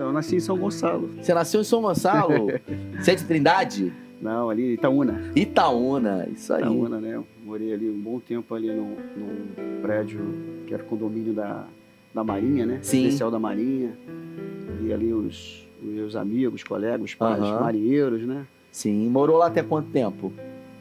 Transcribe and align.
Então, 0.00 0.08
eu 0.08 0.14
nasci 0.14 0.36
em 0.36 0.40
São 0.40 0.56
Gonçalo. 0.56 1.10
Você 1.20 1.34
nasceu 1.34 1.60
em 1.60 1.64
São 1.64 1.82
Gonçalo? 1.82 2.46
Você 2.98 3.10
é 3.10 3.14
de 3.14 3.22
Trindade? 3.22 3.92
Não, 4.18 4.48
ali 4.48 4.70
em 4.70 4.72
Itaúna. 4.72 5.30
Itaúna, 5.36 6.26
isso 6.34 6.54
aí. 6.54 6.62
Itaúna, 6.62 6.98
né? 6.98 7.16
Eu 7.16 7.26
morei 7.44 7.70
ali 7.74 7.90
um 7.90 8.00
bom 8.00 8.18
tempo 8.18 8.54
ali 8.54 8.68
no, 8.68 8.96
num 9.14 9.82
prédio 9.82 10.22
que 10.66 10.72
era 10.72 10.82
condomínio 10.82 11.34
da, 11.34 11.66
da 12.14 12.24
Marinha, 12.24 12.64
né? 12.64 12.78
Sim. 12.80 13.04
Especial 13.04 13.30
da 13.30 13.38
Marinha. 13.38 13.92
E 14.82 14.90
ali 14.90 15.12
os, 15.12 15.68
os 15.82 15.90
meus 15.90 16.16
amigos, 16.16 16.64
colegas, 16.64 17.12
pais 17.14 17.42
Aham. 17.42 17.60
marinheiros, 17.60 18.22
né? 18.22 18.46
Sim. 18.72 19.06
Morou 19.10 19.36
lá 19.36 19.48
até 19.48 19.62
quanto 19.62 19.90
tempo? 19.90 20.32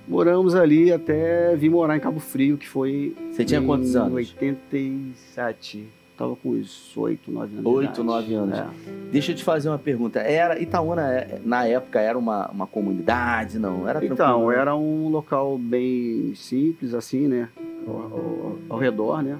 Moramos 0.08 0.56
ali 0.56 0.94
até 0.94 1.58
vir 1.58 1.70
morar 1.70 1.98
em 1.98 2.00
Cabo 2.00 2.22
Frio, 2.22 2.58
que 2.58 2.70
foi 2.70 3.14
Você 3.34 3.44
tinha 3.44 3.60
em 3.60 3.66
quantos 3.66 3.98
anos? 3.98 4.14
87. 4.14 5.99
Tava 6.20 6.36
com 6.36 6.50
uns 6.50 6.92
8, 6.98 7.32
9 7.32 7.46
anos. 7.54 7.62
de 7.64 7.68
Oito, 7.70 7.84
idade. 7.94 8.04
nove 8.04 8.34
anos. 8.34 8.60
É. 8.60 8.68
Deixa 9.10 9.32
eu 9.32 9.36
te 9.38 9.42
fazer 9.44 9.70
uma 9.70 9.80
pergunta. 9.80 10.20
Era 10.20 10.60
Itaúna, 10.62 11.02
é, 11.14 11.40
na 11.46 11.66
época, 11.66 11.98
era 12.02 12.18
uma, 12.20 12.50
uma 12.52 12.68
comunidade? 12.68 13.58
Não, 13.58 13.88
era 13.88 14.04
Então, 14.04 14.16
tranquilo? 14.18 14.52
era 14.52 14.76
um 14.76 15.08
local 15.08 15.58
bem 15.58 16.34
simples, 16.36 16.94
assim, 16.94 17.26
né? 17.30 17.48
Ao, 17.88 17.96
ao- 17.96 18.58
ao 18.72 18.78
redor, 18.78 19.24
né? 19.24 19.40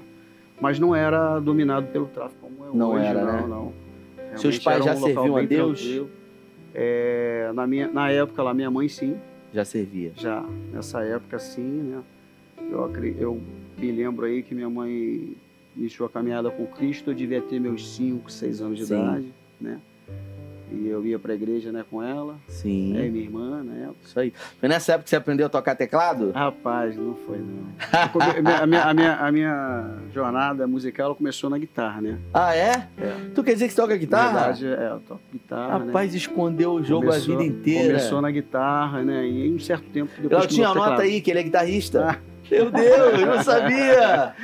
Mas 0.58 0.78
não 0.78 0.96
era 0.96 1.38
dominado 1.38 1.86
pelo 1.88 2.06
tráfico 2.06 2.40
como 2.48 2.64
é 2.72 2.74
Não 2.74 2.92
hoje. 2.92 3.04
era, 3.04 3.24
não, 3.26 3.32
né? 3.32 3.44
não. 3.46 4.38
Seus 4.38 4.58
pais 4.58 4.76
era 4.80 4.84
já 4.86 4.90
um 4.92 5.00
local 5.02 5.14
serviam 5.14 5.36
a 5.36 5.42
Deus? 5.42 6.00
É, 6.74 7.50
na, 7.54 7.66
minha, 7.66 7.88
na 7.88 8.10
época 8.10 8.42
lá, 8.42 8.54
minha 8.54 8.70
mãe 8.70 8.88
sim, 8.88 9.16
Já 9.52 9.66
servia. 9.66 10.12
já. 10.16 10.42
Nessa 10.72 11.02
época 11.02 11.38
sim, 11.38 11.60
né? 11.62 12.00
Eu, 12.70 12.90
eu 13.18 13.40
me 13.76 13.92
lembro 13.92 14.24
aí 14.24 14.42
que 14.42 14.54
minha 14.54 14.70
mãe 14.70 15.34
iniciou 15.76 16.06
a 16.06 16.10
caminhada 16.10 16.50
com 16.50 16.66
Cristo, 16.66 17.10
eu 17.10 17.14
devia 17.14 17.40
ter 17.40 17.60
meus 17.60 17.94
5, 17.96 18.30
6 18.30 18.60
anos 18.60 18.78
de 18.78 18.86
Sim. 18.86 19.02
idade, 19.02 19.32
né? 19.60 19.78
E 20.72 20.86
eu 20.86 21.04
ia 21.04 21.18
pra 21.18 21.34
igreja 21.34 21.72
né, 21.72 21.84
com 21.90 22.00
ela, 22.00 22.36
Sim. 22.46 22.92
né, 22.92 23.08
e 23.08 23.10
minha 23.10 23.24
irmã 23.24 23.60
época. 23.82 23.96
Isso 24.04 24.20
aí. 24.20 24.32
Foi 24.60 24.68
nessa 24.68 24.92
época 24.92 25.04
que 25.04 25.10
você 25.10 25.16
aprendeu 25.16 25.46
a 25.46 25.48
tocar 25.48 25.74
teclado? 25.74 26.30
Rapaz, 26.30 26.96
não 26.96 27.16
foi 27.26 27.38
não. 27.38 27.64
A, 28.62 28.66
minha, 28.66 28.84
a, 28.84 28.94
minha, 28.94 29.14
a 29.16 29.32
minha 29.32 29.90
jornada 30.14 30.68
musical 30.68 31.06
ela 31.06 31.14
começou 31.16 31.50
na 31.50 31.58
guitarra, 31.58 32.00
né? 32.00 32.18
Ah, 32.32 32.54
é? 32.54 32.86
É. 32.98 33.16
Tu 33.34 33.42
quer 33.42 33.54
dizer 33.54 33.66
que 33.66 33.72
você 33.74 33.80
toca 33.80 33.96
guitarra? 33.96 34.32
Na 34.32 34.52
verdade, 34.52 34.66
é, 34.66 34.90
eu 34.92 35.00
toco 35.00 35.20
guitarra, 35.32 35.78
né? 35.80 35.86
Rapaz, 35.86 36.14
escondeu 36.14 36.72
o 36.74 36.84
jogo 36.84 37.06
Começou- 37.06 37.34
a 37.34 37.38
vida 37.38 37.50
inteira. 37.50 37.88
Começou 37.88 38.20
na 38.22 38.30
guitarra, 38.30 39.02
né? 39.02 39.26
E 39.26 39.48
em 39.48 39.54
um 39.56 39.58
certo 39.58 39.90
tempo 39.90 40.12
depois 40.22 40.42
Eu 40.44 40.48
tinha 40.48 40.66
anota 40.68 40.80
teclado. 40.82 41.02
aí 41.02 41.20
que 41.20 41.30
ele 41.32 41.40
é 41.40 41.42
guitarrista. 41.42 42.20
Meu 42.50 42.70
Deus, 42.70 43.20
eu 43.20 43.26
não 43.26 43.42
sabia! 43.42 44.34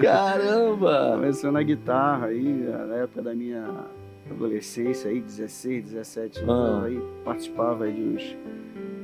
Caramba! 0.00 1.12
Começou 1.16 1.50
na 1.52 1.62
guitarra 1.62 2.26
aí, 2.26 2.42
na 2.88 2.94
época 2.96 3.22
da 3.22 3.34
minha 3.34 3.66
adolescência 4.30 5.10
aí, 5.10 5.20
16, 5.20 5.84
17 5.84 6.40
anos, 6.40 6.50
Ah. 6.50 6.82
aí 6.86 7.00
participava 7.24 7.84
aí 7.84 7.92
de, 7.92 8.02
uns, 8.02 8.36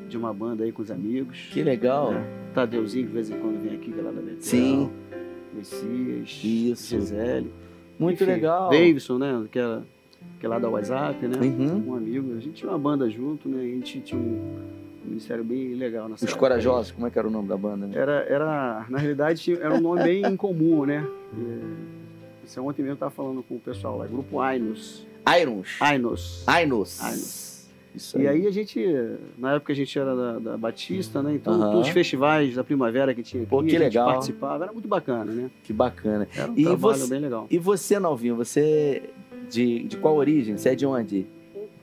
de 0.09 0.17
uma 0.19 0.33
banda 0.33 0.65
aí 0.65 0.73
com 0.73 0.83
os 0.83 0.91
amigos. 0.91 1.49
Que 1.53 1.63
legal. 1.63 2.13
É. 2.13 2.25
Tadeuzinho, 2.55 3.07
de 3.07 3.13
vez 3.13 3.31
em 3.31 3.39
quando 3.39 3.61
vem 3.63 3.75
aqui, 3.75 3.91
que 3.91 3.99
é 3.99 4.03
lá 4.03 4.11
da 4.13 4.21
Betel. 4.21 4.43
Sim. 4.43 4.91
Messias, 5.55 6.41
Isso. 6.45 6.89
Gisele. 7.01 7.51
Muito 7.99 8.23
Enfim, 8.23 8.33
legal. 8.33 8.71
Davidson, 8.71 9.19
né? 9.19 9.45
Que, 9.51 9.59
era, 9.59 9.83
que 10.41 10.47
é 10.47 10.49
lá 10.49 10.59
da 10.59 10.69
WhatsApp, 10.69 11.27
né? 11.27 11.39
Uhum. 11.41 11.85
Um 11.89 11.95
amigo. 11.95 12.33
A 12.37 12.41
gente 12.41 12.55
tinha 12.55 12.71
uma 12.71 12.79
banda 12.79 13.09
junto, 13.09 13.49
né? 13.49 13.61
A 13.61 13.67
gente 13.67 14.01
tinha 14.01 14.21
um 14.21 14.59
ministério 15.07 15.45
bem 15.45 15.75
legal 15.75 16.09
nessa 16.09 16.25
Os 16.25 16.31
época. 16.31 16.39
Corajosos, 16.41 16.93
como 16.93 17.07
é 17.07 17.11
que 17.11 17.19
era 17.19 17.27
o 17.29 17.31
nome 17.31 17.49
da 17.49 17.57
banda? 17.57 17.87
Né? 17.87 17.97
Era, 17.97 18.13
era, 18.29 18.87
na 18.89 18.99
realidade, 18.99 19.53
era 19.61 19.75
um 19.75 19.81
nome 19.81 20.03
bem 20.03 20.23
incomum, 20.27 20.85
né? 20.85 21.07
E, 21.37 22.47
Isso 22.47 22.61
ontem 22.63 22.83
mesmo 22.83 22.93
eu 22.93 22.95
estava 22.95 23.11
falando 23.11 23.43
com 23.43 23.57
o 23.57 23.61
pessoal 23.61 23.99
lá, 23.99 24.07
grupo 24.07 24.41
Ainos. 24.41 25.07
Irons. 25.41 25.77
Ainos. 25.81 26.45
Ainos. 26.47 27.01
Ainos. 27.03 27.45
Isso 27.95 28.19
E 28.21 28.27
aí 28.27 28.45
a 28.47 28.51
gente, 28.51 28.85
na 29.39 29.55
época 29.55 29.73
a 29.73 29.77
gente 29.77 29.97
era 29.97 30.15
da, 30.17 30.39
da 30.41 30.57
Batista, 30.57 31.23
né? 31.23 31.33
Então 31.35 31.59
todos 31.61 31.87
os 31.87 31.89
festivais 31.91 32.55
da 32.57 32.65
primavera 32.65 33.15
que 33.15 33.23
tinha 33.23 33.43
aqui, 33.45 33.51
Pô, 33.51 33.61
que 33.63 33.69
a 33.69 33.71
gente 33.71 33.79
legal. 33.79 34.09
participava, 34.09 34.65
era 34.65 34.73
muito 34.73 34.89
bacana, 34.89 35.31
né? 35.31 35.49
Que 35.63 35.73
bacana. 35.73 36.27
Era 36.37 36.51
um 36.51 36.55
E 36.59 36.65
trabalho 36.65 36.99
você- 36.99 37.07
bem 37.09 37.21
legal. 37.21 37.47
E 37.49 37.57
você, 37.57 37.99
Novinho, 38.01 38.35
você 38.35 39.05
de, 39.49 39.85
de 39.85 39.97
qual 39.97 40.17
origem? 40.17 40.57
Você 40.57 40.71
é 40.71 40.75
de 40.75 40.85
onde? 40.85 41.25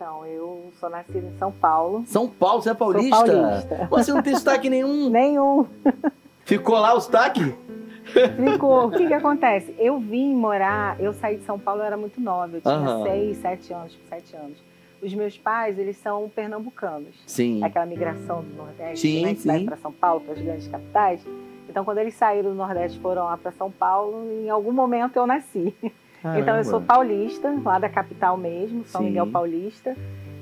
Então, 0.01 0.25
eu 0.25 0.71
sou 0.79 0.89
nascida 0.89 1.19
em 1.27 1.37
São 1.37 1.51
Paulo. 1.51 2.03
São 2.07 2.27
Paulo, 2.27 2.63
você 2.63 2.71
é 2.71 2.73
Sou 2.73 2.79
paulista? 2.79 3.87
Você 3.91 4.11
não 4.11 4.23
tem 4.23 4.35
sotaque 4.35 4.67
nenhum. 4.67 5.11
Nenhum. 5.13 5.67
Ficou 6.43 6.79
lá 6.79 6.95
o 6.95 6.99
sotaque? 6.99 7.55
Ficou. 8.35 8.87
O 8.87 8.91
que 8.91 9.05
que 9.05 9.13
acontece? 9.13 9.75
Eu 9.77 9.99
vim 9.99 10.33
morar, 10.33 10.99
eu 10.99 11.13
saí 11.13 11.37
de 11.37 11.43
São 11.43 11.59
Paulo, 11.59 11.81
eu 11.81 11.85
era 11.85 11.97
muito 11.97 12.19
nova. 12.19 12.57
Eu 12.57 12.61
tinha 12.61 12.73
Aham. 12.73 13.03
seis, 13.03 13.37
sete 13.37 13.73
anos, 13.73 13.99
sete 14.09 14.35
anos. 14.35 14.57
Os 15.03 15.13
meus 15.13 15.37
pais, 15.37 15.77
eles 15.77 15.97
são 15.97 16.27
pernambucanos. 16.29 17.15
Sim. 17.27 17.63
Aquela 17.63 17.85
migração 17.85 18.41
do 18.41 18.55
Nordeste, 18.55 19.07
Sim, 19.07 19.23
né, 19.23 19.35
que 19.35 19.45
vai 19.45 19.59
sim. 19.59 19.65
para 19.67 19.77
São 19.77 19.91
Paulo, 19.91 20.21
para 20.21 20.33
as 20.33 20.41
grandes 20.41 20.67
capitais. 20.67 21.23
Então, 21.69 21.85
quando 21.85 21.99
eles 21.99 22.15
saíram 22.15 22.49
do 22.49 22.55
Nordeste 22.55 22.99
foram 22.99 23.25
lá 23.25 23.37
para 23.37 23.51
São 23.51 23.69
Paulo, 23.69 24.27
em 24.31 24.49
algum 24.49 24.71
momento 24.71 25.17
eu 25.17 25.27
nasci. 25.27 25.75
Então 26.23 26.57
eu 26.57 26.63
sou 26.63 26.81
paulista, 26.81 27.53
lá 27.63 27.79
da 27.79 27.89
capital 27.89 28.37
mesmo, 28.37 28.85
São 28.85 29.01
Sim. 29.01 29.07
Miguel 29.07 29.27
Paulista. 29.27 29.95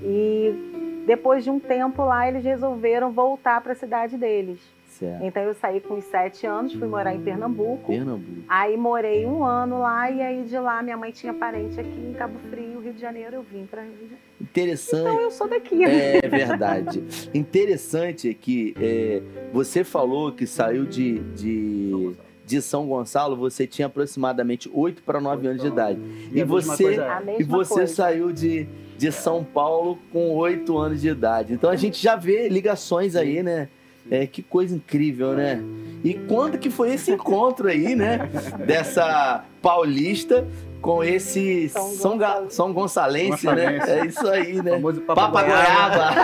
E 0.03 1.03
depois 1.05 1.43
de 1.43 1.49
um 1.49 1.59
tempo 1.59 2.03
lá, 2.03 2.27
eles 2.27 2.43
resolveram 2.43 3.11
voltar 3.11 3.61
para 3.61 3.71
a 3.71 3.75
cidade 3.75 4.17
deles. 4.17 4.59
Certo. 4.99 5.23
Então 5.23 5.41
eu 5.43 5.53
saí 5.53 5.79
com 5.79 5.93
os 5.95 6.03
sete 6.03 6.45
anos, 6.45 6.73
fui 6.73 6.87
morar 6.87 7.15
em 7.15 7.21
Pernambuco. 7.21 7.87
Pernambuco. 7.87 8.43
Aí 8.49 8.75
morei 8.75 9.25
um 9.25 9.45
ano 9.45 9.79
lá 9.79 10.11
e 10.11 10.21
aí 10.21 10.43
de 10.43 10.59
lá 10.59 10.83
minha 10.83 10.97
mãe 10.97 11.11
tinha 11.11 11.33
parente 11.33 11.79
aqui 11.79 11.89
em 11.89 12.13
Cabo 12.13 12.37
Frio, 12.49 12.81
Rio 12.81 12.91
de 12.91 12.99
Janeiro. 12.99 13.37
Eu 13.37 13.41
vim 13.41 13.65
para 13.65 13.81
Rio 13.81 13.93
de 13.93 14.01
Janeiro. 14.01 14.21
Interessante. 14.41 15.01
Então 15.01 15.21
eu 15.21 15.31
sou 15.31 15.47
daqui. 15.47 15.85
É 15.85 16.27
verdade. 16.27 17.01
Interessante 17.33 18.33
que 18.33 18.75
é, 18.79 19.21
você 19.53 19.85
falou 19.85 20.33
que 20.33 20.45
saiu 20.45 20.85
de, 20.85 21.19
de, 21.33 22.13
de 22.49 22.61
São 22.63 22.87
Gonçalo, 22.87 23.35
você 23.35 23.67
tinha 23.67 23.85
aproximadamente 23.85 24.67
8 24.73 25.03
para 25.03 25.21
9 25.21 25.45
anos 25.47 25.61
de 25.61 25.67
idade. 25.67 25.99
E 26.31 26.43
mesma 26.43 26.75
você- 26.75 26.95
é- 26.99 27.35
E 27.39 27.43
você 27.43 27.73
coisa. 27.75 27.93
saiu 27.93 28.31
de, 28.33 28.67
de 28.97 29.11
São 29.11 29.43
Paulo 29.43 29.99
com 30.11 30.31
8 30.35 30.75
anos 30.75 30.99
de 31.01 31.09
idade. 31.09 31.53
Então 31.53 31.69
a 31.69 31.75
gente 31.75 32.01
já 32.01 32.15
vê 32.15 32.49
ligações 32.49 33.15
aí, 33.15 33.43
né? 33.43 33.69
É, 34.09 34.25
que 34.25 34.41
coisa 34.41 34.75
incrível, 34.75 35.33
né? 35.33 35.61
E 36.03 36.15
quando 36.15 36.57
que 36.57 36.71
foi 36.71 36.91
esse 36.93 37.11
encontro 37.11 37.67
aí, 37.67 37.95
né? 37.95 38.27
Dessa 38.65 39.43
paulista 39.61 40.47
com 40.81 41.03
esse 41.03 41.69
São 41.69 41.87
São, 41.89 42.17
Ga- 42.17 42.27
Gonçalo. 42.29 42.49
São 42.51 42.73
Gonçalense, 42.73 43.45
né? 43.45 43.77
É 43.87 44.05
isso 44.07 44.27
aí, 44.27 44.59
O 44.59 44.63
né? 44.63 44.71
famoso 44.71 45.01
Papa 45.01 45.27
Goiaba. 45.43 46.15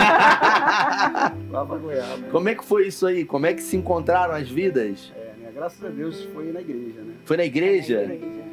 Papa 1.52 1.78
Goiaba. 1.78 2.24
Como 2.32 2.50
é 2.50 2.56
que 2.56 2.66
foi 2.66 2.88
isso 2.88 3.06
aí? 3.06 3.24
Como 3.26 3.46
é 3.46 3.54
que 3.54 3.62
se 3.62 3.78
encontraram 3.78 4.34
as 4.34 4.50
vidas? 4.50 5.14
É? 5.16 5.25
Graças 5.56 5.84
a 5.86 5.88
Deus 5.90 6.24
foi 6.34 6.52
na 6.52 6.60
igreja, 6.60 7.00
né? 7.02 7.14
Foi 7.24 7.38
na 7.38 7.46
igreja? 7.46 8.06
Na 8.08 8.14
igreja. 8.14 8.44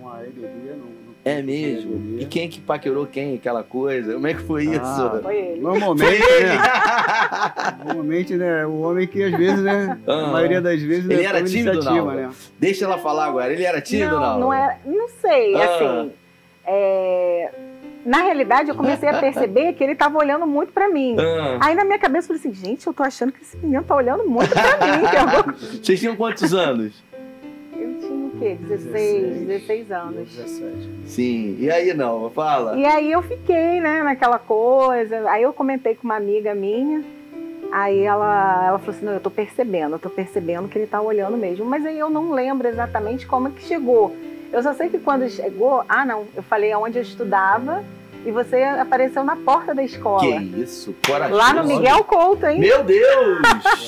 Não 0.00 0.08
há 0.10 0.22
EBD, 0.24 0.46
não, 0.78 0.86
É 1.22 1.42
mesmo? 1.42 2.18
E 2.18 2.24
quem 2.24 2.46
é 2.46 2.48
que 2.48 2.60
paquerou 2.60 3.06
quem? 3.06 3.34
Aquela 3.34 3.62
coisa? 3.62 4.14
Como 4.14 4.26
é 4.26 4.32
que 4.32 4.40
foi 4.40 4.64
isso? 4.64 4.80
Ah, 4.82 5.20
Foi 5.22 5.36
ele. 5.36 5.60
Normalmente, 5.60 6.16
Foi 6.22 6.32
ele! 6.36 6.46
né? 6.46 6.58
Normalmente, 7.84 8.34
né? 8.36 8.66
O 8.66 8.80
homem 8.80 9.06
que 9.06 9.22
às 9.22 9.32
vezes, 9.36 9.60
né? 9.62 9.98
Ah. 10.08 10.12
A 10.24 10.26
maioria 10.28 10.62
das 10.62 10.80
vezes, 10.80 11.04
Ele 11.04 11.22
né, 11.22 11.28
era 11.28 11.42
tímido, 11.44 11.82
não? 11.84 12.06
né? 12.06 12.30
Deixa 12.58 12.86
ela 12.86 12.96
falar 12.98 13.26
agora. 13.26 13.52
Ele 13.52 13.62
era 13.64 13.80
tímido 13.82 14.14
ou 14.14 14.20
não, 14.20 14.32
não? 14.34 14.40
não 14.40 14.54
é, 14.54 14.78
não 14.86 15.08
sei, 15.08 15.54
Ah. 15.56 15.64
assim. 15.74 16.12
é, 16.64 17.50
na 18.06 18.22
realidade, 18.22 18.68
eu 18.68 18.74
comecei 18.76 19.08
a 19.08 19.18
perceber 19.18 19.72
que 19.72 19.82
ele 19.82 19.92
estava 19.92 20.16
olhando 20.16 20.46
muito 20.46 20.72
para 20.72 20.88
mim. 20.88 21.16
Ah, 21.18 21.58
Aí 21.60 21.74
na 21.74 21.84
minha 21.84 21.98
cabeça 21.98 22.32
eu 22.32 22.38
falei 22.38 22.52
assim, 22.52 22.54
gente, 22.54 22.86
eu 22.86 22.94
tô 22.94 23.02
achando 23.02 23.32
que 23.32 23.42
esse 23.42 23.56
menino 23.56 23.82
tá 23.82 23.96
olhando 23.96 24.24
muito 24.24 24.50
pra 24.50 24.62
mim. 24.62 25.02
eu 25.74 25.82
vocês 25.82 25.98
tinham 25.98 26.14
quantos 26.14 26.54
anos? 26.54 27.02
Eu 27.76 27.98
tinha 27.98 28.26
o 28.26 28.30
quê? 28.38 28.56
16, 28.60 29.46
16 29.48 29.90
anos. 29.90 30.28
17. 30.28 30.90
Sim. 31.06 31.56
E 31.58 31.68
aí 31.68 31.92
não? 31.94 32.30
Fala. 32.30 32.76
E 32.76 32.86
aí 32.86 33.10
eu 33.10 33.22
fiquei, 33.22 33.80
né, 33.80 34.04
naquela 34.04 34.38
coisa. 34.38 35.28
Aí 35.28 35.42
eu 35.42 35.52
comentei 35.52 35.96
com 35.96 36.04
uma 36.04 36.16
amiga 36.16 36.54
minha. 36.54 37.02
Aí 37.72 38.02
ela, 38.02 38.66
ela 38.68 38.78
falou 38.78 38.94
assim, 38.94 39.04
não, 39.04 39.14
eu 39.14 39.20
tô 39.20 39.30
percebendo, 39.30 39.96
eu 39.96 39.98
tô 39.98 40.08
percebendo 40.08 40.68
que 40.68 40.78
ele 40.78 40.86
tá 40.86 41.00
olhando 41.00 41.36
mesmo. 41.36 41.64
Mas 41.64 41.84
aí 41.84 41.98
eu 41.98 42.08
não 42.08 42.30
lembro 42.30 42.68
exatamente 42.68 43.26
como 43.26 43.48
é 43.48 43.50
que 43.50 43.62
chegou. 43.62 44.14
Eu 44.52 44.62
só 44.62 44.72
sei 44.74 44.88
que 44.88 44.98
quando 44.98 45.28
chegou, 45.28 45.84
ah 45.88 46.04
não, 46.04 46.26
eu 46.34 46.42
falei 46.42 46.72
aonde 46.72 46.98
eu 46.98 47.02
estudava 47.02 47.84
e 48.24 48.30
você 48.30 48.62
apareceu 48.62 49.22
na 49.22 49.36
porta 49.36 49.74
da 49.74 49.82
escola. 49.82 50.20
Que 50.20 50.60
isso? 50.60 50.94
Corajoso. 51.06 51.38
Lá 51.38 51.52
no 51.52 51.64
Miguel 51.64 52.02
Couto, 52.04 52.46
hein? 52.46 52.58
Meu 52.58 52.82
Deus! 52.82 53.38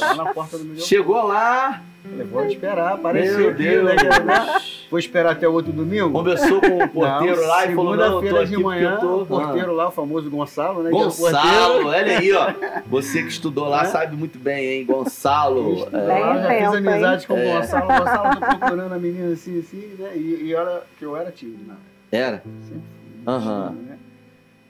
Lá 0.01 0.15
na 0.15 0.33
porta 0.33 0.59
do 0.59 0.65
Miguel. 0.65 0.85
Chegou 0.85 1.23
lá. 1.23 1.83
De 2.05 2.53
esperar, 2.53 2.95
apareceu 2.95 3.39
Meu 3.39 3.51
aqui, 3.51 3.63
Deus. 3.63 3.85
né? 3.85 4.61
Vou 4.91 4.99
esperar 4.99 5.33
até 5.33 5.47
o 5.47 5.53
outro 5.53 5.73
domingo? 5.73 6.11
Conversou 6.11 6.61
com 6.61 6.79
o 6.85 6.89
porteiro 6.89 7.41
Não, 7.43 7.49
lá 7.49 7.67
e 7.67 7.75
falou: 7.75 7.97
Não, 7.97 8.05
eu 8.05 8.11
tô 8.13 8.21
segunda-feira 8.21 8.47
de 8.47 8.57
manhã, 8.57 8.95
eu 8.95 8.99
tô. 9.01 9.23
o 9.23 9.27
porteiro 9.27 9.73
lá, 9.75 9.89
o 9.89 9.91
famoso 9.91 10.31
Gonçalo, 10.31 10.83
né? 10.83 10.89
é 10.89 10.93
Gonçalo, 10.93 11.87
olha 11.87 12.19
aí, 12.19 12.33
ó. 12.33 12.53
Você 12.89 13.23
que 13.23 13.29
estudou 13.29 13.69
lá 13.69 13.83
É? 13.83 13.85
sabe 13.87 14.17
muito 14.17 14.39
bem, 14.39 14.65
hein? 14.79 14.87
Gonçalo. 14.87 15.75
Estudou 15.75 16.01
É. 16.01 16.07
Bem 16.07 16.43
já 16.43 16.49
fiz 16.71 16.75
amizade 16.75 17.27
com 17.27 17.35
o 17.35 17.39
hein? 17.39 17.53
Gonçalo. 17.57 17.85
O 17.93 17.99
Gonçalo 17.99 18.41
tá 18.41 18.57
procurando 18.57 18.93
a 18.95 18.99
menina 18.99 19.33
assim, 19.33 19.59
assim, 19.59 19.91
né? 19.99 20.13
E, 20.17 20.45
e 20.47 20.55
era 20.55 20.83
que 20.99 21.05
eu 21.05 21.17
era 21.17 21.31
tímido, 21.31 21.65
né? 21.67 21.75
Era? 22.11 22.43
Sempre 22.63 22.83
Aham. 23.27 23.69
tímido, 23.71 23.91
né? 23.91 23.99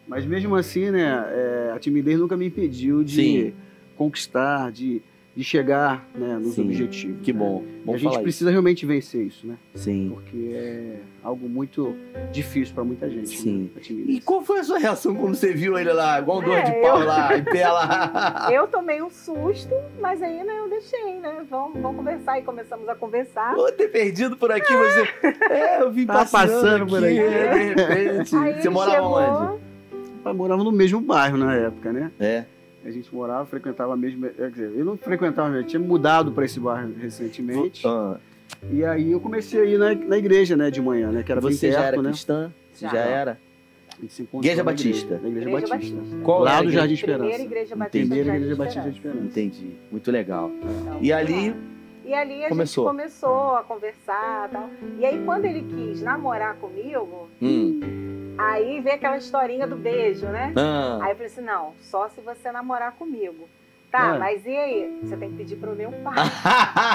Mas 0.08 0.24
mesmo 0.24 0.56
assim, 0.56 0.90
né, 0.90 1.24
é, 1.28 1.72
a 1.76 1.78
timidez 1.78 2.18
nunca 2.18 2.36
me 2.36 2.46
impediu 2.46 3.04
de 3.04 3.14
Sim. 3.14 3.54
conquistar, 3.96 4.72
de, 4.72 5.02
de 5.38 5.44
chegar 5.44 6.04
né, 6.16 6.36
nos 6.36 6.54
Sim. 6.54 6.62
objetivos. 6.64 7.20
Que 7.22 7.32
né? 7.32 7.38
bom. 7.38 7.62
E 7.64 7.84
Bom 7.86 7.94
a 7.94 7.96
gente 7.96 8.18
precisa 8.22 8.50
realmente 8.50 8.84
vencer 8.84 9.24
isso, 9.24 9.46
né? 9.46 9.54
isso. 9.72 9.84
Sim. 9.84 10.10
Porque 10.12 10.50
é 10.52 10.96
algo 11.22 11.48
muito 11.48 11.94
difícil 12.32 12.74
para 12.74 12.82
muita 12.82 13.08
gente. 13.08 13.38
Sim. 13.38 13.58
Né? 13.62 13.68
A 13.76 13.80
timidez. 13.80 14.18
E 14.18 14.20
qual 14.20 14.42
foi 14.42 14.58
a 14.58 14.64
sua 14.64 14.78
reação 14.80 15.14
quando 15.14 15.36
você 15.36 15.52
viu 15.54 15.78
ele 15.78 15.92
lá, 15.92 16.18
igual 16.18 16.40
um 16.40 16.42
dois 16.42 16.64
de 16.64 16.72
É, 16.72 16.82
pau 16.82 17.00
eu- 17.00 17.06
lá, 17.06 17.38
em 17.38 17.44
pé 17.44 17.68
lá? 17.68 18.48
Eu 18.50 18.66
tomei 18.66 19.00
um 19.00 19.08
susto, 19.10 19.72
mas 20.00 20.20
aí 20.20 20.42
né, 20.42 20.58
eu 20.58 20.68
deixei, 20.68 21.20
né? 21.20 21.44
Vamos, 21.48 21.80
vamos 21.80 21.96
conversar 21.98 22.40
e 22.40 22.42
começamos 22.42 22.88
a 22.88 22.96
conversar. 22.96 23.54
Vou 23.54 23.70
ter 23.70 23.86
perdido 23.92 24.36
por 24.36 24.50
aqui, 24.50 24.74
você. 24.76 25.08
É, 25.50 25.82
eu 25.82 25.92
vim 25.92 26.04
passeando 26.04 26.30
passando 26.82 26.86
por 26.88 26.98
aqui, 27.04 27.16
aqui. 27.20 27.20
é, 27.20 27.74
de 27.74 27.80
repente. 27.80 28.34
Aí 28.36 28.60
Você 28.60 28.68
morava 28.68 28.96
chegou, 28.96 29.52
onde? 29.52 29.62
Eu 30.24 30.34
morava 30.34 30.64
no 30.64 30.72
mesmo 30.72 31.00
bairro 31.00 31.36
na 31.38 31.54
época, 31.54 31.92
né? 31.92 32.10
É. 32.18 32.44
A 32.88 32.92
gente 32.92 33.14
morava, 33.14 33.44
frequentava 33.46 33.96
mesmo. 33.96 34.26
é, 34.26 34.30
Quer 34.30 34.50
dizer, 34.50 34.72
eu 34.76 34.84
não 34.84 34.96
frequentava 34.96 35.54
eu 35.56 35.64
tinha 35.64 35.80
mudado 35.80 36.32
para 36.32 36.44
esse 36.44 36.58
bairro 36.58 36.92
recentemente. 36.98 37.86
Ah, 37.86 38.16
E 38.72 38.84
aí 38.84 39.12
eu 39.12 39.20
comecei 39.20 39.60
a 39.60 39.64
ir 39.64 39.78
na, 39.78 39.94
na 39.94 40.16
igreja, 40.16 40.56
né, 40.56 40.70
de 40.70 40.80
manhã, 40.80 41.10
né? 41.12 41.22
Que 41.22 41.30
era 41.32 41.40
você 41.40 41.66
bem 41.66 41.72
já 41.72 41.78
perto, 41.82 41.92
era 41.94 42.02
né? 42.02 42.08
cristã? 42.10 42.52
Você 42.72 42.86
já, 42.86 42.92
Já. 42.92 42.98
era? 43.00 43.38
A 44.00 44.36
Igreja 44.36 44.56
na 44.58 44.62
Batista. 44.64 45.18
Na 45.20 45.28
igreja, 45.28 45.48
Igreja 45.50 45.66
Batista. 45.68 45.96
Batista. 45.96 46.16
Qual 46.22 46.40
Lá 46.42 46.52
a 46.52 46.56
do 46.58 46.62
igreja? 46.62 46.78
Jardim 46.78 46.94
Esperança. 46.94 47.18
Primeira 47.24 47.42
igreja 47.42 47.76
batista. 47.76 47.98
Primeira 47.98 48.24
Jardim 48.24 48.40
igreja 48.42 48.56
Batista 48.56 48.80
de 48.82 48.88
Esperança. 48.96 49.18
Esperança. 49.26 49.40
Entendi. 49.40 49.76
Muito 49.90 50.10
legal. 50.12 50.50
Então, 50.54 50.98
E 51.02 51.12
ali, 51.12 51.54
E 52.06 52.14
ali 52.14 52.44
a 52.44 52.48
Começou. 52.48 52.84
gente 52.84 52.96
começou 52.96 53.56
a 53.56 53.62
conversar 53.64 54.48
e 54.48 54.52
tal. 54.52 54.70
E 55.00 55.04
aí, 55.04 55.20
quando 55.24 55.44
ele 55.46 55.62
quis 55.62 56.00
namorar 56.00 56.54
comigo, 56.56 57.28
hum, 57.42 57.80
aí 58.38 58.80
veio 58.80 58.94
aquela 58.96 59.16
historinha 59.18 59.66
do 59.66 59.76
beijo, 59.76 60.26
né? 60.26 60.52
ah, 60.56 60.98
Aí 61.02 61.10
eu 61.10 61.16
falei 61.16 61.26
assim: 61.26 61.40
não, 61.42 61.72
só 61.80 62.08
se 62.08 62.20
você 62.20 62.50
namorar 62.52 62.92
comigo. 62.92 63.48
Tá, 63.90 64.16
É. 64.16 64.18
mas 64.18 64.44
e 64.44 64.50
aí? 64.54 64.98
Você 65.02 65.16
tem 65.16 65.30
que 65.30 65.36
pedir 65.36 65.56
pro 65.56 65.74
meu 65.74 65.90
pai. 66.04 66.14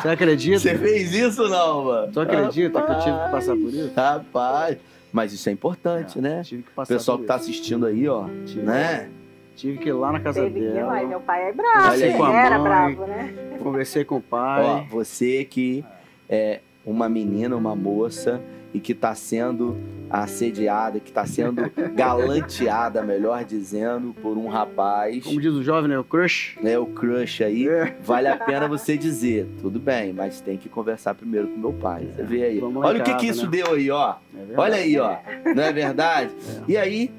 Você 0.02 0.10
acredita? 0.10 0.60
você 0.60 0.78
fez 0.78 1.12
isso 1.12 1.50
não, 1.50 1.86
mano? 1.86 2.12
Tu 2.12 2.20
acredita 2.20 2.82
que 2.82 2.92
eu 2.92 3.00
tive 3.00 3.18
que 3.26 3.32
passar 3.32 3.56
por 3.56 3.70
isso? 3.74 3.92
Rapaz, 3.96 4.78
mas 5.12 5.34
isso 5.34 5.50
é 5.50 5.52
importante, 5.52 6.22
né? 6.22 6.44
Tive 6.44 6.62
que 6.64 6.70
O 6.70 6.74
passar 6.76 6.94
pessoal 6.94 7.18
por 7.18 7.24
que 7.24 7.28
tá 7.28 7.36
isso. 7.38 7.44
assistindo 7.50 7.86
aí, 7.88 8.08
ó, 8.08 8.26
Tive, 8.46 8.62
né? 8.62 9.10
tive 9.56 9.78
que 9.80 9.90
ir 9.90 9.94
lá 9.94 10.12
na 10.12 10.20
casa 10.20 10.42
Teve 10.44 10.60
que 10.60 10.66
ir 10.66 10.84
lá. 10.84 10.98
E 10.98 11.00
dela, 11.00 11.08
meu 11.08 11.20
pai 11.22 11.50
é 11.50 11.54
bravo. 11.54 11.90
Olha 11.90 12.06
ele 12.06 12.24
era 12.36 12.60
Mãe. 12.60 12.64
bravo, 12.64 13.06
né? 13.08 13.34
conversei 13.62 14.06
com 14.06 14.16
o 14.16 14.18
Ó, 14.20 14.22
pai. 14.30 14.88
você 14.92 15.46
que 15.46 15.84
é 16.30 16.60
uma 16.86 17.10
menina, 17.10 17.56
uma 17.56 17.76
moça 17.76 18.40
e 18.74 18.80
que 18.80 18.94
tá 18.94 19.14
sendo 19.14 19.78
assediada, 20.10 21.00
que 21.00 21.12
tá 21.12 21.26
sendo 21.26 21.62
galanteada, 21.96 23.02
melhor 23.04 23.44
dizendo, 23.44 24.14
por 24.22 24.38
um 24.38 24.48
rapaz, 24.48 25.24
Como 25.24 25.40
diz 25.40 25.54
o 25.54 25.64
jovem, 25.64 25.90
né? 25.90 26.00
O 26.00 26.04
crush. 26.04 26.58
né, 26.62 26.78
o 26.78 26.86
crush 26.86 27.44
aí, 27.44 27.68
É. 27.68 27.96
vale 28.04 28.28
a 28.28 28.38
pena 28.38 28.68
você 28.68 28.98
dizer, 28.98 29.48
tudo 29.62 29.80
bem, 29.80 30.14
mas 30.14 30.42
tem 30.42 30.58
que 30.58 30.70
conversar 30.70 31.14
primeiro 31.16 31.48
com 31.48 31.58
meu 31.60 31.74
pai. 31.74 32.08
Você 32.16 32.24
vê 32.24 32.44
aí. 32.44 32.60
Vamos 32.60 32.84
Olha 32.84 33.02
o 33.02 33.04
que 33.04 33.14
que 33.16 33.28
isso 33.28 33.46
né? 33.46 33.52
deu 33.52 33.74
aí, 33.74 33.90
ó. 33.92 34.16
É. 34.36 34.54
Olha 34.60 34.76
aí, 34.76 34.98
ó. 35.00 35.18
Não 35.56 35.64
é 35.64 35.72
verdade? 35.74 36.32
É. 36.68 36.72
E 36.72 36.78
aí, 36.78 37.12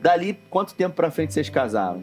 dali, 0.00 0.38
quanto 0.50 0.74
tempo 0.74 0.94
pra 0.94 1.10
frente 1.10 1.32
vocês 1.34 1.48
casaram? 1.50 2.02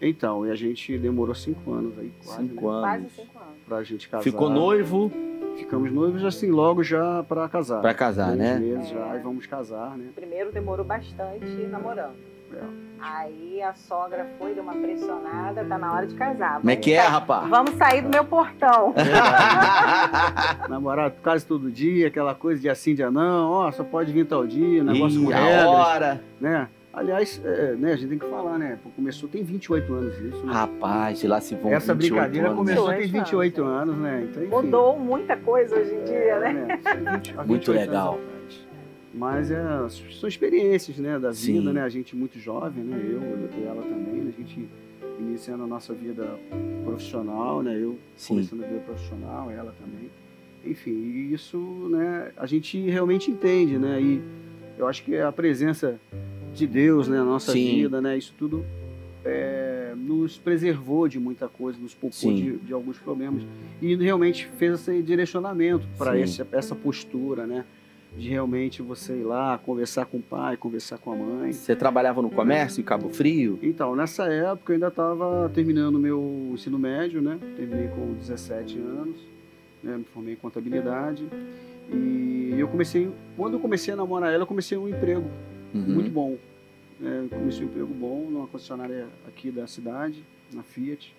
Então, 0.00 0.46
e 0.46 0.50
a 0.50 0.54
gente 0.54 0.96
demorou 0.98 1.34
cinco 1.34 1.72
anos 1.72 1.98
aí, 1.98 2.12
quase, 2.24 2.40
Cinco 2.42 2.54
né? 2.54 2.80
Quase 2.80 2.96
anos. 2.98 3.12
cinco 3.16 3.38
anos. 3.38 3.54
Pra 3.66 3.82
gente 3.82 4.08
casar. 4.08 4.22
Ficou 4.22 4.48
noivo 4.48 5.10
Ficamos 5.58 5.92
noivos 5.92 6.24
assim, 6.24 6.50
logo 6.50 6.82
já 6.82 7.22
pra 7.24 7.48
casar. 7.48 7.80
pra 7.80 7.92
casar, 7.94 8.26
Dois 8.28 8.38
né? 8.38 8.58
meses 8.58 8.88
já, 8.88 9.16
e 9.16 9.18
vamos 9.18 9.46
casar, 9.46 9.96
né? 9.96 10.06
Primeiro 10.14 10.52
demorou 10.52 10.84
bastante 10.84 11.44
namorando. 11.70 12.14
É. 12.52 12.88
Aí 13.00 13.62
a 13.62 13.74
sogra 13.74 14.26
foi, 14.38 14.54
deu 14.54 14.62
uma 14.62 14.72
pressionada, 14.72 15.64
tá 15.64 15.76
na 15.78 15.92
hora 15.92 16.06
de 16.06 16.14
casar. 16.14 16.58
Como 16.60 16.70
é 16.70 16.76
que 16.76 16.92
é, 16.92 17.00
rapaz? 17.02 17.48
Vamos 17.48 17.72
sair 17.74 18.00
do 18.02 18.08
meu 18.08 18.24
portão. 18.24 18.94
Namorar 20.68 21.10
quase 21.22 21.46
todo 21.46 21.70
dia, 21.70 22.08
aquela 22.08 22.34
coisa 22.34 22.60
de 22.60 22.68
assim, 22.68 22.94
dia 22.94 23.10
não, 23.10 23.50
ó, 23.50 23.70
só 23.70 23.84
pode 23.84 24.12
vir 24.12 24.26
tal 24.26 24.46
dia, 24.46 24.82
negócio 24.82 25.22
com 25.22 25.30
Ih, 25.30 25.34
a 25.34 25.38
regras, 25.38 25.66
hora. 25.66 26.24
né? 26.40 26.68
Aliás, 26.98 27.40
é, 27.44 27.76
né, 27.76 27.92
a 27.92 27.96
gente 27.96 28.08
tem 28.08 28.18
que 28.18 28.28
falar, 28.28 28.58
né? 28.58 28.76
Começou, 28.96 29.28
tem 29.28 29.44
28 29.44 29.94
anos 29.94 30.18
isso, 30.18 30.44
né? 30.44 30.52
Rapaz, 30.52 31.20
de 31.20 31.28
lá 31.28 31.40
se 31.40 31.54
vão 31.54 31.72
Essa 31.72 31.94
28 31.94 32.12
brincadeira 32.12 32.48
anos, 32.48 32.58
começou 32.58 32.88
né? 32.88 32.98
tem 32.98 33.06
28 33.06 33.64
anos, 33.64 33.96
né? 33.96 34.26
Então, 34.28 34.42
enfim. 34.42 34.50
Mudou 34.50 34.98
muita 34.98 35.36
coisa 35.36 35.76
hoje 35.76 35.94
em 35.94 36.04
dia, 36.04 36.40
né? 36.40 36.52
né? 36.52 36.76
Tem 36.82 37.14
20 37.14 37.30
há 37.38 37.44
Muito 37.44 37.70
28 37.70 37.70
anos 37.70 37.86
legal. 37.86 38.20
Mas 39.14 39.50
é, 39.52 39.62
são 40.18 40.28
experiências, 40.28 40.98
né, 40.98 41.20
da 41.20 41.32
Sim. 41.32 41.60
vida, 41.60 41.72
né? 41.72 41.82
A 41.82 41.88
gente 41.88 42.16
muito 42.16 42.36
jovem, 42.38 42.82
né? 42.82 43.00
Eu 43.00 43.20
e 43.20 43.64
ela 43.64 43.82
também, 43.82 44.20
né? 44.20 44.32
A 44.36 44.40
gente 44.40 44.68
iniciando 45.20 45.62
a 45.62 45.66
nossa 45.68 45.94
vida 45.94 46.28
profissional, 46.84 47.62
né? 47.62 47.76
Eu 47.80 47.96
Sim. 48.16 48.34
começando 48.34 48.64
a 48.64 48.66
vida 48.66 48.80
profissional, 48.80 49.50
ela 49.52 49.72
também. 49.80 50.10
Enfim, 50.64 50.90
e 50.90 51.32
isso, 51.32 51.58
né? 51.90 52.32
A 52.36 52.46
gente 52.46 52.90
realmente 52.90 53.30
entende, 53.30 53.78
né? 53.78 54.00
E 54.00 54.20
eu 54.76 54.86
acho 54.86 55.04
que 55.04 55.16
a 55.16 55.30
presença 55.30 55.98
de 56.54 56.66
Deus, 56.66 57.08
né, 57.08 57.18
na 57.18 57.24
nossa 57.24 57.52
Sim. 57.52 57.82
vida, 57.82 58.00
né? 58.00 58.16
Isso 58.16 58.34
tudo 58.36 58.64
é, 59.24 59.92
nos 59.96 60.38
preservou 60.38 61.08
de 61.08 61.18
muita 61.18 61.48
coisa, 61.48 61.78
nos 61.78 61.94
poupou 61.94 62.32
de, 62.32 62.56
de 62.58 62.72
alguns 62.72 62.98
problemas 62.98 63.42
e 63.80 63.94
realmente 63.96 64.48
fez 64.56 64.74
esse 64.74 65.02
direcionamento 65.02 65.86
para 65.96 66.26
Sim. 66.26 66.44
essa 66.52 66.74
postura, 66.74 67.46
né? 67.46 67.64
De 68.16 68.30
realmente 68.30 68.80
você 68.80 69.12
ir 69.12 69.24
lá, 69.24 69.58
conversar 69.58 70.06
com 70.06 70.16
o 70.16 70.22
pai, 70.22 70.56
conversar 70.56 70.96
com 70.98 71.12
a 71.12 71.16
mãe. 71.16 71.52
Você 71.52 71.76
trabalhava 71.76 72.22
no 72.22 72.30
comércio 72.30 72.80
em 72.80 72.84
Cabo 72.84 73.10
Frio? 73.10 73.58
Então, 73.62 73.94
nessa 73.94 74.24
época 74.24 74.72
eu 74.72 74.74
ainda 74.74 74.88
estava 74.88 75.50
terminando 75.54 75.98
meu 75.98 76.50
ensino 76.54 76.78
médio, 76.78 77.20
né? 77.20 77.38
Terminei 77.56 77.88
com 77.88 78.14
17 78.14 78.78
anos, 78.78 79.16
né? 79.82 79.98
me 79.98 80.04
formei 80.04 80.32
em 80.34 80.36
contabilidade. 80.36 81.28
E 81.92 82.54
eu 82.58 82.66
comecei, 82.66 83.10
quando 83.36 83.54
eu 83.54 83.60
comecei 83.60 83.92
a 83.92 83.96
namorar 83.96 84.32
ela, 84.32 84.42
eu 84.42 84.46
comecei 84.46 84.76
um 84.76 84.88
emprego 84.88 85.24
Uhum. 85.86 85.94
muito 85.94 86.10
bom. 86.10 86.36
É, 87.02 87.26
comecei 87.30 87.62
um 87.64 87.68
emprego 87.68 87.94
bom 87.94 88.26
numa 88.30 88.46
concessionária 88.48 89.06
aqui 89.26 89.50
da 89.50 89.66
cidade, 89.66 90.22
na 90.52 90.62
Fiat. 90.62 91.14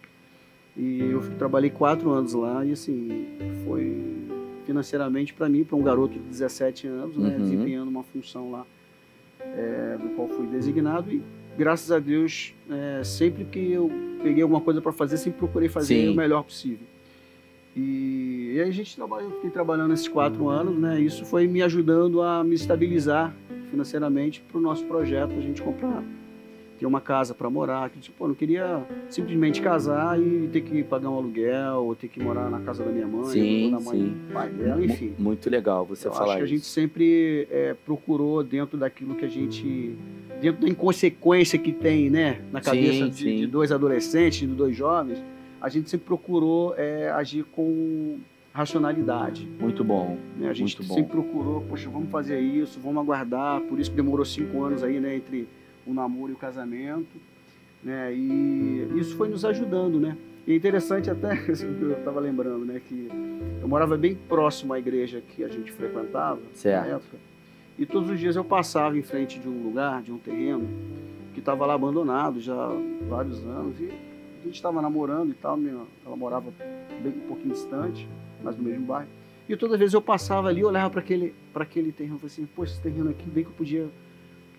E 0.78 1.00
eu 1.00 1.22
trabalhei 1.38 1.70
quatro 1.70 2.10
anos 2.12 2.34
lá 2.34 2.66
e 2.66 2.72
assim, 2.72 3.28
foi 3.66 3.96
financeiramente 4.66 5.34
para 5.34 5.48
mim, 5.50 5.64
para 5.64 5.76
um 5.76 5.82
garoto 5.84 6.14
de 6.14 6.20
17 6.20 6.86
anos, 6.88 7.18
né, 7.18 7.30
Uhum. 7.30 7.44
desempenhando 7.44 7.88
uma 7.90 8.04
função 8.04 8.52
lá, 8.52 8.66
é, 9.42 9.98
do 10.02 10.10
qual 10.16 10.28
fui 10.28 10.46
designado 10.48 11.12
e 11.12 11.22
graças 11.58 11.92
a 11.92 12.00
Deus, 12.00 12.54
é, 12.70 13.04
sempre 13.04 13.46
que 13.46 13.72
eu 13.72 13.89
peguei 14.22 14.44
alguma 14.44 14.62
coisa 14.62 14.82
para 14.82 14.92
fazer, 14.92 15.18
sempre 15.18 15.39
procurei 15.39 15.70
fazer 15.70 15.96
Sim. 16.06 16.10
o 16.10 16.16
melhor 16.16 16.44
possível. 16.44 16.86
E, 17.75 18.54
e 18.56 18.62
aí 18.62 18.68
a 18.70 18.72
gente 18.72 18.96
trabalhou, 18.96 19.32
fiquei 19.32 19.50
trabalhando 19.50 19.94
esses 19.94 20.08
quatro 20.08 20.50
anos, 20.50 20.78
né? 20.78 21.00
Isso 21.00 21.24
foi 21.25 21.48
me 21.48 21.62
ajudando 21.62 22.22
a 22.22 22.44
me 22.44 22.56
estabilizar 22.56 23.34
financeiramente 23.70 24.42
para 24.42 24.58
o 24.58 24.62
nosso 24.62 24.84
projeto, 24.86 25.32
a 25.38 25.42
gente 25.42 25.62
comprar, 25.62 26.04
ter 26.80 26.86
uma 26.86 27.02
casa 27.02 27.34
para 27.34 27.50
morar. 27.50 27.90
Que, 27.90 28.00
tipo, 28.00 28.24
eu 28.24 28.30
não 28.30 28.36
queria 28.36 28.84
simplesmente 29.10 29.62
casar 29.62 30.20
e 30.20 30.48
ter 30.52 30.62
que 30.62 30.84
pagar 30.84 31.10
um 31.10 31.16
aluguel, 31.18 31.84
ou 31.86 31.96
ter 31.96 32.08
que 32.08 32.20
morar 32.22 32.50
na 32.50 32.60
casa 32.62 32.84
da 32.84 32.92
minha 32.92 33.08
mãe, 33.08 33.26
Sim, 33.26 33.72
da 33.72 33.80
mãe 33.80 33.98
sim. 34.00 34.08
do 34.28 34.34
pai 34.34 34.50
dela, 34.50 34.84
enfim. 34.86 35.08
Mu- 35.18 35.26
Muito 35.30 35.50
legal 35.50 35.86
você 35.86 36.08
Eu 36.08 36.12
falar 36.14 36.26
acho 36.26 36.36
que 36.38 36.42
a 36.42 36.46
isso. 36.46 36.54
gente 36.56 36.66
sempre 36.66 37.48
é, 37.52 37.76
procurou 37.86 38.44
dentro 38.44 38.78
daquilo 38.78 39.16
que 39.16 39.26
a 39.26 39.30
gente. 39.30 39.96
dentro 40.42 40.62
da 40.62 40.70
inconsequência 40.70 41.60
que 41.60 41.72
tem, 41.74 42.10
né? 42.10 42.42
Na 42.52 42.62
cabeça 42.62 43.06
Sim, 43.06 43.10
de, 43.10 43.16
sim. 43.18 43.36
de 43.38 43.48
dois 43.48 43.72
adolescentes, 43.72 44.40
de 44.40 44.48
dois 44.48 44.76
jovens, 44.76 45.22
a 45.62 45.68
gente 45.68 45.90
sempre 45.90 46.06
procurou 46.06 46.74
é, 46.78 47.10
agir 47.12 47.44
com 47.52 48.18
racionalidade. 48.53 49.48
Muito 49.60 49.84
bom. 49.84 50.18
né? 50.38 50.50
A 50.50 50.53
gente 50.53 50.75
Muito 50.77 50.88
bom. 50.89 50.96
sempre 50.96 51.12
procurou, 51.12 51.62
poxa, 51.62 51.89
vamos 51.89 52.10
fazer 52.10 52.39
isso, 52.39 52.79
vamos 52.79 53.01
aguardar. 53.03 53.62
Por 53.62 53.79
isso 53.79 53.89
que 53.89 53.96
demorou 53.96 54.25
cinco 54.25 54.63
anos 54.63 54.84
aí, 54.84 55.00
né? 55.00 55.15
Entre 55.15 55.48
o 55.86 55.94
namoro 55.94 56.32
e 56.32 56.36
o 56.36 56.38
casamento. 56.38 57.18
Né? 57.84 58.13
E 58.13 58.88
isso 58.98 59.15
foi 59.15 59.29
nos 59.29 59.46
ajudando, 59.46 60.00
né? 60.00 60.18
E 60.46 60.53
é 60.53 60.56
interessante 60.56 61.10
até, 61.10 61.34
eu 61.48 61.91
estava 61.98 62.20
lembrando, 62.20 62.65
né? 62.65 62.82
Que 62.88 63.08
eu 63.62 63.68
morava 63.68 63.96
bem 63.98 64.15
próximo 64.15 64.74
à 64.74 64.79
igreja 64.79 65.22
que 65.22 65.44
a 65.44 65.48
gente 65.48 65.72
frequentava 65.72 66.39
Certo. 66.53 66.88
na 66.88 66.96
época. 66.96 67.18
E 67.77 67.86
todos 67.86 68.10
os 68.10 68.20
dias 68.20 68.36
eu 68.36 68.44
passava 68.44 68.98
em 68.98 69.01
frente 69.01 69.39
de 69.39 69.48
um 69.48 69.63
lugar, 69.63 70.01
de 70.01 70.12
um 70.12 70.18
terreno, 70.18 70.68
que 71.34 71.39
estava 71.39 71.65
lá 71.65 71.75
abandonado 71.75 72.41
já 72.41 72.53
há 72.53 72.75
vários 73.08 73.39
anos. 73.46 73.79
E 73.79 73.86
a 74.41 74.46
gente 74.46 74.56
estava 74.56 74.82
namorando 74.82 75.29
e 75.32 75.34
tal, 75.36 75.56
minha, 75.56 75.77
ela 76.06 76.15
morava 76.18 76.51
bem 77.01 77.13
um 77.13 77.27
pouquinho 77.27 77.53
distante, 77.53 78.06
mas 78.43 78.55
no 78.58 78.63
mesmo 78.63 78.86
bairro. 78.86 79.10
E 79.48 79.55
toda 79.58 79.77
vez 79.77 79.93
eu 79.93 80.01
passava 80.01 80.48
ali, 80.48 80.63
olhava 80.63 80.89
para 80.91 81.00
aquele, 81.00 81.34
aquele 81.55 81.91
terreno 81.91 82.15
e 82.17 82.19
falei 82.19 82.34
assim, 82.34 82.46
pô, 82.55 82.63
esse 82.63 82.79
terreno 82.79 83.10
aqui, 83.10 83.27
bem 83.29 83.43
que 83.43 83.50
eu 83.50 83.53
podia 83.55 83.88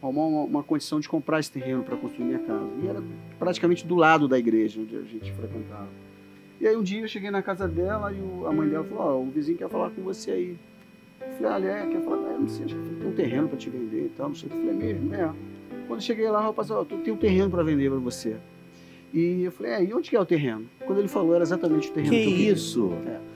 arrumar 0.02 0.24
uma, 0.26 0.40
uma 0.44 0.62
condição 0.62 0.98
de 0.98 1.08
comprar 1.08 1.38
esse 1.38 1.52
terreno 1.52 1.82
para 1.84 1.96
construir 1.96 2.24
minha 2.24 2.38
casa. 2.40 2.66
E 2.82 2.88
era 2.88 3.02
praticamente 3.38 3.86
do 3.86 3.94
lado 3.94 4.26
da 4.26 4.38
igreja 4.38 4.80
onde 4.80 4.96
a 4.96 5.02
gente 5.02 5.30
frequentava. 5.32 5.86
E 6.60 6.66
aí 6.66 6.76
um 6.76 6.82
dia 6.82 7.00
eu 7.00 7.08
cheguei 7.08 7.30
na 7.30 7.40
casa 7.42 7.68
dela 7.68 8.12
e 8.12 8.20
o- 8.20 8.46
a 8.46 8.52
mãe 8.52 8.68
dela 8.68 8.84
falou, 8.84 9.02
ó, 9.04 9.20
o 9.22 9.30
vizinho 9.30 9.56
quer 9.58 9.68
falar 9.68 9.90
com 9.90 10.02
você 10.02 10.30
aí. 10.32 10.56
Eu 11.20 11.32
falei, 11.36 11.52
ah, 11.52 11.58
ele 11.58 11.66
é, 11.68 11.86
quer 11.92 12.02
falar, 12.02 12.16
ah, 12.34 12.38
não 12.38 12.48
sei, 12.48 12.64
acho 12.64 12.74
que 12.74 12.94
tem 12.96 13.08
um 13.08 13.12
terreno 13.12 13.48
para 13.48 13.56
te 13.58 13.70
vender 13.70 14.06
e 14.06 14.08
tal, 14.16 14.28
não 14.28 14.34
sei 14.34 14.48
o 14.48 14.52
que. 14.52 14.58
Eu 14.58 14.62
falei, 14.64 14.74
"É 14.90 14.92
mesmo, 14.94 15.14
é. 15.14 15.32
Quando 15.86 16.00
eu 16.00 16.04
cheguei 16.04 16.28
lá, 16.30 16.40
o 16.40 16.42
rapaz 16.44 16.66
falou, 16.68 16.86
"Ó, 16.90 16.96
tem 17.02 17.12
um 17.12 17.16
terreno 17.16 17.48
para 17.50 17.62
vender 17.62 17.88
para 17.90 17.98
você. 18.00 18.36
E 19.14 19.42
eu 19.44 19.52
falei, 19.52 19.72
é, 19.72 19.84
e 19.84 19.94
onde 19.94 20.08
que 20.10 20.16
é 20.16 20.20
o 20.20 20.24
terreno? 20.26 20.64
Quando 20.86 20.98
ele 20.98 21.08
falou, 21.08 21.34
era 21.34 21.42
exatamente 21.44 21.88
o 21.90 21.92
terreno 21.92 22.12
Que 22.12 22.22
que 22.22 22.26
eu 22.28 22.32
queria. 22.32 22.52
isso? 22.52 22.92
É. 23.06 23.29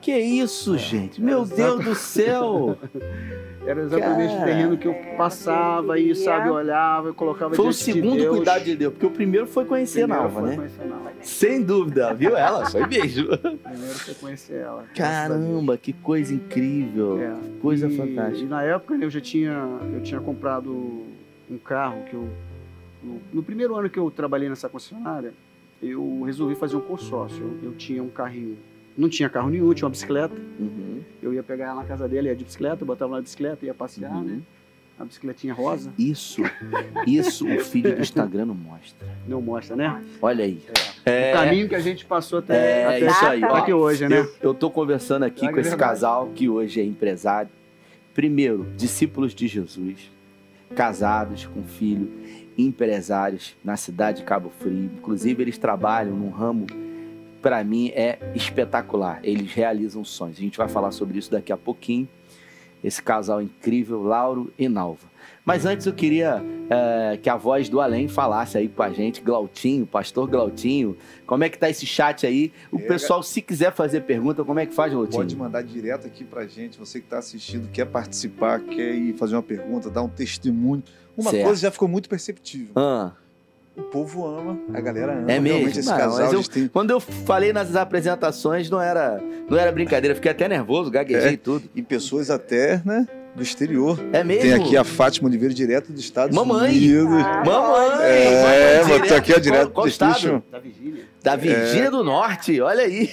Que 0.00 0.16
isso, 0.16 0.74
É, 0.74 0.78
gente? 0.78 1.20
é 1.20 1.24
Meu. 1.24 1.44
Deus 1.44 1.84
do 1.84 1.94
céu! 1.94 2.76
Era 3.66 3.82
exatamente 3.82 4.30
Cara. 4.32 4.42
o 4.42 4.44
terreno 4.46 4.78
que 4.78 4.88
eu 4.88 4.92
É, 4.92 5.16
passava 5.16 5.98
e, 5.98 6.08
ia- 6.08 6.14
sabe, 6.14 6.48
eu 6.48 6.54
olhava, 6.54 7.08
eu 7.08 7.14
colocava 7.14 7.54
Foi 7.54 7.66
o 7.66 7.70
de 7.70 7.76
segundo 7.76 8.16
Deus. 8.16 8.36
cuidado 8.36 8.64
de 8.64 8.74
Deus, 8.74 8.92
porque 8.94 9.04
o 9.06 9.10
primeiro 9.10 9.46
foi 9.46 9.66
conhecer 9.66 10.02
a 10.02 10.08
Primeiro 10.08 10.32
Nalva, 10.32 10.46
né? 10.48 10.56
conhecer 10.56 10.84
Nalva. 10.86 11.10
Sem 11.20 11.62
dúvida, 11.62 12.14
viu 12.14 12.34
ela? 12.34 12.64
Foi 12.70 12.86
mesmo. 12.86 13.28
Primeiro 13.36 13.94
foi 13.98 14.14
conhecer 14.14 14.54
ela. 14.62 14.84
Caramba, 14.96 15.76
que 15.76 15.92
coisa 15.92 16.32
incrível. 16.32 17.20
É. 17.20 17.36
Coisa 17.60 17.86
e, 17.86 17.96
fantástica. 17.96 18.42
E 18.42 18.48
na 18.48 18.62
época 18.62 18.96
né, 18.96 19.04
eu 19.04 19.10
já 19.10 19.20
tinha, 19.20 19.62
eu 19.92 20.02
tinha 20.02 20.20
comprado 20.20 20.72
um 21.50 21.58
carro 21.62 22.02
que 22.08 22.14
eu. 22.14 22.26
No, 23.02 23.20
no 23.32 23.42
primeiro 23.42 23.76
ano 23.76 23.90
que 23.90 23.98
eu 23.98 24.10
trabalhei 24.10 24.48
nessa 24.48 24.70
concessionária, 24.70 25.34
eu 25.82 26.22
resolvi 26.24 26.54
fazer 26.54 26.76
um 26.76 26.80
consórcio. 26.80 27.58
Eu, 27.62 27.70
eu 27.70 27.76
tinha 27.76 28.02
um 28.02 28.08
carrinho. 28.08 28.56
Não 29.00 29.08
tinha 29.08 29.28
carro 29.28 29.48
nenhum, 29.50 29.72
tinha 29.72 29.86
uma 29.86 29.90
bicicleta. 29.90 30.34
Uhum, 30.58 31.00
Eu 31.22 31.32
ia 31.32 31.42
pegar 31.42 31.66
ela 31.66 31.76
na 31.76 31.84
casa 31.84 32.06
dele, 32.06 32.28
ia 32.28 32.36
de 32.36 32.44
bicicleta, 32.44 32.84
botava 32.84 33.16
na 33.16 33.22
bicicleta, 33.22 33.64
ia 33.64 33.72
passear, 33.74 34.12
uhum. 34.12 34.22
né? 34.22 34.40
A 34.98 35.04
bicicletinha 35.06 35.54
rosa. 35.54 35.90
Isso, 35.98 36.42
isso 37.06 37.48
o 37.48 37.58
feed 37.60 37.92
do 37.94 38.02
Instagram 38.02 38.44
não 38.46 38.54
mostra. 38.54 39.08
Não 39.26 39.40
mostra, 39.40 39.74
né? 39.74 40.02
Olha 40.20 40.44
aí. 40.44 40.60
O 41.06 41.08
É, 41.08 41.32
caminho 41.32 41.66
que 41.68 41.74
a 41.74 41.80
gente 41.80 42.04
passou 42.04 42.40
até, 42.40 42.82
é 42.82 42.86
até 42.86 43.06
isso 43.10 43.24
aí. 43.26 43.42
Ó. 43.42 43.54
aqui 43.54 43.72
hoje, 43.72 44.06
né? 44.08 44.18
Eu, 44.18 44.34
eu 44.42 44.54
tô 44.54 44.70
conversando 44.70 45.22
aqui 45.22 45.46
É 45.46 45.50
com 45.52 45.58
esse 45.58 45.70
verdade. 45.70 45.90
casal 45.92 46.28
que 46.34 46.48
hoje 46.50 46.80
é 46.80 46.84
empresário. 46.84 47.48
Primeiro, 48.12 48.66
discípulos 48.76 49.34
de 49.34 49.46
Jesus, 49.48 50.10
casados 50.74 51.46
com 51.46 51.62
filho, 51.62 52.10
empresários 52.58 53.56
na 53.64 53.76
cidade 53.76 54.18
de 54.18 54.24
Cabo 54.24 54.50
Frio. 54.60 54.90
Inclusive, 54.98 55.42
eles 55.42 55.56
trabalham 55.56 56.14
num 56.14 56.28
ramo, 56.30 56.66
para 57.40 57.62
mim, 57.64 57.88
é 57.94 58.18
espetacular. 58.34 59.20
Eles 59.22 59.52
realizam 59.52 60.04
sonhos. 60.04 60.38
A 60.38 60.40
gente 60.40 60.58
vai 60.58 60.68
falar 60.68 60.90
sobre 60.92 61.18
isso 61.18 61.30
daqui 61.30 61.52
a 61.52 61.56
pouquinho. 61.56 62.08
Esse 62.82 63.02
casal 63.02 63.42
incrível, 63.42 64.02
Lauro 64.02 64.52
e 64.58 64.68
Nalva. 64.68 65.08
Mas 65.44 65.66
antes 65.66 65.86
eu 65.86 65.92
queria 65.92 66.42
eh, 66.70 67.18
que 67.22 67.28
a 67.28 67.36
voz 67.36 67.68
do 67.68 67.80
além 67.80 68.08
falasse 68.08 68.56
aí 68.56 68.68
com 68.68 68.82
a 68.82 68.90
gente, 68.90 69.20
Glautinho, 69.20 69.86
pastor 69.86 70.28
Glautinho. 70.28 70.96
Como 71.26 71.42
é 71.44 71.48
que 71.48 71.58
tá 71.58 71.68
esse 71.68 71.84
chat 71.86 72.26
aí? 72.26 72.52
O 72.70 72.78
É, 72.78 72.82
pessoal, 72.82 73.22
se 73.22 73.42
quiser 73.42 73.72
fazer 73.72 74.02
pergunta, 74.02 74.44
como 74.44 74.60
é 74.60 74.66
que 74.66 74.72
faz, 74.74 74.92
Glautinho? 74.92 75.22
Pode 75.22 75.36
mandar 75.36 75.62
direto 75.62 76.06
aqui 76.06 76.24
pra 76.24 76.46
gente. 76.46 76.78
Você 76.78 77.00
que 77.00 77.06
está 77.06 77.18
assistindo, 77.18 77.68
quer 77.70 77.86
participar, 77.86 78.60
quer 78.60 78.94
ir 78.94 79.14
fazer 79.14 79.34
uma 79.34 79.42
pergunta, 79.42 79.90
dar 79.90 80.02
um 80.02 80.08
testemunho. 80.08 80.82
Uma 81.16 81.30
Certo. 81.30 81.44
coisa 81.44 81.60
já 81.60 81.70
ficou 81.70 81.88
muito 81.88 82.08
perceptível. 82.08 82.72
Ah, 82.76 83.12
O 83.76 83.82
povo 83.82 84.26
ama, 84.26 84.58
a 84.74 84.80
galera 84.80 85.12
ama. 85.12 85.30
É 85.32 85.38
mesmo? 85.40 85.68
Esse 85.68 85.88
Não, 85.88 85.96
casal, 85.96 86.24
mas 86.24 86.32
eu- 86.32 86.42
têm... 86.42 86.68
quando 86.68 86.90
eu 86.90 87.00
falei 87.00 87.52
nas 87.52 87.74
apresentações, 87.76 88.68
não 88.68 88.80
era, 88.80 89.20
não 89.48 89.56
era 89.56 89.70
brincadeira. 89.72 90.14
Fiquei 90.14 90.30
até 90.30 90.48
nervoso, 90.48 90.90
gaguejei 90.90 91.30
É. 91.30 91.32
e 91.32 91.36
tudo. 91.36 91.68
E 91.74 91.80
pessoas 91.80 92.30
até, 92.30 92.82
né, 92.84 93.06
do 93.34 93.42
exterior. 93.42 93.98
É 94.12 94.22
mesmo? 94.24 94.42
Tem 94.42 94.52
aqui 94.54 94.76
a 94.76 94.82
Fátima 94.84 95.28
Oliveira, 95.28 95.54
direto 95.54 95.92
dos 95.92 96.00
Estados 96.02 96.34
Mamãe! 96.36 96.70
Unidos. 96.76 97.22
Ah, 97.24 97.42
Mamãe! 97.46 98.06
É, 98.06 98.82
mamãe, 98.82 98.98
botou 99.00 99.16
aqui, 99.16 99.32
ó, 99.32 99.38
direto 99.38 99.62
Qual, 99.70 99.72
qual 99.72 99.86
do 99.86 99.90
estado? 99.90 100.42
Da 100.50 100.58
Virgínia. 100.58 101.04
Da 101.22 101.36
Virgínia 101.36 101.90
do 101.90 102.02
Norte, 102.04 102.60
olha 102.60 102.82
aí. 102.84 103.08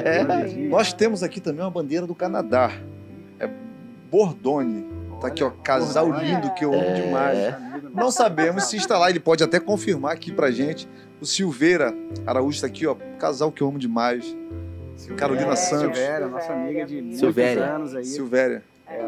Nós 0.70 0.92
temos 0.92 1.22
aqui 1.22 1.38
também 1.40 1.62
uma 1.62 1.70
bandeira 1.70 2.06
do 2.06 2.14
Canadá. 2.14 2.70
É 3.38 3.48
Bordone. 4.10 4.86
Tá 5.20 5.28
aqui, 5.28 5.44
ó, 5.44 5.50
casal 5.50 6.10
lindo 6.10 6.52
que 6.54 6.64
eu 6.64 6.72
amo 6.72 6.82
É. 6.82 6.92
demais. 6.94 7.54
Não 7.94 8.10
sabemos 8.10 8.64
se 8.64 8.76
está 8.76 8.98
lá, 8.98 9.10
ele 9.10 9.20
pode 9.20 9.42
até 9.44 9.60
confirmar 9.60 10.12
aqui 10.12 10.32
pra 10.32 10.50
gente. 10.50 10.88
O 11.20 11.26
Silveira 11.26 11.94
Araújo 12.26 12.56
está 12.56 12.66
aqui, 12.66 12.86
ó, 12.86 12.94
casal 13.18 13.52
que 13.52 13.62
eu 13.62 13.68
amo 13.68 13.78
demais. 13.78 14.36
Carolina 15.16 15.52
É, 15.52 15.56
Santos. 15.56 15.96
Silvéria, 15.98 16.26
nossa 16.28 16.52
amiga 16.52 16.84
de 16.86 17.00
muitos 17.02 17.18
Silvéria. 17.20 17.64
anos 17.64 17.94
aí. 17.94 18.04
Silvéria. 18.04 18.62
É, 18.86 19.00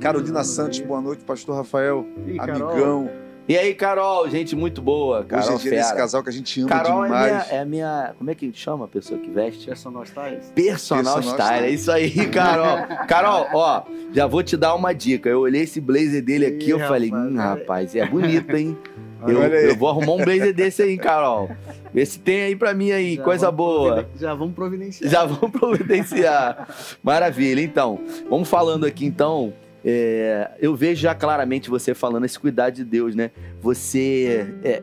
Carolina 0.00 0.44
Santos, 0.44 0.78
boa 0.80 1.00
noite, 1.00 1.22
pastor 1.24 1.56
Rafael, 1.56 2.06
Ih, 2.26 2.36
Carol, 2.36 2.68
amigão. 2.70 3.10
E 3.48 3.56
aí, 3.56 3.74
Carol, 3.74 4.28
gente 4.28 4.54
muito 4.54 4.82
boa. 4.82 5.20
Hoje 5.20 5.28
Carol 5.28 5.54
é 5.54 5.56
dia 5.56 5.94
casal 5.94 6.22
que 6.22 6.28
a 6.28 6.32
gente 6.32 6.60
ama 6.60 6.68
Carol 6.68 7.02
é 7.02 7.08
demais. 7.08 7.50
é 7.50 7.64
minha. 7.64 8.14
Como 8.18 8.30
é 8.30 8.34
que 8.34 8.52
chama 8.52 8.84
a 8.84 8.88
pessoa 8.88 9.18
que 9.18 9.30
veste? 9.30 9.64
Personal 9.64 10.02
Styles. 10.02 10.52
Personal, 10.54 11.14
Personal 11.14 11.22
Style. 11.22 11.56
Style. 11.56 11.66
É 11.66 11.70
isso 11.70 11.90
aí, 11.90 12.26
Carol. 12.28 13.06
Carol, 13.08 13.46
ó, 13.54 13.84
já 14.12 14.26
vou 14.26 14.42
te 14.42 14.54
dar 14.54 14.74
uma 14.74 14.92
dica. 14.92 15.30
Eu 15.30 15.40
olhei 15.40 15.62
esse 15.62 15.80
blazer 15.80 16.22
dele 16.22 16.44
aqui, 16.44 16.66
Ih, 16.66 16.70
eu 16.72 16.78
falei, 16.80 17.08
rapaz, 17.08 17.32
hum, 17.32 17.36
rapaz, 17.38 17.96
é 17.96 18.04
bonito, 18.06 18.54
hein? 18.54 18.76
Eu, 19.26 19.42
eu 19.42 19.74
vou 19.74 19.88
arrumar 19.88 20.12
um 20.12 20.24
blazer 20.24 20.54
desse 20.54 20.80
aí, 20.80 20.96
Carol. 20.96 21.50
Vê 21.92 22.06
se 22.06 22.20
tem 22.20 22.42
aí 22.42 22.54
pra 22.54 22.72
mim 22.72 22.92
aí, 22.92 23.16
Já 23.16 23.22
coisa 23.24 23.50
boa. 23.50 24.08
Já 24.14 24.32
vamos 24.32 24.54
providenciar. 24.54 25.10
Já 25.10 25.24
vamos 25.24 25.50
providenciar. 25.50 26.68
Maravilha. 27.02 27.60
Então, 27.60 27.98
vamos 28.30 28.48
falando 28.48 28.86
aqui 28.86 29.04
então. 29.04 29.52
É, 29.90 30.50
eu 30.60 30.74
vejo 30.74 31.00
já 31.00 31.14
claramente 31.14 31.70
você 31.70 31.94
falando 31.94 32.26
esse 32.26 32.38
cuidado 32.38 32.74
de 32.74 32.84
Deus, 32.84 33.14
né? 33.14 33.30
Você 33.58 34.46
é, 34.62 34.82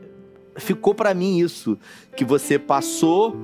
ficou 0.58 0.96
pra 0.96 1.14
mim 1.14 1.38
isso 1.38 1.78
que 2.16 2.26
você 2.26 2.58
passou, 2.58 3.38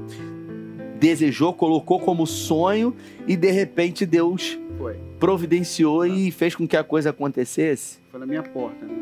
desejou, 1.00 1.53
colocou 1.53 2.00
como 2.00 2.25
sonho 2.25 2.96
e 3.27 3.36
de 3.36 3.51
repente 3.51 4.08
Deus 4.08 4.58
Foi. 4.75 4.98
providenciou 5.20 6.03
e 6.03 6.32
fez 6.32 6.56
com 6.56 6.68
que 6.68 6.75
a 6.75 6.84
coisa 6.84 7.12
acontecesse. 7.12 8.00
Foi 8.10 8.20
na 8.20 8.25
minha 8.25 8.41
porta, 8.41 8.84
né? 8.84 8.96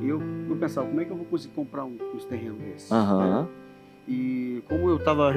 E 0.00 0.08
eu, 0.08 0.20
eu 0.48 0.56
pensava, 0.56 0.88
como 0.88 1.00
é 1.00 1.04
que 1.04 1.12
eu 1.12 1.16
vou 1.16 1.26
conseguir 1.26 1.54
comprar 1.54 1.84
um, 1.84 1.96
uns 2.16 2.24
terrenos 2.24 2.58
desses? 2.58 2.90
Aham. 2.90 3.42
né? 3.42 3.48
E 4.08 4.60
como 4.68 4.88
eu 4.88 4.96
estava 4.96 5.30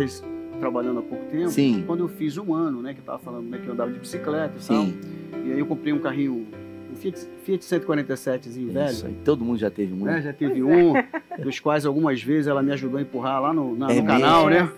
trabalhando 0.60 1.00
há 1.00 1.04
pouco 1.04 1.26
tempo, 1.26 1.50
Sim. 1.50 1.84
quando 1.86 2.02
eu 2.02 2.08
fiz 2.08 2.38
um 2.38 2.54
ano, 2.54 2.82
né, 2.82 2.94
que 2.94 3.00
eu 3.00 3.04
tava 3.04 3.20
falando 3.20 3.50
né, 3.50 3.58
que 3.58 3.68
eu 3.68 3.74
andava 3.74 3.92
de 3.92 4.00
bicicleta 4.00 4.56
e 4.62 4.66
tal, 4.66 4.86
Sim. 4.86 5.00
e 5.46 5.52
aí 5.52 5.60
eu 5.60 5.66
comprei 5.66 5.94
um 5.94 6.00
carrinho, 6.00 6.48
Fiat, 6.96 7.20
Fiat 7.44 7.64
147zinho 7.64 8.72
velho, 8.74 8.90
Isso 8.92 9.06
aí. 9.06 9.14
Todo 9.24 9.44
mundo 9.46 9.58
já 9.60 9.70
teve 9.70 9.94
um. 9.94 10.06
né, 10.06 10.22
já 10.22 10.34
teve 10.34 10.64
um, 10.64 10.94
dos 11.40 11.60
quais 11.60 11.86
algumas 11.86 12.22
vezes 12.22 12.48
ela 12.48 12.64
me 12.64 12.72
ajudou 12.72 12.98
a 12.98 13.02
empurrar 13.02 13.42
lá 13.42 13.54
no, 13.54 13.76
na- 13.76 13.92
É 13.92 14.02
no 14.02 14.08
canal, 14.08 14.50
né? 14.50 14.70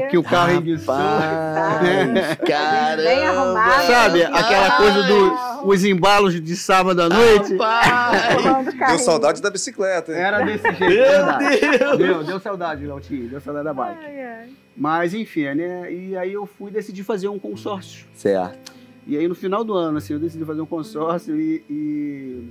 Porque 0.00 0.18
o 0.18 0.22
carro 0.22 0.52
enguiçou. 0.54 0.94
Rapaz, 0.94 2.36
caramba. 2.38 3.02
Bem 3.02 3.24
arrumado. 3.26 3.82
Sabe, 3.86 4.22
aquela 4.24 4.76
coisa 4.76 5.02
dos 5.02 5.46
os 5.64 5.84
embalos 5.84 6.40
de 6.40 6.56
sábado 6.56 7.00
à 7.02 7.08
noite. 7.08 7.56
Rapaz. 7.56 8.74
Deu 8.88 8.98
saudade 8.98 9.40
da 9.42 9.50
bicicleta, 9.50 10.12
hein? 10.12 10.18
Era 10.18 10.40
desse 10.44 10.62
jeito, 10.62 10.80
Meu 10.80 10.88
verdade. 10.88 11.60
Deus. 11.78 11.98
Deu, 11.98 12.24
deu 12.24 12.40
saudade, 12.40 12.86
Lautinho, 12.86 13.28
deu 13.28 13.40
saudade 13.40 13.64
da 13.64 13.74
bike. 13.74 14.04
Ai, 14.04 14.20
ai. 14.24 14.48
Mas 14.76 15.14
enfim, 15.14 15.54
né? 15.54 15.90
E 15.92 16.16
aí 16.16 16.32
eu 16.32 16.46
fui 16.46 16.70
decidir 16.70 17.02
fazer 17.02 17.28
um 17.28 17.38
consórcio. 17.38 18.06
Certo. 18.14 18.72
E 19.06 19.16
aí 19.16 19.28
no 19.28 19.34
final 19.34 19.62
do 19.62 19.72
ano, 19.74 19.98
assim, 19.98 20.14
eu 20.14 20.18
decidi 20.18 20.44
fazer 20.44 20.60
um 20.60 20.66
consórcio 20.66 21.38
e, 21.40 21.62
e 21.70 22.42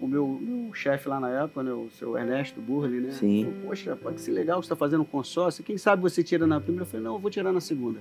o 0.00 0.08
meu, 0.08 0.38
meu 0.42 0.74
chefe 0.74 1.08
lá 1.08 1.20
na 1.20 1.30
época, 1.30 1.62
né, 1.62 1.72
o 1.72 1.88
seu 1.98 2.18
Ernesto 2.18 2.60
Burley, 2.60 3.00
né? 3.00 3.12
Sim. 3.12 3.44
Falou, 3.44 3.68
Poxa, 3.68 3.96
pode 3.96 4.20
ser 4.20 4.32
legal 4.32 4.60
que 4.60 4.66
você 4.66 4.72
está 4.72 4.76
fazendo 4.76 5.02
um 5.02 5.06
consórcio. 5.06 5.62
Quem 5.62 5.78
sabe 5.78 6.02
você 6.02 6.22
tira 6.22 6.46
na 6.46 6.60
primeira? 6.60 6.82
Eu 6.82 6.86
falei, 6.86 7.04
não, 7.04 7.14
eu 7.14 7.18
vou 7.18 7.30
tirar 7.30 7.52
na 7.52 7.60
segunda. 7.60 8.00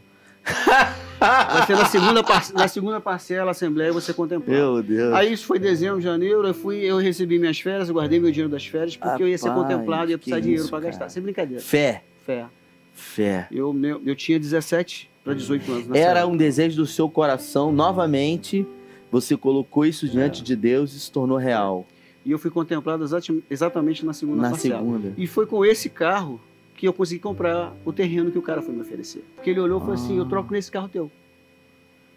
Vai 1.20 1.66
ser 1.66 1.78
na 1.78 1.86
segunda, 1.86 2.22
na 2.54 2.68
segunda 2.68 3.00
parcela, 3.00 3.52
Assembleia, 3.52 3.94
você 3.94 4.14
contemplar. 4.14 4.58
Meu 4.58 4.84
Deus. 4.84 5.14
Aí 5.14 5.32
isso 5.32 5.46
foi 5.46 5.58
dezembro, 5.58 6.02
janeiro, 6.02 6.46
eu 6.46 6.54
fui, 6.54 6.78
eu 6.80 6.98
recebi 6.98 7.40
minhas 7.40 7.60
férias, 7.60 7.88
eu 7.88 7.94
guardei 7.94 8.20
meu 8.20 8.32
dinheiro 8.32 8.52
das 8.52 8.66
férias, 8.66 8.98
porque 8.98 9.24
eu 9.24 9.28
ia 9.28 9.38
ser 9.38 9.50
Rapaz, 9.50 9.68
contemplado 9.68 10.10
e 10.10 10.12
ia 10.12 10.18
precisar 10.18 10.40
de 10.40 10.48
dinheiro 10.48 10.68
para 10.68 10.80
gastar. 10.80 11.10
Sem 11.10 11.24
brincadeira. 11.24 11.62
Fé, 11.62 12.04
Fé. 12.26 12.48
fé. 12.94 13.48
Eu, 13.52 13.72
meu, 13.72 14.02
eu 14.06 14.16
tinha 14.16 14.38
17 14.38 15.10
para 15.24 15.34
18 15.34 15.72
anos. 15.72 15.88
nessa 15.88 16.00
Era 16.04 16.20
época. 16.22 16.34
um 16.34 16.38
desejo 16.38 16.76
do 16.78 16.86
seu 16.86 17.10
coração, 17.10 17.72
novamente, 17.72 18.66
você 19.12 19.38
colocou 19.38 19.86
isso 19.86 20.08
diante 20.08 20.42
É. 20.42 20.44
de 20.44 20.56
Deus 20.56 20.94
e 20.94 21.00
se 21.00 21.12
tornou 21.12 21.38
real. 21.38 21.86
E 22.26 22.32
eu 22.32 22.40
fui 22.40 22.50
contemplado 22.52 23.04
exatamente 23.50 24.06
na 24.06 24.14
segunda 24.14 24.42
Na 24.44 24.50
parcela. 24.52 24.78
segunda. 24.80 25.14
E 25.18 25.28
foi 25.28 25.46
com 25.46 25.66
esse 25.66 25.90
carro 25.90 26.40
que 26.76 26.88
eu 26.88 26.94
consegui 26.94 27.20
comprar 27.20 27.74
o 27.86 27.92
terreno 27.94 28.32
que 28.32 28.38
o 28.38 28.42
cara 28.42 28.62
foi 28.62 28.74
me 28.74 28.82
oferecer. 28.82 29.24
Porque 29.36 29.50
ele 29.50 29.60
olhou 29.60 29.78
e 29.78 29.82
falou 29.82 29.96
assim, 29.96 30.16
Ah. 30.16 30.20
eu 30.22 30.26
troco 30.26 30.52
nesse 30.54 30.72
carro 30.72 30.88
teu. 30.88 31.12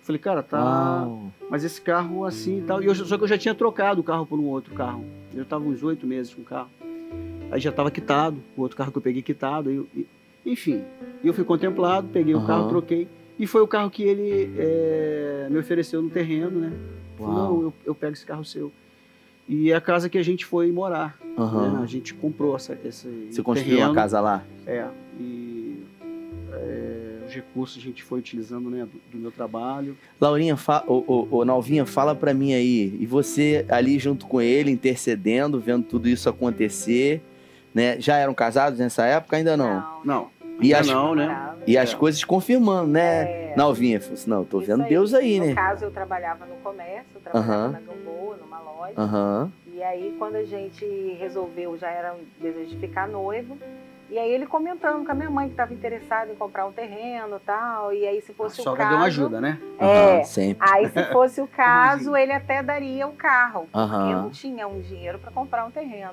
Falei, 0.02 0.20
cara, 0.20 0.40
tá... 0.42 0.62
Uau. 1.04 1.32
Mas 1.50 1.64
esse 1.64 1.80
carro 1.80 2.24
assim 2.24 2.58
e 2.58 2.62
tal. 2.62 2.80
E 2.82 2.86
eu, 2.86 2.94
só 2.94 3.18
que 3.18 3.24
eu 3.24 3.28
já 3.28 3.36
tinha 3.36 3.54
trocado 3.54 4.00
o 4.00 4.04
carro 4.04 4.24
por 4.24 4.38
um 4.38 4.44
outro 4.44 4.72
carro. 4.72 5.04
Eu 5.34 5.42
estava 5.42 5.64
uns 5.64 5.82
oito 5.82 6.06
meses 6.06 6.32
com 6.32 6.42
o 6.42 6.44
carro. 6.44 6.70
Aí 7.50 7.60
já 7.60 7.70
estava 7.70 7.90
quitado, 7.90 8.38
o 8.56 8.62
outro 8.62 8.76
carro 8.76 8.92
que 8.92 8.98
eu 8.98 9.02
peguei 9.02 9.22
quitado. 9.22 9.70
e- 9.94 10.06
enfim, 10.46 10.82
eu 11.24 11.34
fui 11.34 11.44
contemplado, 11.44 12.08
peguei 12.08 12.34
o 12.34 12.38
Aham. 12.38 12.46
carro, 12.46 12.68
troquei. 12.68 13.08
E 13.38 13.46
foi 13.46 13.60
o 13.60 13.66
carro 13.66 13.90
que 13.90 14.02
ele 14.02 14.54
é, 14.56 15.48
me 15.50 15.58
ofereceu 15.58 16.00
no 16.00 16.08
terreno, 16.08 16.58
né? 16.58 16.72
Uau. 17.20 17.32
não, 17.32 17.62
eu, 17.62 17.74
eu 17.84 17.94
pego 17.94 18.12
esse 18.12 18.24
carro 18.24 18.44
seu. 18.44 18.72
E 19.48 19.70
é 19.70 19.76
a 19.76 19.80
casa 19.80 20.08
que 20.08 20.18
a 20.18 20.22
gente 20.22 20.44
foi 20.44 20.72
morar. 20.72 21.18
né? 21.22 21.34
Aham. 21.36 21.82
A 21.82 21.86
gente 21.86 22.14
comprou 22.14 22.56
essa, 22.56 22.76
esse 22.84 23.28
Você 23.30 23.42
construiu 23.42 23.78
uma 23.78 23.92
casa 23.92 24.20
lá? 24.20 24.44
É. 24.66 24.86
E 25.20 25.82
é, 26.52 27.18
o 27.26 27.30
recursos 27.30 27.78
a 27.78 27.80
gente 27.80 28.02
foi 28.02 28.18
utilizando 28.18 28.70
né, 28.70 28.86
do, 28.86 29.00
do 29.12 29.18
meu 29.18 29.30
trabalho. 29.30 29.96
Laurinha, 30.20 30.56
fa... 30.56 30.82
ô, 30.86 31.04
ô, 31.06 31.38
ô, 31.38 31.44
Nalvinha, 31.44 31.84
fala 31.84 32.14
pra 32.14 32.32
mim 32.34 32.54
aí. 32.54 32.96
E 32.98 33.06
você 33.06 33.64
ali 33.68 33.98
junto 33.98 34.26
com 34.26 34.40
ele, 34.40 34.70
intercedendo, 34.70 35.60
vendo 35.60 35.84
tudo 35.84 36.08
isso 36.08 36.28
acontecer, 36.28 37.20
né? 37.74 38.00
Já 38.00 38.16
eram 38.16 38.34
casados 38.34 38.78
nessa 38.78 39.04
época? 39.04 39.36
Ainda 39.36 39.56
não. 39.56 40.00
Não, 40.04 40.28
E 40.60 40.74
as, 40.74 40.86
não, 40.86 41.14
né? 41.14 41.54
e 41.66 41.76
as 41.76 41.92
coisas 41.94 42.22
confirmando, 42.24 42.88
né? 42.88 43.50
É. 43.50 43.54
Nalvinha, 43.56 44.00
falou 44.00 44.14
assim, 44.14 44.30
não, 44.30 44.38
eu 44.38 44.44
tô 44.44 44.60
vendo 44.60 44.84
Deus 44.84 45.14
aí, 45.14 45.38
no 45.40 45.46
né? 45.46 45.54
caso, 45.54 45.84
eu 45.84 45.90
trabalhava 45.90 46.44
no 46.46 46.56
comércio, 46.56 47.06
eu 47.14 47.20
trabalhava 47.20 47.68
na 47.68 47.80
Gamboa, 47.80 48.36
numa 48.36 48.60
loja. 48.60 49.50
E 49.72 49.82
aí, 49.82 50.14
quando 50.18 50.36
a 50.36 50.44
gente 50.44 50.84
resolveu, 51.18 51.76
já 51.76 51.90
era 51.90 52.14
um 52.14 52.24
desejo 52.40 52.70
de 52.70 52.76
ficar 52.78 53.06
noivo. 53.06 53.58
E 54.08 54.18
aí, 54.18 54.30
ele 54.30 54.46
comentando 54.46 55.04
com 55.04 55.12
a 55.12 55.14
minha 55.14 55.28
mãe 55.28 55.48
que 55.48 55.52
estava 55.52 55.74
interessada 55.74 56.32
em 56.32 56.34
comprar 56.36 56.64
um 56.64 56.72
terreno 56.72 57.36
e 57.36 57.40
tal. 57.40 57.92
E 57.92 58.06
aí, 58.06 58.22
se 58.22 58.32
A 58.32 58.34
fosse 58.34 58.60
o 58.60 58.64
sogra 58.64 58.84
caso. 58.84 58.90
deu 58.90 58.98
uma 58.98 59.06
ajuda, 59.06 59.40
né? 59.40 59.58
É. 59.78 59.84
aham, 59.84 60.24
sempre. 60.24 60.68
Aí, 60.70 60.88
se 60.88 61.04
fosse 61.12 61.40
o 61.40 61.46
caso, 61.46 62.16
ele 62.16 62.32
até 62.32 62.62
daria 62.62 63.06
o 63.06 63.12
carro. 63.12 63.68
Porque 63.70 64.12
eu 64.12 64.22
não 64.22 64.30
tinha 64.30 64.66
um 64.66 64.80
dinheiro 64.80 65.18
para 65.18 65.30
comprar 65.30 65.66
um 65.66 65.70
terreno. 65.70 66.12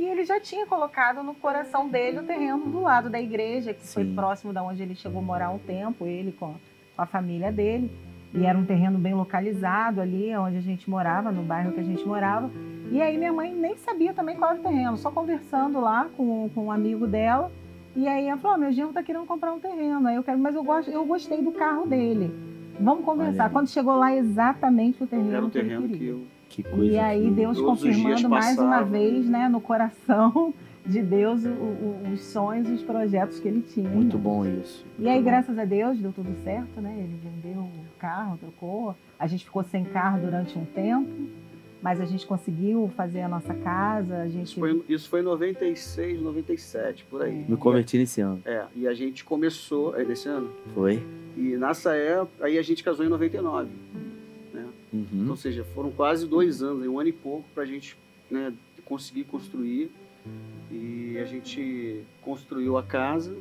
E 0.00 0.04
ele 0.06 0.24
já 0.24 0.40
tinha 0.40 0.64
colocado 0.64 1.22
no 1.22 1.34
coração 1.34 1.86
dele 1.86 2.20
o 2.20 2.22
terreno 2.22 2.64
do 2.70 2.80
lado 2.80 3.10
da 3.10 3.20
igreja, 3.20 3.74
que 3.74 3.86
foi 3.86 4.02
Sim. 4.02 4.14
próximo 4.14 4.50
da 4.50 4.62
onde 4.62 4.82
ele 4.82 4.94
chegou 4.94 5.20
a 5.20 5.22
morar 5.22 5.50
um 5.50 5.58
tempo, 5.58 6.06
ele 6.06 6.32
com, 6.32 6.54
a 6.96 7.04
família 7.04 7.52
dele. 7.52 7.90
E 8.32 8.46
era 8.46 8.56
um 8.56 8.64
terreno 8.64 8.98
bem 8.98 9.12
localizado 9.12 10.00
ali, 10.00 10.34
onde 10.34 10.56
a 10.56 10.60
gente 10.62 10.88
morava, 10.88 11.30
no 11.30 11.42
bairro 11.42 11.72
que 11.72 11.80
a 11.80 11.82
gente 11.82 12.02
morava. 12.08 12.50
E 12.90 12.98
aí 13.02 13.18
minha 13.18 13.30
mãe 13.30 13.54
nem 13.54 13.76
sabia 13.76 14.14
também 14.14 14.36
qual 14.36 14.52
era 14.52 14.60
o 14.60 14.62
terreno, 14.62 14.96
só 14.96 15.10
conversando 15.10 15.78
lá 15.78 16.08
com, 16.16 16.48
com 16.54 16.64
um 16.64 16.72
amigo 16.72 17.06
dela. 17.06 17.52
E 17.94 18.08
aí 18.08 18.26
ela 18.26 18.40
falou: 18.40 18.54
"Ah, 18.54 18.58
meu 18.58 18.72
genro 18.72 18.94
tá 18.94 19.02
querendo 19.02 19.26
comprar 19.26 19.52
um 19.52 19.60
terreno. 19.60 20.08
Aí 20.08 20.16
eu 20.16 20.22
quero, 20.22 20.38
mas 20.38 20.54
eu, 20.54 20.64
gosto, 20.64 20.90
eu 20.90 21.04
gostei 21.04 21.42
do 21.42 21.52
carro 21.52 21.86
dele. 21.86 22.34
Vamos 22.80 23.04
conversar. 23.04 23.50
Quando 23.50 23.68
chegou 23.68 23.96
lá, 23.96 24.16
exatamente 24.16 25.04
o 25.04 25.06
terreno, 25.06 25.34
Era 25.34 25.44
um 25.44 25.50
que 25.50 25.58
ele 25.58 25.68
terreno 25.68 25.88
que 25.88 25.92
queria. 25.92 26.10
eu. 26.12 26.39
Que 26.50 26.62
coisa. 26.62 26.84
E 26.92 26.98
aí 26.98 27.24
que- 27.24 27.30
Deus 27.30 27.58
confirmando 27.60 28.28
mais 28.28 28.58
uma 28.58 28.82
vez, 28.82 29.26
né, 29.26 29.48
no 29.48 29.60
coração 29.60 30.52
de 30.84 31.00
Deus 31.02 31.44
o- 31.44 31.48
o- 31.48 32.02
os 32.12 32.20
sonhos 32.24 32.68
e 32.68 32.72
os 32.72 32.82
projetos 32.82 33.38
que 33.40 33.48
ele 33.48 33.62
tinha. 33.62 33.88
Muito 33.88 34.18
bom 34.18 34.44
isso. 34.44 34.84
E 34.98 35.08
aí, 35.08 35.22
graças 35.22 35.58
a 35.58 35.64
Deus, 35.64 35.98
deu 35.98 36.12
tudo 36.12 36.28
certo, 36.42 36.80
né? 36.80 36.94
Ele 36.98 37.16
vendeu 37.22 37.60
o 37.62 37.70
carro, 37.98 38.36
trocou. 38.38 38.94
A 39.18 39.26
gente 39.26 39.44
ficou 39.44 39.62
sem 39.62 39.84
carro 39.84 40.18
durante 40.20 40.58
um 40.58 40.64
tempo, 40.64 41.08
mas 41.82 42.00
a 42.00 42.04
gente 42.06 42.26
conseguiu 42.26 42.90
fazer 42.96 43.20
a 43.20 43.28
nossa 43.28 43.54
casa. 43.54 44.22
A 44.22 44.28
gente 44.28 44.46
Isso 44.46 44.58
foi, 44.58 44.82
isso 44.88 45.08
foi 45.08 45.20
em 45.20 45.24
96, 45.24 46.20
97, 46.20 47.04
por 47.04 47.22
aí. 47.22 47.44
Me 47.48 47.56
converti 47.56 47.96
nesse 47.98 48.20
ano. 48.22 48.40
É, 48.44 48.64
e 48.74 48.88
a 48.88 48.94
gente 48.94 49.22
começou, 49.24 49.94
é 49.98 50.04
desse 50.04 50.28
ano, 50.28 50.50
Foi? 50.74 51.02
e 51.36 51.56
nessa 51.58 51.94
época, 51.94 52.44
aí 52.46 52.58
a 52.58 52.62
gente 52.62 52.82
casou 52.82 53.04
em 53.04 53.08
99. 53.08 53.68
Uhum. 54.92 55.26
Ou 55.30 55.36
seja, 55.36 55.64
foram 55.74 55.90
quase 55.90 56.26
dois 56.26 56.62
anos, 56.62 56.82
aí, 56.82 56.88
um 56.88 56.98
ano 56.98 57.08
e 57.08 57.12
pouco, 57.12 57.44
pra 57.54 57.64
gente 57.64 57.96
né, 58.30 58.52
conseguir 58.84 59.24
construir. 59.24 59.90
E 60.70 61.16
a 61.18 61.24
gente 61.24 62.02
construiu 62.22 62.76
a 62.76 62.82
casa, 62.82 63.34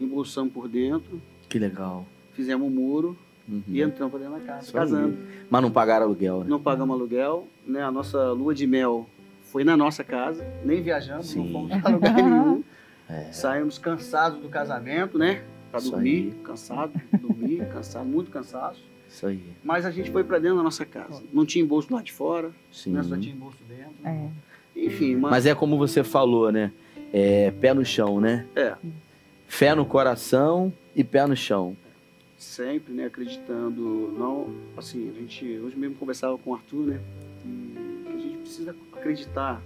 embolsamos 0.00 0.52
por 0.52 0.68
dentro, 0.68 1.20
Que 1.48 1.58
legal. 1.58 2.06
fizemos 2.32 2.66
um 2.66 2.70
muro 2.70 3.16
Uhum. 3.48 3.62
e 3.68 3.82
entramos 3.82 4.10
pra 4.10 4.18
dentro 4.20 4.40
da 4.40 4.44
casa, 4.44 4.66
aí. 4.68 4.72
casando. 4.72 5.18
Mas 5.50 5.62
não 5.62 5.70
pagaram 5.70 6.06
aluguel, 6.06 6.40
né? 6.40 6.46
Não 6.48 6.60
pagamos 6.60 6.96
aluguel, 6.96 7.46
né? 7.66 7.82
A 7.82 7.90
nossa 7.90 8.32
lua 8.32 8.54
de 8.54 8.66
mel 8.66 9.06
foi 9.44 9.62
na 9.64 9.76
nossa 9.76 10.02
casa, 10.02 10.44
nem 10.64 10.82
viajamos, 10.82 11.26
Sim. 11.26 11.44
não 11.44 11.52
fomos 11.52 11.80
pra 11.80 11.90
lugar 11.90 12.14
nenhum. 12.14 12.62
É. 13.06 13.30
Saímos 13.32 13.76
cansados 13.76 14.40
do 14.40 14.48
casamento, 14.48 15.18
né? 15.18 15.44
Isso 15.76 15.90
dormir, 15.90 16.32
aí. 16.34 16.40
cansado, 16.42 16.92
dormir, 17.20 17.58
cansado, 17.70 18.06
muito 18.06 18.30
cansaço. 18.30 18.82
Isso 19.14 19.26
aí. 19.28 19.40
Mas 19.62 19.86
a 19.86 19.92
gente 19.92 20.10
foi 20.10 20.24
pra 20.24 20.38
dentro 20.40 20.56
da 20.56 20.62
nossa 20.64 20.84
casa. 20.84 21.22
Não 21.32 21.46
tinha 21.46 21.62
embolso 21.62 21.92
lá 21.94 22.02
de 22.02 22.12
fora, 22.12 22.50
Sim. 22.72 22.90
né? 22.94 23.02
Só 23.04 23.16
tinha 23.16 23.32
embolso 23.32 23.58
dentro. 23.68 23.94
É. 24.04 24.28
Enfim, 24.76 25.14
mas, 25.14 25.30
Mas 25.30 25.46
é 25.46 25.54
como 25.54 25.78
você 25.78 26.02
falou, 26.02 26.50
né? 26.50 26.72
É 27.12 27.52
pé 27.60 27.72
no 27.72 27.84
chão, 27.84 28.20
né? 28.20 28.44
é, 28.56 28.74
Fé 29.46 29.72
no 29.72 29.86
coração 29.86 30.72
e 30.96 31.04
pé 31.04 31.24
no 31.26 31.36
chão. 31.36 31.76
sempre, 32.36 32.92
né, 32.92 33.04
acreditando, 33.04 34.12
não, 34.18 34.52
assim, 34.76 35.08
a 35.10 35.20
gente, 35.20 35.44
hoje 35.60 35.76
mesmo 35.76 35.94
conversava 35.94 36.36
com 36.36 36.50
o 36.50 36.54
Arthur, 36.54 36.86
né, 36.86 37.00
que, 37.42 38.08
a 38.08 38.18
gente 38.18 38.36
precisa 38.38 38.74
acreditar, 38.92 39.62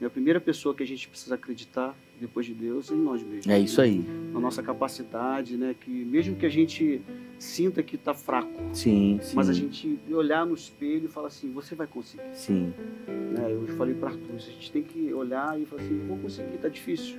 né, 0.00 0.06
a 0.06 0.10
primeira 0.10 0.40
pessoa 0.40 0.74
que 0.74 0.82
a 0.82 0.86
gente 0.86 1.08
precisa 1.08 1.34
acreditar, 1.34 1.92
depois 2.20 2.46
de 2.46 2.54
Deus, 2.54 2.90
em 2.90 2.96
nós 2.96 3.22
mesmos. 3.22 3.46
É 3.46 3.58
isso 3.58 3.80
aí. 3.80 4.04
Na 4.32 4.40
nossa 4.40 4.62
capacidade, 4.62 5.56
né, 5.56 5.74
que 5.78 5.90
mesmo 5.90 6.36
que 6.36 6.46
a 6.46 6.48
gente 6.48 7.00
sinta 7.38 7.82
que 7.82 7.96
está 7.96 8.14
fraco, 8.14 8.50
Sim, 8.72 9.18
sim. 9.22 9.36
mas 9.36 9.48
a 9.50 9.52
gente 9.52 9.98
olhar 10.10 10.46
no 10.46 10.54
espelho 10.54 11.04
e 11.04 11.08
falar 11.08 11.28
assim, 11.28 11.50
você 11.52 11.74
vai 11.74 11.86
conseguir. 11.86 12.22
Sim. 12.32 12.72
Né? 13.06 13.52
Eu 13.52 13.66
falei 13.76 13.94
para 13.94 14.08
Arthur, 14.10 14.34
a 14.34 14.38
gente 14.38 14.72
tem 14.72 14.82
que 14.82 15.12
olhar 15.12 15.60
e 15.60 15.66
falar 15.66 15.82
assim, 15.82 15.98
vou 16.06 16.16
conseguir, 16.18 16.56
tá 16.58 16.68
difícil. 16.68 17.16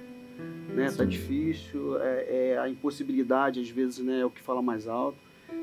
Né? 0.73 0.85
Tá 0.85 1.03
Sim. 1.03 1.07
difícil, 1.09 2.01
é, 2.01 2.51
é 2.53 2.57
a 2.59 2.69
impossibilidade 2.69 3.59
às 3.59 3.69
vezes 3.69 3.99
né, 3.99 4.21
é 4.21 4.25
o 4.25 4.29
que 4.29 4.41
fala 4.41 4.61
mais 4.61 4.87
alto, 4.87 5.17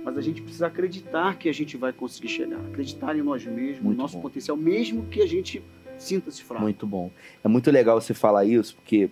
mas 0.05 0.17
a 0.17 0.21
gente 0.21 0.41
precisa 0.43 0.67
acreditar 0.67 1.37
que 1.39 1.49
a 1.49 1.53
gente 1.53 1.77
vai 1.77 1.93
conseguir 1.93 2.29
chegar, 2.29 2.59
acreditar 2.61 3.17
em 3.17 3.23
nós 3.23 3.45
mesmos, 3.45 3.83
Muito 3.83 3.97
no 3.97 4.03
nosso 4.03 4.17
bom. 4.17 4.23
potencial, 4.23 4.57
mesmo 4.57 5.07
que 5.07 5.21
a 5.21 5.27
gente 5.27 5.63
sinta-se 5.99 6.43
fraco. 6.43 6.63
Muito 6.63 6.87
bom. 6.87 7.11
É 7.43 7.49
muito 7.49 7.71
legal 7.71 8.01
você 8.01 8.15
falar 8.15 8.45
isso, 8.45 8.75
porque 8.77 9.11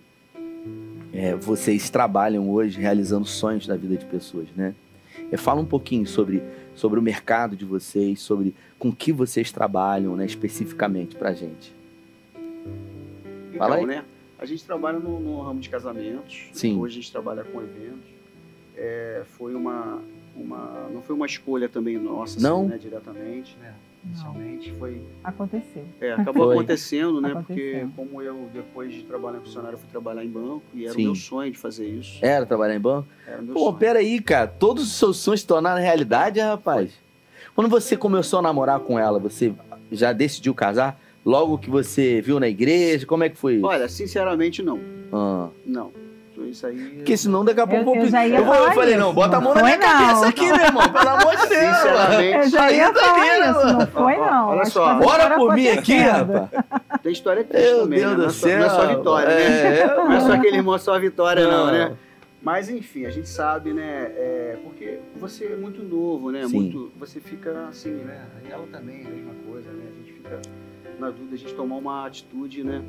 é, 1.13 1.35
vocês 1.35 1.89
trabalham 1.89 2.49
hoje 2.49 2.79
realizando 2.79 3.25
sonhos 3.25 3.67
na 3.67 3.75
vida 3.75 3.95
de 3.95 4.05
pessoas, 4.05 4.47
né? 4.55 4.73
É, 5.31 5.37
fala 5.37 5.61
um 5.61 5.65
pouquinho 5.65 6.05
sobre, 6.07 6.41
sobre 6.75 6.99
o 6.99 7.01
mercado 7.01 7.55
de 7.55 7.63
vocês, 7.65 8.19
sobre 8.19 8.55
com 8.79 8.91
que 8.91 9.11
vocês 9.11 9.51
trabalham, 9.51 10.15
né, 10.15 10.25
especificamente 10.25 11.15
pra 11.15 11.33
gente. 11.33 11.73
Então, 12.35 13.59
Fala 13.59 13.75
aí. 13.75 13.85
né? 13.85 14.03
A 14.39 14.45
gente 14.45 14.65
trabalha 14.65 14.99
no, 14.99 15.19
no 15.19 15.41
ramo 15.41 15.59
de 15.59 15.69
casamentos. 15.69 16.49
Sim. 16.51 16.77
Hoje 16.77 16.97
a 16.97 17.01
gente 17.01 17.11
trabalha 17.11 17.43
com 17.43 17.61
eventos. 17.61 18.11
É, 18.75 19.21
foi 19.37 19.53
uma, 19.55 20.01
uma, 20.35 20.89
não 20.91 21.01
foi 21.01 21.15
uma 21.15 21.25
escolha 21.25 21.69
também 21.69 21.97
nossa, 21.97 22.37
assim, 22.37 22.43
Não? 22.43 22.67
né, 22.67 22.77
diretamente, 22.77 23.55
né? 23.61 23.73
Inicialmente 24.05 24.73
foi, 24.77 25.01
Aconteceu. 25.23 25.83
é, 26.01 26.11
acabou 26.13 26.45
Foi. 26.47 26.55
acontecendo, 26.55 27.21
né? 27.21 27.31
Aconteceu. 27.31 27.55
Porque 27.55 27.87
como 27.95 28.21
eu 28.21 28.49
depois 28.53 28.93
de 28.93 29.03
trabalhar 29.03 29.37
em 29.37 29.41
funcionário, 29.41 29.77
fui 29.77 29.87
trabalhar 29.89 30.23
em 30.25 30.29
banco 30.29 30.61
e 30.73 30.85
era 30.85 30.93
Sim. 30.93 31.01
o 31.03 31.05
meu 31.05 31.15
sonho 31.15 31.51
de 31.51 31.57
fazer 31.57 31.87
isso. 31.87 32.17
Era 32.21 32.45
trabalhar 32.45 32.75
em 32.75 32.79
banco? 32.79 33.07
Era 33.25 33.41
o 33.41 33.43
meu 33.45 33.53
Pô, 33.53 33.59
sonho. 33.67 33.77
peraí, 33.77 34.19
cara. 34.21 34.47
Todos 34.47 34.83
os 34.83 34.93
seus 34.93 35.17
sonhos 35.17 35.41
se 35.41 35.47
tornaram 35.47 35.81
realidade, 35.81 36.39
rapaz. 36.39 36.91
Quando 37.55 37.69
você 37.69 37.95
começou 37.95 38.39
a 38.39 38.41
namorar 38.41 38.79
com 38.81 38.97
ela, 38.99 39.19
você 39.19 39.53
já 39.91 40.11
decidiu 40.11 40.53
casar? 40.53 40.99
Logo 41.25 41.57
que 41.57 41.69
você 41.69 42.19
viu 42.19 42.39
na 42.39 42.49
igreja? 42.49 43.05
Como 43.05 43.23
é 43.23 43.29
que 43.29 43.37
foi 43.37 43.55
isso? 43.55 43.65
Olha, 43.65 43.87
sinceramente 43.87 44.61
não, 44.61 44.79
Ah. 45.11 45.47
não. 45.65 45.91
Isso 46.37 46.65
aí. 46.67 46.77
Porque 46.97 47.15
senão 47.17 47.43
daqui 47.45 47.59
a 47.61 47.67
pouco 47.67 47.95
Eu- 47.95 48.09
já 48.09 48.25
ia 48.27 48.37
eu, 48.37 48.45
vou- 48.45 48.55
eu 48.55 48.71
falei, 48.73 48.91
isso. 48.95 48.99
não, 48.99 49.13
bota 49.13 49.37
a 49.37 49.41
mão 49.41 49.53
Não 49.53 49.61
na 49.61 49.63
minha 49.67 49.77
não. 49.77 49.87
cabeça 49.87 50.27
aqui, 50.27 50.45
meu 50.51 50.55
irmão. 50.55 50.89
Pelo 50.93 51.09
amor 51.09 51.35
de 51.35 51.47
Deus. 51.47 51.75
Sinceramente. 51.77 52.37
Eu 52.37 52.49
já 52.49 52.71
ia 52.71 52.91
tá 52.91 52.99
falar 52.99 53.39
isso, 53.51 53.65
não 53.77 53.87
foi 53.87 54.17
não. 54.17 54.47
olha 54.49 54.65
só, 54.65 54.95
coisas 54.95 55.13
Ora 55.13 55.23
foram 55.23 55.37
por 55.37 55.55
mim 55.55 55.67
aqui, 55.69 55.97
rapaz. 55.97 56.49
Tem 57.03 57.11
história 57.11 57.43
triste 57.43 57.67
Meu 57.69 57.79
também, 57.81 57.99
Deus 57.99 58.11
né? 58.11 58.15
do 58.15 58.21
Não 58.21 58.27
é 58.27 58.31
só- 58.31 58.47
céu. 58.47 58.59
Não 58.59 58.65
é 58.65 58.69
só 58.69 58.87
vitória, 58.87 59.27
né? 59.35 59.77
É, 59.79 59.87
Não 59.95 60.11
é 60.11 60.19
só 60.21 60.33
aquele 60.33 60.57
irmão 60.57 60.77
só 60.79 60.99
vitória, 60.99 61.43
não, 61.47 61.65
Não. 61.67 61.71
né? 61.71 61.91
Mas 62.41 62.69
enfim, 62.69 63.05
a 63.05 63.09
gente 63.09 63.29
sabe, 63.29 63.71
né? 63.73 64.11
é, 64.17 64.57
porque 64.63 64.99
você 65.15 65.45
é 65.45 65.55
muito 65.55 65.81
novo, 65.81 66.29
né? 66.31 66.45
Sim. 66.47 66.55
Muito, 66.55 66.91
você 66.99 67.19
fica 67.21 67.67
assim, 67.69 67.91
né? 67.91 68.19
E 68.47 68.51
ela 68.51 68.65
também, 68.71 69.05
a 69.05 69.09
mesma 69.09 69.31
coisa, 69.49 69.69
né? 69.71 69.83
A 69.93 69.97
gente 69.99 70.13
fica 70.13 70.41
na 70.99 71.07
dúvida, 71.07 71.35
a 71.35 71.37
gente 71.37 71.53
tomar 71.53 71.75
uma 71.77 72.05
atitude, 72.05 72.63
né? 72.63 72.81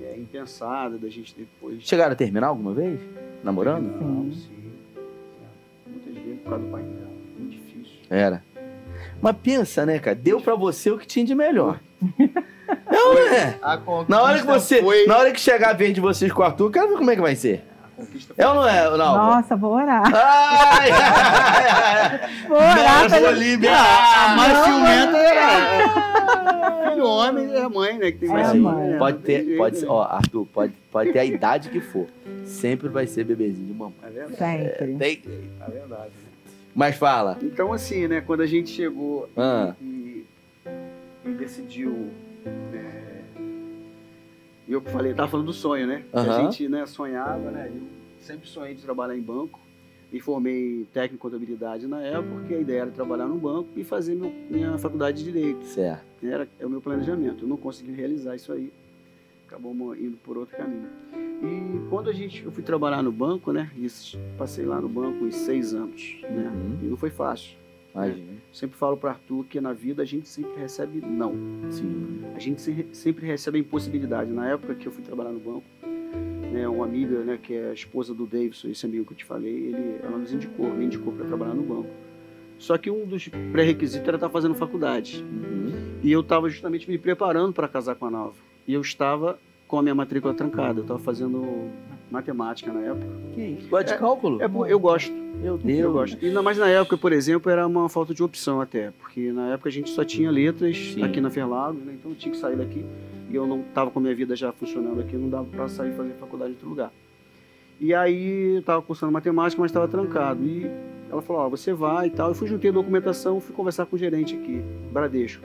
É, 0.00 0.16
impensada, 0.18 0.98
da 0.98 1.08
gente 1.08 1.34
depois. 1.36 1.82
Chegaram 1.82 2.12
a 2.12 2.16
terminar 2.16 2.48
alguma 2.48 2.72
vez? 2.72 3.00
Namorando? 3.42 3.86
Não, 4.00 4.32
Sim. 4.32 4.48
É, 4.96 5.90
Muitas 5.90 6.14
vezes 6.14 6.40
por 6.42 6.50
causa 6.50 6.64
do 6.64 6.70
painel. 6.70 7.08
Muito 7.38 7.52
difícil. 7.52 7.98
Era. 8.10 8.42
Mas 9.22 9.36
pensa, 9.42 9.86
né, 9.86 9.98
cara? 9.98 10.16
Deu 10.16 10.40
pra 10.40 10.54
você 10.54 10.90
o 10.90 10.98
que 10.98 11.06
tinha 11.06 11.24
de 11.24 11.34
melhor. 11.34 11.80
Não, 12.90 13.14
né? 13.14 13.58
Na 14.08 14.22
hora 14.22 14.40
que 14.40 14.46
você. 14.46 14.82
foi. 14.82 15.06
Na 15.06 15.18
hora 15.18 15.32
que 15.32 15.40
chegar 15.40 15.70
a 15.70 15.72
vez 15.74 15.94
de 15.94 16.00
vocês 16.00 16.32
com 16.32 16.42
o 16.42 16.44
Arthur, 16.44 16.70
quero 16.70 16.88
ver 16.88 16.96
como 16.96 17.10
é 17.10 17.14
que 17.14 17.22
vai 17.22 17.36
ser. 17.36 17.62
Conquista 18.06 18.34
É 18.36 18.46
ou 18.48 18.54
não 18.54 18.68
é, 18.68 18.90
não? 18.90 18.96
Nossa, 19.16 19.56
vou 19.56 19.72
orar. 19.74 20.02
Ai, 20.14 20.90
ai, 20.90 22.20
ai, 22.20 22.30
Vou 22.48 22.56
orar 22.58 23.02
Não, 23.02 23.08
pra 23.08 23.18
vou 23.20 23.30
ele. 23.30 23.40
liberar. 23.50 24.30
A 24.32 24.36
mais 24.36 24.52
Não, 24.52 24.64
ciumenta 24.64 25.16
é. 25.18 26.90
Filho 26.90 27.06
homem 27.06 27.52
é 27.54 27.60
a 27.62 27.68
mãe, 27.68 27.98
né? 27.98 28.12
Que 28.12 28.18
tem 28.18 28.28
É 28.28 28.32
mais 28.32 28.46
ciúme, 28.48 28.60
mãe. 28.62 28.88
né? 28.90 28.98
Pode 28.98 29.18
ter, 29.18 29.56
pode 29.56 29.76
ser, 29.78 29.86
né? 29.86 29.90
ó, 29.92 30.02
Arthur, 30.02 30.46
pode, 30.52 30.72
pode 30.92 31.12
ter 31.12 31.18
a 31.18 31.24
idade 31.24 31.68
que 31.70 31.80
for. 31.80 32.06
Sempre 32.46 32.88
vai 32.88 33.06
ser 33.06 33.24
bebezinho 33.24 33.66
de 33.66 33.72
mamãe. 33.72 33.94
É 34.04 34.10
verdade. 34.10 34.36
Sempre. 34.78 34.96
Tem- 34.96 35.22
É 35.66 35.70
verdade. 35.70 36.02
né? 36.02 36.30
Mas 36.74 36.96
fala. 36.96 37.38
Então, 37.42 37.72
assim, 37.72 38.06
né? 38.08 38.20
Quando 38.20 38.40
a 38.42 38.46
gente 38.46 38.70
chegou 38.70 39.28
e- 39.36 39.40
Ah. 39.40 39.74
e, 39.80 40.24
e 41.24 41.28
decidiu. 41.30 42.10
é, 42.46 43.03
E 44.66 44.72
eu 44.72 44.80
falei, 44.80 45.12
tava 45.14 45.28
falando 45.30 45.46
do 45.46 45.52
sonho, 45.52 45.86
né? 45.86 46.04
Aham. 46.12 46.30
A 46.30 46.42
gente 46.42 46.68
né, 46.68 46.86
sonhava, 46.86 47.50
né? 47.50 47.70
Eu 47.74 47.82
sempre 48.20 48.48
sonhei 48.48 48.74
de 48.74 48.82
trabalhar 48.82 49.16
em 49.16 49.20
banco. 49.22 49.60
e 50.12 50.20
formei 50.20 50.86
técnico 50.92 51.16
em 51.16 51.18
contabilidade 51.18 51.88
na 51.88 52.00
época, 52.00 52.34
porque 52.36 52.54
a 52.54 52.60
ideia 52.60 52.82
era 52.82 52.90
trabalhar 52.92 53.26
no 53.26 53.36
banco 53.36 53.68
e 53.74 53.82
fazer 53.82 54.14
meu, 54.14 54.32
minha 54.48 54.78
faculdade 54.78 55.18
de 55.18 55.24
direito. 55.24 55.64
Certo. 55.64 56.04
Era 56.22 56.48
é 56.60 56.64
o 56.64 56.70
meu 56.70 56.80
planejamento. 56.80 57.44
Eu 57.44 57.48
não 57.48 57.56
consegui 57.56 57.90
realizar 57.92 58.36
isso 58.36 58.52
aí. 58.52 58.72
Acabou 59.48 59.74
indo 59.96 60.16
por 60.18 60.38
outro 60.38 60.56
caminho. 60.56 60.86
E 61.42 61.88
quando 61.90 62.08
a 62.10 62.12
gente, 62.12 62.44
eu 62.44 62.52
fui 62.52 62.62
trabalhar 62.62 63.02
no 63.02 63.10
banco, 63.10 63.52
né? 63.52 63.70
Isso, 63.76 64.16
passei 64.38 64.64
lá 64.64 64.80
no 64.80 64.88
banco 64.88 65.24
uns 65.24 65.34
seis 65.34 65.74
anos, 65.74 66.18
né? 66.22 66.50
Uhum. 66.54 66.78
E 66.82 66.86
não 66.86 66.96
foi 66.96 67.10
fácil. 67.10 67.56
Imagina. 67.94 68.32
Sempre 68.52 68.76
falo 68.76 68.96
para 68.96 69.10
Arthur 69.10 69.44
que 69.44 69.60
na 69.60 69.72
vida 69.72 70.02
a 70.02 70.04
gente 70.04 70.28
sempre 70.28 70.60
recebe 70.60 71.00
não. 71.00 71.34
Sim. 71.70 72.22
A 72.34 72.38
gente 72.38 72.60
se- 72.60 72.86
sempre 72.92 73.26
recebe 73.26 73.58
a 73.58 73.60
impossibilidade. 73.60 74.30
Na 74.30 74.48
época 74.48 74.74
que 74.74 74.86
eu 74.86 74.92
fui 74.92 75.02
trabalhar 75.02 75.30
no 75.30 75.38
banco, 75.40 75.64
né, 76.52 76.66
uma 76.68 76.84
amiga, 76.84 77.20
né, 77.24 77.38
que 77.40 77.54
é 77.54 77.70
a 77.70 77.72
esposa 77.72 78.12
do 78.14 78.26
Davidson, 78.26 78.68
esse 78.68 78.84
amigo 78.86 79.04
que 79.06 79.12
eu 79.12 79.16
te 79.16 79.24
falei, 79.24 79.52
ele, 79.68 79.98
ela 80.02 80.18
nos 80.18 80.32
indicou, 80.32 80.72
me 80.72 80.84
indicou 80.86 81.12
para 81.12 81.24
trabalhar 81.26 81.54
no 81.54 81.62
banco. 81.62 81.90
Só 82.58 82.78
que 82.78 82.90
um 82.90 83.04
dos 83.04 83.28
pré-requisitos 83.52 84.06
era 84.06 84.16
estar 84.16 84.28
fazendo 84.28 84.54
faculdade. 84.54 85.22
Uhum. 85.24 85.98
E 86.02 86.10
eu 86.12 86.20
estava 86.20 86.48
justamente 86.48 86.88
me 86.88 86.96
preparando 86.98 87.52
para 87.52 87.66
casar 87.68 87.94
com 87.96 88.06
a 88.06 88.10
Nova. 88.10 88.34
E 88.66 88.72
eu 88.74 88.80
estava 88.80 89.38
com 89.66 89.78
a 89.78 89.82
minha 89.82 89.94
matrícula 89.94 90.32
trancada. 90.32 90.78
Eu 90.80 90.82
estava 90.82 91.00
fazendo 91.00 91.70
matemática 92.14 92.72
na 92.72 92.80
época. 92.80 93.06
Que 93.34 93.40
isso? 93.42 93.68
Gosta 93.68 93.92
de 93.92 93.98
cálculo? 93.98 94.40
É, 94.42 94.46
eu 94.68 94.78
gosto. 94.78 95.12
Meu 95.12 95.54
Eu 95.54 95.58
Deus. 95.58 95.92
gosto. 95.92 96.22
E 96.24 96.28
ainda 96.28 96.40
mais 96.42 96.56
na 96.56 96.68
época, 96.68 96.96
por 96.96 97.12
exemplo, 97.12 97.50
era 97.50 97.66
uma 97.66 97.88
falta 97.88 98.14
de 98.14 98.22
opção 98.22 98.60
até. 98.60 98.92
Porque 99.00 99.32
na 99.32 99.48
época 99.52 99.68
a 99.68 99.72
gente 99.72 99.90
só 99.90 100.04
tinha 100.04 100.30
letras 100.30 100.76
Sim. 100.94 101.02
aqui 101.02 101.20
na 101.20 101.28
Ferlagos, 101.30 101.82
né? 101.84 101.94
Então 101.98 102.12
eu 102.12 102.16
tinha 102.16 102.32
que 102.32 102.38
sair 102.38 102.56
daqui. 102.56 102.84
E 103.30 103.34
eu 103.34 103.46
não 103.46 103.60
estava 103.60 103.90
com 103.90 103.98
a 103.98 104.02
minha 104.02 104.14
vida 104.14 104.34
já 104.36 104.52
funcionando 104.52 105.00
aqui, 105.00 105.16
não 105.16 105.28
dava 105.28 105.44
para 105.44 105.68
sair 105.68 105.92
e 105.92 105.96
fazer 105.96 106.12
faculdade 106.14 106.52
em 106.52 106.54
outro 106.54 106.68
lugar. 106.68 106.92
E 107.80 107.92
aí 107.92 108.54
eu 108.54 108.60
estava 108.60 108.80
cursando 108.80 109.10
matemática, 109.12 109.60
mas 109.60 109.70
estava 109.70 109.88
trancado. 109.88 110.42
E 110.44 110.70
ela 111.10 111.20
falou, 111.20 111.42
ó, 111.42 111.48
você 111.48 111.72
vai 111.72 112.06
e 112.06 112.10
tal. 112.10 112.28
Eu 112.28 112.34
fui 112.34 112.46
juntei 112.46 112.70
a 112.70 112.72
documentação, 112.72 113.40
fui 113.40 113.54
conversar 113.54 113.86
com 113.86 113.96
o 113.96 113.98
gerente 113.98 114.34
aqui, 114.36 114.62
Bradesco. 114.92 115.44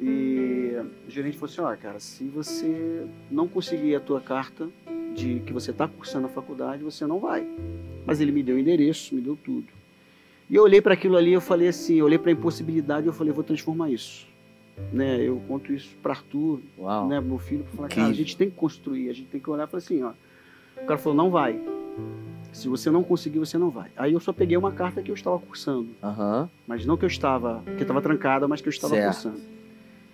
E 0.00 0.47
o 1.06 1.10
gerente 1.10 1.36
falou 1.36 1.52
assim, 1.52 1.60
ó, 1.60 1.76
cara, 1.76 2.00
se 2.00 2.24
você 2.24 3.06
não 3.30 3.46
conseguir 3.48 3.94
a 3.94 4.00
tua 4.00 4.20
carta 4.20 4.68
de 5.14 5.40
que 5.40 5.52
você 5.52 5.70
está 5.70 5.86
cursando 5.88 6.26
a 6.26 6.30
faculdade, 6.30 6.82
você 6.84 7.06
não 7.06 7.18
vai. 7.18 7.46
Mas 8.06 8.20
ele 8.20 8.32
me 8.32 8.42
deu 8.42 8.56
o 8.56 8.58
endereço, 8.58 9.14
me 9.14 9.20
deu 9.20 9.36
tudo. 9.42 9.66
E 10.48 10.54
eu 10.54 10.62
olhei 10.62 10.80
para 10.80 10.94
aquilo 10.94 11.16
ali, 11.16 11.32
eu 11.32 11.40
falei 11.40 11.68
assim, 11.68 11.96
eu 11.96 12.06
olhei 12.06 12.18
para 12.18 12.30
a 12.30 12.32
impossibilidade, 12.32 13.06
eu 13.06 13.12
falei, 13.12 13.32
vou 13.32 13.44
transformar 13.44 13.90
isso. 13.90 14.26
Né, 14.92 15.20
eu 15.22 15.42
conto 15.48 15.72
isso 15.72 15.94
para 16.00 16.12
Arthur, 16.12 16.60
Uau. 16.78 17.08
né, 17.08 17.20
meu 17.20 17.38
filho, 17.38 17.64
para 17.64 17.72
falar, 17.76 17.88
cara, 17.88 18.06
a 18.08 18.12
gente 18.12 18.36
tem 18.36 18.48
que 18.48 18.54
construir, 18.54 19.10
a 19.10 19.12
gente 19.12 19.26
tem 19.28 19.40
que 19.40 19.50
olhar 19.50 19.66
e 19.66 19.70
falar 19.70 19.78
assim, 19.78 20.02
ó. 20.02 20.12
O 20.80 20.86
cara 20.86 20.98
falou, 20.98 21.16
não 21.16 21.30
vai. 21.30 21.60
Se 22.52 22.68
você 22.68 22.88
não 22.90 23.02
conseguir, 23.02 23.40
você 23.40 23.58
não 23.58 23.70
vai. 23.70 23.90
Aí 23.96 24.12
eu 24.12 24.20
só 24.20 24.32
peguei 24.32 24.56
uma 24.56 24.70
carta 24.72 25.02
que 25.02 25.10
eu 25.10 25.14
estava 25.14 25.38
cursando, 25.38 25.88
Aham. 26.02 26.48
mas 26.66 26.86
não 26.86 26.96
que 26.96 27.04
eu 27.04 27.08
estava, 27.08 27.62
que 27.76 27.82
estava 27.82 28.00
trancada, 28.00 28.46
mas 28.48 28.60
que 28.60 28.68
eu 28.68 28.70
estava 28.70 28.94
Certo. 28.94 29.12
cursando. 29.12 29.40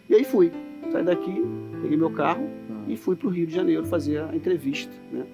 E 0.09 0.15
aí 0.15 0.25
fui, 0.25 0.53
saí 0.93 1.03
daqui, 1.03 1.43
peguei 1.83 1.97
meu 1.97 2.11
carro 2.11 2.49
e 2.87 2.97
fui 2.97 3.17
para 3.17 3.27
o 3.27 3.31
Rio 3.31 3.47
de 3.47 3.55
Janeiro 3.55 3.85
fazer 3.87 4.19
a 4.19 4.35
entrevista, 4.35 4.93
né, 5.11 5.25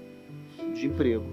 de 0.75 0.87
emprego. 0.87 1.27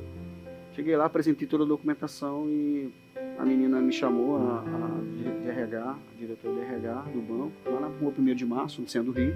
Cheguei 0.75 0.95
lá, 0.95 1.05
apresentei 1.05 1.47
toda 1.47 1.63
a 1.63 1.67
documentação 1.67 2.45
e 2.47 2.89
a 3.37 3.45
menina 3.45 3.79
me 3.79 3.91
chamou, 3.91 4.37
a, 4.37 4.63
a 4.63 5.49
RH, 5.49 5.81
a 5.89 6.19
diretora 6.19 6.55
de 6.55 6.61
RH 6.61 7.05
do 7.13 7.21
banco, 7.21 7.51
lá 7.65 7.79
na 7.79 7.87
rua 7.87 8.13
1 8.17 8.35
de 8.35 8.45
março, 8.45 8.81
no 8.81 8.87
centro 8.87 9.11
do 9.11 9.19
Rio. 9.19 9.33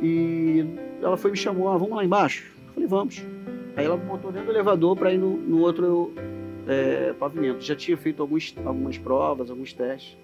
E 0.00 0.64
ela 1.02 1.16
foi 1.16 1.30
me 1.32 1.36
chamou, 1.36 1.68
ah, 1.68 1.76
vamos 1.76 1.96
lá 1.96 2.04
embaixo? 2.04 2.52
Eu 2.68 2.72
falei, 2.74 2.88
vamos. 2.88 3.22
Aí 3.76 3.84
ela 3.84 3.96
botou 3.96 4.30
dentro 4.32 4.46
do 4.46 4.52
elevador 4.52 4.96
para 4.96 5.12
ir 5.12 5.18
no, 5.18 5.36
no 5.36 5.60
outro 5.60 6.12
é, 6.66 7.12
pavimento. 7.18 7.60
Já 7.60 7.74
tinha 7.74 7.96
feito 7.96 8.22
alguns, 8.22 8.54
algumas 8.64 8.98
provas, 8.98 9.50
alguns 9.50 9.72
testes. 9.72 10.16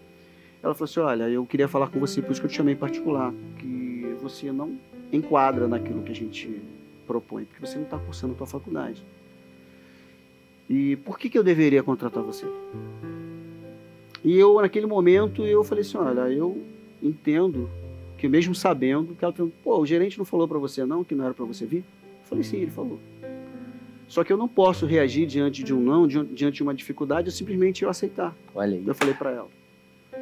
Ela 0.65 0.75
falou 0.75 0.85
assim, 0.87 1.01
olha, 1.01 1.29
eu 1.29 1.45
queria 1.45 1.69
falar 1.69 1.89
com 1.89 2.01
você, 2.01 2.23
por 2.23 2.33
isso 2.33 2.41
que 2.41 2.47
eu 2.47 2.51
te 2.51 2.57
chamei 2.57 2.73
em 2.73 2.77
particular, 2.77 3.35
que 3.59 4.17
você 4.23 4.51
não 4.51 4.79
enquadra 5.13 5.69
naquilo 5.69 6.03
que 6.03 6.11
a 6.11 6.15
gente 6.15 6.59
propõe, 7.07 7.45
porque 7.45 7.65
você 7.65 7.77
não 7.77 7.85
está 7.85 7.99
cursando 7.99 8.33
a 8.33 8.37
tua 8.37 8.47
faculdade. 8.47 9.03
E 10.69 10.97
por 10.97 11.19
que, 11.19 11.29
que 11.29 11.39
eu 11.39 11.45
deveria 11.45 11.83
contratar 11.83 12.23
você? 12.23 12.47
E 14.25 14.39
eu, 14.39 14.59
naquele 14.59 14.87
momento, 14.87 15.45
eu 15.45 15.63
falei 15.63 15.83
assim, 15.83 15.99
olha, 15.99 16.23
eu 16.33 16.59
entendo 17.03 17.69
que 18.17 18.27
mesmo 18.27 18.55
sabendo, 18.55 19.15
que 19.15 19.23
ela 19.23 19.35
perguntou, 19.35 19.59
pô, 19.63 19.79
o 19.79 19.85
gerente 19.85 20.17
não 20.17 20.25
falou 20.25 20.49
para 20.49 20.59
você 20.59 20.87
não, 20.87 21.05
que 21.05 21.15
não 21.15 21.27
era 21.27 21.35
para 21.35 21.45
você 21.45 21.67
vir? 21.67 21.85
Eu 22.23 22.27
falei, 22.27 22.43
sim, 22.43 22.57
ele 22.57 22.71
falou. 22.71 22.99
Só 24.09 24.25
que 24.25 24.33
eu 24.33 24.39
não 24.39 24.49
posso 24.49 24.87
reagir 24.87 25.27
diante 25.27 25.63
de 25.63 25.75
um 25.75 25.81
não, 25.81 26.07
di- 26.07 26.25
diante 26.25 26.57
de 26.57 26.63
uma 26.63 26.73
dificuldade, 26.73 27.29
eu 27.29 27.33
simplesmente 27.33 27.83
eu 27.83 27.91
aceitar. 27.91 28.35
Olha 28.55 28.79
aí. 28.79 28.83
Eu 28.87 28.95
falei 28.95 29.13
para 29.13 29.31
ela, 29.31 29.49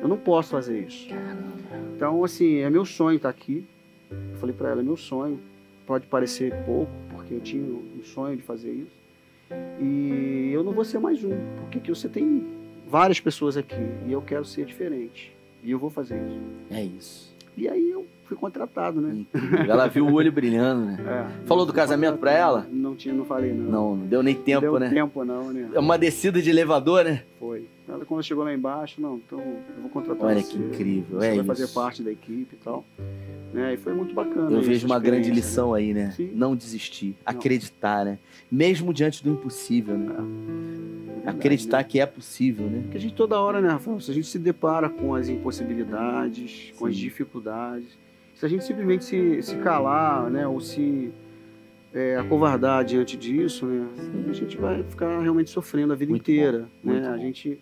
eu 0.02 0.08
não 0.08 0.16
posso 0.16 0.50
fazer 0.50 0.80
isso. 0.80 1.08
Então, 1.94 2.24
assim, 2.24 2.56
é 2.56 2.68
meu 2.68 2.84
sonho 2.84 3.16
estar 3.16 3.28
aqui. 3.28 3.64
Eu 4.10 4.36
falei 4.38 4.54
para 4.54 4.70
ela, 4.70 4.80
é 4.80 4.84
meu 4.84 4.96
sonho. 4.96 5.38
Pode 5.86 6.06
parecer 6.06 6.52
pouco, 6.66 6.90
porque 7.10 7.34
eu 7.34 7.40
tinha 7.40 7.62
um 7.62 8.02
sonho 8.04 8.36
de 8.36 8.42
fazer 8.42 8.72
isso. 8.72 9.02
E 9.80 10.50
eu 10.52 10.64
não 10.64 10.72
vou 10.72 10.84
ser 10.84 10.98
mais 10.98 11.22
um, 11.22 11.36
porque 11.60 11.78
aqui 11.78 11.90
você 11.90 12.08
tem 12.08 12.46
várias 12.88 13.20
pessoas 13.20 13.56
aqui 13.56 13.76
e 14.06 14.12
eu 14.12 14.20
quero 14.20 14.44
ser 14.44 14.64
diferente. 14.64 15.32
E 15.62 15.70
eu 15.70 15.78
vou 15.78 15.90
fazer 15.90 16.16
isso. 16.16 16.40
É 16.70 16.82
isso. 16.82 17.32
E 17.56 17.68
aí 17.68 17.90
eu 17.90 18.06
fui 18.24 18.36
contratado, 18.36 19.00
né? 19.00 19.24
Ela 19.68 19.86
viu 19.86 20.06
o 20.06 20.12
olho 20.14 20.32
brilhando, 20.32 20.86
né? 20.86 20.98
É. 21.06 21.46
Falou 21.46 21.66
do 21.66 21.72
casamento 21.72 22.16
pra 22.18 22.32
ela? 22.32 22.66
Não 22.72 22.96
tinha, 22.96 23.14
não 23.14 23.24
falei 23.24 23.52
não. 23.52 23.70
Não, 23.70 23.96
não 23.96 24.06
deu 24.06 24.22
nem 24.22 24.34
tempo, 24.34 24.62
Deu 24.62 24.78
né? 24.80 24.88
tempo 24.88 25.24
não, 25.24 25.52
né? 25.52 25.70
É 25.74 25.78
uma 25.78 25.98
descida 25.98 26.40
de 26.40 26.48
elevador, 26.50 27.04
né? 27.04 27.22
Foi. 27.38 27.66
Ela 27.88 28.04
quando 28.04 28.22
chegou 28.22 28.44
lá 28.44 28.54
embaixo, 28.54 29.00
não, 29.00 29.16
então 29.16 29.40
eu 29.40 29.80
vou 29.82 29.90
contratar 29.90 30.26
Olha 30.26 30.40
você. 30.40 30.52
que 30.52 30.58
incrível, 30.58 31.18
Você 31.18 31.26
é 31.26 31.28
vai 31.30 31.36
isso. 31.38 31.44
fazer 31.44 31.68
parte 31.68 32.02
da 32.02 32.12
equipe 32.12 32.54
e 32.54 32.64
tal. 32.64 32.84
Né? 33.52 33.74
E 33.74 33.76
foi 33.76 33.92
muito 33.92 34.14
bacana. 34.14 34.50
Eu 34.50 34.62
vejo 34.62 34.86
uma 34.86 34.98
grande 34.98 35.28
experiência, 35.28 35.48
lição 35.50 35.74
aí, 35.74 35.92
né? 35.92 36.12
Sim. 36.12 36.30
Não 36.32 36.56
desistir, 36.56 37.14
acreditar, 37.26 38.04
né? 38.04 38.18
Mesmo 38.50 38.94
diante 38.94 39.22
do 39.22 39.30
impossível, 39.30 39.98
né? 39.98 40.06
né? 40.06 40.14
É 40.14 41.14
verdade, 41.16 41.36
Acreditar 41.38 41.78
né? 41.78 41.84
que 41.84 42.00
é 42.00 42.06
possível, 42.06 42.66
né? 42.66 42.80
Porque 42.82 42.96
a 42.96 43.00
gente 43.00 43.14
toda 43.14 43.38
hora, 43.38 43.60
né, 43.60 43.68
Rafael? 43.68 44.00
Se 44.00 44.10
a 44.10 44.14
gente 44.14 44.26
se 44.28 44.38
depara 44.38 44.88
com 44.88 45.14
as 45.14 45.28
impossibilidades, 45.28 46.72
com 46.78 46.86
as 46.86 46.94
Sim. 46.94 47.00
dificuldades, 47.02 47.88
se 48.36 48.46
a 48.46 48.48
gente 48.48 48.64
simplesmente 48.64 49.04
se, 49.04 49.42
se 49.42 49.56
calar, 49.56 50.30
né, 50.30 50.46
ou 50.46 50.60
se 50.60 51.12
é, 51.92 52.16
acovardar 52.16 52.84
diante 52.84 53.16
disso, 53.16 53.66
né, 53.66 53.86
a 54.30 54.32
gente 54.32 54.56
vai 54.56 54.82
ficar 54.82 55.20
realmente 55.20 55.50
sofrendo 55.50 55.92
a 55.92 55.96
vida 55.96 56.10
Muito 56.10 56.22
inteira, 56.30 56.66
bom, 56.82 56.92
né? 56.92 57.06
A 57.08 57.18
gente, 57.18 57.58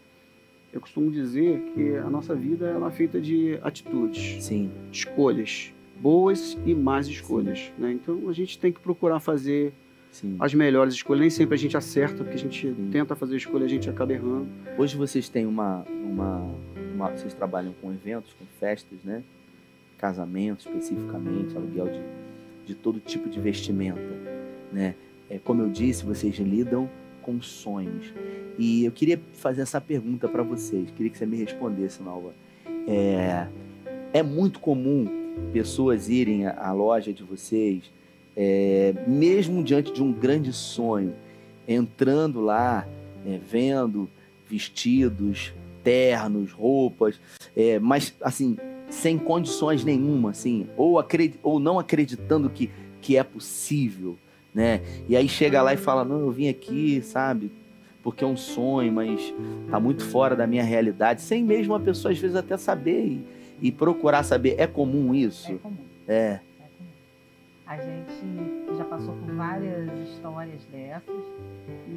eu 0.73 0.81
costumo 0.81 1.11
dizer 1.11 1.61
que 1.75 1.97
a 1.97 2.09
nossa 2.09 2.35
vida 2.35 2.67
ela 2.67 2.89
é 2.89 2.91
feita 2.91 3.21
de 3.21 3.59
atitudes, 3.63 4.45
Sim, 4.45 4.71
escolhas, 4.93 5.73
boas 6.01 6.57
e 6.65 6.75
más 6.75 7.07
escolhas, 7.09 7.73
né? 7.79 7.93
Então 7.93 8.29
a 8.29 8.33
gente 8.33 8.59
tem 8.59 8.73
que 8.73 8.81
procurar 8.81 9.21
fazer 9.21 9.73
sim. 10.13 10.37
as 10.39 10.55
melhores 10.55 10.95
escolhas. 10.95 11.21
Nem 11.21 11.31
sempre 11.31 11.55
a 11.55 11.59
gente 11.59 11.77
acerta, 11.77 12.19
porque 12.25 12.35
a 12.37 12.39
gente 12.39 12.69
Sim. 12.69 12.89
tenta 12.91 13.15
fazer 13.17 13.37
escolha, 13.37 13.65
a 13.65 13.69
gente 13.69 13.91
acaba 13.91 14.13
errando. 14.13 14.47
Hoje 14.79 14.97
vocês 14.97 15.29
têm 15.29 15.45
uma, 15.47 15.85
uma, 16.05 16.55
uma- 16.95 17.11
Vocês 17.11 17.35
trabalham 17.35 17.75
com 17.83 17.91
eventos, 17.93 18.33
com 18.39 18.45
festas, 18.59 18.99
né? 19.05 19.23
Casamento 19.99 20.61
especificamente, 20.61 21.55
aluguel 21.57 21.87
de, 21.89 22.01
de 22.69 22.75
todo 22.75 22.99
tipo 23.01 23.29
de 23.29 23.39
vestimenta, 23.41 24.01
né? 24.73 24.95
É, 25.29 25.39
como 25.39 25.63
eu 25.63 25.69
disse, 25.69 26.05
vocês 26.05 26.35
lidam 26.39 26.89
com 27.23 27.41
sonhos. 27.41 28.13
E 28.59 28.85
eu 28.85 28.93
queria 28.93 29.21
fazer 29.35 29.63
essa 29.63 29.81
pergunta 29.81 30.29
para 30.29 30.43
vocês, 30.43 30.91
queria 30.97 31.11
que 31.11 31.19
você 31.19 31.27
me 31.27 31.37
respondesse, 31.37 32.03
Nalva. 32.03 32.33
É, 32.87 33.47
é 34.13 34.23
muito 34.23 34.59
comum 34.61 35.07
pessoas 35.53 36.09
irem 36.09 36.47
à, 36.47 36.73
loja 36.73 37.13
de 37.13 37.23
vocês, 37.23 37.85
é, 38.37 38.95
mesmo 39.07 39.63
diante 39.63 39.93
de 39.93 40.03
um 40.03 40.13
grande 40.13 40.53
sonho, 40.53 41.15
entrando 41.67 42.41
lá, 42.41 42.87
é, 43.27 43.39
vendo 43.51 44.09
vestidos, 44.49 45.53
ternos, 45.85 46.53
roupas, 46.53 47.19
é, 47.57 47.79
mas 47.79 48.13
assim, 48.21 48.57
sem 48.91 49.17
condições 49.17 49.85
nenhuma, 49.85 50.31
assim, 50.31 50.67
ou, 50.77 50.99
acredi- 50.99 51.39
ou 51.43 51.59
não 51.61 51.79
acreditando 51.79 52.51
que, 52.51 52.69
que 53.01 53.17
é 53.17 53.23
possível, 53.23 54.19
né? 54.55 54.81
E 55.09 55.17
aí 55.17 55.29
chega 55.29 55.63
lá 55.63 55.73
e 55.75 55.77
fala, 55.77 56.05
não, 56.05 56.21
eu 56.21 56.31
vim 56.31 56.49
aqui, 56.49 57.01
sabe, 57.03 57.51
porque 58.03 58.25
é 58.25 58.27
um 58.27 58.37
sonho, 58.37 58.93
mas 58.93 59.33
tá 59.71 59.79
muito 59.79 60.05
fora 60.05 60.35
da 60.35 60.47
minha 60.47 60.65
realidade, 60.65 61.21
sem 61.23 61.45
mesmo 61.45 61.75
a 61.75 61.81
pessoa 61.81 62.13
às 62.13 62.19
vezes 62.19 62.37
até 62.37 62.57
saber 62.57 63.05
e, 63.05 63.25
e 63.61 63.71
procurar 63.73 64.23
saber. 64.23 64.55
É 64.59 64.67
comum 64.67 65.15
É 65.15 65.19
isso? 65.19 65.59
comum. 65.59 65.77
É, 66.09 66.15
É 66.15 66.41
comum. 66.79 66.91
A 67.67 67.77
gente 67.77 68.77
já 68.77 68.85
passou 68.85 69.15
por 69.15 69.35
várias 69.35 69.89
histórias 70.09 70.63
dessas 70.73 71.15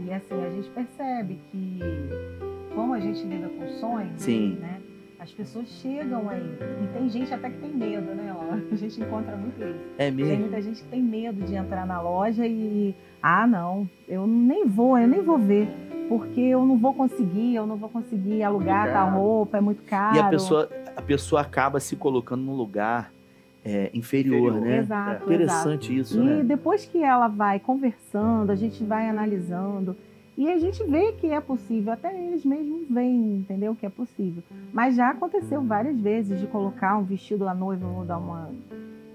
e 0.06 0.12
assim 0.14 0.36
a 0.46 0.50
gente 0.50 0.70
percebe 0.70 1.40
que 1.52 1.80
como 2.76 2.94
a 2.94 3.00
gente 3.00 3.24
lida 3.24 3.48
com 3.50 3.68
sonhos, 3.80 4.22
Sim. 4.22 4.58
né? 4.60 4.80
As 5.24 5.32
pessoas 5.32 5.70
chegam 5.82 6.28
aí 6.30 6.44
e 6.84 6.88
tem 6.98 7.08
gente 7.10 7.34
até 7.34 7.50
que 7.50 7.58
tem 7.58 7.70
medo, 7.74 8.14
né? 8.14 8.34
Laura? 8.38 8.62
A 8.70 8.76
gente 8.76 9.00
encontra 9.00 9.38
muito 9.38 9.56
isso. 9.64 9.80
é 9.98 10.08
Tem 10.08 10.12
mesmo. 10.12 10.38
muita 10.42 10.62
gente 10.62 10.84
que 10.84 10.90
tem 10.90 11.02
medo 11.02 11.46
de 11.46 11.56
entrar 11.56 11.86
na 11.88 12.02
loja 12.02 12.46
e 12.46 12.94
ah 13.22 13.48
não, 13.48 13.90
eu 14.06 14.28
nem 14.28 14.66
vou, 14.68 14.98
eu 14.98 15.08
nem 15.08 15.22
vou 15.22 15.38
ver. 15.38 15.70
porque 16.10 16.42
eu 16.42 16.66
não 16.66 16.78
vou 16.78 16.94
conseguir, 16.94 17.56
eu 17.56 17.66
não 17.66 17.78
vou 17.78 17.88
conseguir 17.90 18.44
alugar 18.44 18.92
tal 18.92 19.06
caro. 19.08 19.18
roupa, 19.18 19.58
é 19.60 19.62
muito 19.62 19.82
caro. 19.84 20.18
E 20.18 20.20
a 20.20 20.28
pessoa, 20.28 20.70
a 20.94 21.02
pessoa 21.02 21.40
acaba 21.40 21.80
se 21.80 21.96
colocando 21.96 22.42
num 22.44 22.54
lugar 22.56 23.10
é, 23.64 23.90
inferior, 23.94 24.50
Inferior. 24.52 24.62
né? 24.62 24.78
Exato, 24.80 25.10
exato. 25.12 25.24
Interessante 25.24 25.98
isso, 25.98 26.20
E 26.22 26.26
né? 26.26 26.44
depois 26.44 26.84
que 26.86 27.02
ela 27.02 27.30
vai 27.30 27.62
conversando, 27.62 28.52
a 28.52 28.56
gente 28.58 28.84
vai 28.84 29.08
analisando 29.10 29.96
e 30.38 30.50
a 30.50 30.58
gente 30.58 30.84
vê 30.84 31.12
que 31.14 31.28
é 31.28 31.40
possível, 31.40 31.94
até 31.94 32.14
eles 32.20 32.44
mesmos 32.44 32.88
veem, 32.90 33.38
entendeu? 33.38 33.76
Que 33.76 33.86
é 33.86 33.90
possível. 33.90 34.42
Mas 34.72 34.96
já 34.96 35.10
aconteceu 35.10 35.62
várias 35.62 36.00
vezes 36.00 36.40
de 36.40 36.48
colocar 36.48 36.98
um 36.98 37.04
vestido 37.04 37.48
à 37.48 37.54
noiva, 37.54 37.88
vou 37.88 38.04
dar 38.04 38.18
uma, 38.18 38.50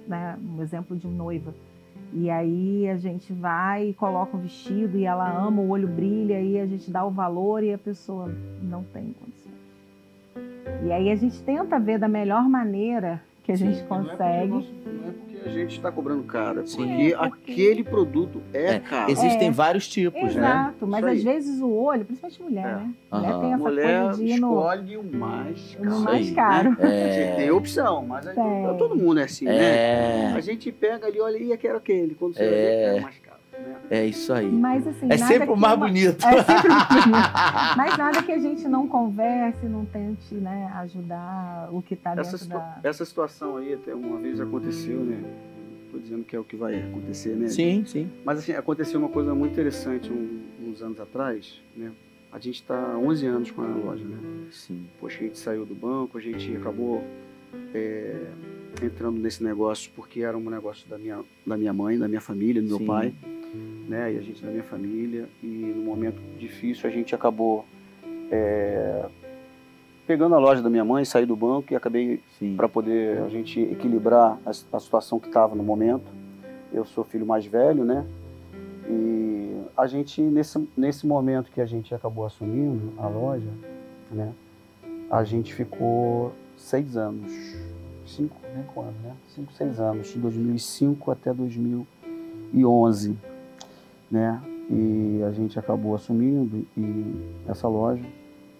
né, 0.06 0.38
um 0.56 0.62
exemplo 0.62 0.96
de 0.96 1.08
noiva. 1.08 1.52
E 2.12 2.30
aí 2.30 2.88
a 2.88 2.96
gente 2.96 3.32
vai 3.32 3.88
e 3.88 3.94
coloca 3.94 4.36
um 4.36 4.40
vestido 4.40 4.96
e 4.96 5.04
ela 5.04 5.30
ama, 5.30 5.60
o 5.60 5.68
olho 5.68 5.88
brilha, 5.88 6.40
e 6.40 6.58
a 6.58 6.66
gente 6.66 6.90
dá 6.90 7.04
o 7.04 7.10
valor 7.10 7.62
e 7.62 7.72
a 7.72 7.78
pessoa 7.78 8.32
não 8.62 8.84
tem 8.84 9.12
condições. 9.12 9.58
E 10.84 10.92
aí 10.92 11.10
a 11.10 11.16
gente 11.16 11.42
tenta 11.42 11.78
ver 11.78 11.98
da 11.98 12.08
melhor 12.08 12.48
maneira 12.48 13.20
que 13.42 13.52
a 13.52 13.56
gente 13.56 13.80
é 13.80 13.84
consegue. 13.84 14.68
Não 14.86 15.08
é 15.08 15.27
a 15.44 15.48
gente 15.48 15.76
está 15.76 15.90
cobrando 15.92 16.22
caro, 16.24 16.60
é 16.60 16.66
Sim. 16.66 16.76
porque, 16.76 17.12
É, 17.14 17.16
porque- 17.16 17.52
aquele 17.52 17.84
produto 17.84 18.42
é, 18.52 18.74
É, 18.74 18.78
caro. 18.80 19.10
Existem 19.10 19.48
É. 19.48 19.50
vários 19.50 19.88
tipos, 19.88 20.22
né? 20.22 20.28
Exato, 20.50 20.86
mas 20.86 21.04
às 21.04 21.22
vezes 21.22 21.60
o 21.60 21.70
olho, 21.72 22.04
principalmente 22.04 22.42
mulher, 22.42 22.66
É. 22.66 22.74
né? 22.76 22.90
Mulher 23.12 23.30
Aham. 23.30 23.40
tem 23.40 23.52
A 23.52 23.54
essa 23.54 23.64
mulher 23.64 24.02
coisa 24.04 24.24
de 24.24 24.30
ir 24.30 24.40
no, 24.40 24.48
escolhe 24.58 24.96
o 24.96 25.04
mais 25.04 25.74
caro. 25.76 26.00
mais 26.00 26.28
aí, 26.28 26.34
caro. 26.34 26.76
Você 26.76 26.86
É, 26.86 27.34
tem 27.36 27.50
opção, 27.50 28.06
mas 28.06 28.24
Tem. 28.26 28.34
todo 28.78 28.96
mundo 28.96 29.20
é 29.20 29.24
assim, 29.24 29.44
né? 29.44 29.56
é, 29.56 30.32
A 30.34 30.40
gente 30.40 30.70
pega 30.72 31.06
ali, 31.06 31.20
olha, 31.20 31.36
e 31.38 31.50
eu 31.50 31.58
quero 31.58 31.76
aquele. 31.78 32.14
Quando 32.14 32.34
você 32.34 32.42
É. 32.42 32.46
olha, 32.46 32.96
é 32.96 33.00
o 33.00 33.02
mais 33.02 33.18
caro. 33.18 33.37
É 33.90 34.04
isso 34.06 34.32
aí. 34.32 34.50
Mas 34.50 34.86
assim, 34.86 35.06
É 35.10 35.16
sempre 35.16 35.50
o 35.50 35.56
mais 35.56 35.76
uma- 35.76 35.86
bonito. 35.86 36.26
É 36.26 36.42
sempre 36.42 36.68
o 36.68 36.74
mais 36.74 36.88
bonito. 36.88 37.16
Mas 37.76 37.96
nada 37.98 38.22
que 38.22 38.32
a 38.32 38.38
gente 38.38 38.68
não 38.68 38.86
converse, 38.86 39.64
não 39.66 39.84
tente 39.86 40.34
né, 40.34 40.70
ajudar 40.76 41.68
o 41.72 41.80
que 41.80 41.94
está 41.94 42.14
dentro 42.14 42.46
da. 42.48 42.78
essa 42.82 43.04
situação 43.04 43.56
aí 43.56 43.72
até 43.72 43.94
uma 43.94 44.18
vez 44.18 44.40
aconteceu, 44.40 44.98
né? 45.00 45.22
Estou 45.86 46.00
dizendo 46.00 46.22
que 46.24 46.36
é 46.36 46.38
o 46.38 46.44
que 46.44 46.54
vai 46.54 46.78
acontecer, 46.82 47.34
né? 47.34 47.48
Sim, 47.48 47.82
sim. 47.86 48.10
Mas 48.24 48.40
assim, 48.40 48.52
aconteceu 48.52 49.00
uma 49.00 49.08
coisa 49.08 49.34
muito 49.34 49.52
interessante 49.52 50.12
um- 50.12 50.42
uns 50.68 50.82
anos 50.82 51.00
atrás, 51.00 51.58
né? 51.74 51.90
A 52.30 52.38
gente 52.38 52.56
está 52.56 52.74
há 52.92 52.98
11 52.98 53.24
anos 53.26 53.50
com 53.50 53.62
a 53.62 53.66
loja, 53.68 54.04
né? 54.04 54.18
Sim. 54.52 54.84
Poxa, 55.00 55.16
a 55.18 55.22
gente 55.22 55.38
saiu 55.38 55.64
do 55.64 55.74
banco, 55.74 56.18
a 56.18 56.20
gente 56.20 56.54
acabou 56.56 57.02
é, 57.74 58.26
entrando 58.82 59.18
nesse 59.18 59.42
negócio 59.42 59.90
porque 59.94 60.20
era 60.20 60.36
um 60.36 60.50
negócio 60.50 60.88
da 60.88 60.98
minha, 60.98 61.20
da 61.46 61.56
minha 61.56 61.72
mãe, 61.72 61.98
da 61.98 62.08
minha 62.08 62.20
família, 62.20 62.62
do 62.62 62.68
meu 62.68 62.78
Sim. 62.78 62.86
pai, 62.86 63.14
né? 63.88 64.12
E 64.12 64.18
a 64.18 64.20
gente 64.20 64.42
da 64.42 64.50
minha 64.50 64.62
família. 64.62 65.28
E 65.42 65.46
no 65.46 65.82
momento 65.82 66.20
difícil 66.38 66.88
a 66.88 66.92
gente 66.92 67.14
acabou 67.14 67.64
é, 68.30 69.06
pegando 70.06 70.34
a 70.34 70.38
loja 70.38 70.62
da 70.62 70.70
minha 70.70 70.84
mãe, 70.84 71.04
saí 71.04 71.26
do 71.26 71.36
banco 71.36 71.72
e 71.72 71.76
acabei 71.76 72.20
para 72.56 72.68
poder 72.68 73.18
a 73.18 73.28
gente 73.28 73.60
equilibrar 73.60 74.38
a, 74.44 74.50
a 74.50 74.80
situação 74.80 75.18
que 75.20 75.28
estava 75.28 75.54
no 75.54 75.62
momento. 75.62 76.06
Eu 76.72 76.84
sou 76.84 77.04
filho 77.04 77.26
mais 77.26 77.46
velho, 77.46 77.84
né? 77.84 78.06
E 78.88 79.62
a 79.76 79.86
gente, 79.86 80.20
nesse, 80.20 80.68
nesse 80.76 81.06
momento 81.06 81.50
que 81.50 81.60
a 81.60 81.66
gente 81.66 81.94
acabou 81.94 82.24
assumindo 82.24 82.92
a 82.98 83.06
loja, 83.06 83.50
né? 84.10 84.32
A 85.10 85.24
gente 85.24 85.54
ficou 85.54 86.32
seis 86.56 86.96
anos, 86.96 87.32
cinco, 88.08 88.36
cinco 88.54 88.80
anos, 88.80 89.00
né? 89.02 89.12
Cinco, 89.34 89.52
seis 89.52 89.78
anos, 89.78 90.08
de 90.08 90.18
2005 90.18 91.10
até 91.10 91.32
2011, 91.32 93.16
né? 94.10 94.40
E 94.70 95.22
a 95.26 95.32
gente 95.32 95.58
acabou 95.58 95.94
assumindo 95.94 96.66
e 96.76 97.14
essa 97.48 97.66
loja, 97.66 98.04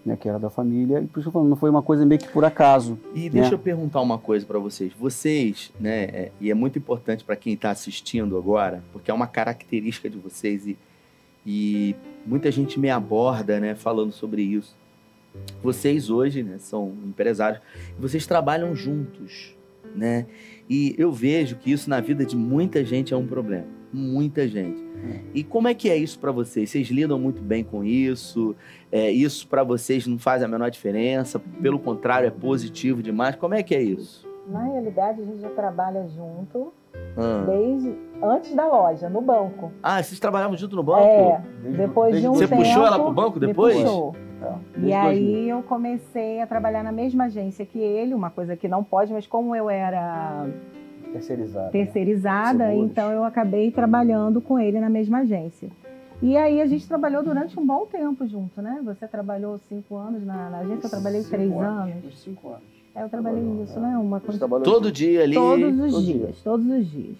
né, 0.05 0.15
que 0.15 0.27
era 0.27 0.39
da 0.39 0.49
família, 0.49 1.01
e 1.01 1.05
por 1.07 1.19
isso 1.19 1.29
eu 1.29 1.33
falando, 1.33 1.49
não 1.49 1.55
foi 1.55 1.69
uma 1.69 1.83
coisa 1.83 2.05
meio 2.05 2.19
que 2.19 2.27
por 2.29 2.43
acaso. 2.43 2.97
E 3.13 3.29
deixa 3.29 3.49
né? 3.49 3.53
eu 3.55 3.59
perguntar 3.59 4.01
uma 4.01 4.17
coisa 4.17 4.45
pra 4.45 4.57
vocês. 4.57 4.91
Vocês, 4.99 5.71
né, 5.79 6.03
é- 6.05 6.31
e 6.39 6.49
é 6.49 6.53
muito 6.53 6.79
importante 6.79 7.23
pra 7.23 7.35
quem 7.35 7.55
tá 7.55 7.69
assistindo 7.69 8.37
agora, 8.37 8.81
porque 8.91 9.11
é 9.11 9.13
uma 9.13 9.27
característica 9.27 10.09
de 10.09 10.17
vocês 10.17 10.65
e, 10.65 10.77
e 11.45 11.95
muita 12.25 12.49
gente 12.51 12.79
me 12.79 12.89
aborda, 12.89 13.59
né, 13.59 13.75
falando 13.75 14.11
sobre 14.11 14.41
isso. 14.41 14.75
Vocês 15.61 16.09
hoje, 16.09 16.43
né, 16.43 16.57
são 16.57 16.93
empresários, 17.05 17.61
vocês 17.97 18.25
trabalham 18.25 18.75
juntos, 18.75 19.55
né? 19.95 20.25
E 20.69 20.95
eu 20.97 21.11
vejo 21.11 21.55
que 21.57 21.71
isso 21.71 21.89
na 21.89 21.99
vida 21.99 22.25
de 22.25 22.35
muita 22.35 22.83
gente 22.83 23.13
é 23.13 23.17
um 23.17 23.25
problema, 23.27 23.65
muita 23.91 24.47
gente. 24.47 24.87
E 25.33 25.43
como 25.43 25.67
é 25.67 25.73
que 25.73 25.89
é 25.89 25.95
isso 25.95 26.19
pra 26.19 26.31
vocês? 26.31 26.69
Vocês 26.69 26.89
lidam 26.89 27.17
muito 27.17 27.41
bem 27.41 27.63
com 27.63 27.83
isso? 27.83 28.55
É, 28.91 29.09
isso 29.09 29.47
pra 29.47 29.63
vocês 29.63 30.05
não 30.05 30.19
faz 30.19 30.43
a 30.43 30.47
menor 30.47 30.69
diferença? 30.69 31.39
Pelo 31.61 31.79
contrário, 31.79 32.27
é 32.27 32.31
positivo 32.31 33.01
demais? 33.01 33.35
Como 33.35 33.53
é 33.53 33.63
que 33.63 33.73
é 33.73 33.81
isso? 33.81 34.27
Na 34.47 34.63
realidade, 34.63 35.21
a 35.21 35.25
gente 35.25 35.41
já 35.41 35.49
trabalha 35.49 36.07
junto 36.09 36.73
Ah, 37.15 37.45
desde 37.47 37.95
antes 38.21 38.53
da 38.55 38.67
loja, 38.67 39.09
no 39.09 39.21
banco. 39.21 39.71
Ah, 39.81 40.01
vocês 40.01 40.19
trabalhavam 40.19 40.55
junto 40.57 40.75
no 40.75 40.83
banco? 40.83 40.99
É, 41.01 41.41
depois 41.77 42.11
desde 42.11 42.21
de 42.21 42.29
um 42.29 42.33
Você 42.35 42.47
tempo. 42.47 42.61
puxou 42.61 42.85
ela 42.85 42.99
pro 42.99 43.11
banco 43.13 43.39
me 43.39 43.47
depois? 43.47 43.75
puxou. 43.77 44.15
É, 44.41 44.45
E 44.77 44.81
desde 44.81 44.89
2000. 44.91 44.97
aí 44.99 45.49
eu 45.49 45.63
comecei 45.63 46.41
a 46.41 46.47
trabalhar 46.47 46.83
na 46.83 46.91
mesma 46.91 47.25
agência 47.25 47.65
que 47.65 47.77
ele, 47.79 48.13
uma 48.13 48.29
coisa 48.29 48.55
que 48.55 48.67
não 48.67 48.83
pode, 48.83 49.11
mas 49.11 49.27
como 49.27 49.55
eu 49.55 49.69
era 49.69 50.45
terceirizado. 51.11 51.65
né? 51.65 51.71
terceirizada, 51.71 52.67
Seguros. 52.69 52.91
então 52.91 53.11
eu 53.11 53.23
acabei 53.23 53.71
trabalhando 53.71 54.39
com 54.41 54.57
ele 54.59 54.79
na 54.79 54.89
mesma 54.89 55.19
agência. 55.19 55.69
E 56.21 56.35
aí 56.35 56.61
a 56.61 56.65
gente 56.65 56.85
trabalhou 56.87 57.23
durante 57.23 57.57
um 57.57 57.65
bom 57.65 57.85
tempo 57.85 58.27
junto, 58.27 58.61
né? 58.61 58.81
Você 58.83 59.07
trabalhou 59.07 59.57
cinco 59.69 59.95
anos 59.95 60.25
na, 60.25 60.49
na 60.49 60.57
agência, 60.59 60.87
eu 60.87 60.89
trabalhei 60.89 61.21
Cinco 61.21 61.35
três 61.35 61.51
anos, 61.53 61.93
anos. 61.93 62.19
cinco 62.21 62.47
anos. 62.49 62.61
É, 62.93 63.03
eu 63.03 63.09
trabalhei 63.09 63.39
Trabalhou, 63.41 63.63
isso, 63.63 63.77
é. 63.77 63.81
né? 63.81 63.97
Uma 63.97 64.19
coisa 64.19 64.37
trabalhou 64.37 64.63
Todo 64.65 64.91
dia 64.91 65.23
ali. 65.23 65.35
todos 65.35 65.79
os 65.79 65.91
todo 65.93 66.03
dias, 66.03 66.17
dia. 66.27 66.35
todos 66.43 66.65
os 66.65 66.85
dias. 66.91 67.17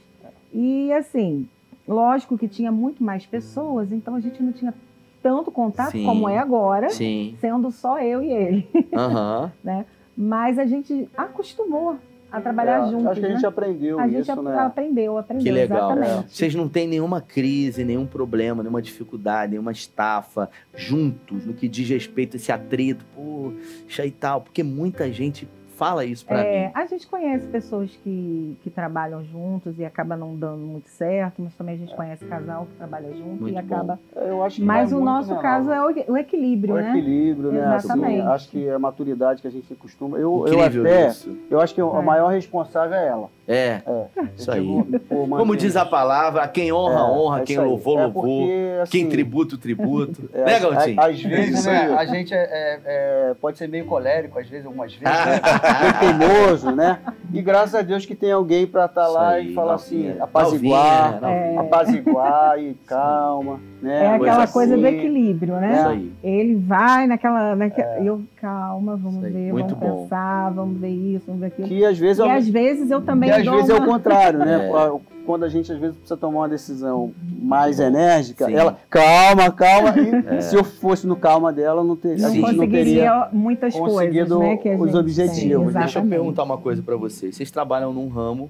E 0.54 0.92
assim, 0.94 1.48
lógico 1.88 2.38
que 2.38 2.48
tinha 2.48 2.72
muito 2.72 3.04
mais 3.04 3.26
pessoas, 3.26 3.92
então 3.92 4.16
a 4.16 4.20
gente 4.20 4.42
não 4.42 4.52
tinha 4.52 4.74
tanto 5.22 5.52
contato 5.52 5.92
Sim. 5.92 6.06
como 6.06 6.28
é 6.30 6.38
agora, 6.38 6.90
Sim. 6.90 7.36
sendo 7.42 7.72
só 7.72 8.00
eu 8.00 8.24
e 8.24 8.32
ele. 8.32 8.68
Aham. 8.96 9.52
Mas 10.18 10.60
a 10.60 10.66
gente 10.66 11.08
acostumou 11.18 11.98
a 12.32 12.40
trabalhar 12.42 12.86
É, 12.86 12.90
juntos, 12.92 13.08
Acho 13.08 13.20
que 13.22 13.26
a 13.26 13.30
né? 13.30 13.36
gente 13.36 13.46
aprendeu 13.46 14.00
A 14.00 14.08
gente 14.08 14.22
isso, 14.22 14.32
ap- 14.32 14.44
né? 14.44 14.56
aprendeu, 14.60 15.18
aprendeu, 15.18 15.44
Que 15.44 15.52
legal. 15.52 15.92
exatamente. 15.92 16.36
Vocês 16.36 16.54
não 16.56 16.68
têm 16.70 16.88
nenhuma 16.88 17.22
crise, 17.22 17.84
nenhum 17.86 18.06
problema, 18.06 18.62
nenhuma 18.62 18.82
dificuldade, 18.82 19.52
nenhuma 19.52 19.72
estafa 19.72 20.50
juntos 20.76 21.46
no 21.46 21.54
que 21.54 21.68
diz 21.68 21.88
respeito 21.90 22.36
a 22.36 22.38
esse 22.38 22.52
atrito, 22.52 23.04
poxa 23.16 24.06
e 24.06 24.12
tal, 24.12 24.42
porque 24.42 24.62
muita 24.62 25.12
gente 25.12 25.48
fala 25.80 26.04
isso 26.04 26.26
pra 26.26 26.42
É, 26.44 26.65
mim. 26.68 26.72
a 26.76 26.86
gente 26.86 27.08
conhece 27.08 27.48
pessoas 27.48 27.89
que, 28.04 28.58
que 28.62 28.70
trabalham 28.70 29.24
juntos 29.24 29.80
e 29.80 29.86
acaba 29.86 30.18
não 30.18 30.36
dando 30.36 30.58
muito 30.60 30.89
certo, 30.89 31.42
mas 31.42 31.56
também 31.56 31.76
a 31.76 31.78
gente 31.78 31.96
conhece 31.96 32.26
casal 32.26 32.65
que 32.65 32.76
trabalha 32.76 33.08
junto 33.13 33.44
Muito 33.44 33.50
e 33.50 33.58
acaba. 33.58 33.98
Eu 34.13 34.44
acho 34.44 34.58
que 34.58 34.63
Mas 34.63 34.92
vai 34.92 35.00
o 35.00 35.04
nosso 35.04 35.34
caso 35.38 35.72
é 35.72 35.82
o, 35.82 36.12
o 36.12 36.18
equilíbrio, 36.18 36.76
o 36.76 36.78
né? 36.78 36.89
equilíbrio, 36.92 37.52
né? 37.54 37.65
Assim, 37.76 37.88
Exatamente. 37.88 38.28
acho 38.28 38.50
que 38.50 38.68
é 38.68 38.74
a 38.74 38.80
maturidade 38.80 39.42
que 39.42 39.48
a 39.48 39.52
gente 39.52 39.74
costuma. 39.76 40.18
Eu, 40.18 40.46
eu 40.48 40.62
até, 40.62 41.08
isso. 41.08 41.36
eu 41.50 41.62
acho 41.62 41.74
que 41.74 41.80
a 41.82 41.86
É. 41.86 42.02
maior 42.02 42.28
responsável 42.28 42.96
é 42.98 43.08
ela. 43.08 43.30
É, 43.52 43.82
É. 43.84 44.06
isso 44.38 44.52
aí. 44.52 44.64
Como 45.10 45.56
diz 45.56 45.76
a 45.76 45.82
isso. 45.82 45.90
palavra, 45.90 46.48
quem 46.48 46.72
honra, 46.72 47.00
É, 47.00 47.04
honra, 47.04 47.40
é 47.42 47.44
quem 47.44 47.58
louvou, 47.58 47.98
É 48.00 48.04
louvou. 48.04 48.22
porque, 48.24 48.48
Quem 48.92 49.02
assim, 49.02 49.10
tributa, 49.10 49.56
o 49.56 49.58
tributo. 49.58 50.30
É, 50.34 50.46
né, 50.46 50.56
às- 50.58 50.62
Galtinho? 50.62 51.02
Às 51.02 51.22
vezes, 51.24 51.66
né, 51.66 51.96
a 51.98 52.06
gente 52.06 52.32
é, 52.32 52.38
é- 52.38 52.80
é- 52.86 53.34
pode 53.42 53.58
ser 53.58 53.68
meio 53.68 53.86
colérico, 53.86 54.38
às 54.38 54.48
vezes, 54.48 54.68
algumas 54.68 54.94
vezes, 54.94 55.04
né? 55.26 55.42
meio 55.82 56.20
teimoso, 56.20 56.72
né? 56.76 57.00
E 57.34 57.42
graças 57.42 57.74
a 57.74 57.82
Deus 57.82 58.06
que 58.06 58.14
tem 58.14 58.32
alguém 58.32 58.68
para 58.68 58.86
estar 58.86 59.06
Isso 59.06 59.14
lá 59.14 59.30
aí, 59.30 59.52
e 59.52 59.54
falar 59.56 59.74
assim, 59.74 60.16
apaziguar, 60.20 61.20
É. 61.24 61.58
apaziguar 61.58 62.60
e 62.60 62.76
calma, 62.86 63.60
né? 63.82 64.04
É 64.04 64.08
aquela 64.15 64.48
coisa 64.48 64.48
coisa 64.48 64.78
do 64.78 64.86
assim. 64.86 64.98
equilíbrio, 64.98 65.56
né? 65.56 65.80
Isso 65.80 65.88
aí. 65.88 66.12
Ele 66.24 66.56
vai 66.56 67.08
naquela. 67.08 67.56
naquela 67.56 68.00
eu, 68.04 68.22
calma, 68.36 68.96
vamos 68.98 69.22
ver, 69.22 69.52
muito 69.54 69.76
vamos 69.76 69.96
bom. 69.96 70.04
pensar, 70.04 70.50
vamos 70.52 70.80
ver 70.80 70.89
isso, 70.89 71.24
vamos 71.26 71.42
ver 71.42 71.48
aquilo. 71.48 71.68
Que 71.68 71.86
às 71.86 71.98
vezes, 71.98 72.20
E 72.20 72.28
é, 72.28 72.36
às 72.36 72.48
vezes 72.48 72.92
eu 72.92 73.02
também 73.02 73.30
que 73.30 73.38
às 73.38 73.46
dou 73.46 73.56
vezes 73.56 73.70
é 73.70 73.74
uma... 73.76 73.84
o 73.84 73.88
contrário, 73.88 74.39
né? 74.39 74.70
É. 74.70 75.20
Quando 75.26 75.44
a 75.44 75.50
gente 75.50 75.72
às 75.72 75.78
vezes 75.78 75.96
precisa 75.96 76.18
tomar 76.18 76.39
uma 76.39 76.50
decisão 76.50 77.12
mais 77.39 77.80
enérgica, 77.80 78.46
Sim. 78.46 78.54
ela, 78.54 78.80
calma, 78.89 79.52
calma, 79.52 79.94
e 79.96 80.26
É. 80.38 80.42
se 80.42 80.56
eu 80.56 80.63
fosse 80.63 81.06
no 81.06 81.15
calma 81.15 81.54
dela, 81.54 81.84
não 81.84 81.96
teria, 81.96 82.26
a 82.26 82.30
não 82.30 82.34
gente 82.36 82.42
não 82.42 82.50
teria 82.50 82.68
conseguiria 82.68 83.28
muitas 83.32 83.76
coisas, 83.76 84.30
né? 84.39 84.58
Que 84.58 84.70
a 84.70 84.76
os 84.76 84.96
objetivos. 84.96 85.74
tem, 85.74 85.82
Deixa 85.82 86.00
eu 86.00 86.04
eu 86.04 86.10
perguntar 86.10 86.44
uma 86.44 86.58
coisa 86.58 86.82
pra 86.82 86.96
vocês. 86.96 87.36
Vocês 87.36 87.52
trabalham 87.52 87.94
num 87.94 88.08
ramo 88.08 88.50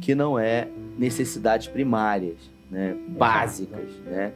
que 0.00 0.14
não 0.14 0.38
é 0.38 0.66
necessidades 0.98 1.66
primárias, 1.68 2.36
né? 2.70 2.94
Básicas, 3.08 3.90
né? 4.06 4.32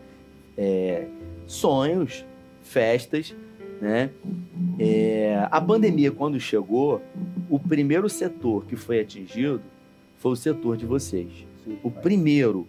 É, 0.58 1.06
sonhos, 1.46 2.24
festas, 2.62 3.34
né? 3.80 4.10
É, 4.78 5.46
a 5.50 5.60
pandemia, 5.60 6.10
quando 6.10 6.38
chegou, 6.38 7.00
o 7.48 7.58
primeiro 7.58 8.08
setor 8.08 8.64
que 8.66 8.76
foi 8.76 9.00
atingido 9.00 9.62
foi 10.18 10.32
o 10.32 10.36
setor 10.36 10.76
de 10.76 10.84
vocês. 10.84 11.46
Sim. 11.64 11.78
O 11.82 11.90
primeiro. 11.90 12.66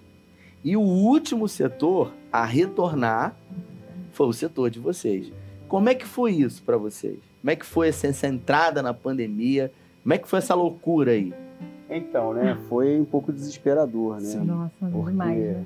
E 0.64 0.78
o 0.78 0.82
último 0.82 1.48
setor 1.48 2.14
a 2.32 2.46
retornar 2.46 3.36
foi 4.12 4.28
o 4.28 4.34
setor 4.34 4.70
de 4.70 4.80
vocês. 4.80 5.32
Como 5.68 5.90
é 5.90 5.96
que 5.96 6.06
foi 6.06 6.34
isso 6.34 6.62
para 6.64 6.78
vocês? 6.78 7.18
Como 7.42 7.52
é 7.52 7.56
que 7.56 7.66
foi 7.66 7.90
essa, 7.90 8.08
essa 8.08 8.28
entrada 8.28 8.82
na 8.82 8.94
pandemia? 8.94 9.72
Como 10.04 10.14
é 10.14 10.18
que 10.18 10.28
foi 10.28 10.40
essa 10.40 10.54
loucura 10.54 11.12
aí? 11.12 11.34
Então, 11.90 12.34
né, 12.34 12.58
foi 12.68 13.00
um 13.00 13.06
pouco 13.06 13.32
desesperador, 13.32 14.16
né? 14.16 14.22
Sim. 14.22 14.44
Nossa, 14.46 14.72
Porque 14.80 15.12
demais. 15.12 15.40
né? 15.40 15.66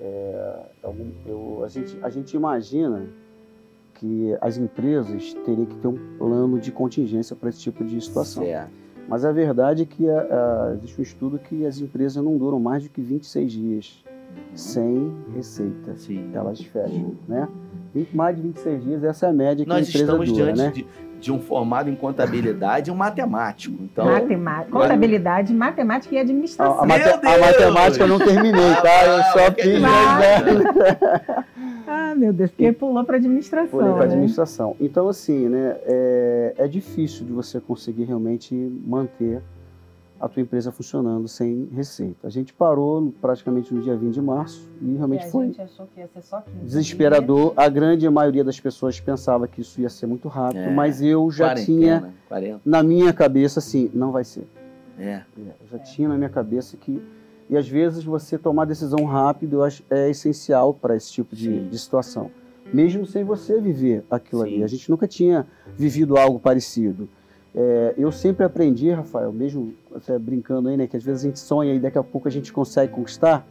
É, 0.00 0.56
eu- 1.26 1.62
a, 1.64 1.68
gente, 1.68 1.96
a 2.02 2.10
gente 2.10 2.34
imagina 2.36 3.06
que 3.94 4.36
as 4.40 4.56
empresas 4.56 5.32
teriam 5.44 5.66
que 5.66 5.76
ter 5.76 5.88
um 5.88 5.98
plano 6.18 6.58
de 6.58 6.72
contingência 6.72 7.34
para 7.36 7.48
esse 7.48 7.60
tipo 7.60 7.84
de 7.84 8.00
situação. 8.00 8.42
Certo. 8.42 8.70
Mas 9.08 9.24
a 9.24 9.30
verdade 9.32 9.82
é 9.82 9.86
que 9.86 10.08
a- 10.08 10.20
a- 10.70 10.74
existe 10.74 10.98
um 11.00 11.02
estudo 11.02 11.38
que 11.38 11.64
as 11.66 11.78
empresas 11.78 12.22
não 12.22 12.36
duram 12.36 12.58
mais 12.58 12.82
do 12.82 12.88
que 12.88 13.00
26 13.00 13.52
dias 13.52 14.04
sem 14.54 15.12
receita. 15.34 15.94
Sim. 15.96 16.30
Elas 16.32 16.60
fecham, 16.60 17.14
né? 17.28 17.48
20 17.94 18.16
mais 18.16 18.34
de 18.34 18.42
26 18.42 18.82
dias, 18.82 19.04
essa 19.04 19.26
é 19.26 19.28
a 19.28 19.32
média 19.32 19.64
que 19.64 19.70
a 19.70 19.74
Nós 19.74 19.88
empresa 19.88 20.04
estamos 20.04 20.28
dura, 20.32 20.52
diante 20.52 20.58
né? 20.58 20.70
de, 20.72 20.86
de 21.24 21.32
um 21.32 21.38
formado 21.40 21.88
em 21.88 21.94
contabilidade 21.94 22.90
e 22.90 22.92
um 22.92 22.96
matemático. 22.96 23.74
Então, 23.82 24.04
Matemática, 24.04 24.70
contabilidade, 24.70 25.54
matemática 25.54 26.14
e 26.14 26.18
A, 26.18 26.20
a 26.20 26.24
administração. 26.24 26.86
mate- 26.86 27.04
Meu 27.04 27.14
a 27.32 27.38
matemática 27.38 28.04
eu 28.04 28.08
não 28.08 28.18
terminei, 28.18 28.74
tá? 28.82 29.04
Eu 29.06 29.22
só 29.32 29.46
Ah, 29.46 29.52
fiz 29.52 29.78
claro. 29.80 30.44
reserva. 30.44 31.44
Ah, 31.86 32.14
meu 32.14 32.32
Deus, 32.32 32.50
porque 32.50 32.72
pulou 32.72 33.04
para 33.04 33.16
administração. 33.16 33.70
Pulei 33.70 33.92
para 33.92 34.06
né? 34.06 34.12
administração. 34.12 34.76
Então, 34.78 35.08
assim, 35.08 35.48
né, 35.48 35.76
é, 35.84 36.54
é 36.58 36.68
difícil 36.68 37.24
de 37.24 37.32
você 37.32 37.58
conseguir 37.60 38.04
realmente 38.04 38.54
manter 38.86 39.40
a 40.24 40.28
tua 40.28 40.40
empresa 40.40 40.72
funcionando 40.72 41.28
sem 41.28 41.68
receita. 41.70 42.26
A 42.26 42.30
gente 42.30 42.54
parou 42.54 43.12
praticamente 43.20 43.74
no 43.74 43.82
dia 43.82 43.94
20 43.94 44.14
de 44.14 44.22
março 44.22 44.66
e 44.80 44.96
realmente 44.96 45.24
E 45.24 45.26
a 45.26 45.30
foi 45.30 45.46
gente 45.48 45.60
achou 45.60 45.86
que 45.86 46.00
ia 46.00 46.08
ser 46.08 46.22
só 46.22 46.40
15 46.40 46.58
desesperador. 46.64 47.52
A 47.56 47.68
grande 47.68 48.08
maioria 48.08 48.42
das 48.42 48.58
pessoas 48.58 48.98
pensava 48.98 49.46
que 49.46 49.60
isso 49.60 49.80
ia 49.82 49.90
ser 49.90 50.06
muito 50.06 50.26
rápido, 50.26 50.60
É, 50.60 50.70
mas 50.70 51.02
eu 51.02 51.30
já 51.30 51.54
tinha 51.54 52.10
40. 52.28 52.60
na 52.64 52.82
minha 52.82 53.12
cabeça 53.12 53.58
assim, 53.58 53.90
não 53.92 54.12
vai 54.12 54.24
ser. 54.24 54.46
É. 54.98 55.04
É, 55.12 55.24
eu 55.36 55.68
já 55.70 55.78
tinha 55.78 56.08
na 56.08 56.16
minha 56.16 56.30
cabeça 56.30 56.76
que. 56.78 57.02
E 57.50 57.56
às 57.58 57.68
vezes 57.68 58.02
você 58.02 58.38
tomar 58.38 58.64
decisão 58.64 59.04
rápido 59.04 59.56
eu 59.56 59.62
acho, 59.62 59.84
é 59.90 60.08
essencial 60.08 60.72
para 60.72 60.96
esse 60.96 61.12
tipo 61.12 61.36
de, 61.36 61.68
de 61.68 61.78
situação. 61.78 62.30
Mesmo 62.72 63.04
sem 63.04 63.22
você 63.24 63.60
viver 63.60 64.02
aquilo 64.10 64.42
Sim. 64.42 64.54
ali. 64.54 64.64
A 64.64 64.66
gente 64.66 64.90
nunca 64.90 65.06
tinha 65.06 65.46
vivido 65.76 66.16
algo 66.16 66.40
parecido. 66.40 67.10
É, 67.54 67.94
eu 67.96 68.10
sempre 68.10 68.44
aprendi, 68.44 68.90
Rafael, 68.90 69.32
mesmo 69.32 69.74
você 69.90 70.18
brincando 70.18 70.68
aí, 70.68 70.76
né? 70.76 70.86
Que 70.86 70.96
às 70.96 71.04
vezes 71.04 71.24
a 71.24 71.28
gente 71.28 71.38
sonha 71.38 71.72
e 71.72 71.78
daqui 71.78 71.96
a 71.96 72.02
pouco 72.02 72.26
a 72.26 72.30
gente 72.30 72.52
consegue 72.52 72.92
conquistar. 72.92 73.46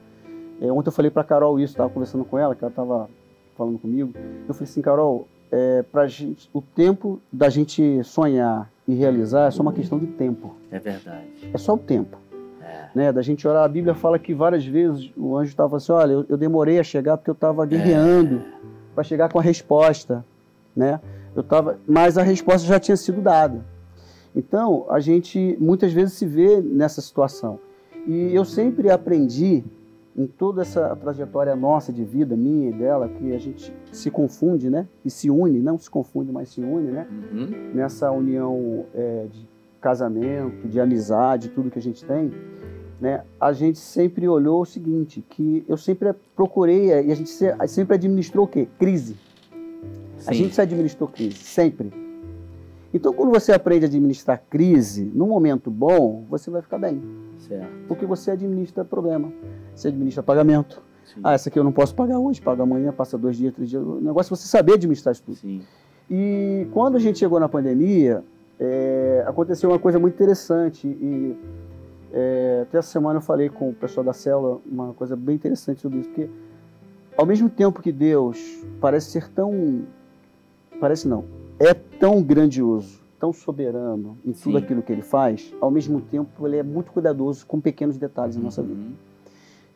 É, 0.61 0.71
ontem 0.71 0.89
eu 0.89 0.93
falei 0.93 1.09
para 1.09 1.23
Carol 1.23 1.59
isso, 1.59 1.73
estava 1.73 1.89
conversando 1.89 2.25
com 2.25 2.37
ela, 2.37 2.53
que 2.53 2.63
ela 2.63 2.69
estava 2.71 3.09
falando 3.57 3.79
comigo. 3.79 4.13
Eu 4.47 4.53
falei 4.53 4.69
assim, 4.69 4.81
Carol, 4.81 5.27
é, 5.51 5.83
pra 5.83 6.05
gente, 6.07 6.49
o 6.53 6.61
tempo 6.61 7.21
da 7.31 7.47
gente 7.49 8.03
sonhar 8.03 8.69
e 8.87 8.93
realizar 8.93 9.47
é 9.47 9.51
só 9.51 9.61
uma 9.61 9.71
questão 9.71 9.97
de 9.97 10.07
tempo. 10.07 10.53
É 10.69 10.79
verdade. 10.79 11.27
É 11.53 11.57
só 11.57 11.73
o 11.75 11.77
tempo 11.77 12.17
É. 12.61 12.87
né, 12.93 13.11
da 13.13 13.21
gente 13.21 13.47
orar. 13.47 13.63
A 13.63 13.67
Bíblia 13.67 13.93
fala 13.93 14.19
que 14.19 14.33
várias 14.33 14.65
vezes 14.65 15.11
o 15.15 15.37
anjo 15.37 15.51
estava 15.51 15.77
assim, 15.77 15.91
olha, 15.93 16.11
eu, 16.11 16.25
eu 16.27 16.37
demorei 16.37 16.77
a 16.79 16.83
chegar 16.83 17.15
porque 17.17 17.29
eu 17.29 17.33
estava 17.35 17.65
guerreando 17.65 18.41
para 18.93 19.03
chegar 19.03 19.31
com 19.31 19.39
a 19.39 19.41
resposta, 19.41 20.25
né? 20.75 20.99
Eu 21.35 21.41
tava, 21.41 21.79
mas 21.87 22.17
a 22.17 22.21
resposta 22.21 22.67
já 22.67 22.79
tinha 22.79 22.97
sido 22.97 23.21
dada. 23.21 23.63
Então, 24.35 24.85
a 24.89 24.99
gente 24.99 25.57
muitas 25.59 25.93
vezes 25.93 26.13
se 26.13 26.25
vê 26.25 26.59
nessa 26.61 27.01
situação. 27.01 27.59
E 28.07 28.33
eu 28.33 28.43
sempre 28.43 28.89
aprendi 28.89 29.63
em 30.15 30.27
toda 30.27 30.61
essa 30.61 30.95
trajetória 30.95 31.55
nossa 31.55 31.91
de 31.91 32.03
vida, 32.03 32.35
minha 32.35 32.69
e 32.69 32.73
dela, 32.73 33.07
que 33.09 33.33
a 33.33 33.39
gente 33.39 33.73
se 33.91 34.11
confunde, 34.11 34.69
né? 34.69 34.87
E 35.03 35.09
se 35.09 35.29
une, 35.29 35.59
não 35.59 35.77
se 35.79 35.89
confunde, 35.89 36.31
mas 36.31 36.49
se 36.49 36.61
une, 36.61 36.91
né? 36.91 37.07
Uhum. 37.31 37.71
nessa 37.73 38.11
união 38.11 38.85
é, 38.93 39.25
de 39.31 39.47
casamento, 39.81 40.67
de 40.67 40.79
amizade, 40.79 41.49
tudo 41.49 41.69
que 41.71 41.79
a 41.79 41.81
gente 41.81 42.05
tem, 42.05 42.31
né, 43.01 43.21
a 43.39 43.51
gente 43.51 43.77
sempre 43.79 44.27
olhou 44.29 44.61
o 44.61 44.65
seguinte, 44.65 45.21
que 45.27 45.65
eu 45.67 45.75
sempre 45.75 46.13
procurei, 46.35 46.85
e 46.87 47.11
a 47.11 47.15
gente 47.15 47.29
se- 47.29 47.53
sempre 47.67 47.95
administrou 47.95 48.45
o 48.45 48.47
quê? 48.47 48.65
Crise. 48.79 49.17
A 50.25 50.31
Sim. 50.31 50.35
gente 50.43 50.55
se 50.55 50.61
administrou 50.61 51.09
crise, 51.09 51.35
sempre. 51.35 51.91
Então, 52.93 53.11
quando 53.11 53.31
você 53.31 53.51
aprende 53.51 53.85
a 53.85 53.87
administrar 53.87 54.41
crise, 54.49 55.11
num 55.15 55.27
momento 55.27 55.71
bom, 55.71 56.25
você 56.29 56.51
vai 56.51 56.61
ficar 56.61 56.77
bem. 56.77 57.01
Certo. 57.39 57.67
Porque 57.87 58.05
você 58.05 58.31
administra 58.31 58.85
problema. 58.85 59.31
Você 59.73 59.87
administra 59.87 60.21
pagamento. 60.21 60.81
Sim. 61.03 61.21
Ah, 61.23 61.33
essa 61.33 61.49
aqui 61.49 61.57
eu 61.57 61.63
não 61.63 61.71
posso 61.71 61.95
pagar 61.95 62.19
hoje, 62.19 62.39
paga 62.39 62.61
amanhã, 62.61 62.93
passa 62.93 63.17
dois 63.17 63.35
dias, 63.35 63.53
três 63.53 63.69
dias. 63.69 63.83
O 63.83 63.99
negócio 63.99 64.33
é 64.33 64.37
você 64.37 64.47
saber 64.47 64.73
administrar 64.73 65.11
isso 65.11 65.23
tudo. 65.23 65.37
Sim. 65.37 65.61
E 66.09 66.67
quando 66.71 66.95
a 66.95 66.99
gente 66.99 67.17
chegou 67.17 67.39
na 67.39 67.49
pandemia, 67.49 68.23
é, 68.59 69.23
aconteceu 69.25 69.71
uma 69.71 69.79
coisa 69.79 69.97
muito 69.97 70.13
interessante. 70.13 70.87
E 70.87 71.35
é, 72.11 72.59
até 72.61 72.77
essa 72.77 72.89
semana 72.89 73.17
eu 73.17 73.21
falei 73.21 73.49
com 73.49 73.69
o 73.69 73.73
pessoal 73.73 74.03
da 74.03 74.13
célula 74.13 74.61
uma 74.71 74.93
coisa 74.93 75.15
bem 75.15 75.35
interessante 75.35 75.81
sobre 75.81 75.99
isso, 75.99 76.09
porque 76.09 76.29
ao 77.17 77.25
mesmo 77.25 77.49
tempo 77.49 77.81
que 77.81 77.91
Deus 77.91 78.63
parece 78.79 79.09
ser 79.09 79.29
tão. 79.29 79.81
Parece 80.79 81.07
não, 81.07 81.25
é 81.59 81.73
tão 81.73 82.21
grandioso, 82.21 83.01
tão 83.19 83.31
soberano 83.31 84.17
em 84.25 84.31
tudo 84.33 84.57
Sim. 84.57 84.63
aquilo 84.63 84.81
que 84.81 84.91
ele 84.91 85.01
faz, 85.01 85.53
ao 85.61 85.71
mesmo 85.71 86.01
tempo 86.01 86.45
ele 86.47 86.57
é 86.57 86.63
muito 86.63 86.91
cuidadoso 86.91 87.45
com 87.45 87.59
pequenos 87.61 87.97
detalhes 87.97 88.35
na 88.35 88.43
nossa 88.43 88.61
vida. 88.61 88.79
Uhum. 88.79 88.93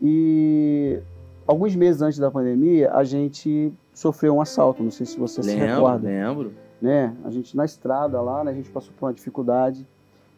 E 0.02 1.00
alguns 1.48 1.76
meses 1.76 2.02
antes 2.02 2.20
da 2.20 2.30
pandemia, 2.30 2.92
a 2.94 3.04
gente 3.04 3.74
sofreu 3.94 4.36
um 4.36 4.42
assalto, 4.42 4.84
não 4.84 4.92
sei 4.92 5.06
se 5.06 5.18
você 5.18 5.42
se 5.42 5.50
Lembro, 5.50 5.66
recorda 5.68 6.08
lembro. 6.08 6.54
né? 6.82 7.16
A 7.24 7.32
gente 7.32 7.56
na 7.58 7.66
estrada 7.66 8.22
lá, 8.22 8.44
né? 8.44 8.52
A 8.52 8.54
gente 8.54 8.70
passou 8.70 8.94
por 9.00 9.08
uma 9.08 9.14
dificuldade 9.14 9.86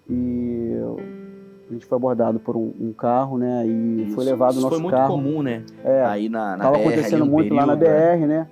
e 0.09 0.71
a 1.69 1.73
gente 1.73 1.85
foi 1.85 1.95
abordado 1.97 2.39
por 2.39 2.55
um, 2.55 2.71
um 2.79 2.93
carro, 2.93 3.37
né? 3.37 3.65
E 3.67 4.03
Isso. 4.05 4.15
foi 4.15 4.23
levado 4.25 4.51
o 4.51 4.53
Isso 4.53 4.61
nosso 4.61 4.75
foi 4.75 4.81
muito 4.83 4.95
carro. 4.95 5.15
comum, 5.15 5.41
né? 5.43 5.63
É, 5.83 6.03
Aí 6.05 6.29
na, 6.29 6.55
na 6.55 6.63
tava 6.63 6.77
BR, 6.77 6.81
acontecendo 6.87 7.25
um 7.25 7.27
muito 7.27 7.53
lá 7.53 7.65
na 7.65 7.75
período, 7.75 7.97
né? 7.99 8.17
BR, 8.17 8.27
né? 8.27 8.47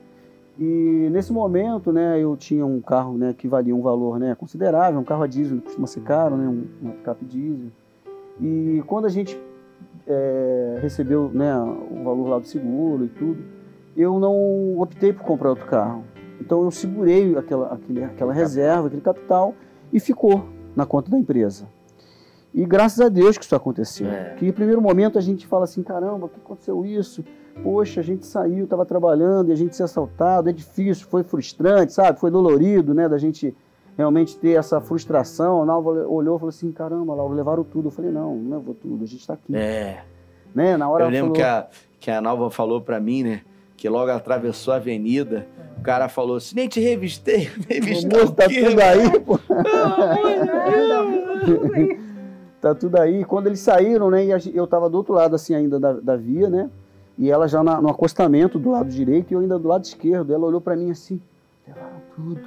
E 0.59 1.07
nesse 1.11 1.31
momento, 1.31 1.91
né? 1.91 2.19
Eu 2.19 2.35
tinha 2.35 2.65
um 2.65 2.81
carro, 2.81 3.17
né? 3.17 3.33
Que 3.37 3.47
valia 3.47 3.75
um 3.75 3.81
valor, 3.81 4.19
né? 4.19 4.35
Considerável, 4.35 4.99
um 4.99 5.03
carro 5.03 5.23
a 5.23 5.27
diesel, 5.27 5.61
costuma 5.61 5.87
ser 5.87 6.01
caro, 6.01 6.35
né? 6.35 6.47
Um, 6.47 6.65
uma 6.81 6.93
picape 6.93 7.25
diesel. 7.25 7.69
E 8.41 8.83
quando 8.87 9.05
a 9.05 9.09
gente 9.09 9.39
é, 10.07 10.79
recebeu, 10.81 11.29
né? 11.33 11.55
O 11.59 12.03
valor 12.03 12.29
lá 12.29 12.39
do 12.39 12.47
seguro 12.47 13.05
e 13.05 13.09
tudo, 13.09 13.43
eu 13.95 14.19
não 14.19 14.79
optei 14.79 15.13
por 15.13 15.23
comprar 15.23 15.49
outro 15.49 15.65
carro. 15.65 16.03
Então 16.39 16.63
eu 16.63 16.71
segurei 16.71 17.35
aquela, 17.37 17.73
aquele, 17.73 18.03
aquela 18.03 18.33
reserva, 18.33 18.87
aquele 18.87 19.01
capital 19.01 19.53
e 19.91 19.99
ficou 19.99 20.45
na 20.75 20.85
conta 20.85 21.09
da 21.09 21.17
empresa. 21.17 21.67
E 22.53 22.65
graças 22.65 22.99
a 22.99 23.09
Deus 23.09 23.37
que 23.37 23.43
isso 23.43 23.55
aconteceu. 23.55 24.07
É. 24.07 24.35
Que 24.35 24.47
em 24.47 24.51
primeiro 24.51 24.81
momento 24.81 25.17
a 25.17 25.21
gente 25.21 25.45
fala 25.45 25.65
assim, 25.65 25.83
caramba, 25.83 26.29
que 26.29 26.39
aconteceu 26.39 26.85
isso? 26.85 27.23
Poxa, 27.63 27.99
a 27.99 28.03
gente 28.03 28.25
saiu, 28.25 28.63
estava 28.63 28.85
trabalhando 28.85 29.49
e 29.49 29.51
a 29.51 29.55
gente 29.55 29.75
ser 29.75 29.83
assaltado, 29.83 30.49
é 30.49 30.53
difícil, 30.53 31.07
foi 31.07 31.23
frustrante, 31.23 31.93
sabe? 31.93 32.19
Foi 32.19 32.31
dolorido, 32.31 32.93
né, 32.93 33.09
da 33.09 33.17
gente 33.17 33.55
realmente 33.97 34.37
ter 34.37 34.57
essa 34.57 34.79
frustração. 34.79 35.63
A 35.63 35.65
Nalva 35.65 35.89
olhou 36.07 36.37
e 36.37 36.39
falou 36.39 36.49
assim, 36.49 36.71
caramba, 36.71 37.15
Laura, 37.15 37.33
levaram 37.33 37.63
tudo. 37.63 37.87
Eu 37.87 37.91
falei, 37.91 38.11
não, 38.11 38.35
não 38.35 38.57
levou 38.57 38.75
tudo, 38.75 39.03
a 39.03 39.07
gente 39.07 39.19
está 39.19 39.33
aqui. 39.33 39.55
É. 39.55 40.03
Né? 40.53 40.77
Na 40.77 40.89
hora 40.89 41.05
Eu 41.05 41.09
lembro 41.09 41.33
falou, 41.33 41.35
que 41.35 41.41
a, 41.41 41.67
que 41.99 42.11
a 42.11 42.21
Nalva 42.21 42.49
falou 42.49 42.79
pra 42.79 42.99
mim, 42.99 43.23
né? 43.23 43.41
Que 43.75 43.89
logo 43.89 44.09
atravessou 44.09 44.73
a 44.73 44.77
avenida, 44.77 45.45
o 45.77 45.81
cara 45.81 46.09
falou 46.09 46.37
assim, 46.37 46.55
nem 46.55 46.67
te 46.67 46.79
revistei, 46.79 47.47
o 48.23 48.31
tá 48.31 48.47
quê, 48.47 48.63
tudo 48.63 48.81
aí, 48.81 49.19
pô. 49.19 49.39
Tá 52.59 52.73
tudo 52.73 52.99
aí. 52.99 53.23
Quando 53.23 53.45
eles 53.45 53.59
saíram, 53.59 54.09
né, 54.09 54.25
e 54.25 54.57
eu 54.57 54.65
tava 54.65 54.89
do 54.89 54.97
outro 54.97 55.13
lado, 55.13 55.35
assim, 55.35 55.53
ainda 55.53 55.79
da, 55.79 55.93
da 55.93 56.15
via, 56.15 56.49
né, 56.49 56.71
e 57.17 57.29
ela 57.31 57.47
já 57.47 57.63
na- 57.63 57.81
no 57.81 57.89
acostamento 57.89 58.59
do 58.59 58.69
lado 58.71 58.89
direito 58.89 59.31
e 59.31 59.33
eu 59.33 59.39
ainda 59.39 59.57
do 59.57 59.67
lado 59.67 59.83
esquerdo. 59.85 60.33
Ela 60.33 60.45
olhou 60.45 60.61
pra 60.61 60.75
mim 60.75 60.91
assim, 60.91 61.19
levaram 61.67 62.01
tudo, 62.15 62.41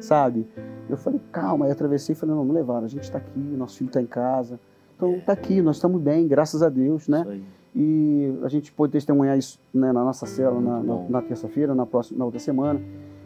sabe? 0.00 0.46
Eu 0.88 0.96
falei, 0.96 1.20
calma, 1.30 1.66
aí 1.66 1.70
atravessei 1.72 2.14
e 2.14 2.16
falei, 2.16 2.34
não, 2.34 2.44
não 2.44 2.54
levaram, 2.54 2.84
a 2.84 2.88
gente 2.88 3.10
tá 3.10 3.18
aqui, 3.18 3.38
nosso 3.38 3.78
filho 3.78 3.90
tá 3.90 4.00
em 4.00 4.06
casa. 4.06 4.58
Então 4.96 5.20
tá 5.24 5.32
aqui, 5.32 5.60
nós 5.62 5.76
estamos 5.76 6.00
bem, 6.00 6.26
graças 6.26 6.62
a 6.62 6.68
Deus, 6.68 7.06
né? 7.08 7.20
Isso 7.20 7.30
aí. 7.30 7.42
E 7.76 8.38
a 8.42 8.48
gente 8.48 8.72
pôde 8.72 8.92
testemunhar 8.92 9.38
isso 9.38 9.60
né, 9.72 9.92
na 9.92 10.02
nossa 10.02 10.26
cela 10.26 10.58
na, 10.60 10.82
na, 10.82 10.94
na 11.08 11.22
terça-feira, 11.22 11.74
na, 11.74 11.86
próxima, 11.86 12.18
na 12.18 12.24
outra 12.24 12.40
semana. 12.40 12.80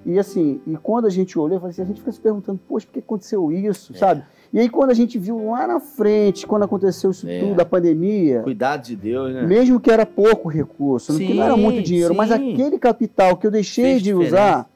E 0.05 0.19
assim, 0.19 0.61
e 0.67 0.77
quando 0.77 1.07
a 1.07 1.11
gente 1.11 1.39
olhou, 1.39 1.57
eu 1.57 1.61
falei 1.61 1.71
assim, 1.71 1.83
a 1.83 1.85
gente 1.87 2.01
fica 2.01 2.11
se 2.13 2.21
perguntando, 2.21 2.61
poxa, 2.69 2.87
por 2.87 2.93
que 2.93 2.99
aconteceu 2.99 3.51
isso, 3.53 3.95
É. 3.95 3.97
sabe? 3.99 4.25
E 4.53 4.59
aí 4.59 4.69
quando 4.69 4.91
a 4.91 4.95
gente 4.95 5.19
viu 5.19 5.51
lá 5.51 5.67
na 5.67 5.81
frente, 5.81 6.47
quando 6.47 6.65
aconteceu 6.65 7.11
isso 7.11 7.27
É. 7.27 7.41
tudo, 7.41 7.61
a 7.61 7.65
pandemia, 7.65 8.43
Cuidado 8.43 8.83
de 8.85 8.95
Deus, 8.95 9.33
né? 9.33 9.47
mesmo 9.47 9.81
que 9.81 9.91
era 9.91 10.05
pouco 10.05 10.49
recurso, 10.49 11.17
que 11.17 11.33
não 11.33 11.43
era 11.43 11.55
Sim, 11.55 11.61
muito 11.63 11.83
dinheiro, 11.83 12.15
mas 12.15 12.29
sim. 12.31 12.53
aquele 12.53 12.79
capital 12.79 13.37
que 13.37 13.47
eu 13.47 13.51
deixei 13.51 13.85
Fez 13.85 14.03
de 14.03 14.11
diferença. 14.11 14.35
usar, 14.35 14.71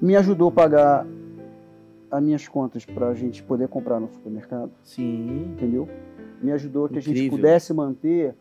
me 0.00 0.16
ajudou 0.16 0.48
a 0.48 0.52
pagar 0.52 1.06
as 2.10 2.22
minhas 2.22 2.48
contas 2.48 2.84
para 2.84 3.08
a 3.08 3.14
gente 3.14 3.42
poder 3.42 3.68
comprar 3.68 4.00
no 4.00 4.08
supermercado 4.08 4.70
Sim. 4.82 5.52
entendeu? 5.52 5.88
Me 6.42 6.50
ajudou 6.50 6.88
que 6.88 6.98
a 6.98 7.00
gente 7.00 7.12
Incrível. 7.12 7.38
pudesse 7.38 7.72
manter 7.72 8.34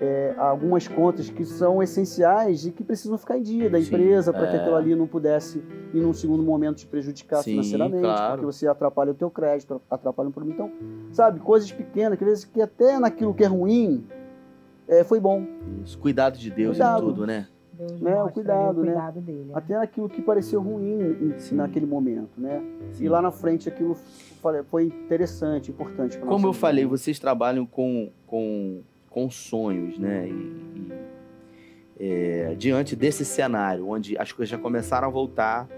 é, 0.00 0.34
algumas 0.36 0.88
contas 0.88 1.30
que 1.30 1.44
são 1.44 1.82
essenciais 1.82 2.66
e 2.66 2.70
que 2.72 2.82
precisam 2.82 3.16
ficar 3.16 3.38
em 3.38 3.42
dia 3.42 3.70
da 3.70 3.80
Sim, 3.80 3.86
empresa 3.86 4.32
para 4.32 4.46
que 4.48 4.56
é. 4.56 4.60
aquilo 4.60 4.74
ali 4.74 4.94
não 4.94 5.06
pudesse, 5.06 5.62
em 5.92 6.04
um 6.04 6.12
segundo 6.12 6.42
momento, 6.42 6.78
te 6.78 6.86
prejudicar 6.86 7.42
Sim, 7.42 7.52
financeiramente, 7.52 8.00
claro. 8.02 8.32
porque 8.32 8.46
você 8.46 8.66
atrapalha 8.66 9.12
o 9.12 9.14
teu 9.14 9.30
crédito, 9.30 9.80
atrapalha 9.90 10.28
o 10.28 10.32
problema. 10.32 10.54
Então, 10.54 10.72
sabe, 11.12 11.40
coisas 11.40 11.70
pequenas, 11.70 12.18
que 12.18 12.24
às 12.24 12.30
vezes 12.30 12.44
que 12.44 12.60
até 12.60 12.98
naquilo 12.98 13.32
que 13.32 13.44
é 13.44 13.46
ruim, 13.46 14.04
é, 14.88 15.04
foi 15.04 15.20
bom. 15.20 15.44
Isso, 15.84 15.98
cuidado 15.98 16.36
de 16.38 16.50
Deus 16.50 16.76
Cuidado. 16.76 17.02
em 17.02 17.06
tudo, 17.06 17.26
né? 17.26 17.46
Deus 17.72 18.00
Né, 18.00 18.22
o 18.22 18.28
cuidado, 18.28 18.80
o 18.80 18.84
né? 18.84 18.92
cuidado 18.92 19.20
dele. 19.20 19.50
Até 19.52 19.76
naquilo 19.76 20.08
que 20.08 20.22
pareceu 20.22 20.60
ruim 20.60 21.34
Sim. 21.38 21.56
naquele 21.56 21.86
momento, 21.86 22.40
né? 22.40 22.62
Sim. 22.92 23.04
E 23.04 23.08
lá 23.08 23.20
na 23.20 23.32
frente 23.32 23.68
aquilo 23.68 23.96
foi- 24.70 24.86
interessante, 24.86 25.70
importante. 25.72 26.18
Como 26.18 26.46
eu 26.46 26.52
vida. 26.52 26.60
falei, 26.60 26.84
vocês 26.86 27.18
trabalham 27.18 27.66
com, 27.66 28.10
com, 28.26 28.82
com 29.14 29.30
sonhos, 29.30 29.96
né? 29.96 30.26
E, 30.28 30.32
e, 30.32 30.92
é, 32.00 32.54
diante 32.58 32.96
desse 32.96 33.24
cenário, 33.24 33.88
onde 33.88 34.18
as 34.18 34.32
coisas 34.32 34.50
já 34.50 34.58
começaram 34.58 35.06
a 35.06 35.10
voltar, 35.10 35.68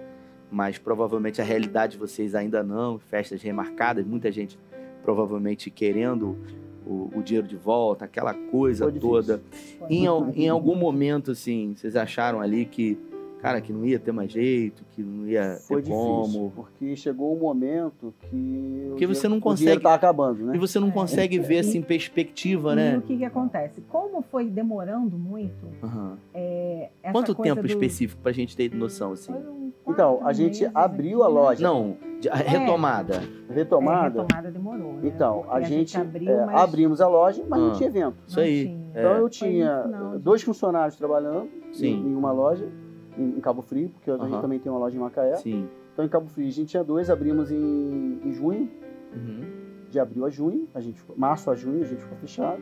mas 0.51 0.79
provavelmente 0.79 1.43
a 1.43 1.45
realidade 1.45 1.93
de 1.93 1.99
vocês 1.99 2.35
ainda 2.35 2.63
não, 2.63 2.99
festas 2.99 3.43
remarcadas, 3.43 4.07
muita 4.07 4.33
gente 4.33 4.59
provavelmente 5.03 5.71
querendo 5.71 6.39
o, 6.87 7.11
o 7.15 7.23
dinheiro 7.23 7.47
de 7.47 7.57
volta, 7.57 8.07
aquela 8.07 8.33
coisa 8.33 8.91
toda. 8.91 9.43
Em, 9.91 10.07
em 10.35 10.49
algum 10.49 10.75
momento, 10.75 11.33
assim, 11.33 11.75
vocês 11.77 11.95
acharam 11.95 12.41
ali 12.41 12.65
que, 12.65 12.99
cara, 13.47 13.61
que 13.61 13.73
não 13.73 13.85
ia 13.87 13.99
ter 13.99 14.11
mais 14.11 14.33
jeito, 14.33 14.85
que 14.91 15.03
não 15.03 15.27
ia 15.27 15.57
Foi 15.69 15.77
ter 15.83 15.91
difícil, 15.91 16.05
como. 16.05 16.53
porque 16.57 16.97
chegou 16.97 17.33
um 17.37 17.39
momento 17.39 18.13
que. 18.23 18.87
o 18.87 18.91
Porque 18.91 19.07
você 19.07 19.29
não 19.29 19.39
O 19.39 19.41
consegue- 19.41 19.59
dinheiro 19.67 19.81
tá 19.83 19.95
acabando, 19.95 20.45
né? 20.47 20.57
E 20.57 20.59
você 20.59 20.81
não 20.81 20.89
É. 20.89 20.91
consegue 20.93 21.39
ver, 21.39 21.61
assim, 21.61 21.81
perspectiva, 21.81 22.73
E 22.73 22.77
né? 22.77 22.97
o 22.99 23.03
que, 23.03 23.17
que 23.17 23.25
acontece? 23.25 23.81
Como 23.89 24.21
foi 24.23 24.47
demorando 24.47 25.17
muito, 25.17 25.67
Aham. 25.83 26.17
é, 26.35 26.89
essa 27.03 27.13
Quanto 27.13 27.35
coisa 27.37 27.55
tempo 27.55 27.67
do- 27.67 27.71
específico 27.71 28.21
pra 28.21 28.33
gente 28.33 28.57
ter 28.57 28.75
noção, 28.75 29.13
assim? 29.13 29.33
Foi 29.33 29.41
um 29.43 29.73
Então, 29.89 30.19
a 30.27 30.33
gente 30.33 30.63
meses 30.63 30.75
abriu 30.75 31.23
a 31.23 31.27
aqui, 31.27 31.35
né? 31.35 31.41
loja. 31.41 31.63
Não, 31.63 31.97
de- 32.21 32.29
a 32.29 32.35
retomada. 32.35 33.23
Retomada. 33.49 34.19
É, 34.19 34.23
retomada 34.23 34.51
demorou, 34.51 34.93
né? 34.95 35.01
Então, 35.05 35.43
Porque 35.43 35.55
a 35.57 35.61
gente, 35.61 35.97
abriu, 35.97 36.31
é, 36.33 36.47
mas 36.47 36.61
abrimos 36.61 37.01
a 37.01 37.07
loja, 37.09 37.45
mas 37.49 37.61
Ah. 37.61 37.63
não 37.67 37.73
tinha 37.75 37.89
evento. 37.89 38.17
Isso 38.27 38.41
aí. 38.41 38.77
É. 38.95 38.99
Então 39.01 39.13
eu 39.19 39.29
tinha 39.29 39.85
dois 40.21 40.43
funcionários 40.43 40.97
trabalhando 40.97 41.49
Sim. 41.73 41.89
em, 41.89 42.09
em 42.09 42.15
uma 42.17 42.33
loja, 42.33 42.67
em, 43.17 43.37
em 43.37 43.41
Cabo 43.41 43.63
Frio, 43.63 43.89
porque 43.91 44.11
a 44.11 44.17
gente 44.19 44.41
também 44.41 44.59
tem 44.59 44.71
uma 44.71 44.79
loja 44.79 44.97
em 44.97 45.01
Macaé. 45.01 45.37
Sim. 45.37 45.69
Então 45.93 46.05
em 46.05 46.09
Cabo 46.09 46.29
Frio 46.29 46.47
a 46.47 46.51
gente 46.51 46.69
tinha 46.69 46.85
dois, 46.85 47.09
abrimos 47.11 47.51
em, 47.51 48.21
em 48.25 48.33
junho, 48.33 48.69
Uhum. 49.15 49.45
de 49.91 49.99
abril 49.99 50.27
a 50.27 50.31
junho, 50.31 50.69
a 50.75 50.81
gente 50.81 51.03
março 51.17 51.51
a 51.51 51.55
junho 51.55 51.83
a 51.83 51.87
gente 51.87 52.03
ficou 52.03 52.19
fechado. 52.19 52.61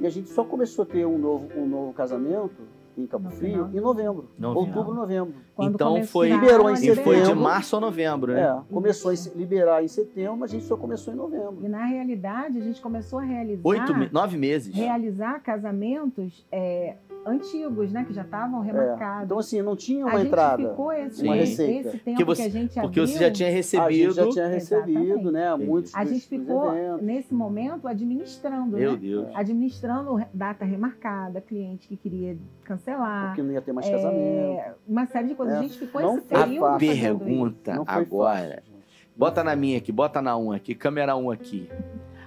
E 0.00 0.06
a 0.06 0.10
gente 0.10 0.28
só 0.30 0.42
começou 0.44 0.82
a 0.84 0.86
ter 0.86 1.04
um 1.06 1.18
novo, 1.18 1.48
um 1.56 1.66
novo 1.66 1.92
casamento 1.92 2.54
em 2.96 3.06
Cabo 3.06 3.24
No 3.24 3.30
Frio 3.32 3.52
final. 3.66 3.70
em 3.74 3.80
novembro. 3.80 4.28
Novembro. 4.38 4.60
Outubro, 4.60 4.94
novembro. 4.94 5.34
Quando 5.54 5.74
Então 5.74 6.02
foi- 6.04 6.30
Liberou 6.30 6.70
em 6.70 6.74
E 6.74 6.94
foi 6.94 7.16
de 7.16 7.22
setembro. 7.22 7.42
março 7.42 7.76
a 7.76 7.80
novembro, 7.80 8.32
né? 8.32 8.40
É, 8.42 8.72
começou 8.72 9.10
a 9.10 9.14
liberar 9.36 9.82
em 9.84 9.88
setembro, 9.88 10.36
mas 10.36 10.50
a 10.50 10.54
gente 10.54 10.64
só 10.64 10.76
começou 10.76 11.12
em 11.12 11.16
novembro. 11.16 11.58
E 11.60 11.68
na 11.68 11.84
realidade 11.84 12.56
a 12.58 12.60
gente 12.62 12.80
começou 12.80 13.18
a 13.18 13.22
realizar, 13.22 13.62
Oito, 13.68 13.92
nove 14.12 14.36
meses. 14.38 14.72
realizar 14.74 15.40
casamentos 15.42 16.46
é, 16.52 16.96
antigos, 17.26 17.92
né? 17.92 18.04
Que 18.04 18.12
já 18.12 18.22
estavam 18.22 18.60
remarcados. 18.60 19.24
Então 19.24 19.38
assim, 19.38 19.62
não 19.62 19.74
tinha 19.76 20.04
a 20.04 20.08
uma 20.08 20.18
gente 20.18 20.28
entrada. 20.28 20.68
ficou 20.70 20.92
esse. 20.92 21.22
Uma 21.22 21.34
receita. 21.34 21.88
esse 21.88 21.98
tempo 21.98 22.16
Que 22.18 22.24
você- 22.24 22.42
que 22.42 22.48
a 22.48 22.50
gente 22.50 22.74
Porque 22.80 23.00
abriu, 23.00 23.06
você 23.06 23.18
já 23.18 23.30
tinha 23.30 23.48
A 23.48 23.52
gente 23.52 23.56
recebido. 23.56 24.12
já 24.14 24.28
tinha 24.28 24.46
recebido, 24.48 25.00
Exatamente. 25.00 25.32
né? 25.32 25.56
Muitos 25.56 25.94
a 25.94 26.04
gente 26.04 26.12
dos 26.14 26.24
ficou 26.24 26.72
nesse 27.00 27.34
momento 27.34 27.88
administrando, 27.88 28.76
Meu 28.76 28.92
né? 28.92 28.98
Deus. 28.98 29.28
Administrando 29.34 30.24
data 30.32 30.64
remarcada, 30.64 31.40
cliente 31.40 31.88
que 31.88 31.96
queria 31.96 32.36
cancelar. 32.64 33.28
Porque 33.28 33.42
não 33.42 33.52
ia 33.52 33.60
ter 33.62 33.72
mais 33.72 33.86
é, 33.86 33.90
casamento. 33.92 34.76
uma 34.86 35.06
série 35.06 35.28
de 35.28 35.34
coisas. 35.34 35.54
É, 35.54 35.58
a 35.58 35.62
gente 35.62 35.78
ficou 35.78 36.00
não 36.02 36.18
esse 36.18 36.26
foi 36.28 36.38
período 36.38 36.82
isso. 36.84 37.02
Pergunta 37.02 37.72
agora. 37.86 38.38
fácil, 38.40 38.50
gente. 38.66 38.74
Bota 39.16 39.44
na 39.44 39.54
minha 39.54 39.78
aqui, 39.78 39.92
bota 39.92 40.20
na 40.20 40.36
1 40.36 40.52
aqui, 40.52 40.74
câmera 40.74 41.14
1 41.16 41.30
aqui. 41.30 41.68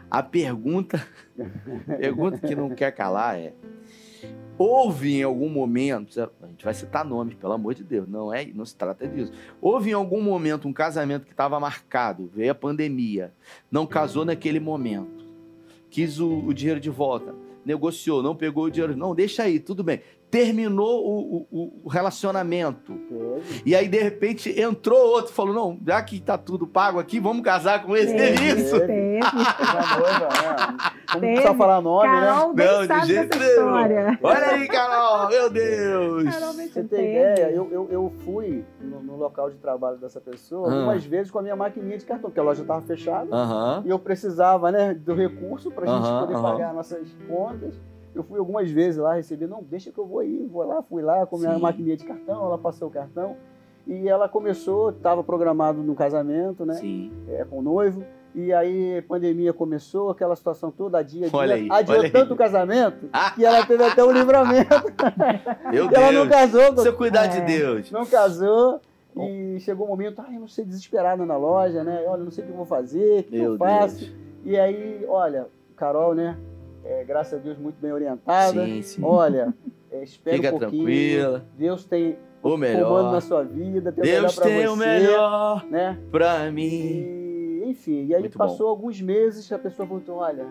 A 0.10 0.24
pergunta, 0.24 1.06
pergunta 2.00 2.38
que 2.40 2.56
não 2.56 2.70
quer 2.70 2.92
calar 2.92 3.38
é: 3.38 3.54
houve 4.58 5.16
em 5.20 5.24
algum 5.24 5.50
momento, 5.50 6.20
a 6.20 6.48
gente 6.48 6.66
vai 6.66 6.74
citar 6.74 7.06
nomes, 7.06 7.36
pelo 7.36 7.54
amor 7.54 7.74
de 7.74 7.84
Deus, 7.84 8.08
não 8.08 8.34
é, 8.34 8.46
não 8.46 8.66
se 8.66 8.76
trata 8.76 9.08
disso. 9.08 9.32
Houve 9.62 9.92
em 9.92 9.94
algum 9.94 10.22
momento 10.22 10.68
um 10.68 10.74
casamento 10.74 11.26
que 11.26 11.32
estava 11.32 11.60
marcado, 11.60 12.30
veio 12.34 12.52
a 12.52 12.56
pandemia, 12.56 13.34
não 13.72 13.86
casou 13.86 14.26
naquele 14.26 14.60
momento, 14.60 15.26
quis 15.90 16.20
o, 16.20 16.40
o 16.40 16.54
dinheiro 16.54 16.80
de 16.80 16.90
volta, 16.90 17.36
negociou, 17.66 18.24
não 18.24 18.36
pegou 18.36 18.66
o 18.66 18.72
dinheiro, 18.72 18.96
não, 18.96 19.14
deixa 19.14 19.44
aí, 19.44 19.60
tudo 19.60 19.84
bem. 19.84 20.02
Terminou 20.38 21.04
o- 21.04 21.48
o- 21.52 21.82
o 21.86 21.90
relacionamento. 21.90 22.94
E 23.66 23.76
aí, 23.76 23.88
de 23.88 23.98
repente, 24.00 24.54
entrou 24.62 25.00
outro 25.00 25.32
e 25.32 25.34
falou: 25.36 25.52
não, 25.54 25.80
já 25.84 26.00
que 26.04 26.20
tá 26.20 26.38
tudo 26.38 26.68
pago 26.68 27.00
aqui, 27.00 27.20
vamos 27.20 27.42
casar 27.42 27.84
com 27.84 27.96
esse. 27.98 28.16
Teve, 28.16 28.38
Teve 28.38 28.62
isso? 28.62 28.80
teve. 28.82 29.18
Já 29.18 29.98
noiva, 29.98 30.28
né? 30.30 30.78
Precisa 31.34 31.54
falar 31.56 31.82
nome, 31.82 32.08
né? 32.08 32.20
Carol 32.28 32.54
bem 32.54 32.68
Não, 32.68 32.82
de 32.82 32.88
sabe 32.88 33.08
jeito 33.08 33.30
dessa 33.30 33.40
nenhum. 33.40 33.66
história. 33.78 34.20
Olha 34.22 34.48
aí, 34.50 34.68
Carol, 34.68 35.30
meu 35.30 35.50
Deus. 35.50 36.24
Carol 36.38 36.54
Você 36.54 36.84
tem 36.84 37.00
ideia, 37.12 37.50
eu, 37.52 37.68
eu, 37.72 37.88
eu 37.90 38.14
fui 38.24 38.64
no, 38.80 39.02
no 39.02 39.16
local 39.16 39.50
de 39.50 39.58
trabalho 39.58 39.98
dessa 39.98 40.22
pessoa 40.22 40.70
Ah. 40.70 40.74
algumas 40.76 41.04
vezes 41.04 41.32
com 41.32 41.40
a 41.40 41.42
minha 41.42 41.56
maquininha 41.56 41.98
de 41.98 42.06
cartão, 42.06 42.30
porque 42.30 42.40
a 42.40 42.44
loja 42.44 42.62
estava 42.62 42.82
fechada 42.84 43.36
Aham. 43.36 43.82
e 43.86 43.90
eu 43.90 43.98
precisava 43.98 44.72
né, 44.72 44.94
do 44.94 45.16
recurso 45.16 45.72
para 45.72 45.90
a 45.92 45.96
gente 45.96 46.08
Aham, 46.08 46.28
poder 46.28 46.42
pagar 46.42 46.74
nossas 46.76 47.08
contas. 47.28 47.74
Eu 48.18 48.24
fui 48.24 48.40
algumas 48.40 48.70
vezes 48.70 49.00
lá 49.00 49.14
receber, 49.16 49.48
não, 49.48 49.62
deixa 49.64 49.92
que 49.92 49.98
eu 49.98 50.06
vou 50.06 50.20
aí, 50.20 50.48
vou 50.52 50.66
lá, 50.66 50.82
fui 50.82 51.02
lá 51.04 51.26
com 51.26 51.36
a 51.36 51.40
minha 51.40 51.54
Sim. 51.56 51.62
maquininha 51.62 51.96
de 51.98 52.04
cartão, 52.06 52.46
ela 52.46 52.58
passou 52.58 52.88
o 52.88 52.92
cartão. 52.92 53.36
E 53.86 54.10
ela 54.10 54.28
começou, 54.28 54.90
estava 54.90 55.24
programado 55.24 55.82
no 55.82 55.96
casamento, 55.96 56.66
né? 56.66 56.74
Sim. 56.74 57.12
é, 57.30 57.46
com 57.46 57.60
o 57.60 57.62
noivo. 57.62 58.04
E 58.36 58.52
aí 58.54 58.98
a 58.98 59.02
pandemia 59.04 59.54
começou, 59.54 60.10
aquela 60.10 60.36
situação 60.36 60.70
toda, 60.70 61.02
dia 61.02 61.28
a 61.28 61.30
dia. 61.30 61.40
Olha 61.40 61.56
aí, 61.56 61.68
adiou 61.72 61.98
olha 62.00 62.06
aí. 62.08 62.12
tanto 62.12 62.34
o 62.34 62.38
casamento 62.38 63.08
Ah. 63.14 63.32
que 63.36 63.46
ela 63.46 63.66
teve 63.66 63.84
até 63.84 64.04
o 64.04 64.12
livramento. 64.12 64.70
Meu 65.72 65.90
e 65.90 65.96
ela 65.96 66.12
não 66.12 66.28
Deus. 66.28 66.30
casou, 66.30 66.78
Seu 66.80 66.94
cuidar 66.98 67.26
É. 67.26 67.28
de 67.30 67.42
Deus. 67.42 67.92
não 67.92 68.06
casou. 68.06 68.82
E 69.16 69.60
chegou 69.62 69.88
um 69.88 69.90
momento, 69.90 70.22
ai, 70.28 70.36
eu 70.36 70.40
não 70.42 70.48
sei, 70.48 70.64
desesperada 70.66 71.26
na 71.26 71.38
loja, 71.38 71.84
né? 71.84 72.04
Olha, 72.08 72.24
não 72.24 72.30
sei 72.32 72.44
o 72.44 72.48
que 72.48 72.54
eu 72.54 72.58
vou 72.58 72.66
fazer, 72.68 73.22
o 73.22 73.24
que 73.24 73.40
Meu 73.40 73.54
eu 73.54 73.58
faço. 73.58 74.00
Deus. 74.00 74.12
E 74.46 74.60
aí, 74.60 75.04
olha, 75.08 75.48
Carol, 75.76 76.14
né? 76.14 76.38
É, 76.88 77.04
graças 77.04 77.40
a 77.40 77.42
Deus, 77.44 77.58
muito 77.58 77.80
bem 77.82 77.92
orientada. 77.92 78.66
Sim, 78.66 78.82
sim. 78.82 79.02
Olha, 79.04 79.54
é, 79.92 80.04
espera 80.04 80.36
Fica 80.38 80.50
um 80.56 80.60
pouquinho. 80.60 80.84
tranquila. 80.86 81.46
Deus 81.58 81.86
tem 81.86 82.18
O 82.42 82.50
comando 82.52 82.60
melhor. 82.60 83.12
na 83.12 83.22
sua 83.22 83.44
vida, 83.44 83.92
tem 83.92 84.04
Deus 84.04 84.38
o 84.38 84.42
tem 84.42 84.62
você, 84.62 84.68
o 84.68 84.76
melhor 84.76 85.66
né? 85.66 85.98
pra 86.12 86.52
mim. 86.52 86.64
E, 86.64 87.64
enfim, 87.68 88.06
e 88.06 88.16
aí 88.16 88.22
Muito 88.22 88.38
passou 88.38 88.68
alguns 88.68 89.02
meses, 89.02 89.52
a 89.52 89.60
pessoa 89.60 89.86
voltou, 89.86 90.16
olha, 90.18 90.46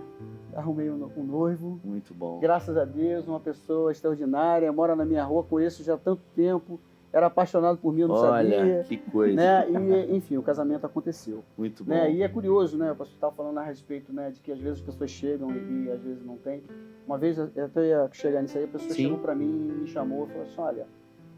arrumei 0.55 0.91
um, 0.91 1.11
um 1.17 1.23
noivo, 1.23 1.81
Muito 1.85 2.13
bom. 2.15 2.39
graças 2.41 2.77
a 2.77 2.85
Deus, 2.85 3.27
uma 3.27 3.41
pessoa 3.41 3.91
extraordinária, 3.93 4.71
mora 4.73 4.95
na 4.95 5.05
minha 5.05 5.25
rua, 5.25 5.43
conheço 5.43 5.83
já 5.83 5.95
há 5.95 5.99
tanto 5.99 6.23
tempo, 6.35 6.79
era 7.17 7.29
apaixonado 7.29 7.79
por 7.79 7.95
mim, 7.95 8.03
eu 8.03 8.09
não 8.09 8.15
Olha, 8.15 8.59
sabia. 8.59 8.85
que 8.85 8.99
coisa. 8.99 9.35
Né? 9.35 9.71
E, 9.71 10.15
enfim, 10.15 10.37
o 10.37 10.43
casamento 10.43 10.85
aconteceu. 10.85 11.43
Muito 11.57 11.83
bom. 11.83 11.91
Né? 11.91 12.13
E 12.13 12.23
é 12.23 12.29
curioso, 12.29 12.77
né? 12.77 12.93
O 12.93 12.97
pastor 12.97 13.15
estava 13.15 13.35
falando 13.35 13.57
a 13.57 13.63
respeito 13.63 14.13
né, 14.13 14.31
de 14.31 14.39
que 14.43 14.53
às 14.53 14.61
vezes 14.61 14.81
as 14.81 14.85
pessoas 14.85 15.11
chegam 15.11 15.51
e, 15.51 15.91
às 15.91 16.03
vezes 16.03 16.23
não 16.23 16.37
tem. 16.37 16.63
Uma 17.07 17.17
vez, 17.17 17.39
eu 17.39 17.65
até 17.65 17.89
ia 17.89 18.07
chegar 18.13 18.43
nisso 18.43 18.59
aí, 18.59 18.65
a 18.65 18.69
pessoa 18.69 18.91
Sim. 18.91 19.05
chegou 19.05 19.19
para 19.19 19.35
mim 19.35 19.47
e 19.47 19.73
me 19.81 19.87
chamou 19.87 20.27
e 20.27 20.29
falou 20.29 20.43
assim: 20.43 20.61
Olha, 20.61 20.87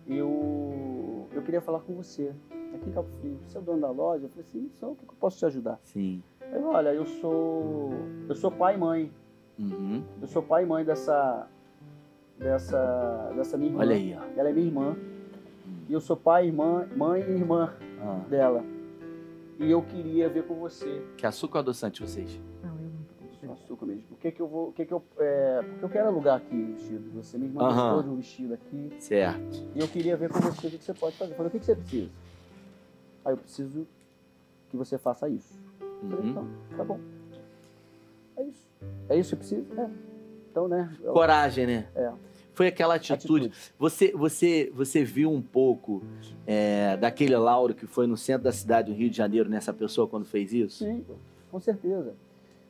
eu, 0.09 1.29
eu 1.33 1.43
queria 1.43 1.61
falar 1.61 1.79
com 1.79 1.95
você 1.95 2.33
aqui 2.75 2.91
em 2.91 2.93
Cabo 2.93 3.09
Frio. 3.21 3.39
Você 3.47 3.57
é 3.57 3.61
o 3.61 3.63
dono 3.63 3.81
da 3.81 3.91
loja? 3.93 4.25
Eu 4.25 4.31
falei 4.31 4.45
assim: 4.49 4.69
Sou, 4.81 4.93
o 4.93 4.97
que 4.97 5.07
que 5.07 5.13
eu 5.13 5.19
posso 5.21 5.39
te 5.39 5.47
ajudar? 5.47 5.79
Sim. 5.85 6.25
Aí, 6.41 6.61
olha, 6.61 6.93
eu 6.93 7.07
sou, 7.07 7.93
eu 8.29 8.35
sou 8.35 8.51
pai 8.51 8.75
e 8.75 8.79
mãe. 8.79 9.13
Uhum. 9.57 10.03
Eu 10.21 10.27
sou 10.27 10.43
pai 10.43 10.65
e 10.65 10.67
mãe 10.67 10.85
dessa, 10.85 11.47
dessa, 12.37 13.33
dessa 13.37 13.57
minha 13.57 13.71
irmã. 13.71 13.81
Olha 13.81 13.95
aí, 13.95 14.17
ó. 14.19 14.41
Ela 14.41 14.49
é 14.49 14.53
minha 14.53 14.67
irmã. 14.67 14.97
E 15.89 15.93
eu 15.93 16.01
sou 16.01 16.17
pai, 16.17 16.47
irmã, 16.47 16.87
mãe 16.97 17.23
e 17.23 17.31
irmã 17.33 17.73
Ah, 18.01 18.25
dela. 18.29 18.65
E 19.59 19.71
eu 19.71 19.83
queria 19.83 20.29
ver 20.29 20.45
com 20.47 20.55
você 20.55 21.03
que 21.17 21.27
açúcar 21.27 21.61
adoçante 21.61 22.01
vocês? 22.03 22.41
Não, 22.63 22.71
eu 22.71 22.91
não 22.91 23.35
Só 23.47 23.53
açúcar 23.53 23.87
mesmo. 23.87 24.05
O 24.13 24.17
que 24.17 24.31
que 24.31 24.41
eu 24.43 24.47
vou. 24.49 24.69
O 24.69 24.73
que 24.73 24.85
que 24.85 24.93
eu. 24.93 25.03
É, 25.19 25.63
porque 25.63 25.85
eu 25.85 25.89
quero 25.89 26.09
alugar 26.09 26.37
aqui 26.37 26.55
o 26.55 26.73
vestido. 26.75 27.01
de 27.01 27.17
Você 27.17 27.39
me 27.39 27.47
Aham. 27.59 27.87
mandou 27.87 28.03
de 28.03 28.09
um 28.11 28.17
vestido 28.17 28.55
aqui. 28.55 28.93
Certo. 29.01 29.65
E 29.75 29.81
eu 29.81 29.89
queria 29.89 30.17
ver 30.17 30.29
com 30.31 30.39
você 30.41 30.67
o 30.67 30.71
que, 30.71 30.79
que 30.79 30.85
você 30.85 30.95
pode 30.95 31.17
fazer. 31.17 31.33
Eu 31.33 31.37
falei, 31.37 31.49
o 31.49 31.53
que, 31.53 31.59
que 31.59 31.65
você 31.65 31.75
precisa? 31.75 32.11
Aí 33.25 33.33
eu 33.33 33.37
preciso 33.39 33.87
que 34.71 34.77
você 34.77 34.99
faça 34.99 35.29
isso. 35.29 35.59
Eu 35.81 36.11
falei, 36.11 36.25
Uhum. 36.25 36.31
então, 36.31 36.49
tá 36.77 36.85
bom. 36.85 37.01
É 38.37 38.43
isso. 38.45 38.69
É 39.09 39.17
isso 39.17 39.31
que 39.31 39.37
precisa? 39.37 39.81
É. 39.81 39.91
Então, 40.51 40.69
né? 40.69 40.97
eu- 41.03 41.13
Coragem, 41.13 41.67
né? 41.67 41.89
É. 41.95 42.13
Foi 42.59 42.67
aquela 42.67 42.97
atitude. 42.97 43.53
Você, 43.79 44.11
você, 44.11 44.73
você 44.75 45.05
viu 45.05 45.31
um 45.31 45.41
pouco 45.41 46.03
é, 46.45 46.97
daquele 46.97 47.37
Lauro 47.37 47.73
que 47.73 47.87
foi 47.87 48.09
no 48.09 48.17
centro 48.17 48.43
da 48.43 48.53
cidade 48.53 48.91
do 48.91 48.99
Rio 48.99 49.09
de 49.09 49.17
Janeiro 49.17 49.49
nessa 49.49 49.73
pessoa 49.73 50.09
quando 50.09 50.25
fez 50.25 50.53
isso? 50.53 50.85
Sim, 50.85 51.05
com 51.53 51.61
certeza. 51.61 52.15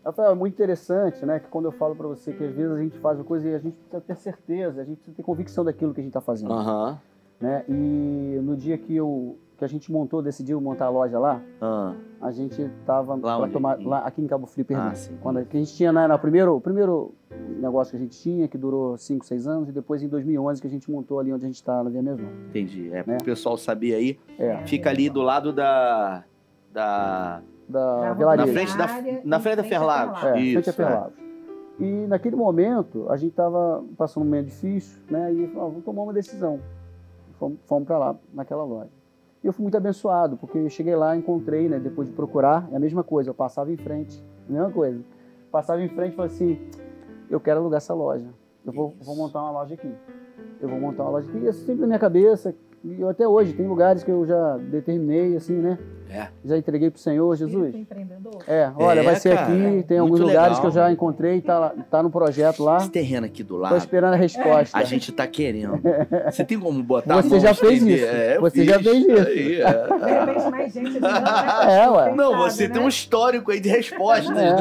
Rafael, 0.04 0.32
é 0.32 0.34
muito 0.34 0.52
interessante, 0.52 1.24
né? 1.24 1.40
Que 1.40 1.48
quando 1.48 1.64
eu 1.64 1.72
falo 1.72 1.96
pra 1.96 2.06
você 2.06 2.34
que 2.34 2.44
às 2.44 2.54
vezes 2.54 2.70
a 2.70 2.82
gente 2.82 2.98
faz 2.98 3.16
uma 3.18 3.24
coisa 3.24 3.48
e 3.48 3.54
a 3.54 3.58
gente 3.58 3.76
precisa 3.76 4.00
ter 4.02 4.16
certeza, 4.16 4.82
a 4.82 4.84
gente 4.84 4.96
precisa 4.96 5.16
ter 5.16 5.22
convicção 5.22 5.64
daquilo 5.64 5.94
que 5.94 6.00
a 6.02 6.04
gente 6.04 6.12
tá 6.12 6.20
fazendo. 6.20 6.52
Aham. 6.52 7.00
né? 7.40 7.64
E 7.66 8.38
no 8.42 8.54
dia 8.58 8.76
que 8.76 8.94
eu 8.94 9.38
que 9.58 9.64
a 9.64 9.68
gente 9.68 9.90
montou, 9.90 10.22
decidiu 10.22 10.60
montar 10.60 10.86
a 10.86 10.88
loja 10.88 11.18
lá, 11.18 11.42
Ah, 11.60 11.92
a 12.20 12.30
gente 12.30 12.70
tava 12.86 13.16
Lá 13.16 13.38
onde? 13.40 13.52
tomar 13.52 13.80
Em- 13.80 13.86
lá 13.86 13.98
aqui 13.98 14.22
em 14.22 14.26
Cabo 14.28 14.46
Frio, 14.46 14.64
perdão. 14.64 14.86
Ah, 14.86 14.94
sim. 14.94 15.16
Quando 15.20 15.38
a, 15.38 15.44
que 15.44 15.56
a 15.56 15.60
gente 15.60 15.74
tinha 15.74 15.90
na, 15.92 16.06
na 16.06 16.16
primeiro, 16.16 16.54
o 16.56 16.60
primeiro 16.60 17.12
negócio 17.60 17.90
que 17.90 17.96
a 17.96 18.00
gente 18.00 18.16
tinha, 18.20 18.46
que 18.46 18.56
durou 18.56 18.96
5, 18.96 19.24
6 19.26 19.46
anos, 19.48 19.68
e 19.68 19.72
depois 19.72 20.00
em 20.02 20.08
2011 20.08 20.60
que 20.60 20.66
a 20.68 20.70
gente 20.70 20.88
montou 20.90 21.18
ali 21.18 21.32
onde 21.32 21.44
a 21.44 21.48
gente 21.48 21.56
está 21.56 21.82
na 21.82 21.90
Via 21.90 22.00
Mesmo. 22.02 22.28
entendi. 22.48 22.88
É, 22.92 23.04
Né? 23.04 23.16
pro 23.16 23.24
pessoal 23.24 23.56
saber 23.56 23.94
aí, 23.94 24.18
É, 24.38 24.58
fica 24.66 24.90
ali 24.90 25.10
do 25.10 25.22
lado 25.22 25.52
da. 25.52 26.22
Da. 26.72 27.42
da 27.68 28.00
Na 28.00 28.14
Velaria. 28.14 28.46
Na 28.46 28.52
frente 28.52 28.76
da, 28.76 28.86
na 29.24 29.40
frente 29.40 29.56
da 29.56 29.64
Ferlagos. 29.64 30.22
É, 30.24 30.40
Isso, 30.40 30.52
frente 30.62 30.68
a 30.68 30.70
é. 30.70 30.72
Ferlagos. 30.86 31.18
E 31.80 32.06
naquele 32.06 32.36
momento, 32.36 33.06
a 33.08 33.16
gente 33.16 33.30
estava 33.30 33.84
passando 33.96 34.22
um 34.22 34.26
momento 34.26 34.46
difícil, 34.46 35.00
né? 35.10 35.32
E 35.32 35.46
falou, 35.48 35.66
ah, 35.66 35.70
vamos 35.70 35.84
tomar 35.84 36.02
uma 36.02 36.12
decisão. 36.12 36.60
Fomos, 37.38 37.58
fomos 37.66 37.86
para 37.86 37.98
lá, 37.98 38.16
naquela 38.34 38.64
loja. 38.64 38.90
E 39.42 39.46
eu 39.46 39.52
fui 39.52 39.62
muito 39.62 39.76
abençoado, 39.76 40.36
porque 40.36 40.58
eu 40.58 40.68
cheguei 40.68 40.96
lá, 40.96 41.16
encontrei, 41.16 41.68
né? 41.68 41.78
Depois 41.78 42.08
de 42.08 42.14
procurar, 42.14 42.68
é 42.72 42.76
a 42.76 42.80
mesma 42.80 43.04
coisa, 43.04 43.30
eu 43.30 43.34
passava 43.34 43.72
em 43.72 43.76
frente, 43.76 44.22
a 44.48 44.52
mesma 44.52 44.70
coisa. 44.70 45.00
Passava 45.50 45.82
em 45.82 45.88
frente 45.88 46.12
e 46.12 46.16
falei 46.16 46.30
assim, 46.30 46.58
eu 47.30 47.40
quero 47.40 47.60
alugar 47.60 47.78
essa 47.78 47.94
loja. 47.94 48.28
Eu 48.66 48.72
vou, 48.72 48.94
vou 49.00 49.16
montar 49.16 49.42
uma 49.42 49.52
loja 49.52 49.74
aqui. 49.74 49.92
Eu 50.60 50.68
vou 50.68 50.80
montar 50.80 51.04
uma 51.04 51.12
loja 51.12 51.28
aqui. 51.28 51.38
E 51.38 51.48
isso 51.48 51.64
sempre 51.64 51.82
na 51.82 51.86
minha 51.86 51.98
cabeça, 51.98 52.54
e 52.84 53.00
eu 53.00 53.08
até 53.08 53.26
hoje, 53.26 53.52
tem 53.54 53.66
lugares 53.66 54.04
que 54.04 54.10
eu 54.10 54.26
já 54.26 54.56
determinei, 54.56 55.36
assim, 55.36 55.54
né? 55.54 55.78
É. 56.10 56.28
Já 56.44 56.56
entreguei 56.56 56.90
pro 56.90 56.98
Senhor, 57.00 57.36
Jesus. 57.36 57.74
Empreendedor. 57.74 58.42
É, 58.46 58.70
olha, 58.76 59.00
É, 59.00 59.02
vai 59.02 59.16
ser 59.16 59.34
cara, 59.34 59.42
aqui, 59.42 59.52
tem 59.58 59.68
muito 59.68 60.00
alguns 60.00 60.20
lugares 60.20 60.42
legal. 60.56 60.60
que 60.60 60.66
eu 60.66 60.70
já 60.70 60.90
encontrei, 60.92 61.40
tá, 61.40 61.72
tá 61.90 62.02
no 62.02 62.10
projeto 62.10 62.62
lá. 62.64 62.78
Esse 62.78 62.90
terreno 62.90 63.26
aqui 63.26 63.42
do 63.42 63.54
Tô 63.54 63.60
lado, 63.60 63.76
esperando 63.76 64.14
a 64.14 64.16
resposta. 64.16 64.76
a 64.78 64.84
gente 64.84 65.12
tá 65.12 65.26
querendo. 65.26 65.78
Você 66.30 66.44
tem 66.44 66.58
como 66.58 66.82
botar 66.82 67.14
a 67.18 67.22
Você 67.22 67.28
mão 67.28 67.40
já 67.40 67.52
de 67.52 67.58
fez 67.60 67.82
isso. 67.82 68.04
É, 68.06 68.38
Você 68.40 68.64
já 68.64 68.78
fiz. 68.78 68.88
fez 68.88 69.06
isso. 69.06 69.26
Aí, 69.28 69.60
é. 69.60 69.72
De 69.72 70.32
repente, 70.32 70.50
mais 70.50 70.72
gente 70.72 71.00
né? 71.00 71.08
É, 71.68 71.88
ué. 71.90 72.14
Não, 72.14 72.36
você 72.38 72.62
sabe, 72.62 72.72
tem 72.72 72.80
um 72.80 72.84
né? 72.84 72.88
histórico 72.88 73.50
aí 73.50 73.60
de 73.60 73.68
respostas, 73.68 74.30
né? 74.34 74.56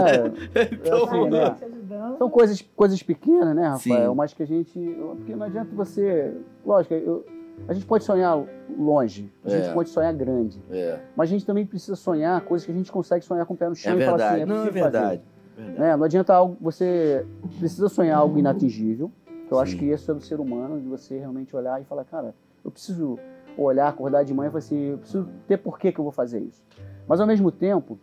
É, 0.56 0.70
Então, 0.72 1.04
assim, 1.06 1.30
né? 1.30 1.46
Gente 1.46 1.64
ajudando. 1.66 2.18
são 2.18 2.30
coisas, 2.30 2.62
coisas 2.76 3.02
pequenas, 3.04 3.56
né, 3.56 3.68
Rafael? 3.70 4.10
Sim. 4.12 4.16
Mas 4.18 4.34
que 4.34 4.44
a 4.44 4.48
gente. 4.48 4.78
Porque 5.18 5.36
não 5.36 5.46
adianta 5.46 5.70
você. 5.74 6.34
Lógico, 6.66 6.94
eu- 6.94 7.26
a 7.68 7.74
gente 7.74 7.86
pode 7.86 8.04
sonhar 8.04 8.38
longe, 8.78 9.32
a 9.44 9.50
gente 9.50 9.70
É. 9.70 9.74
pode 9.74 9.90
sonhar 9.90 10.14
grande. 10.14 10.62
é, 10.70 11.00
Mas 11.16 11.30
a 11.30 11.32
gente 11.32 11.46
também 11.46 11.66
precisa 11.66 11.96
sonhar 11.96 12.40
coisas 12.42 12.66
que 12.66 12.72
a 12.72 12.76
gente 12.76 12.92
consegue 12.92 13.24
sonhar 13.26 13.46
com 13.46 13.54
o 13.54 13.58
pé 13.58 13.66
no 13.68 13.72
é 13.72 13.76
chão 13.76 13.98
e 13.98 14.04
falar 14.06 14.18
verdade. 14.18 14.34
assim, 14.34 14.42
é 14.42 14.46
Não, 14.46 14.66
é 14.68 14.70
verdade. 14.70 15.22
verdade. 15.56 15.80
né? 15.80 15.96
Não 15.98 16.04
adianta 16.04 16.34
algo, 16.34 16.58
você 16.62 17.26
precisa 17.60 17.90
sonhar 17.90 18.18
algo 18.18 18.38
inatingível. 18.38 19.12
que 19.48 19.54
Eu 19.54 19.60
acho 19.60 19.72
Sim. 19.72 19.78
que 19.78 19.86
isso 19.86 20.12
é 20.12 20.14
do 20.14 20.20
ser 20.22 20.40
humano, 20.42 20.80
de 20.80 20.88
você 20.88 21.18
realmente 21.18 21.56
olhar 21.56 21.82
e 21.82 21.86
falar, 21.86 22.04
cara, 22.04 22.36
eu 22.66 22.70
preciso 22.70 23.18
olhar, 23.58 23.88
acordar 23.88 24.24
de 24.24 24.34
manhã 24.34 24.50
e 24.50 24.52
falar 24.52 24.60
assim, 24.60 24.78
eu 24.92 24.98
preciso 24.98 25.28
ter 25.48 25.58
por 25.58 25.80
que 25.80 25.92
que 25.92 26.00
eu 26.00 26.04
vou 26.04 26.12
fazer 26.12 26.40
isso. 26.42 26.62
Mas 27.08 27.20
ao 27.22 27.26
mesmo 27.26 27.50
tempo, 27.52 27.98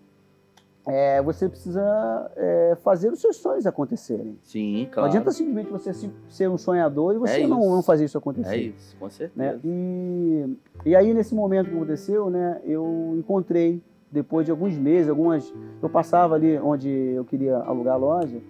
é, 0.87 1.23
você 1.23 1.49
precisa 1.49 2.31
é, 2.37 2.77
fazer 2.83 3.11
os 3.13 3.21
seus 3.21 3.37
sonhos 3.37 3.67
acontecerem. 3.67 4.39
Sim, 4.43 4.85
Não 4.85 4.91
claro. 4.93 5.09
adianta 5.09 5.31
simplesmente 5.33 5.71
você 5.71 5.93
se- 5.95 6.11
ser 6.29 6.49
um 6.51 6.59
sonhador 6.59 7.15
e 7.15 7.19
você 7.19 7.43
É 7.43 7.47
não, 7.47 7.61
não 7.71 7.83
fazer 7.83 8.05
isso 8.05 8.19
acontecer 8.19 8.55
É 8.55 8.59
isso, 8.59 8.97
com 8.99 9.09
certeza. 9.09 9.33
né? 9.55 9.61
E, 9.65 10.57
e 10.85 10.95
aí, 10.97 11.15
nesse 11.15 11.35
momento 11.35 11.71
que 11.71 11.75
aconteceu, 11.77 12.29
né, 12.29 12.61
eu 12.65 13.15
encontrei, 13.17 13.83
depois 14.13 14.45
de 14.45 14.51
alguns 14.53 14.77
meses, 14.79 15.09
algumas. 15.09 15.53
Eu 15.83 15.89
passava 15.89 16.35
ali 16.35 16.57
onde 16.59 16.89
eu 16.89 17.25
queria 17.25 17.57
alugar 17.57 17.95
a 17.95 17.99
loja, 17.99 18.41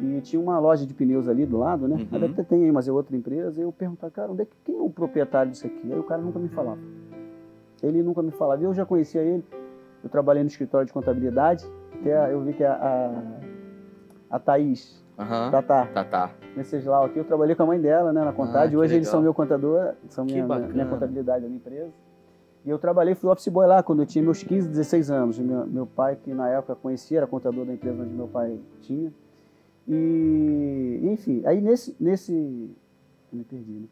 e 0.00 0.20
tinha 0.22 0.40
uma 0.42 0.58
loja 0.58 0.84
de 0.84 0.92
pneus 0.94 1.28
ali 1.28 1.46
do 1.46 1.58
lado, 1.58 1.86
né? 1.86 1.94
Uhum. 2.10 2.24
Até 2.24 2.42
tem 2.42 2.64
aí, 2.64 2.72
mas 2.72 2.88
é 2.88 2.92
outra 2.92 3.14
empresa. 3.14 3.60
E 3.60 3.62
eu 3.62 3.70
perguntava, 3.70 4.10
cara, 4.10 4.32
onde 4.32 4.42
é 4.42 4.44
que, 4.46 4.56
quem 4.64 4.76
é 4.76 4.80
o 4.80 4.90
proprietário 4.90 5.52
disso 5.52 5.64
aqui? 5.66 5.92
Aí 5.92 5.98
o 5.98 6.02
cara 6.02 6.20
nunca 6.20 6.40
me 6.40 6.48
falava. 6.48 6.80
Ele 7.82 8.02
nunca 8.02 8.20
me 8.22 8.30
falava. 8.32 8.62
Eu 8.62 8.72
já 8.74 8.84
conhecia 8.84 9.20
ele, 9.20 9.44
eu 10.02 10.10
trabalhei 10.10 10.42
no 10.42 10.48
escritório 10.48 10.86
de 10.86 10.92
contabilidade, 10.92 11.64
até 12.02 12.32
eu 12.32 12.40
vi 12.42 12.52
que 12.52 12.64
a, 12.64 12.72
a, 14.30 14.36
a 14.36 14.38
Thaís, 14.38 15.02
Aham. 15.18 15.50
tá, 15.50 15.62
tá, 15.62 15.86
Tá, 15.86 16.04
tá. 16.04 16.30
Venceslau 16.56 17.04
aqui, 17.06 17.18
eu 17.18 17.24
trabalhei 17.24 17.54
com 17.54 17.62
a 17.62 17.66
mãe 17.66 17.80
dela, 17.80 18.12
né, 18.12 18.22
na 18.24 18.32
contagem. 18.32 18.76
Ah, 18.76 18.80
Hoje 18.80 18.94
eles 18.94 19.06
legal. 19.06 19.12
são 19.12 19.22
meu 19.22 19.32
contador, 19.32 19.94
são 20.08 20.24
minha, 20.24 20.44
minha, 20.46 20.86
contabilidade 20.86 21.42
da 21.42 21.46
minha 21.48 21.56
empresa. 21.56 21.90
E 22.64 22.70
eu 22.70 22.78
trabalhei, 22.78 23.14
fui 23.14 23.28
office 23.30 23.48
boy 23.48 23.66
lá 23.66 23.82
quando 23.82 24.02
eu 24.02 24.06
tinha 24.06 24.22
meus 24.22 24.42
15, 24.42 24.68
16 24.68 25.10
anos. 25.10 25.38
Meu, 25.38 25.66
meu 25.66 25.86
pai, 25.86 26.16
que 26.16 26.32
na 26.34 26.48
época 26.48 26.74
conhecia, 26.76 27.18
era 27.18 27.26
contador 27.26 27.64
da 27.64 27.72
empresa 27.72 28.02
onde 28.02 28.12
meu 28.14 28.28
pai 28.28 28.58
tinha. 28.82 29.10
E, 29.88 31.00
enfim, 31.04 31.42
aí 31.44 31.60
nesse, 31.60 31.96
nesse, 31.98 32.32
eu 33.32 33.38
me 33.38 33.44
perdi, 33.44 33.72
né? 33.72 33.86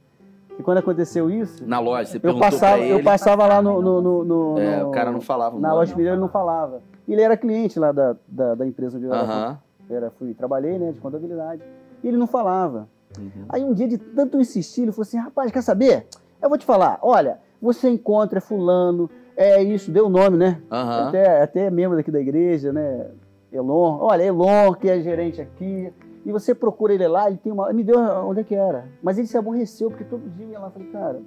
E 0.58 0.62
quando 0.62 0.78
aconteceu 0.78 1.30
isso, 1.30 1.66
Na 1.66 1.80
loja, 1.80 2.10
você 2.10 2.18
eu 2.18 2.20
perguntou 2.20 2.48
passava, 2.50 2.76
pra 2.76 2.84
ele. 2.84 2.92
eu 3.00 3.02
passava 3.02 3.46
lá 3.46 3.62
no, 3.62 3.80
no, 3.82 4.00
no, 4.02 4.24
no- 4.24 4.58
É, 4.58 4.84
o 4.84 4.90
cara 4.90 5.10
não 5.10 5.20
falava. 5.20 5.58
na 5.58 5.72
loja 5.72 5.90
de 5.90 5.96
pneu, 5.96 6.12
ele 6.12 6.20
não 6.20 6.28
falava. 6.28 6.80
E 7.10 7.12
ele 7.12 7.22
era 7.22 7.36
cliente 7.36 7.76
lá 7.76 7.90
da, 7.90 8.14
da, 8.28 8.54
da 8.54 8.64
empresa 8.64 8.96
onde 8.96 9.04
eu 9.04 9.12
era, 9.12 9.24
Aham. 9.24 9.58
era, 9.90 10.10
fui, 10.12 10.32
trabalhei, 10.32 10.78
né, 10.78 10.92
de 10.92 11.00
contabilidade. 11.00 11.60
E 12.04 12.06
ele 12.06 12.16
não 12.16 12.28
falava. 12.28 12.88
Uhum. 13.18 13.46
Aí 13.48 13.64
um 13.64 13.74
dia, 13.74 13.88
de 13.88 13.98
tanto 13.98 14.38
insistir, 14.38 14.82
ele 14.82 14.92
falou 14.92 15.02
assim: 15.02 15.18
rapaz, 15.18 15.50
quer 15.50 15.60
saber? 15.60 16.06
Eu 16.40 16.48
vou 16.48 16.56
te 16.56 16.64
falar, 16.64 17.00
olha, 17.02 17.40
você 17.60 17.88
encontra 17.90 18.40
fulano, 18.40 19.10
é 19.36 19.60
isso, 19.60 19.90
deu 19.90 20.06
o 20.06 20.08
nome, 20.08 20.36
né? 20.36 20.62
Aham. 20.70 21.08
Até, 21.08 21.42
até 21.42 21.68
membro 21.68 21.96
daqui 21.96 22.12
da 22.12 22.20
igreja, 22.20 22.72
né? 22.72 23.10
Elon. 23.52 23.98
Olha, 24.00 24.22
Elon, 24.22 24.72
que 24.74 24.88
é 24.88 25.00
gerente 25.00 25.40
aqui. 25.40 25.92
E 26.24 26.30
você 26.30 26.54
procura 26.54 26.94
ele 26.94 27.08
lá, 27.08 27.26
ele 27.26 27.38
tem 27.38 27.50
uma. 27.50 27.72
Me 27.72 27.82
deu 27.82 27.98
onde 27.98 28.42
é 28.42 28.44
que 28.44 28.54
era. 28.54 28.86
Mas 29.02 29.18
ele 29.18 29.26
se 29.26 29.36
aborreceu, 29.36 29.90
porque 29.90 30.04
todo 30.04 30.30
dia 30.30 30.46
eu 30.46 30.50
ia 30.50 30.60
lá 30.60 30.68
e 30.68 30.72
falei, 30.72 30.88
cara. 30.92 31.20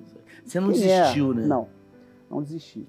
Você 0.45 0.61
não 0.61 0.69
é? 0.69 0.71
desistiu, 0.71 1.33
né? 1.33 1.45
Não, 1.45 1.67
não 2.31 2.41
desisti. 2.41 2.87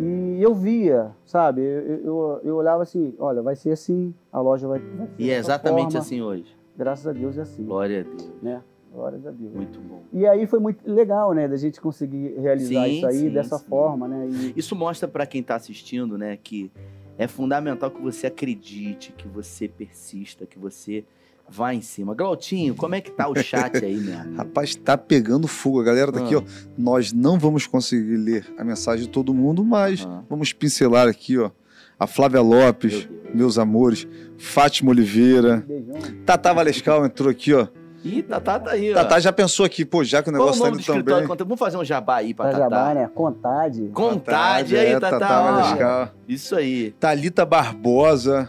E 0.00 0.38
eu 0.42 0.54
via, 0.54 1.10
sabe? 1.24 1.60
Eu, 1.62 1.96
eu, 2.04 2.40
eu 2.44 2.56
olhava 2.56 2.82
assim: 2.82 3.14
olha, 3.18 3.42
vai 3.42 3.56
ser 3.56 3.70
assim, 3.72 4.14
a 4.32 4.40
loja 4.40 4.68
vai. 4.68 4.78
vai 4.78 5.06
ser 5.06 5.12
E 5.18 5.30
é 5.30 5.36
exatamente 5.38 5.92
forma. 5.92 5.98
assim 5.98 6.20
hoje. 6.22 6.56
Graças 6.76 7.06
a 7.06 7.12
Deus 7.12 7.36
é 7.36 7.42
assim. 7.42 7.64
Glória 7.64 8.00
a 8.00 8.02
Deus. 8.04 8.32
Né? 8.40 8.62
Glórias 8.92 9.26
a 9.26 9.30
Deus. 9.30 9.52
Muito 9.52 9.80
bom. 9.80 10.02
E 10.12 10.26
aí 10.26 10.46
foi 10.46 10.58
muito 10.60 10.88
legal, 10.90 11.32
né, 11.34 11.46
da 11.46 11.56
gente 11.56 11.80
conseguir 11.80 12.34
realizar 12.38 12.84
Sim, 12.86 12.96
isso 12.96 13.06
aí 13.06 13.18
sim, 13.18 13.30
dessa 13.30 13.58
sim. 13.58 13.66
forma, 13.66 14.08
né? 14.08 14.28
E, 14.28 14.54
Isso 14.58 14.74
mostra 14.74 15.06
pra 15.08 15.26
quem 15.26 15.42
tá 15.42 15.56
assistindo, 15.56 16.16
né, 16.16 16.38
que 16.42 16.70
é 17.18 17.26
fundamental 17.26 17.90
que 17.90 18.00
você 18.00 18.28
acredite, 18.28 19.12
que 19.12 19.28
você 19.28 19.68
persista, 19.68 20.46
que 20.46 20.58
você 20.58 21.04
vá 21.50 21.74
em 21.74 21.80
cima. 21.80 22.14
Glautinho, 22.14 22.74
como 22.74 22.94
é 22.94 23.00
que 23.00 23.10
tá 23.10 23.28
o 23.28 23.34
chat 23.42 23.76
aí, 23.84 23.96
meu 23.96 24.18
amigo? 24.18 24.36
Rapaz, 24.36 24.74
tá 24.74 24.96
pegando 24.98 25.46
fogo. 25.48 25.80
A 25.80 25.84
galera 25.84 26.12
tá 26.12 26.20
aqui, 26.20 26.34
Ah. 26.34 26.38
ó. 26.38 26.42
Nós 26.76 27.12
não 27.12 27.38
vamos 27.38 27.66
conseguir 27.66 28.16
ler 28.16 28.46
a 28.58 28.64
mensagem 28.64 29.06
de 29.06 29.10
todo 29.10 29.32
mundo, 29.34 29.64
mas 29.64 30.02
Aham. 30.04 30.24
vamos 30.28 30.52
pincelar 30.52 31.08
aqui, 31.08 31.38
ó. 31.38 31.50
A 31.98 32.06
Flávia 32.06 32.40
Lopes, 32.40 33.06
Meu 33.06 33.34
meus 33.34 33.58
amores. 33.58 34.06
Fátima 34.38 34.90
Oliveira. 34.90 35.64
beijão. 35.66 35.96
Tata 36.24 36.52
Valescal 36.54 37.04
entrou 37.04 37.28
aqui, 37.30 37.52
ó. 37.52 37.66
Ih, 38.04 38.22
Tatá 38.22 38.60
tá 38.60 38.70
aí, 38.70 38.92
ó. 38.92 38.94
Tata 38.94 39.20
já 39.20 39.32
pensou 39.32 39.66
aqui, 39.66 39.84
pô, 39.84 40.04
já 40.04 40.22
que 40.22 40.30
o 40.30 40.32
Qual 40.32 40.40
o 40.40 40.44
negócio 40.44 40.62
tá 40.62 40.70
nome 40.70 40.76
do 40.76 40.82
indo 40.82 41.04
tão 41.04 41.18
bem. 41.26 41.36
Vamos 41.36 41.58
fazer 41.58 41.76
um 41.76 41.84
jabá 41.84 42.16
aí 42.18 42.32
pra 42.32 42.50
Pra 42.50 42.58
Tatá. 42.60 42.64
Jabá, 42.76 42.94
né? 42.94 43.10
Contade. 43.12 43.90
Contade 43.92 44.76
aí, 44.76 44.86
é, 44.92 45.00
Tatá. 45.00 45.42
Valescal. 45.42 46.08
Isso 46.28 46.54
aí. 46.54 46.92
Thalita 47.00 47.44
Barbosa. 47.44 48.48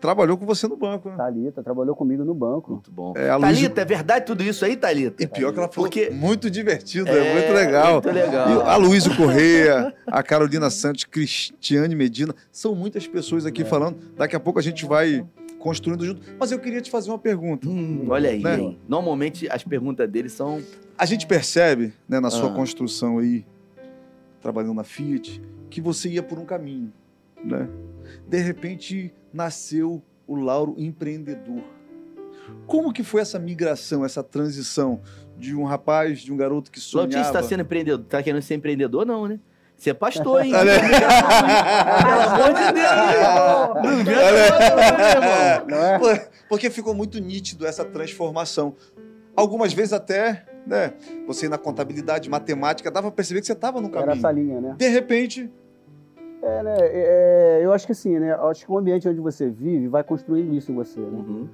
Trabalhou 0.00 0.38
com 0.38 0.46
você 0.46 0.66
no 0.66 0.76
banco, 0.76 1.10
né? 1.10 1.16
Thalita, 1.16 1.62
trabalhou 1.62 1.94
comigo 1.94 2.24
no 2.24 2.34
banco. 2.34 2.72
Muito 2.72 2.90
bom. 2.90 3.12
É, 3.16 3.28
Thalita, 3.38 3.82
é 3.82 3.84
verdade 3.84 4.24
tudo 4.24 4.42
isso 4.42 4.64
aí, 4.64 4.76
Thalita? 4.76 5.22
E 5.22 5.26
pior 5.26 5.52
que 5.52 5.58
ela 5.58 5.68
falou 5.68 5.90
Porque- 5.90 6.08
muito 6.10 6.50
divertido, 6.50 7.08
é, 7.10 7.34
muito 7.34 7.52
legal. 7.52 7.92
Muito 7.94 8.10
legal. 8.10 8.48
E 8.48 8.62
a 8.62 8.76
Luísa 8.76 9.14
Correia, 9.14 9.94
a 10.06 10.22
Carolina 10.22 10.70
Santos, 10.70 11.04
Cristiane 11.04 11.94
Medina, 11.94 12.34
são 12.50 12.74
muitas 12.74 13.06
pessoas 13.06 13.44
aqui 13.44 13.64
falando. 13.64 13.98
Daqui 14.16 14.34
a 14.34 14.40
pouco 14.40 14.58
a 14.58 14.62
gente 14.62 14.86
vai 14.86 15.22
construindo 15.58 16.06
junto. 16.06 16.22
Mas 16.38 16.50
eu 16.50 16.58
queria 16.58 16.80
te 16.80 16.90
fazer 16.90 17.10
uma 17.10 17.18
pergunta. 17.18 17.68
Hum, 17.68 18.06
olha 18.08 18.30
aí, 18.30 18.42
Né? 18.42 18.74
Normalmente 18.88 19.46
as 19.50 19.62
perguntas 19.62 20.08
deles 20.08 20.32
são. 20.32 20.62
A 20.96 21.04
gente 21.04 21.26
percebe, 21.26 21.92
né, 22.08 22.18
na 22.20 22.30
sua 22.30 22.48
Ah. 22.50 22.54
construção 22.54 23.18
aí, 23.18 23.44
trabalhando 24.40 24.74
na 24.74 24.84
Fiat, 24.84 25.42
que 25.68 25.80
você 25.82 26.08
ia 26.08 26.22
por 26.22 26.38
um 26.38 26.46
caminho, 26.46 26.90
né? 27.44 27.68
De 28.26 28.38
repente 28.38 29.12
nasceu 29.32 30.02
o 30.26 30.36
Lauro 30.36 30.74
empreendedor. 30.78 31.62
Como 32.66 32.92
que 32.92 33.02
foi 33.02 33.20
essa 33.20 33.38
migração, 33.38 34.04
essa 34.04 34.22
transição 34.22 35.00
de 35.36 35.54
um 35.54 35.64
rapaz, 35.64 36.20
de 36.20 36.32
um 36.32 36.36
garoto 36.36 36.70
que 36.70 36.80
você 36.80 36.88
sonhava? 36.88 37.32
tá 37.32 37.42
sendo 37.42 37.60
empreendedor? 37.60 38.04
Tá 38.06 38.22
querendo 38.22 38.42
ser 38.42 38.54
empreendedor, 38.54 39.06
não, 39.06 39.26
né? 39.26 39.40
Você 39.76 39.90
é 39.90 39.94
pastor, 39.94 40.44
hein? 40.44 40.52
Olha. 40.54 40.78
Pelo 40.78 42.20
amor 42.20 42.52
de 42.52 42.72
Deus! 42.74 43.82
Não 43.82 44.00
inventa 44.00 44.24
Olha 44.26 44.50
não, 45.20 45.46
irmão. 45.48 45.66
Não 45.68 45.86
é? 45.86 45.98
Pô, 45.98 46.30
Porque 46.50 46.68
ficou 46.68 46.94
muito 46.94 47.18
nítido 47.18 47.66
essa 47.66 47.84
transformação. 47.84 48.74
Algumas 49.34 49.72
vezes 49.72 49.94
até, 49.94 50.44
né, 50.66 50.92
você 51.26 51.48
na 51.48 51.56
contabilidade, 51.56 52.28
matemática, 52.28 52.90
dava 52.90 53.08
pra 53.08 53.16
perceber 53.16 53.40
que 53.40 53.46
você 53.46 53.54
estava 53.54 53.80
no 53.80 53.88
Era 53.88 54.00
caminho. 54.00 54.18
essa 54.18 54.30
linha, 54.30 54.60
né? 54.60 54.74
De 54.76 54.88
repente, 54.88 55.50
É, 56.42 56.62
né? 56.62 56.76
é, 56.80 57.60
eu 57.62 57.72
acho 57.72 57.86
que 57.86 57.92
assim, 57.92 58.18
né? 58.18 58.32
eu 58.32 58.48
Acho 58.48 58.64
que 58.64 58.72
o 58.72 58.78
ambiente 58.78 59.08
onde 59.08 59.20
você 59.20 59.48
vive 59.48 59.88
vai 59.88 60.02
construindo 60.02 60.54
isso 60.54 60.72
em 60.72 60.74
você, 60.74 61.00
né? 61.00 61.06
Uhum. 61.18 61.48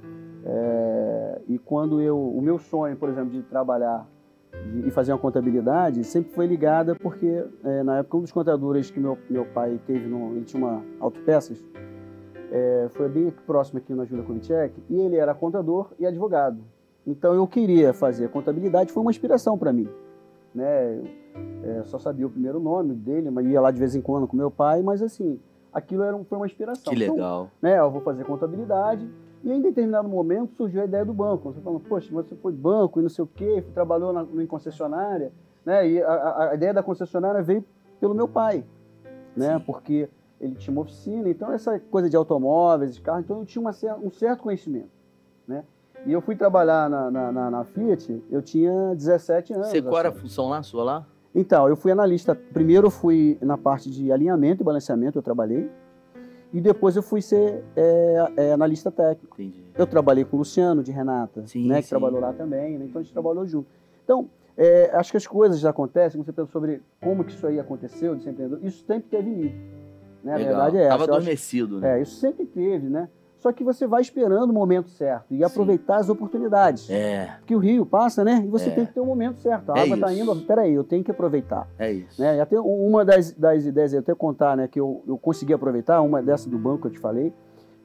É, 0.44 1.40
e 1.48 1.58
quando 1.58 2.00
eu, 2.00 2.16
o 2.18 2.40
meu 2.40 2.58
sonho, 2.58 2.96
por 2.96 3.08
exemplo, 3.08 3.30
de 3.30 3.42
trabalhar 3.42 4.06
e 4.84 4.90
fazer 4.90 5.12
uma 5.12 5.18
contabilidade, 5.18 6.02
sempre 6.04 6.32
foi 6.32 6.46
ligada 6.46 6.94
porque 6.94 7.44
é, 7.64 7.82
na 7.82 7.98
época 7.98 8.16
um 8.16 8.20
dos 8.20 8.32
contadores 8.32 8.90
que 8.90 8.98
meu, 8.98 9.18
meu 9.28 9.44
pai 9.44 9.80
teve, 9.86 10.08
no, 10.08 10.36
ele 10.36 10.44
tinha 10.44 10.64
uma 10.64 10.82
autopeças, 11.00 11.64
é, 12.50 12.88
foi 12.90 13.08
bem 13.08 13.30
próximo 13.46 13.78
aqui 13.78 13.92
na 13.92 14.04
Júlia 14.04 14.24
Kubitschek, 14.24 14.82
e 14.88 15.00
ele 15.00 15.16
era 15.16 15.34
contador 15.34 15.90
e 15.98 16.06
advogado. 16.06 16.62
Então 17.06 17.34
eu 17.34 17.46
queria 17.46 17.92
fazer 17.92 18.28
contabilidade, 18.30 18.92
foi 18.92 19.02
uma 19.02 19.10
inspiração 19.10 19.58
para 19.58 19.72
mim. 19.72 19.88
Né? 20.54 21.02
É, 21.62 21.82
só 21.84 21.98
sabia 21.98 22.26
o 22.26 22.30
primeiro 22.30 22.60
nome 22.60 22.94
dele, 22.94 23.30
mas 23.30 23.46
ia 23.46 23.60
lá 23.60 23.70
de 23.70 23.78
vez 23.78 23.94
em 23.94 24.00
quando 24.00 24.26
com 24.26 24.36
meu 24.36 24.50
pai, 24.50 24.82
mas 24.82 25.02
assim, 25.02 25.38
aquilo 25.72 26.02
era, 26.04 26.16
um- 26.16 26.24
foi 26.24 26.38
uma 26.38 26.46
inspiração. 26.46 26.92
Que 26.94 27.02
Então, 27.02 27.14
legal. 27.16 27.50
né, 27.60 27.78
eu 27.78 27.90
vou 27.90 28.00
fazer 28.00 28.24
contabilidade. 28.24 29.08
E 29.42 29.52
em 29.52 29.60
determinado 29.60 30.08
momento 30.08 30.54
surgiu 30.56 30.80
a 30.82 30.84
ideia 30.84 31.04
do 31.04 31.12
banco. 31.12 31.52
Você 31.52 31.60
falando, 31.60 31.80
poxa, 31.80 32.12
você 32.12 32.34
foi 32.36 32.52
banco 32.52 32.98
e 33.00 33.02
não 33.02 33.08
sei 33.08 33.24
o 33.24 33.26
quê, 33.28 33.62
trabalhou 33.74 34.12
na, 34.12 34.22
em 34.42 34.46
concessionária, 34.46 35.32
né? 35.64 35.88
E 35.88 36.02
a, 36.02 36.48
a- 36.50 36.54
ideia 36.54 36.72
da 36.74 36.82
concessionária 36.82 37.42
veio 37.42 37.64
pelo 38.00 38.14
meu 38.14 38.26
pai, 38.28 38.64
né? 39.36 39.58
Sim. 39.58 39.64
Porque 39.64 40.08
ele 40.40 40.54
tinha 40.54 40.72
uma 40.72 40.82
oficina, 40.82 41.28
então 41.28 41.50
essa 41.52 41.78
coisa 41.78 42.08
de 42.10 42.16
automóveis, 42.16 42.94
de 42.94 43.00
carro, 43.00 43.20
então 43.20 43.38
eu 43.40 43.44
tinha 43.44 43.60
uma 43.60 43.72
um 44.02 44.10
certo 44.10 44.42
conhecimento, 44.42 44.90
né? 45.46 45.64
E 46.04 46.12
eu 46.12 46.20
fui 46.20 46.36
trabalhar 46.36 46.88
na, 46.90 47.10
na, 47.10 47.32
na- 47.32 47.50
na 47.50 47.64
Fiat, 47.64 48.22
eu 48.30 48.40
tinha 48.42 48.94
17 48.94 49.52
anos. 49.52 49.68
Você 49.68 49.82
qual 49.82 49.98
era 49.98 50.08
a 50.08 50.12
assim. 50.12 50.20
função 50.20 50.48
lá, 50.48 50.62
sua 50.62 50.84
lá? 50.84 51.06
Então, 51.36 51.68
eu 51.68 51.76
fui 51.76 51.92
analista. 51.92 52.34
Primeiro 52.34 52.86
eu 52.86 52.90
fui 52.90 53.36
na 53.42 53.58
parte 53.58 53.90
de 53.90 54.10
alinhamento 54.10 54.62
e 54.62 54.64
balanceamento, 54.64 55.18
eu 55.18 55.22
trabalhei. 55.22 55.70
E 56.50 56.62
depois 56.62 56.96
eu 56.96 57.02
fui 57.02 57.20
ser 57.20 57.62
é, 57.76 58.32
é, 58.38 58.52
analista 58.54 58.90
técnico. 58.90 59.36
Entendi. 59.40 59.62
Eu 59.76 59.86
trabalhei 59.86 60.24
com 60.24 60.36
o 60.36 60.38
Luciano 60.38 60.82
de 60.82 60.90
Renata, 60.90 61.46
Sim, 61.46 61.68
né, 61.68 61.76
que 61.76 61.82
sim. 61.82 61.90
trabalhou 61.90 62.20
lá 62.20 62.32
também, 62.32 62.78
né, 62.78 62.86
então 62.86 63.00
a 63.00 63.02
gente 63.02 63.12
trabalhou 63.12 63.46
junto. 63.46 63.66
Então, 64.02 64.30
é, 64.56 64.90
acho 64.94 65.10
que 65.10 65.18
as 65.18 65.26
coisas 65.26 65.60
já 65.60 65.68
acontecem, 65.68 66.22
você 66.22 66.32
pensa 66.32 66.50
sobre 66.50 66.80
como 67.02 67.22
que 67.22 67.32
isso 67.32 67.46
aí 67.46 67.60
aconteceu 67.60 68.14
de 68.14 68.22
ser 68.22 68.30
empreendedor, 68.30 68.64
isso 68.64 68.86
sempre 68.86 69.10
teve 69.10 69.28
em 69.28 69.34
mim. 69.36 69.52
Né? 70.24 70.34
A 70.34 70.38
verdade 70.38 70.76
é 70.78 70.80
essa. 70.80 70.88
Tava 70.90 71.02
eu 71.02 71.04
acho- 71.04 71.12
adormecido, 71.16 71.80
né? 71.80 71.98
é, 71.98 72.02
isso 72.02 72.16
sempre 72.16 72.46
teve, 72.46 72.88
né? 72.88 73.08
Só 73.38 73.52
que 73.52 73.62
você 73.62 73.86
vai 73.86 74.00
esperando 74.02 74.50
o 74.50 74.52
momento 74.52 74.88
certo 74.88 75.26
e 75.30 75.44
aproveitar 75.44 75.96
as 75.98 76.08
oportunidades. 76.08 76.88
É, 76.90 77.34
Porque 77.38 77.54
o 77.54 77.58
rio 77.58 77.84
passa, 77.86 78.24
né? 78.24 78.42
E 78.44 78.48
você 78.48 78.68
É. 78.70 78.72
tem 78.74 78.86
que 78.86 78.92
ter 78.94 79.00
o 79.00 79.04
momento 79.06 79.38
certo. 79.40 79.70
A 79.72 79.78
É 79.78 79.82
água 79.82 79.94
está 79.94 80.12
indo, 80.12 80.34
peraí, 80.46 80.72
eu 80.72 80.82
tenho 80.82 81.04
que 81.04 81.10
aproveitar. 81.10 81.68
é 81.78 81.92
isso. 81.92 82.20
Né? 82.20 82.36
E 82.36 82.40
até 82.40 82.58
uma 82.58 83.04
das, 83.04 83.32
das 83.32 83.64
ideias, 83.64 83.92
eu 83.92 84.00
até 84.00 84.14
contar, 84.14 84.56
né, 84.56 84.66
que 84.66 84.80
eu, 84.80 85.02
eu 85.06 85.16
consegui 85.18 85.52
aproveitar, 85.52 86.00
uma 86.00 86.22
dessa 86.22 86.48
do 86.48 86.58
banco 86.58 86.82
que 86.82 86.86
eu 86.88 86.92
te 86.92 86.98
falei, 86.98 87.32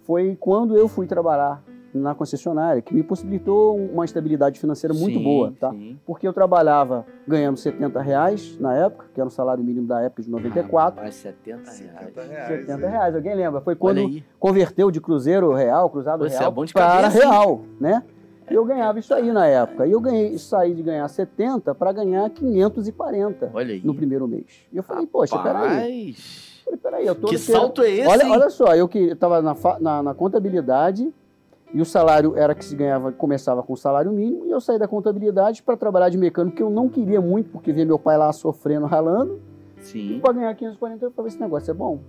foi 0.03 0.35
quando 0.39 0.75
eu 0.75 0.87
fui 0.87 1.05
trabalhar 1.05 1.61
na 1.93 2.15
concessionária, 2.15 2.81
que 2.81 2.93
me 2.93 3.03
possibilitou 3.03 3.75
uma 3.75 4.05
estabilidade 4.05 4.59
financeira 4.59 4.93
muito 4.93 5.17
Sim, 5.17 5.23
boa, 5.23 5.53
tá? 5.59 5.71
sim. 5.71 5.99
Porque 6.05 6.27
eu 6.27 6.33
trabalhava 6.33 7.05
ganhando 7.27 7.57
70 7.57 8.01
reais 8.01 8.57
na 8.59 8.73
época, 8.73 9.05
que 9.13 9.19
era 9.19 9.27
o 9.27 9.31
salário 9.31 9.63
mínimo 9.63 9.87
da 9.87 10.01
época 10.01 10.21
de 10.23 10.29
94. 10.29 10.97
Rapaz, 10.97 11.15
70 11.15 11.57
reais. 11.57 11.77
70 11.77 12.21
reais. 12.23 12.47
70 12.65 12.85
hein? 12.85 12.91
reais, 12.91 13.15
alguém 13.15 13.35
lembra? 13.35 13.61
Foi 13.61 13.75
quando 13.75 14.09
converteu 14.39 14.89
de 14.89 15.01
cruzeiro 15.01 15.53
real, 15.53 15.89
cruzado 15.89 16.27
Você 16.27 16.35
é 16.35 16.39
real, 16.39 16.51
bom 16.51 16.65
de 16.65 16.73
para 16.73 17.01
cabeça, 17.01 17.19
real, 17.19 17.61
né? 17.79 18.03
E 18.49 18.53
eu 18.53 18.65
ganhava 18.65 18.99
isso 18.99 19.13
aí 19.13 19.31
na 19.31 19.47
época. 19.47 19.87
E 19.87 19.91
eu 19.91 20.01
ganhei, 20.01 20.37
saí 20.37 20.73
de 20.73 20.83
ganhar 20.83 21.07
70 21.07 21.73
para 21.73 21.91
ganhar 21.93 22.29
540 22.29 23.49
Olha 23.53 23.73
aí. 23.73 23.81
no 23.83 23.93
primeiro 23.93 24.27
mês. 24.27 24.45
E 24.71 24.77
eu 24.77 24.83
falei, 24.83 25.07
poxa, 25.07 25.37
peraí. 25.39 26.13
Falei, 26.65 26.79
peraí, 26.81 27.07
eu 27.07 27.15
tô 27.15 27.27
Que 27.27 27.37
salto 27.37 27.81
é 27.81 27.89
esse, 27.89 28.07
Olha, 28.09 28.27
olha 28.29 28.49
só, 28.49 28.75
eu 28.75 28.87
que 28.87 28.99
estava 28.99 29.41
na, 29.41 29.55
fa- 29.55 29.77
na, 29.79 30.03
na 30.03 30.13
contabilidade 30.13 31.13
e 31.73 31.81
o 31.81 31.85
salário 31.85 32.35
era 32.37 32.53
que 32.53 32.63
se 32.65 32.75
ganhava, 32.75 33.11
começava 33.11 33.63
com 33.63 33.73
o 33.73 33.77
salário 33.77 34.11
mínimo, 34.11 34.45
e 34.45 34.51
eu 34.51 34.59
saí 34.61 34.77
da 34.79 34.87
contabilidade 34.87 35.63
para 35.63 35.77
trabalhar 35.77 36.09
de 36.09 36.17
mecânico, 36.17 36.57
que 36.57 36.63
eu 36.63 36.69
não 36.69 36.89
queria 36.89 37.21
muito, 37.21 37.49
porque 37.49 37.71
via 37.71 37.85
meu 37.85 37.97
pai 37.99 38.17
lá 38.17 38.31
sofrendo, 38.33 38.85
ralando, 38.85 39.39
Sim. 39.79 40.19
para 40.21 40.33
ganhar 40.33 40.53
540, 40.55 41.05
eu 41.05 41.11
falei, 41.11 41.29
esse 41.29 41.39
negócio 41.39 41.71
é 41.71 41.73
bom, 41.73 41.99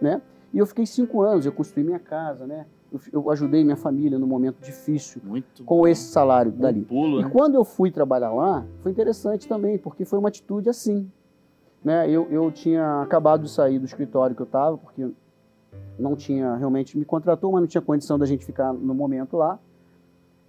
né? 0.00 0.20
E 0.52 0.58
eu 0.58 0.66
fiquei 0.66 0.86
cinco 0.86 1.22
anos, 1.22 1.44
eu 1.46 1.52
construí 1.52 1.84
minha 1.84 1.98
casa, 1.98 2.46
né? 2.46 2.66
Eu, 2.92 3.00
eu 3.12 3.30
ajudei 3.30 3.64
minha 3.64 3.76
família 3.76 4.16
no 4.18 4.26
momento 4.26 4.60
difícil 4.62 5.20
Muito 5.24 5.64
com 5.64 5.78
bom. 5.78 5.86
esse 5.88 6.04
salário 6.04 6.52
Um 6.52 6.56
dali. 6.60 6.82
pulo, 6.84 7.20
E 7.20 7.24
né? 7.24 7.30
quando 7.30 7.56
eu 7.56 7.64
fui 7.64 7.90
trabalhar 7.90 8.32
lá, 8.32 8.64
foi 8.80 8.92
interessante 8.92 9.48
também, 9.48 9.76
porque 9.76 10.04
foi 10.04 10.18
uma 10.18 10.28
atitude 10.28 10.68
assim. 10.68 11.10
Né? 11.84 12.08
Eu, 12.08 12.26
eu 12.30 12.50
tinha 12.52 13.02
acabado 13.02 13.42
de 13.42 13.50
sair 13.50 13.78
do 13.80 13.84
escritório 13.84 14.34
que 14.36 14.42
eu 14.42 14.46
estava, 14.46 14.78
porque 14.78 15.08
não 15.98 16.14
tinha 16.14 16.54
realmente 16.56 16.96
me 16.98 17.04
contratou, 17.04 17.52
mas 17.52 17.60
não 17.60 17.68
tinha 17.68 17.80
condição 17.80 18.18
da 18.18 18.26
gente 18.26 18.44
ficar 18.44 18.72
no 18.72 18.94
momento 18.94 19.36
lá. 19.36 19.58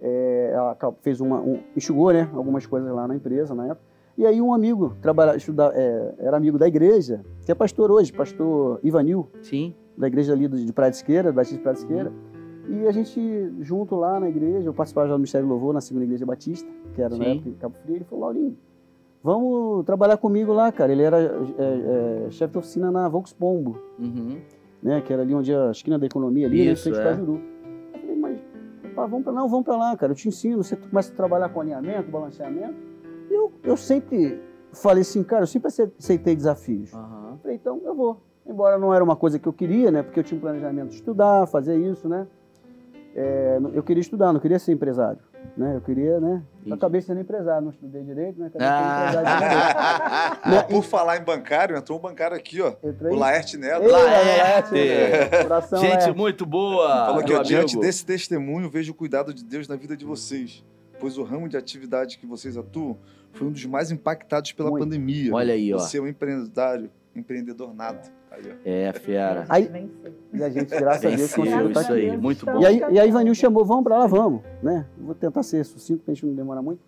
É, 0.00 0.52
ela 0.54 0.76
fez 1.00 1.20
uma, 1.20 1.40
um, 1.40 1.60
enxugou 1.76 2.12
né, 2.12 2.28
algumas 2.34 2.64
coisas 2.66 2.90
lá 2.92 3.08
na 3.08 3.16
empresa 3.16 3.54
na 3.54 3.66
época. 3.66 3.82
E 4.16 4.26
aí 4.26 4.40
um 4.40 4.52
amigo, 4.52 4.96
trabalha, 5.00 5.36
estuda, 5.36 5.72
é, 5.74 6.14
era 6.18 6.36
amigo 6.36 6.58
da 6.58 6.66
igreja, 6.66 7.24
que 7.44 7.52
é 7.52 7.54
pastor 7.54 7.90
hoje, 7.90 8.12
pastor 8.12 8.80
Ivanil, 8.82 9.28
Sim. 9.42 9.74
da 9.96 10.08
igreja 10.08 10.32
ali 10.32 10.48
de 10.48 10.72
Praia 10.72 10.90
de 10.90 10.96
Esqueira, 10.96 11.32
Batista 11.32 11.56
de 11.56 11.62
Praia 11.62 11.74
de 11.76 11.82
Esqueira. 11.82 12.12
E 12.68 12.86
a 12.86 12.92
gente, 12.92 13.52
junto 13.60 13.94
lá 13.94 14.20
na 14.20 14.28
igreja, 14.28 14.68
eu 14.68 14.74
participava 14.74 15.06
já 15.06 15.14
do 15.14 15.18
Ministério 15.18 15.46
do 15.46 15.50
Louvor 15.50 15.72
na 15.72 15.80
segunda 15.80 16.04
igreja 16.04 16.26
batista, 16.26 16.68
que 16.94 17.00
era 17.00 17.16
na 17.16 17.24
Sim. 17.24 17.30
época 17.30 17.48
em 17.48 17.54
Cabo 17.54 17.76
Frio, 17.76 17.96
ele 17.96 18.04
falou, 18.04 18.24
Laurinho, 18.26 18.56
vamos 19.22 19.84
trabalhar 19.86 20.16
comigo 20.16 20.52
lá, 20.52 20.70
cara. 20.70 20.92
Ele 20.92 21.02
era 21.02 21.18
é, 21.18 22.26
é, 22.26 22.30
chefe 22.30 22.52
de 22.52 22.58
oficina 22.58 22.90
na 22.90 23.08
Volkspombo, 23.08 23.78
Uhum. 23.98 24.38
Né? 24.82 25.00
Que 25.00 25.12
era 25.12 25.22
ali 25.22 25.34
onde 25.34 25.54
a 25.54 25.70
esquina 25.70 25.98
da 25.98 26.06
economia, 26.06 26.46
ali, 26.46 26.64
né? 26.66 26.72
Isso, 26.72 26.84
Frente 26.84 26.98
é. 26.98 27.02
pra 27.02 27.14
Juru. 27.14 27.40
Eu 27.94 28.00
falei, 28.00 28.16
mas, 28.16 28.38
pá, 28.94 29.06
vamos 29.06 29.22
pra 29.24 29.32
lá, 29.32 29.40
não, 29.40 29.48
vamos 29.48 29.64
pra 29.64 29.76
lá, 29.76 29.96
cara. 29.96 30.12
Eu 30.12 30.16
te 30.16 30.28
ensino, 30.28 30.62
você 30.62 30.76
começa 30.76 31.12
a 31.12 31.16
trabalhar 31.16 31.48
com 31.50 31.60
alinhamento, 31.60 32.10
balanceamento. 32.10 32.74
E 33.30 33.34
eu, 33.34 33.52
eu 33.62 33.76
sempre 33.76 34.40
falei 34.72 35.02
assim, 35.02 35.22
cara, 35.22 35.42
eu 35.42 35.46
sempre 35.46 35.68
ace- 35.68 35.92
aceitei 35.98 36.34
desafios. 36.36 36.92
Aham. 36.94 37.38
Falei, 37.42 37.56
então 37.56 37.80
eu 37.84 37.94
vou. 37.94 38.20
Embora 38.46 38.78
não 38.78 38.94
era 38.94 39.04
uma 39.04 39.14
coisa 39.16 39.38
que 39.38 39.46
eu 39.46 39.52
queria, 39.52 39.90
né? 39.90 40.02
Porque 40.02 40.18
eu 40.20 40.24
tinha 40.24 40.38
um 40.38 40.40
planejamento 40.40 40.88
de 40.88 40.94
estudar, 40.94 41.46
fazer 41.46 41.76
isso, 41.76 42.08
né? 42.08 42.26
É, 43.14 43.58
eu 43.74 43.82
queria 43.82 44.00
estudar, 44.00 44.32
não 44.32 44.40
queria 44.40 44.58
ser 44.58 44.72
empresário, 44.72 45.18
né? 45.56 45.76
Eu 45.76 45.80
queria, 45.80 46.20
né? 46.20 46.42
Entendi. 46.56 46.70
Eu 46.70 46.74
acabei 46.74 47.00
sendo 47.00 47.20
empresário, 47.20 47.62
não 47.62 47.70
estudei 47.70 48.02
direito, 48.04 48.38
né? 48.38 48.46
Acabei 48.46 48.68
sendo 48.68 49.08
empresário 49.08 49.28
de 49.28 49.48
direito. 49.48 49.76
Ah. 49.76 50.38
Né? 50.48 50.62
Por 50.62 50.82
falar 50.82 51.16
em 51.18 51.24
bancário, 51.24 51.76
entrou 51.76 51.98
um 51.98 52.00
bancário 52.00 52.36
aqui, 52.36 52.60
ó. 52.62 52.74
Entrei. 52.82 53.12
O 53.12 53.16
Laerte 53.16 53.56
Neto. 53.56 53.82
Ei, 53.82 53.88
Laerte! 53.90 54.74
Laerte, 54.74 55.42
Coração 55.42 55.80
Gente, 55.80 55.90
Laerte. 55.92 56.16
muito 56.16 56.46
boa. 56.46 56.88
Falou 57.06 57.24
que 57.24 57.42
diante 57.42 57.78
desse 57.78 58.04
testemunho 58.06 58.70
vejo 58.70 58.92
o 58.92 58.94
cuidado 58.94 59.34
de 59.34 59.44
Deus 59.44 59.66
na 59.68 59.76
vida 59.76 59.96
de 59.96 60.04
vocês, 60.04 60.64
pois 61.00 61.18
o 61.18 61.22
ramo 61.24 61.48
de 61.48 61.56
atividade 61.56 62.18
que 62.18 62.26
vocês 62.26 62.56
atuam 62.56 62.96
foi 63.32 63.46
um 63.46 63.50
dos 63.52 63.64
mais 63.66 63.90
impactados 63.90 64.52
pela 64.52 64.70
Muito. 64.70 64.84
pandemia. 64.84 65.34
Olha 65.34 65.54
aí, 65.54 65.72
ó. 65.74 65.78
Você 65.78 65.98
é 65.98 66.00
um 66.00 66.06
empresário, 66.06 66.90
empreendedor 67.14 67.74
nato. 67.74 68.10
Aí. 68.30 68.52
É, 68.64 68.92
fera. 68.92 69.44
Aí- 69.48 69.64
Venceu. 69.68 70.12
E 70.32 70.42
a 70.44 70.50
gente, 70.50 70.68
graças 70.76 71.04
a 71.04 71.16
Deus, 71.16 71.34
conseguiu 71.34 71.68
estar 71.68 71.80
isso 71.82 71.92
aqui. 71.92 72.10
aí. 72.10 72.16
Muito 72.16 72.46
bom. 72.46 72.60
E 72.60 72.66
aí, 72.66 72.82
e 72.90 73.00
aí 73.00 73.10
Vanil 73.10 73.34
chamou, 73.34 73.64
vamos 73.64 73.84
pra 73.84 73.98
lá, 73.98 74.06
vamos, 74.06 74.42
né? 74.62 74.86
Vou 74.98 75.14
tentar 75.14 75.42
ser 75.42 75.64
sucinto 75.64 76.02
pra 76.04 76.12
gente 76.14 76.26
não 76.26 76.34
demorar 76.34 76.62
muito. 76.62 76.80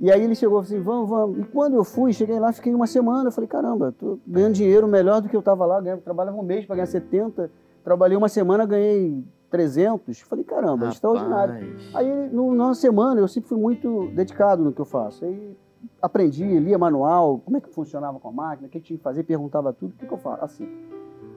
E 0.00 0.12
aí 0.12 0.22
ele 0.22 0.34
chegou 0.34 0.58
assim, 0.60 0.80
vamos, 0.80 1.08
vamos. 1.08 1.38
E 1.40 1.44
quando 1.44 1.74
eu 1.74 1.82
fui, 1.84 2.12
cheguei 2.12 2.38
lá, 2.38 2.52
fiquei 2.52 2.72
uma 2.74 2.86
semana, 2.86 3.28
eu 3.28 3.32
falei, 3.32 3.48
caramba, 3.48 3.92
tô 3.98 4.18
ganhando 4.26 4.54
dinheiro 4.54 4.86
melhor 4.86 5.20
do 5.20 5.28
que 5.28 5.34
eu 5.36 5.42
tava 5.42 5.66
lá, 5.66 5.80
ganhava, 5.80 6.00
trabalhava 6.02 6.36
um 6.36 6.42
mês 6.42 6.64
para 6.66 6.76
ganhar 6.76 6.86
70, 6.86 7.50
trabalhei 7.82 8.16
uma 8.16 8.28
semana, 8.28 8.64
ganhei 8.64 9.24
300. 9.50 10.20
Falei, 10.20 10.44
caramba, 10.44 10.86
é 10.86 10.88
extraordinário. 10.90 11.54
Rapaz. 11.54 11.94
Aí, 11.94 12.28
no- 12.32 12.52
numa 12.54 12.74
semana, 12.74 13.20
eu 13.20 13.26
sempre 13.26 13.48
fui 13.48 13.58
muito 13.58 14.08
dedicado 14.14 14.62
no 14.62 14.72
que 14.72 14.80
eu 14.80 14.84
faço. 14.84 15.24
Aí 15.24 15.56
aprendi, 16.00 16.44
lia 16.58 16.78
manual, 16.78 17.38
como 17.38 17.56
é 17.56 17.60
que 17.60 17.68
funcionava 17.68 18.18
com 18.18 18.28
a 18.28 18.32
máquina, 18.32 18.68
o 18.68 18.70
que 18.70 18.80
tinha 18.80 18.96
que 18.96 19.02
fazer, 19.02 19.24
perguntava 19.24 19.72
tudo, 19.72 19.92
o 19.92 19.96
que, 19.96 20.06
que 20.06 20.12
eu 20.12 20.18
faço? 20.18 20.44
Assim. 20.44 20.68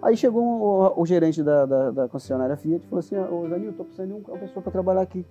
Aí 0.01 0.17
chegou 0.17 0.43
o, 0.43 1.01
o 1.01 1.05
gerente 1.05 1.43
da, 1.43 1.65
da, 1.65 1.91
da 1.91 2.07
concessionária 2.07 2.57
Fiat 2.57 2.83
e 2.83 2.87
falou 2.87 2.99
assim, 2.99 3.17
ô 3.17 3.47
Danilo, 3.47 3.73
tô 3.73 3.83
precisando 3.83 4.15
de 4.15 4.29
uma 4.29 4.37
pessoa 4.37 4.61
para 4.61 4.71
trabalhar 4.71 5.01
aqui, 5.01 5.25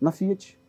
na 0.00 0.10
Fiat. 0.10 0.60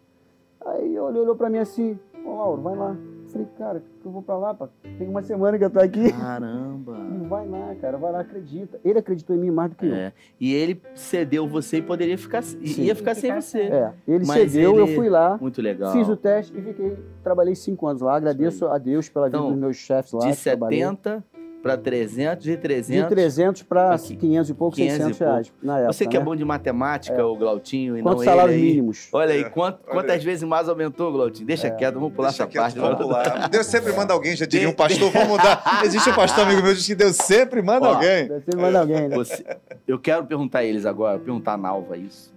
Aí 0.65 0.85
ele 0.85 0.99
olhou 0.99 1.35
para 1.35 1.49
mim 1.49 1.57
assim, 1.57 1.97
ô 2.25 2.35
Lauro, 2.35 2.61
vai 2.61 2.75
lá. 2.75 2.95
Eu 3.23 3.29
falei, 3.29 3.47
cara, 3.57 3.79
que 3.79 4.05
eu 4.05 4.11
vou 4.11 4.21
para 4.21 4.37
lá, 4.37 4.53
pá. 4.53 4.69
tem 4.97 5.07
uma 5.07 5.23
semana 5.23 5.57
que 5.57 5.63
eu 5.63 5.69
tô 5.69 5.79
aqui. 5.79 6.11
Caramba. 6.13 6.90
Vai 7.31 7.47
lá, 7.47 7.73
cara, 7.79 7.97
vai 7.97 8.11
lá, 8.11 8.19
acredita. 8.19 8.77
Ele 8.83 8.99
acreditou 8.99 9.33
em 9.33 9.39
mim 9.39 9.51
mais 9.51 9.69
do 9.69 9.77
que 9.77 9.85
eu. 9.85 9.95
É. 9.95 10.11
E 10.37 10.53
ele 10.53 10.81
cedeu 10.93 11.47
você 11.47 11.77
e 11.77 11.81
poderia 11.81 12.17
ficar. 12.17 12.41
Sim. 12.43 12.59
Ia 12.83 12.93
ficar 12.93 13.15
sem 13.15 13.33
você. 13.33 13.61
É, 13.61 13.93
ele 14.05 14.25
Mas 14.27 14.51
cedeu, 14.51 14.71
ele- 14.73 14.81
eu 14.81 14.87
fui 14.87 15.07
lá, 15.07 15.37
Muito 15.39 15.61
legal. 15.61 15.93
Fiz 15.93 16.09
o 16.09 16.17
teste 16.17 16.51
e 16.57 16.61
fiquei, 16.61 16.97
trabalhei 17.23 17.55
cinco 17.55 17.87
anos 17.87 18.01
lá. 18.01 18.17
Agradeço 18.17 18.67
a 18.67 18.77
Deus 18.77 19.07
pela 19.07 19.27
vida 19.27 19.37
Então, 19.37 19.49
dos 19.49 19.57
meus 19.57 19.77
chefes 19.77 20.11
lá. 20.11 20.29
De 20.29 20.35
que 20.35 20.43
trabalhei. 20.43 20.79
70 20.79 21.23
para 21.61 21.77
300, 21.77 22.43
de 22.43 22.51
De 22.51 22.57
300. 22.57 23.09
300 23.09 23.63
para 23.63 23.93
Aqui. 23.93 24.15
500 24.15 24.49
e 24.49 24.53
pouco, 24.53 24.75
500 24.75 24.93
e 24.93 24.97
600 24.97 25.19
reais 25.19 25.53
na 25.61 25.77
época. 25.77 25.93
Você 25.93 26.07
que 26.07 26.15
é 26.15 26.19
né? 26.19 26.25
bom 26.25 26.35
de 26.35 26.43
matemática, 26.43 27.23
o 27.25 27.35
Glautinho, 27.37 27.97
e 27.97 28.01
Quantos 28.01 28.25
não 28.25 28.31
salários 28.31 28.55
ele 28.55 28.63
aí. 28.65 28.69
mínimos? 28.71 29.07
Olha 29.13 29.33
aí, 29.33 29.41
É, 29.41 29.49
quanto- 29.49 29.79
olha 29.85 29.93
quantas 29.93 30.15
aí. 30.17 30.25
vezes 30.25 30.43
mais 30.43 30.67
aumentou, 30.67 31.11
Glautinho? 31.11 31.45
Deixa 31.45 31.69
quieto, 31.69 31.93
vamos 31.95 32.13
pular 32.13 32.29
Deixa 32.29 32.43
essa 32.43 32.51
quieto, 32.51 32.63
parte. 32.63 32.79
vamos 32.79 33.07
lá. 33.09 33.23
Deus 33.47 33.65
sempre 33.67 33.93
manda 33.93 34.13
alguém, 34.13 34.35
já 34.35 34.45
diria 34.45 34.67
um 34.69 34.73
pastor, 34.73 35.11
vamos 35.11 35.27
mudar. 35.29 35.63
Existe 35.85 36.09
um 36.09 36.15
pastor 36.15 36.45
amigo 36.45 36.61
meu 36.63 36.71
que 36.71 36.77
diz 36.77 36.87
que 36.87 36.95
Deus 36.95 37.15
sempre 37.15 37.61
manda 37.61 37.87
Ó, 37.87 37.93
alguém. 37.93 38.27
Você 38.27 38.55
manda 38.57 38.79
alguém, 38.79 39.07
né? 39.07 39.15
Você- 39.15 39.45
eu 39.87 39.99
quero 39.99 40.25
perguntar 40.25 40.59
a 40.59 40.63
eles 40.63 40.85
agora, 40.85 41.19
perguntar 41.19 41.53
a 41.53 41.57
Nalva 41.57 41.95
isso. 41.95 42.33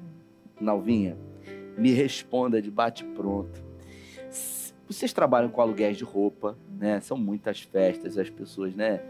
Nalvinha, 0.61 1.17
me 1.79 1.93
responda 1.93 2.61
de 2.61 2.71
bate-pronto. 2.71 3.51
S- 3.55 3.64
Vocês 4.89 5.13
trabalham 5.13 5.49
com 5.49 5.61
aluguéis 5.61 5.97
de 5.97 6.05
roupa, 6.05 6.57
né? 6.79 7.01
São 7.01 7.17
muitas 7.17 7.63
festas, 7.63 8.19
as 8.19 8.29
pessoas, 8.29 8.75
né? 8.75 9.01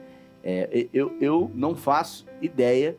É, 0.43 0.87
eu, 0.93 1.17
eu 1.21 1.51
não 1.55 1.75
faço 1.75 2.27
ideia 2.41 2.97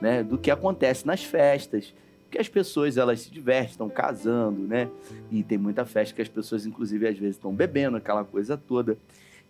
né, 0.00 0.22
do 0.22 0.38
que 0.38 0.50
acontece 0.50 1.06
nas 1.06 1.22
festas. 1.22 1.94
Porque 2.24 2.38
as 2.38 2.48
pessoas, 2.48 2.96
elas 2.96 3.20
se 3.20 3.30
divertem, 3.30 3.70
estão 3.70 3.88
casando, 3.88 4.60
né? 4.62 4.90
E 5.30 5.42
tem 5.42 5.56
muita 5.56 5.84
festa 5.84 6.14
que 6.14 6.22
as 6.22 6.28
pessoas, 6.28 6.66
inclusive, 6.66 7.06
às 7.06 7.18
vezes 7.18 7.36
estão 7.36 7.54
bebendo, 7.54 7.96
aquela 7.96 8.24
coisa 8.24 8.56
toda. 8.56 8.98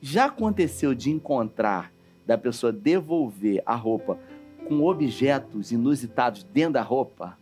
Já 0.01 0.27
aconteceu 0.27 0.95
de 0.95 1.11
encontrar, 1.11 1.93
da 2.27 2.37
pessoa 2.37 2.73
devolver 2.73 3.63
a 3.65 3.75
roupa 3.75 4.19
com 4.67 4.83
objetos 4.83 5.73
inusitados 5.73 6.43
dentro 6.43 6.75
da 6.75 6.83
roupa? 6.83 7.39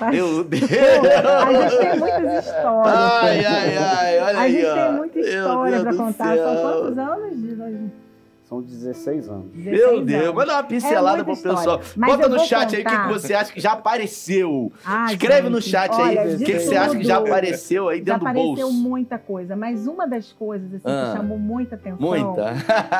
Mas- 0.00 0.14
Meu 0.14 0.44
Deus! 0.44 0.62
A 0.62 1.52
gente 1.52 1.76
tem 1.78 1.98
muitas 1.98 2.46
histórias. 2.46 2.94
Ai, 2.96 3.44
ai, 3.44 3.76
ai, 3.76 4.18
olha 4.20 4.38
a 4.38 4.40
aí, 4.40 4.52
gente 4.52 4.66
ó. 4.66 4.74
tem 4.74 4.92
muita 4.92 5.20
história 5.20 5.80
para 5.80 5.94
contar. 5.94 6.36
São 6.36 6.56
quantos 6.56 6.98
anos? 6.98 7.36
De- 7.42 7.99
São 8.50 8.60
16 8.60 9.28
anos. 9.28 9.44
16 9.52 9.78
Meu 9.78 10.04
Deus, 10.04 10.22
anos. 10.24 10.34
manda 10.34 10.52
uma 10.54 10.62
pincelada 10.64 11.20
É 11.20 11.24
pro 11.24 11.36
pessoal. 11.36 11.80
Mas 11.96 12.16
Bota 12.16 12.28
no 12.28 12.38
chat 12.40 12.74
aí 12.74 12.82
o 12.82 12.84
que 12.84 12.90
contar. 12.90 13.08
você 13.08 13.32
acha 13.32 13.52
que 13.52 13.60
já 13.60 13.72
apareceu. 13.74 14.72
Ah, 14.84 15.06
Escreve 15.12 15.48
no 15.48 15.60
gente, 15.60 15.70
chat 15.70 15.92
olha, 15.92 16.20
aí 16.22 16.34
o 16.34 16.38
que, 16.38 16.58
você 16.58 16.76
acha 16.76 16.96
que 16.96 17.04
já 17.04 17.18
apareceu 17.18 17.88
aí 17.88 17.98
Já 17.98 18.04
dentro 18.04 18.20
do 18.20 18.26
apareceu 18.26 18.66
bolso. 18.66 18.72
muita 18.72 19.18
coisa, 19.18 19.54
mas 19.54 19.86
uma 19.86 20.04
das 20.04 20.32
coisas 20.32 20.74
assim, 20.74 20.82
Ah. 20.84 21.10
que 21.12 21.16
chamou 21.18 21.38
muita 21.38 21.76
atenção. 21.76 22.00
Muita. 22.00 22.54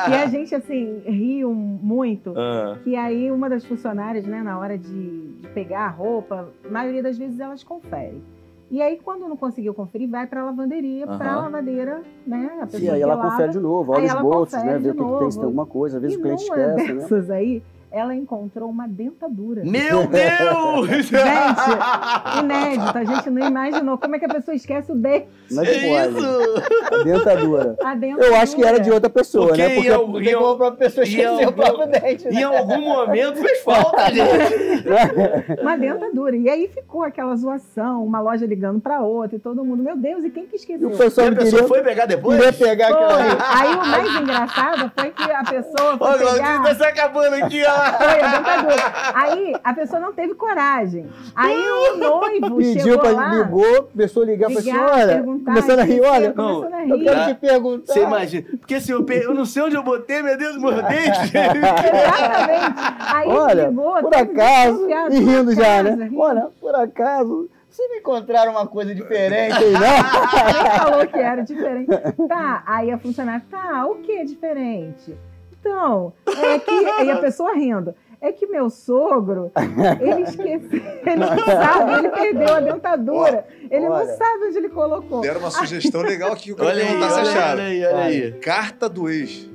Que 0.05 0.13
a 0.13 0.25
gente, 0.27 0.55
assim, 0.55 1.01
riu 1.05 1.53
muito. 1.53 2.33
Ah, 2.37 2.77
Que 2.81 2.95
aí 2.95 3.29
uma 3.29 3.49
das 3.49 3.65
funcionárias, 3.65 4.25
né, 4.25 4.41
na 4.41 4.57
hora 4.57 4.77
de, 4.77 5.33
de 5.33 5.47
pegar 5.49 5.81
a 5.81 5.89
roupa, 5.89 6.47
a 6.65 6.69
maioria 6.71 7.03
das 7.03 7.17
vezes 7.17 7.41
elas 7.41 7.61
conferem. 7.61 8.23
E 8.71 8.81
aí, 8.81 8.97
quando 9.03 9.27
não 9.27 9.35
conseguiu 9.35 9.73
conferir, 9.73 10.09
vai 10.09 10.25
para 10.25 10.39
a 10.39 10.45
lavanderia, 10.45 11.05
para 11.05 11.33
a 11.33 11.41
lavadeira, 11.41 12.01
né? 12.25 12.57
A 12.61 12.65
pessoa 12.65 12.81
E 12.81 12.89
aí 12.89 13.01
ela 13.01 13.15
lava. 13.15 13.29
confere 13.29 13.51
de 13.51 13.59
novo, 13.59 13.91
olha 13.91 14.05
os 14.05 14.21
bolsos, 14.21 14.63
né? 14.63 14.77
Ver 14.77 14.81
de 14.81 14.89
o 14.91 14.95
que, 14.95 15.03
que 15.03 15.19
tem, 15.19 15.31
se 15.31 15.37
tem 15.37 15.45
alguma 15.45 15.65
coisa. 15.65 15.97
Às 15.97 16.01
vezes 16.01 16.15
e 16.15 16.19
o 16.19 16.23
cliente 16.23 16.43
esquece, 16.43 16.93
né? 16.93 17.35
aí, 17.35 17.61
ela 17.91 18.15
encontrou 18.15 18.69
uma 18.69 18.87
dentadura. 18.87 19.63
Meu 19.65 20.07
Deus! 20.07 20.87
Gente, 20.87 21.11
Inédito, 22.41 22.97
a 22.97 23.03
gente 23.03 23.29
não 23.29 23.47
imaginou 23.47 23.97
como 23.97 24.15
é 24.15 24.19
que 24.19 24.25
a 24.25 24.29
pessoa 24.29 24.55
esquece 24.55 24.91
o 24.91 24.95
dente, 24.95 25.27
Não 25.49 25.63
é 25.63 25.65
que 25.65 25.87
pode. 25.87 26.17
isso! 26.17 26.63
A 27.01 27.03
dentadura. 27.03 27.75
a 27.83 27.95
dentadura. 27.95 28.27
Eu 28.27 28.35
acho 28.35 28.55
que 28.55 28.63
era 28.63 28.79
de 28.79 28.91
outra 28.91 29.09
pessoa, 29.09 29.47
Porque 29.47 29.61
né? 29.61 29.71
em 29.71 29.75
Porque 29.75 29.89
algum- 29.91 30.11
porque 30.13 30.29
em 30.29 30.33
como 30.35 30.47
a 30.47 30.55
própria 30.57 30.77
pessoa 30.89 31.05
em 31.05 31.09
esqueceu 31.09 31.49
o 31.49 31.53
próprio 31.53 31.87
dente, 31.87 32.27
Em 32.27 32.31
né? 32.35 32.43
algum 32.43 32.81
momento 32.81 33.35
fez 33.37 33.59
falta, 33.63 34.05
gente. 34.13 34.31
Uma 35.61 35.77
dentadura. 35.77 36.35
E 36.35 36.49
aí 36.49 36.67
ficou 36.67 37.03
aquela 37.03 37.35
zoação, 37.35 38.03
uma 38.05 38.19
loja 38.21 38.45
ligando 38.45 38.79
para 38.79 39.01
outra 39.01 39.35
e 39.35 39.39
todo 39.39 39.63
mundo, 39.65 39.83
meu 39.83 39.95
Deus, 39.97 40.23
e 40.23 40.29
quem 40.29 40.45
que 40.45 40.55
E 40.55 40.59
esqueceu? 40.59 40.89
o 40.89 40.93
E 40.93 40.97
pessoal 40.97 41.27
a 41.27 41.29
não 41.31 41.37
pessoa 41.37 41.61
queria, 41.63 41.67
foi 41.67 41.81
pegar 41.83 42.05
depois? 42.05 42.37
queria 42.37 42.53
pegar 42.53 42.87
Foi. 42.87 43.03
aquela... 43.03 43.59
Aí 43.59 43.73
o 43.75 43.85
mais 43.87 44.21
engraçado 44.21 44.91
foi 44.95 45.11
que 45.11 45.23
a 45.31 45.43
pessoa 45.43 45.95
Ô, 45.95 45.97
foi 45.97 46.17
Claudinho, 46.19 46.35
pegar... 46.35 46.63
tá 46.63 46.75
se 46.75 46.83
acabando 46.83 47.33
aqui, 47.35 47.61
ó. 47.65 47.80
Foi 47.97 48.21
a 48.21 48.37
dentadura. 48.37 48.93
Aí 49.13 49.55
a 49.63 49.73
pessoa 49.73 49.99
não 49.99 50.13
teve 50.13 50.33
coragem. 50.35 51.07
Aí 51.35 51.57
o 51.57 51.97
noivo 51.97 52.55
Pediu 52.57 52.81
chegou 52.83 52.99
pra 52.99 53.11
lá, 53.11 53.27
ligou, 53.35 53.83
começou 53.83 54.23
a 54.23 54.25
ligar 54.25 54.49
pra 54.51 54.59
ligar, 54.61 54.73
senhora, 54.73 55.07
perguntar, 55.13 55.45
começando 55.53 55.79
a 55.79 55.83
rir, 55.83 56.01
olha, 56.01 56.33
começando 56.33 56.73
a 56.73 56.87
eu 56.87 56.97
rir. 56.97 57.03
quero 57.05 57.25
te 57.25 57.33
perguntar. 57.35 57.93
Você 57.93 58.03
imagina. 58.03 58.45
Porque 58.59 58.75
assim, 58.75 58.91
eu, 58.91 59.03
pe- 59.03 59.23
eu 59.25 59.33
não 59.33 59.45
sei 59.45 59.63
onde 59.63 59.75
eu 59.75 59.83
botei, 59.83 60.21
meu 60.21 60.37
Deus, 60.37 60.57
meu 60.57 60.71
dente. 60.83 61.31
Exatamente. 61.37 62.75
Aí 63.13 63.27
Olha, 63.27 63.67
ligou, 63.67 63.95
por 64.01 64.15
acaso, 64.15 64.87
e 65.11 65.19
rindo 65.19 65.53
já, 65.53 65.83
né? 65.83 65.91
rindo. 66.05 66.19
Olha, 66.19 66.47
por 66.59 66.75
acaso, 66.75 67.49
você 67.69 67.87
não 67.87 67.95
encontraram 67.97 68.51
uma 68.51 68.67
coisa 68.67 68.93
diferente 68.93 69.55
aí, 69.55 69.71
não? 69.71 69.79
Nem 70.61 70.79
falou 70.79 71.07
que 71.07 71.17
era 71.19 71.41
diferente. 71.41 71.89
Tá, 72.27 72.63
aí 72.65 72.91
a 72.91 72.97
funcionária, 72.97 73.43
tá, 73.49 73.85
o 73.87 73.95
que 73.95 74.11
é 74.11 74.23
diferente? 74.25 75.15
Então, 75.61 76.11
é 76.25 76.59
que. 76.59 76.71
E 77.05 77.11
a 77.11 77.17
pessoa 77.17 77.53
rindo. 77.53 77.95
É 78.23 78.31
que 78.31 78.45
meu 78.45 78.69
sogro, 78.69 79.51
ele 79.99 80.21
esqueceu, 80.21 80.79
ele 81.07 81.15
não 81.15 81.43
sabe, 81.43 81.93
ele 81.93 82.09
perdeu 82.09 82.53
a 82.53 82.59
dentadura. 82.59 83.47
Ele 83.67 83.87
olha. 83.87 84.05
não 84.05 84.15
sabe 84.15 84.45
onde 84.45 84.57
ele 84.59 84.69
colocou. 84.69 85.21
Deram 85.21 85.39
uma 85.39 85.49
sugestão 85.49 86.01
legal 86.01 86.33
aqui 86.33 86.43
que 86.43 86.51
eu 86.51 86.55
quero 86.55 86.69
Olha 86.69 86.83
aí, 86.83 87.01
olha 87.01 87.03
aí, 87.03 87.51
olha 87.51 87.63
aí, 87.63 87.85
olha 87.85 88.03
aí. 88.03 88.31
Carta 88.33 88.87
do 88.87 89.09
ex. 89.09 89.49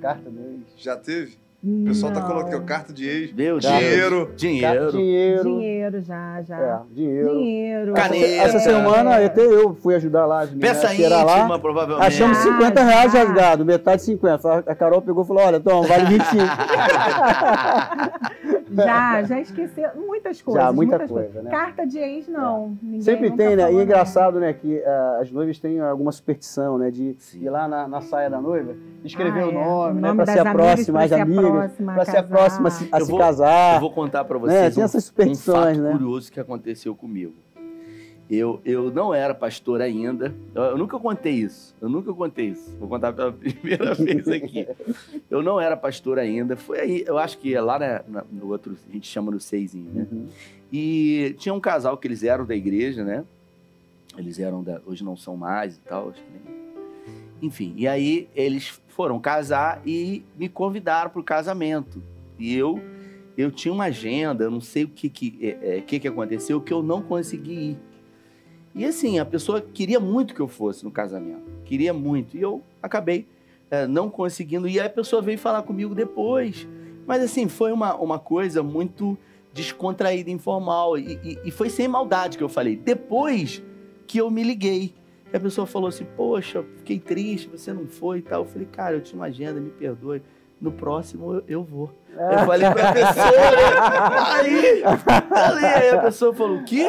Carta 0.00 0.30
dele. 0.30 0.64
Já 0.78 0.96
teve? 0.96 1.36
O 1.64 1.84
pessoal 1.86 2.12
tá 2.12 2.20
Não. 2.20 2.26
colocando 2.28 2.54
aqui, 2.54 2.62
ó, 2.62 2.66
carta 2.66 2.92
de 2.92 3.08
ex. 3.08 3.32
Meu 3.32 3.58
Deus. 3.58 3.64
Dinheiro. 3.64 4.32
Dinheiro. 4.36 4.92
Dinheiro. 4.92 5.42
Dinheiro 5.42 6.00
já, 6.02 6.42
já. 6.42 6.56
É, 6.58 6.78
dinheiro. 6.94 7.28
Dinheiro. 7.38 7.92
Caneta. 7.94 8.26
Essa 8.26 8.58
semana 8.60 9.24
até 9.24 9.40
eu 9.40 9.74
fui 9.74 9.94
ajudar 9.96 10.26
lá 10.26 10.40
as 10.42 10.50
Peça 10.50 10.94
íntima, 10.94 11.24
lá. 11.24 11.58
provavelmente. 11.58 12.06
Achamos 12.06 12.38
Ah, 12.38 12.42
50 12.42 12.82
reais 12.84 13.12
já. 13.12 13.18
rasgado, 13.24 13.64
metade 13.64 14.02
50. 14.02 14.58
A 14.66 14.74
Carol 14.76 15.02
pegou 15.02 15.24
e 15.24 15.26
falou: 15.26 15.42
olha, 15.44 15.58
toma, 15.58 15.88
vale 15.88 16.04
25. 16.06 16.44
Já, 18.70 19.22
já 19.22 19.40
esqueceu 19.40 19.88
muitas 19.96 20.42
coisas. 20.42 20.62
Já, 20.62 20.72
muita 20.72 20.92
muitas 20.98 21.10
coisa, 21.10 21.26
coisas. 21.28 21.44
né? 21.44 21.50
Carta 21.50 21.86
de 21.86 21.98
ex, 21.98 22.28
não. 22.28 22.76
Ninguém 22.82 23.00
Sempre 23.00 23.30
tem, 23.32 23.54
né? 23.56 23.72
E 23.72 23.76
é 23.78 23.82
engraçado, 23.82 24.40
né, 24.40 24.52
que 24.52 24.82
ah, 24.84 25.18
as 25.22 25.30
noivas 25.30 25.58
têm 25.58 25.80
alguma 25.80 26.10
superstição, 26.12 26.76
né? 26.78 26.90
De 26.90 27.14
Sim. 27.18 27.42
ir 27.44 27.50
lá 27.50 27.68
na, 27.68 27.86
na 27.86 28.00
saia 28.00 28.28
da 28.28 28.40
noiva, 28.40 28.74
escrever 29.04 29.42
Ah, 29.42 29.46
o 29.46 29.50
é. 29.50 29.52
nome, 29.54 29.90
O 29.90 29.94
né? 29.94 30.00
nome 30.08 30.16
Pra 30.16 30.24
das 30.24 30.34
ser 30.34 30.40
a 30.48 30.52
próxima, 30.52 31.02
as 31.02 31.12
amigas, 31.12 31.42
próxima 31.50 31.92
a 31.92 31.94
pra 31.94 32.04
ser 32.04 32.16
a 32.16 32.22
próxima 32.22 32.68
a 32.68 32.70
se, 32.70 32.88
a 32.92 32.98
Eu 32.98 33.04
se 33.04 33.10
vou- 33.10 33.20
casar. 33.20 33.74
Eu 33.76 33.80
vou 33.80 33.92
contar 33.92 34.24
pra 34.24 34.38
vocês 34.38 34.60
né? 34.60 34.70
Tem 34.70 34.82
um, 34.82 34.84
essas 34.84 35.04
um 35.04 35.06
superstições, 35.06 35.76
fato 35.76 35.84
né? 35.84 35.92
curioso 35.92 36.32
que 36.32 36.40
aconteceu 36.40 36.94
comigo. 36.94 37.34
Eu, 38.28 38.60
eu 38.64 38.90
não 38.90 39.14
era 39.14 39.32
pastor 39.32 39.80
ainda. 39.80 40.34
Eu, 40.54 40.62
eu 40.62 40.78
nunca 40.78 40.98
contei 40.98 41.32
isso. 41.34 41.74
Eu 41.80 41.88
nunca 41.88 42.12
contei 42.12 42.46
isso. 42.48 42.76
Vou 42.78 42.88
contar 42.88 43.12
pela 43.12 43.30
primeira 43.32 43.94
vez 43.94 44.26
aqui. 44.26 44.66
Eu 45.30 45.42
não 45.42 45.60
era 45.60 45.76
pastor 45.76 46.18
ainda. 46.18 46.56
Foi 46.56 46.80
aí, 46.80 47.04
eu 47.06 47.18
acho 47.18 47.38
que 47.38 47.54
é 47.54 47.60
lá 47.60 47.78
na- 47.78 48.02
na- 48.08 48.24
no 48.32 48.48
outro, 48.50 48.76
a 48.88 48.92
gente 48.92 49.06
chama 49.06 49.30
no 49.30 49.38
seisinho, 49.38 49.90
né? 49.94 50.06
Uhum. 50.10 50.26
E 50.72 51.36
tinha 51.38 51.54
um 51.54 51.60
casal 51.60 51.96
que 51.96 52.08
eles 52.08 52.24
eram 52.24 52.44
da 52.44 52.56
igreja, 52.56 53.04
né? 53.04 53.24
Eles 54.18 54.40
eram 54.40 54.60
da. 54.62 54.80
Hoje 54.84 55.04
não 55.04 55.16
são 55.16 55.36
mais 55.36 55.76
e 55.76 55.80
tal. 55.80 56.12
nem- 56.16 56.56
Enfim, 57.42 57.74
e 57.76 57.86
aí 57.86 58.28
eles 58.34 58.80
foram 58.88 59.20
casar 59.20 59.80
e 59.86 60.24
me 60.36 60.48
convidaram 60.48 61.10
para 61.10 61.20
o 61.20 61.24
casamento. 61.24 62.02
E 62.38 62.54
eu 62.56 62.80
eu 63.38 63.50
tinha 63.50 63.72
uma 63.72 63.84
agenda, 63.84 64.44
eu 64.44 64.50
não 64.50 64.62
sei 64.62 64.84
o 64.84 64.88
que 64.88 65.10
que, 65.10 65.38
é, 65.42 65.76
é, 65.76 65.80
que 65.82 66.00
que 66.00 66.08
aconteceu, 66.08 66.58
que 66.60 66.72
eu 66.72 66.82
não 66.82 67.02
consegui 67.02 67.52
ir. 67.52 67.78
E 68.76 68.84
assim, 68.84 69.18
a 69.18 69.24
pessoa 69.24 69.60
queria 69.60 69.98
muito 69.98 70.34
que 70.34 70.40
eu 70.40 70.46
fosse 70.46 70.84
no 70.84 70.90
casamento. 70.90 71.42
Queria 71.64 71.94
muito. 71.94 72.36
E 72.36 72.42
eu 72.42 72.60
acabei 72.82 73.26
é, 73.70 73.86
não 73.86 74.10
conseguindo. 74.10 74.68
E 74.68 74.78
aí 74.78 74.86
a 74.86 74.90
pessoa 74.90 75.22
veio 75.22 75.38
falar 75.38 75.62
comigo 75.62 75.94
depois. 75.94 76.68
Mas 77.06 77.22
assim, 77.22 77.48
foi 77.48 77.72
uma, 77.72 77.94
uma 77.96 78.18
coisa 78.18 78.62
muito 78.62 79.16
descontraída, 79.54 80.30
informal. 80.30 80.98
E, 80.98 81.14
e- 81.24 81.38
e 81.46 81.50
foi 81.50 81.70
sem 81.70 81.88
maldade 81.88 82.36
que 82.36 82.44
eu 82.44 82.48
falei. 82.50 82.76
Depois 82.76 83.62
que 84.06 84.18
eu 84.18 84.30
me 84.30 84.42
liguei. 84.44 84.92
E 85.32 85.36
a 85.36 85.40
pessoa 85.40 85.66
falou 85.66 85.88
assim, 85.88 86.06
poxa, 86.16 86.62
fiquei 86.76 87.00
triste, 87.00 87.48
você 87.48 87.72
não 87.72 87.86
foi 87.86 88.18
e 88.18 88.22
tal. 88.22 88.42
Eu 88.42 88.46
falei, 88.46 88.68
cara, 88.70 88.94
eu 88.96 89.00
tinha 89.00 89.18
uma 89.18 89.26
agenda, 89.26 89.58
me 89.58 89.70
perdoe. 89.70 90.20
No 90.60 90.70
próximo 90.70 91.32
eu, 91.34 91.44
eu 91.48 91.62
vou. 91.64 91.90
Eu 92.18 92.38
falei 92.46 92.70
com 92.70 92.78
a 92.80 92.92
pessoa, 92.92 93.50
né? 93.50 94.16
aí, 94.32 94.82
falei, 95.28 95.64
aí 95.64 95.90
a 95.90 95.98
pessoa 95.98 96.34
falou, 96.34 96.56
o 96.58 96.64
quê? 96.64 96.86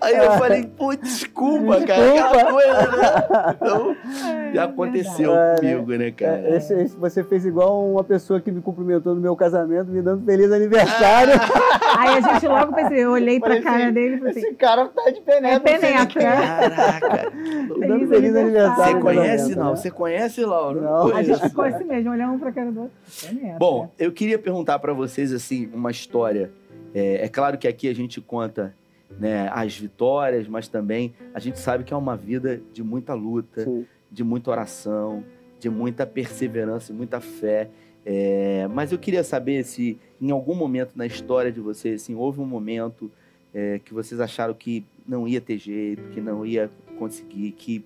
Aí 0.00 0.16
eu 0.16 0.32
falei, 0.32 0.66
pô, 0.66 0.94
desculpa, 0.94 1.80
cara, 1.86 2.10
aquela 2.10 2.50
coisa, 2.50 2.72
né? 2.96 3.56
Então, 3.56 3.96
É, 4.26 4.52
já 4.54 4.64
aconteceu 4.64 5.32
verdade. 5.32 5.60
comigo, 5.60 5.92
né, 5.92 6.10
cara? 6.10 6.38
É, 6.44 6.56
esse- 6.56 6.74
esse- 6.74 6.96
você 6.96 7.22
fez 7.24 7.44
igual 7.46 7.84
uma 7.90 8.04
pessoa 8.04 8.40
que 8.40 8.50
me 8.50 8.60
cumprimentou 8.60 9.14
no 9.14 9.20
meu 9.20 9.34
casamento, 9.36 9.90
me 9.90 10.02
dando 10.02 10.24
feliz 10.24 10.50
aniversário. 10.52 11.32
Aí 11.98 12.18
a 12.18 12.20
gente 12.20 12.46
logo 12.46 12.72
pensei, 12.74 12.98
eu 13.04 13.10
olhei 13.12 13.38
pra 13.40 13.48
Falei 13.50 13.62
cara 13.62 13.84
assim, 13.84 13.92
dele 13.92 14.14
e 14.14 14.18
falei 14.18 14.30
assim, 14.32 14.40
Esse 14.40 14.54
cara 14.54 14.86
tá 14.88 15.10
de 15.10 15.20
penetra. 15.20 15.70
é 15.70 15.78
penetra. 15.78 16.20
Caraca. 16.22 17.30
Me 17.30 17.86
dando 17.86 17.90
Feliz 17.90 18.08
feliz 18.08 18.36
aniversário. 18.36 18.94
Você 18.94 19.00
conhece, 19.00 19.36
casamento, 19.36 19.58
não? 19.58 19.70
né? 19.70 19.76
Você 19.76 19.90
conhece, 19.90 20.44
Laura? 20.44 20.80
Não. 20.80 21.16
A 21.16 21.22
gente 21.22 21.40
ficou 21.40 21.64
assim 21.64 21.84
mesmo, 21.84 22.10
olhando 22.10 22.34
um 22.34 22.38
pra 22.38 22.52
cara 22.52 22.70
do 22.70 22.80
outro. 22.82 22.94
Penetra. 23.26 23.58
Bom, 23.58 23.90
eu 23.98 24.12
queria 24.12 24.38
perguntar 24.38 24.49
pra 24.78 24.92
vocês 24.92 25.32
assim 25.32 25.66
uma 25.72 25.90
história. 25.90 26.50
É, 26.94 27.24
é 27.24 27.28
claro 27.28 27.58
que 27.58 27.68
aqui 27.68 27.88
a 27.88 27.94
gente 27.94 28.20
conta 28.20 28.74
né, 29.18 29.48
as 29.52 29.76
vitórias, 29.76 30.46
mas 30.46 30.68
também 30.68 31.14
a 31.34 31.40
gente 31.40 31.58
sabe 31.58 31.84
que 31.84 31.92
é 31.92 31.96
uma 31.96 32.16
vida 32.16 32.60
de 32.72 32.82
muita 32.82 33.14
luta, 33.14 33.64
Sim. 33.64 33.86
de 34.10 34.22
muita 34.22 34.50
oração, 34.50 35.24
de 35.58 35.68
muita 35.68 36.06
perseverança 36.06 36.92
e 36.92 36.94
muita 36.94 37.20
fé. 37.20 37.68
É, 38.04 38.66
mas 38.68 38.92
eu 38.92 38.98
queria 38.98 39.22
saber 39.22 39.64
se 39.64 39.98
em 40.20 40.30
algum 40.30 40.54
momento 40.54 40.92
na 40.96 41.06
história 41.06 41.52
de 41.52 41.60
vocês, 41.60 42.02
assim, 42.02 42.14
houve 42.14 42.40
um 42.40 42.46
momento 42.46 43.10
é, 43.52 43.80
que 43.84 43.92
vocês 43.92 44.20
acharam 44.20 44.54
que 44.54 44.84
não 45.06 45.26
ia 45.26 45.40
ter 45.40 45.58
jeito, 45.58 46.02
que 46.10 46.20
não 46.20 46.46
ia 46.46 46.70
conseguir, 46.98 47.52
que, 47.52 47.84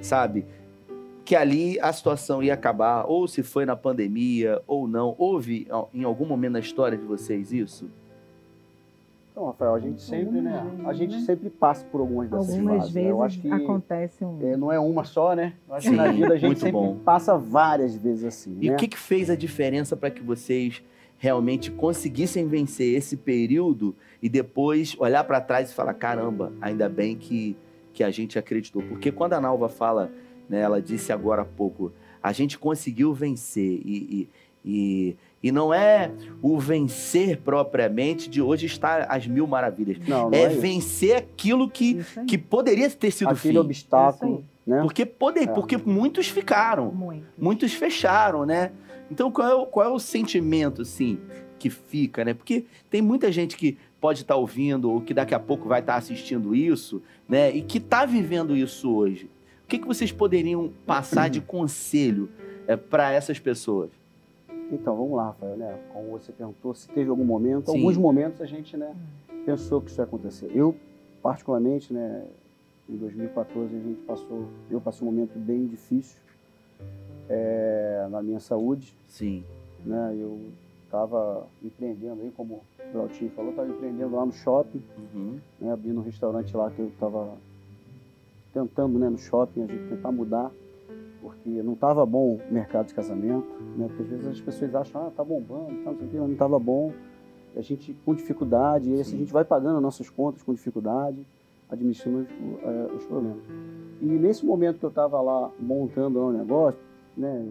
sabe, 0.00 0.44
que 1.24 1.36
ali 1.36 1.78
a 1.80 1.92
situação 1.92 2.42
ia 2.42 2.54
acabar, 2.54 3.04
ou 3.06 3.28
se 3.28 3.42
foi 3.42 3.64
na 3.64 3.76
pandemia 3.76 4.60
ou 4.66 4.88
não. 4.88 5.14
Houve 5.18 5.68
em 5.94 6.04
algum 6.04 6.26
momento 6.26 6.52
na 6.54 6.60
história 6.60 6.98
de 6.98 7.04
vocês 7.04 7.52
isso? 7.52 7.88
Então, 9.30 9.46
Rafael, 9.46 9.74
a 9.74 9.80
gente 9.80 10.02
sempre, 10.02 10.42
né? 10.42 10.62
A 10.84 10.92
gente 10.92 11.18
sempre 11.22 11.48
passa 11.48 11.84
por 11.86 12.00
algumas 12.02 12.28
dessas 12.28 12.50
Algumas 12.50 12.76
fases, 12.80 12.94
né? 12.94 13.00
vezes 13.00 13.10
Eu 13.16 13.22
acho 13.22 13.40
que 13.40 13.50
acontece 13.50 14.24
um. 14.24 14.38
é, 14.42 14.56
não 14.58 14.70
é 14.70 14.78
uma 14.78 15.04
só, 15.04 15.34
né? 15.34 15.54
Eu 15.66 15.74
acho 15.74 15.84
Sim, 15.88 15.92
que 15.92 15.96
na 15.96 16.08
vida 16.12 16.34
a 16.34 16.36
gente 16.36 16.58
sempre 16.60 16.72
bom. 16.72 16.98
passa 17.02 17.38
várias 17.38 17.94
vezes 17.96 18.24
assim, 18.24 18.58
E 18.60 18.68
né? 18.68 18.74
o 18.74 18.76
que, 18.76 18.88
que 18.88 18.98
fez 18.98 19.30
a 19.30 19.34
diferença 19.36 19.96
para 19.96 20.10
que 20.10 20.22
vocês 20.22 20.82
realmente 21.16 21.70
conseguissem 21.70 22.46
vencer 22.46 22.94
esse 22.94 23.16
período 23.16 23.94
e 24.20 24.28
depois 24.28 24.94
olhar 24.98 25.24
para 25.24 25.40
trás 25.40 25.70
e 25.70 25.74
falar: 25.74 25.94
caramba, 25.94 26.52
ainda 26.60 26.86
bem 26.90 27.16
que, 27.16 27.56
que 27.94 28.04
a 28.04 28.10
gente 28.10 28.38
acreditou? 28.38 28.82
Porque 28.82 29.10
quando 29.10 29.32
a 29.32 29.40
Nalva 29.40 29.70
fala, 29.70 30.12
né, 30.52 30.60
ela 30.60 30.82
disse 30.82 31.10
agora 31.12 31.40
há 31.42 31.44
pouco, 31.46 31.90
a 32.22 32.30
gente 32.30 32.58
conseguiu 32.58 33.12
vencer 33.14 33.80
e. 33.84 33.96
e 34.10 34.28
e, 34.64 35.16
e 35.42 35.50
não 35.50 35.74
é 35.74 36.12
o 36.40 36.56
vencer 36.56 37.38
propriamente 37.38 38.30
de 38.30 38.40
hoje 38.40 38.66
estar 38.66 39.06
às 39.10 39.26
mil 39.26 39.44
maravilhas. 39.44 39.98
Não, 40.06 40.30
não 40.30 40.38
É, 40.38 40.42
é, 40.44 40.52
isso. 40.52 40.60
vencer 40.60 41.16
aquilo 41.16 41.68
que, 41.68 41.98
que 42.28 42.38
poderia 42.38 42.88
ter 42.88 43.10
sido 43.10 43.30
Aquele 43.30 43.54
fim. 43.54 43.58
obstáculo, 43.58 44.44
né? 44.64 44.80
Porque, 44.82 45.04
poder, 45.04 45.48
É. 45.48 45.52
porque 45.52 45.76
muitos 45.76 46.28
ficaram 46.28 46.92
Muito. 46.92 47.26
muitos 47.36 47.72
fecharam, 47.74 48.46
né? 48.46 48.70
Então, 49.10 49.32
qual 49.32 49.48
é, 49.48 49.54
o, 49.56 49.66
qual 49.66 49.84
é 49.84 49.90
o 49.92 49.98
sentimento, 49.98 50.82
assim, 50.82 51.18
que 51.58 51.68
fica, 51.68 52.24
né? 52.24 52.34
Porque 52.34 52.64
tem 52.88 53.02
muita 53.02 53.32
gente 53.32 53.56
que 53.56 53.76
pode 54.00 54.20
estar 54.20 54.36
ouvindo 54.36 54.92
ou 54.92 55.00
que 55.00 55.12
daqui 55.12 55.34
a 55.34 55.40
pouco 55.40 55.68
vai 55.68 55.80
estar 55.80 55.96
assistindo 55.96 56.54
isso, 56.54 57.02
né? 57.28 57.50
E 57.50 57.62
que 57.62 57.78
está 57.78 58.04
vivendo 58.06 58.56
isso 58.56 58.94
hoje. 58.94 59.28
O 59.72 59.74
que, 59.74 59.78
que 59.78 59.88
vocês 59.88 60.12
poderiam 60.12 60.70
passar 60.84 61.30
de 61.30 61.40
conselho 61.40 62.28
para 62.90 63.10
essas 63.10 63.38
pessoas? 63.38 63.88
Então, 64.70 64.94
vamos 64.94 65.16
lá, 65.16 65.28
Rafael, 65.28 65.56
né? 65.56 65.78
Como 65.94 66.10
você 66.10 66.30
perguntou, 66.30 66.74
se 66.74 66.86
teve 66.88 67.08
algum 67.08 67.24
momento, 67.24 67.70
Sim. 67.70 67.78
alguns 67.78 67.96
momentos 67.96 68.42
a 68.42 68.44
gente, 68.44 68.76
né, 68.76 68.94
pensou 69.46 69.80
que 69.80 69.90
isso 69.90 69.98
ia 69.98 70.04
acontecer. 70.04 70.50
Eu, 70.54 70.76
particularmente, 71.22 71.90
né, 71.90 72.22
em 72.86 72.98
2014 72.98 73.74
a 73.74 73.78
gente 73.78 74.02
passou, 74.02 74.46
eu 74.70 74.78
passei 74.78 75.08
um 75.08 75.10
momento 75.10 75.38
bem 75.38 75.66
difícil 75.66 76.18
é, 77.30 78.06
na 78.10 78.22
minha 78.22 78.40
saúde, 78.40 78.94
Sim, 79.08 79.42
né? 79.86 80.14
Eu 80.20 80.38
estava 80.84 81.46
empreendendo 81.64 82.20
aí, 82.20 82.30
como 82.36 82.56
o 82.56 82.92
Glautinho 82.92 83.30
falou, 83.30 83.52
estava 83.52 83.70
empreendendo 83.70 84.14
lá 84.14 84.26
no 84.26 84.32
shopping, 84.34 84.82
uhum, 85.14 85.40
né, 85.58 85.72
abrindo 85.72 85.98
um 85.98 86.04
restaurante 86.04 86.54
lá 86.54 86.70
que 86.70 86.78
eu 86.78 86.88
estava 86.88 87.38
tentando, 88.52 88.98
né, 88.98 89.08
no 89.08 89.18
shopping, 89.18 89.62
a 89.62 89.66
gente 89.66 89.88
tentar 89.88 90.12
mudar, 90.12 90.50
porque 91.20 91.62
não 91.62 91.72
estava 91.74 92.04
bom 92.04 92.38
o 92.48 92.52
mercado 92.52 92.86
de 92.86 92.94
casamento, 92.94 93.48
né, 93.76 93.86
porque 93.88 94.02
às 94.02 94.08
vezes 94.08 94.26
as 94.26 94.40
pessoas 94.40 94.74
acham, 94.74 95.06
ah, 95.06 95.10
tá 95.10 95.24
bombando, 95.24 95.82
tá, 95.84 95.92
não 96.12 96.32
estava 96.32 96.58
bom, 96.58 96.92
a 97.56 97.60
gente 97.60 97.94
com 98.04 98.14
dificuldade, 98.14 98.90
e 98.90 98.94
aí 98.94 99.00
assim, 99.00 99.10
Sim. 99.10 99.16
a 99.16 99.20
gente 99.20 99.32
vai 99.32 99.44
pagando 99.44 99.76
as 99.76 99.82
nossas 99.82 100.08
contas 100.08 100.42
com 100.42 100.52
dificuldade, 100.54 101.26
administrando 101.70 102.26
eh, 102.62 102.90
os 102.94 103.04
problemas. 103.04 103.42
E 104.00 104.06
nesse 104.06 104.44
momento 104.44 104.78
que 104.78 104.84
eu 104.84 104.90
estava 104.90 105.20
lá 105.20 105.50
montando 105.58 106.18
lá 106.18 106.26
o 106.26 106.32
negócio, 106.32 106.80
né, 107.16 107.48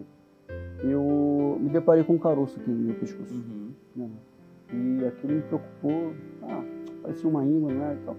eu 0.82 1.58
me 1.60 1.68
deparei 1.68 2.04
com 2.04 2.14
um 2.14 2.18
caroço 2.18 2.58
aqui 2.58 2.70
no 2.70 2.76
meu 2.76 2.94
pescoço. 2.94 3.34
uhum. 3.34 3.70
né? 3.96 4.10
E 4.72 5.04
aquilo 5.06 5.34
me 5.34 5.42
preocupou, 5.42 6.12
ah, 6.42 6.64
parecia 7.02 7.28
uma 7.28 7.44
íngua, 7.44 7.72
né, 7.72 7.98
e 8.00 8.04
tal. 8.04 8.16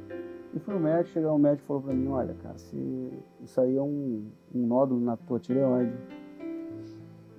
E 0.55 0.59
fui 0.59 0.73
no 0.73 0.79
médico, 0.79 1.09
chegar 1.09 1.33
o 1.33 1.37
médico 1.37 1.67
falou 1.67 1.81
pra 1.81 1.93
mim, 1.93 2.07
olha, 2.07 2.35
cara, 2.35 2.57
se, 2.57 3.11
isso 3.41 3.59
aí 3.59 3.75
é 3.75 3.81
um, 3.81 4.27
um 4.53 4.67
nódulo 4.67 5.01
na 5.01 5.17
tua 5.17 5.39
tireoide. 5.39 5.93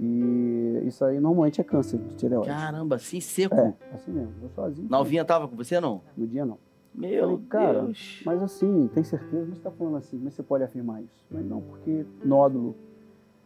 E 0.00 0.82
isso 0.84 1.04
aí 1.04 1.20
normalmente 1.20 1.60
é 1.60 1.64
câncer 1.64 1.98
de 1.98 2.14
tireoide. 2.16 2.48
Caramba, 2.48 2.96
assim 2.96 3.20
seco. 3.20 3.54
É, 3.54 3.74
assim 3.92 4.10
mesmo, 4.10 4.34
eu 4.42 4.50
sozinho. 4.50 4.88
Novinha 4.90 5.24
tava 5.24 5.46
com 5.46 5.54
você, 5.54 5.78
não? 5.80 6.02
No 6.16 6.26
dia 6.26 6.44
não. 6.44 6.58
Meu 6.92 7.22
Falei, 7.22 7.46
cara, 7.48 7.82
Deus. 7.82 8.22
Mas 8.24 8.42
assim, 8.42 8.88
tem 8.92 9.02
certeza? 9.02 9.46
Mas 9.48 9.58
você 9.58 9.64
tá 9.64 9.70
falando 9.70 9.96
assim, 9.96 10.18
que 10.18 10.24
você 10.24 10.42
pode 10.42 10.64
afirmar 10.64 11.02
isso? 11.02 11.24
Mas 11.30 11.44
não, 11.44 11.60
porque 11.60 12.04
nódulo 12.24 12.76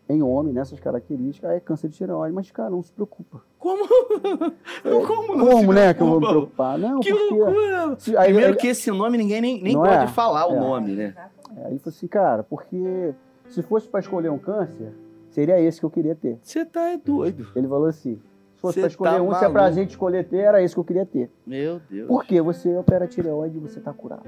em 0.08 0.22
homem, 0.22 0.52
nessas 0.54 0.80
características, 0.80 1.50
é 1.50 1.60
câncer 1.60 1.88
de 1.88 1.96
tireoide. 1.96 2.34
Mas, 2.34 2.50
cara, 2.50 2.70
não 2.70 2.82
se 2.82 2.90
preocupa. 2.92 3.42
Como? 3.58 3.86
Como 5.06 5.36
não 5.36 5.46
Como, 5.46 5.72
né, 5.72 5.92
que 5.94 6.00
eu 6.02 6.06
vou 6.06 6.20
me 6.20 6.26
preocupa? 6.26 6.28
preocupar? 6.30 6.78
Não, 6.78 7.00
Que 7.00 7.10
porque... 7.14 7.34
loucura! 7.34 7.96
se- 7.98 8.16
aí- 8.16 8.24
Primeiro 8.26 8.52
aí- 8.52 8.58
que 8.58 8.66
esse 8.68 8.90
nome 8.90 9.18
ninguém 9.18 9.40
nem, 9.40 9.62
nem 9.62 9.74
pode 9.76 9.92
é? 9.92 10.06
falar 10.06 10.48
o 10.48 10.54
É. 10.56 10.60
nome, 10.60 10.92
né? 10.94 11.14
É, 11.56 11.64
Aí 11.64 11.70
ele 11.72 11.78
falou 11.78 11.94
assim, 11.96 12.06
cara, 12.06 12.42
porque 12.42 13.14
se 13.48 13.62
fosse 13.62 13.88
para 13.88 14.00
escolher 14.00 14.30
um 14.30 14.38
câncer, 14.38 14.92
seria 15.30 15.60
esse 15.60 15.80
que 15.80 15.84
eu 15.86 15.90
queria 15.90 16.14
ter. 16.14 16.38
Você 16.42 16.64
tá 16.64 16.90
é 16.90 16.96
doido. 16.96 17.46
Ele 17.54 17.66
falou 17.68 17.86
assim, 17.88 18.20
se 18.54 18.60
fosse 18.60 18.78
para 18.80 18.88
escolher 18.88 19.16
tá 19.16 19.22
um, 19.22 19.30
se 19.34 19.44
é 19.44 19.48
pra 19.48 19.62
maluco. 19.62 19.74
gente 19.80 19.90
escolher 19.90 20.24
ter, 20.26 20.38
era 20.38 20.62
esse 20.62 20.74
que 20.74 20.80
eu 20.80 20.84
queria 20.84 21.04
ter. 21.06 21.30
Meu 21.46 21.80
Deus. 21.90 22.06
Porque 22.08 22.40
você 22.40 22.74
opera 22.76 23.06
tireoide 23.06 23.56
e 23.56 23.60
você 23.60 23.80
tá 23.80 23.92
curado, 23.92 24.22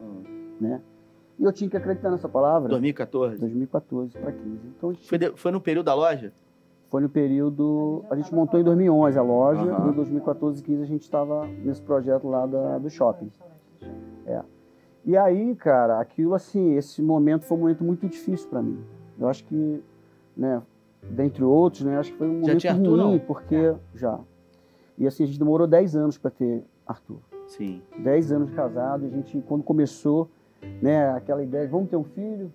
Hum. 0.00 0.22
né? 0.60 0.80
E 1.38 1.44
eu 1.44 1.52
tinha 1.52 1.70
que 1.70 1.76
acreditar 1.76 2.10
nessa 2.10 2.28
palavra. 2.28 2.68
2014? 2.68 3.38
2014 3.38 4.18
para 4.18 4.32
15. 4.32 4.58
Então 4.76 4.92
gente 4.92 5.08
Foi, 5.08 5.18
de- 5.18 5.32
foi 5.36 5.52
no 5.52 5.60
período 5.60 5.86
da 5.86 5.94
loja? 5.94 6.32
foi 6.90 7.02
no 7.02 7.08
período, 7.08 8.02
a 8.08 8.16
gente 8.16 8.34
montou 8.34 8.58
em 8.58 8.64
2011 8.64 9.18
a 9.18 9.22
loja, 9.22 9.60
Aham. 9.60 9.88
e 9.88 9.90
em 9.90 9.92
2014 9.92 10.60
e 10.60 10.64
15 10.64 10.82
a 10.82 10.86
gente 10.86 11.02
estava 11.02 11.46
nesse 11.46 11.82
projeto 11.82 12.26
lá 12.26 12.46
da- 12.46 12.78
do 12.78 12.88
shopping. 12.88 13.30
E 15.04 15.16
aí, 15.16 15.54
cara, 15.54 16.00
aquilo 16.00 16.34
assim, 16.34 16.74
esse 16.76 17.00
momento 17.00 17.44
foi 17.44 17.56
um 17.56 17.60
momento 17.60 17.82
muito 17.84 18.06
difícil 18.06 18.48
para 18.50 18.60
mim. 18.62 18.78
Eu 19.18 19.26
acho 19.28 19.42
que, 19.44 19.82
né, 20.36 20.60
dentre 21.10 21.42
outros, 21.44 21.82
né, 21.84 21.96
acho 21.98 22.12
que 22.12 22.18
foi 22.18 22.26
um 22.28 22.34
Já 22.36 22.40
momento 22.40 22.58
tinha 22.60 22.72
Arthur, 22.74 22.90
ruim, 22.90 22.98
não? 23.12 23.18
porque 23.18 23.74
já. 23.94 24.18
E 24.98 25.06
assim, 25.06 25.24
a 25.24 25.26
gente 25.26 25.38
demorou 25.38 25.66
10 25.66 25.96
anos 25.96 26.18
para 26.18 26.30
ter 26.30 26.62
Arthur. 26.86 27.18
Sim. 27.46 27.80
10 27.98 28.32
anos 28.32 28.48
de 28.50 28.54
casado, 28.54 29.06
a 29.06 29.08
gente, 29.08 29.42
quando 29.46 29.62
começou, 29.62 30.28
né, 30.82 31.10
aquela 31.10 31.42
ideia 31.42 31.66
de 31.66 31.72
vamos 31.72 31.88
ter 31.88 31.96
um 31.96 32.04
filho, 32.04 32.52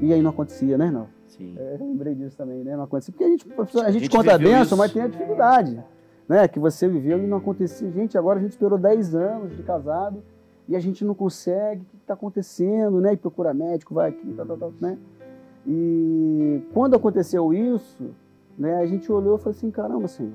e 0.00 0.12
aí 0.12 0.20
não 0.20 0.30
acontecia, 0.30 0.76
né, 0.76 0.90
não? 0.90 1.08
Sim. 1.26 1.54
É, 1.58 1.76
eu 1.78 1.86
lembrei 1.86 2.14
disso 2.14 2.36
também, 2.36 2.62
né? 2.62 2.76
Não 2.76 2.84
acontecia. 2.84 3.12
Porque 3.12 3.24
a 3.24 3.28
gente, 3.28 3.46
a 3.52 3.90
gente, 3.90 4.00
gente 4.04 4.10
conta 4.10 4.34
a 4.34 4.38
benção, 4.38 4.78
mas 4.78 4.92
tem 4.92 5.02
a 5.02 5.06
dificuldade, 5.06 5.82
né? 6.28 6.48
Que 6.48 6.58
você 6.58 6.88
viveu 6.88 7.18
e 7.18 7.26
não 7.26 7.38
acontecia. 7.38 7.90
Gente, 7.90 8.16
agora 8.16 8.38
a 8.38 8.42
gente 8.42 8.52
esperou 8.52 8.78
10 8.78 9.14
anos 9.14 9.56
de 9.56 9.62
casado 9.62 10.22
e 10.68 10.74
a 10.74 10.80
gente 10.80 11.04
não 11.04 11.14
consegue. 11.14 11.82
O 11.82 11.84
que 11.84 11.96
está 12.02 12.14
acontecendo, 12.14 13.00
né? 13.00 13.12
E 13.12 13.16
procura 13.16 13.52
médico, 13.52 13.94
vai 13.94 14.10
aqui, 14.10 14.32
tal, 14.34 14.46
tal, 14.46 14.56
tal, 14.56 14.72
né? 14.80 14.98
E 15.66 16.62
quando 16.72 16.94
aconteceu 16.94 17.52
isso, 17.52 18.10
né? 18.56 18.76
A 18.76 18.86
gente 18.86 19.10
olhou 19.10 19.36
e 19.36 19.38
falou 19.38 19.50
assim, 19.50 19.70
caramba, 19.70 20.08
Senhor. 20.08 20.32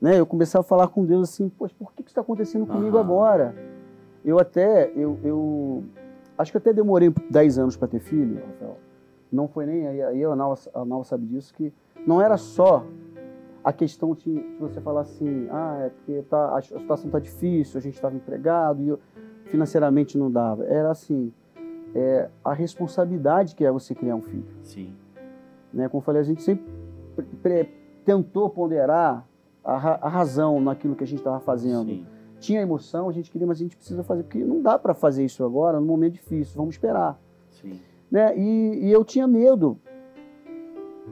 Né? 0.00 0.18
Eu 0.18 0.26
comecei 0.26 0.58
a 0.58 0.64
falar 0.64 0.88
com 0.88 1.04
Deus 1.04 1.30
assim, 1.30 1.48
poxa, 1.48 1.72
por 1.78 1.92
que 1.92 2.02
que 2.02 2.08
isso 2.08 2.10
está 2.10 2.20
acontecendo 2.20 2.66
comigo 2.66 2.96
Aham. 2.96 3.04
agora? 3.04 3.54
Eu 4.24 4.38
até, 4.38 4.92
eu, 4.96 5.16
eu 5.22 5.84
acho 6.36 6.50
que 6.52 6.58
até 6.58 6.72
demorei 6.72 7.12
10 7.30 7.58
anos 7.58 7.76
para 7.76 7.88
ter 7.88 8.00
filho, 8.00 8.40
Rafael 8.46 8.76
não 9.32 9.48
foi 9.48 9.64
nem 9.64 9.86
aí, 9.88 10.02
aí 10.02 10.24
a 10.24 10.36
Nau, 10.36 10.52
a 10.52 11.04
sabe 11.04 11.26
disso 11.26 11.54
que 11.54 11.72
não 12.06 12.20
era 12.20 12.36
só 12.36 12.84
a 13.64 13.72
questão 13.72 14.14
de, 14.14 14.34
de 14.34 14.56
você 14.60 14.80
falar 14.80 15.02
assim, 15.02 15.48
ah, 15.50 15.84
é 15.86 15.88
porque 15.88 16.22
tá, 16.28 16.58
a 16.58 16.60
situação 16.60 17.10
tá 17.10 17.18
difícil, 17.18 17.78
a 17.78 17.80
gente 17.80 17.94
estava 17.94 18.14
empregado 18.14 18.82
e 18.82 18.88
eu, 18.88 18.98
financeiramente 19.46 20.18
não 20.18 20.30
dava. 20.30 20.64
Era 20.64 20.90
assim, 20.90 21.32
é, 21.94 22.28
a 22.44 22.52
responsabilidade 22.52 23.54
que 23.54 23.64
é 23.64 23.70
você 23.70 23.94
criar 23.94 24.16
um 24.16 24.22
filho. 24.22 24.44
Sim. 24.62 24.92
Né? 25.72 25.88
Como 25.88 26.00
eu 26.00 26.04
falei, 26.04 26.20
a 26.20 26.24
gente 26.24 26.42
sempre 26.42 26.66
pre- 27.14 27.24
pre- 27.42 27.70
tentou 28.04 28.50
ponderar 28.50 29.26
a, 29.64 29.78
ra- 29.78 29.98
a 30.02 30.08
razão 30.08 30.60
naquilo 30.60 30.96
que 30.96 31.04
a 31.04 31.06
gente 31.06 31.20
estava 31.20 31.40
fazendo. 31.40 31.86
Sim. 31.86 32.06
Tinha 32.42 32.60
emoção, 32.60 33.08
a 33.08 33.12
gente 33.12 33.30
queria, 33.30 33.46
mas 33.46 33.58
a 33.58 33.62
gente 33.62 33.76
precisa 33.76 34.02
fazer, 34.02 34.24
porque 34.24 34.38
não 34.44 34.60
dá 34.60 34.78
para 34.78 34.92
fazer 34.94 35.24
isso 35.24 35.44
agora, 35.44 35.78
num 35.80 35.86
momento 35.86 36.14
difícil, 36.14 36.54
vamos 36.56 36.74
esperar 36.74 37.18
Sim. 37.50 37.78
né? 38.10 38.36
E, 38.36 38.86
e 38.88 38.92
eu 38.92 39.04
tinha 39.04 39.26
medo, 39.28 39.78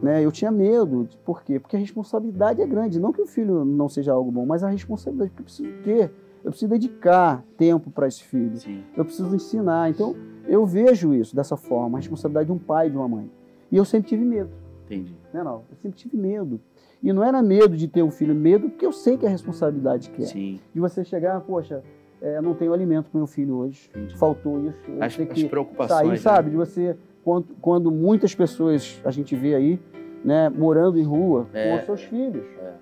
né? 0.03 0.25
Eu 0.25 0.33
tinha 0.33 0.51
medo, 0.51 1.05
de- 1.05 1.17
por 1.19 1.43
quê? 1.43 1.59
Porque 1.61 1.77
a 1.77 1.79
responsabilidade 1.79 2.61
é 2.61 2.67
grande. 2.67 2.99
Não 2.99 3.13
que 3.13 3.21
o 3.23 3.27
filho 3.27 3.65
não 3.65 3.89
seja 3.89 4.13
algo 4.13 4.31
bom, 4.31 4.45
mas 4.47 4.63
a 4.65 4.69
responsabilidade 4.69 5.31
que 5.31 5.41
eu 5.41 5.45
preciso 5.45 5.71
ter, 5.85 6.11
eu 6.43 6.51
preciso 6.51 6.71
dedicar 6.71 7.45
tempo 7.57 7.91
para 7.91 8.09
esse 8.09 8.23
filho, 8.25 8.57
Sim. 8.57 8.83
eu 8.97 9.05
preciso 9.05 9.35
ensinar. 9.35 9.91
Então 9.91 10.17
eu 10.49 10.65
vejo 10.67 11.15
isso 11.15 11.37
dessa 11.37 11.57
forma, 11.57 11.99
a 11.99 12.01
responsabilidade 12.01 12.47
de 12.47 12.53
um 12.53 12.59
pai 12.59 12.89
e 12.89 12.91
de 12.91 12.97
uma 12.97 13.07
mãe. 13.09 13.31
E 13.71 13.77
eu 13.77 13.85
sempre 13.85 14.09
tive 14.09 14.25
medo, 14.25 14.51
Entendi. 14.87 15.15
né? 15.33 15.45
Não, 15.45 15.63
eu 15.71 15.77
sempre 15.81 15.97
tive 15.99 16.17
medo. 16.17 16.61
E 17.03 17.13
não 17.13 17.23
era 17.25 17.43
medo 17.43 17.77
de 17.77 17.89
ter 17.89 18.03
um 18.03 18.11
filho, 18.11 18.35
medo 18.35 18.69
porque 18.69 18.85
eu 18.85 18.93
sei 18.93 19.17
que 19.17 19.25
é 19.25 19.29
a 19.29 19.33
responsabilidade 19.33 20.11
que 20.11 20.23
é. 20.23 20.27
Sim. 20.27 20.61
De 20.75 20.81
você 20.81 21.03
chegar, 21.05 21.41
poxa, 21.41 21.83
é, 22.21 22.41
não 22.43 22.55
tenho 22.55 22.73
alimento 22.75 23.09
para 23.11 23.19
meu 23.19 23.27
filho 23.27 23.57
hoje, 23.57 23.89
Entendi. 23.95 24.17
faltou 24.19 24.61
isso, 24.67 24.79
As, 25.01 25.19
as 25.19 25.29
que 25.29 25.49
preocupações. 25.49 25.99
sair, 25.99 26.09
né? 26.11 26.17
sabe? 26.17 26.51
De 26.51 26.57
você, 26.57 26.97
quando, 27.25 27.47
quando 27.61 27.91
muitas 27.91 28.35
pessoas 28.35 29.01
a 29.05 29.11
gente 29.11 29.35
vê 29.35 29.55
aí, 29.55 29.81
né, 30.23 30.51
morando 30.51 30.99
em 30.99 31.03
rua 31.03 31.47
É, 31.55 31.71
com 31.71 31.79
os 31.79 31.85
seus 31.87 32.03
filhos. 32.03 32.45
é. 32.61 32.73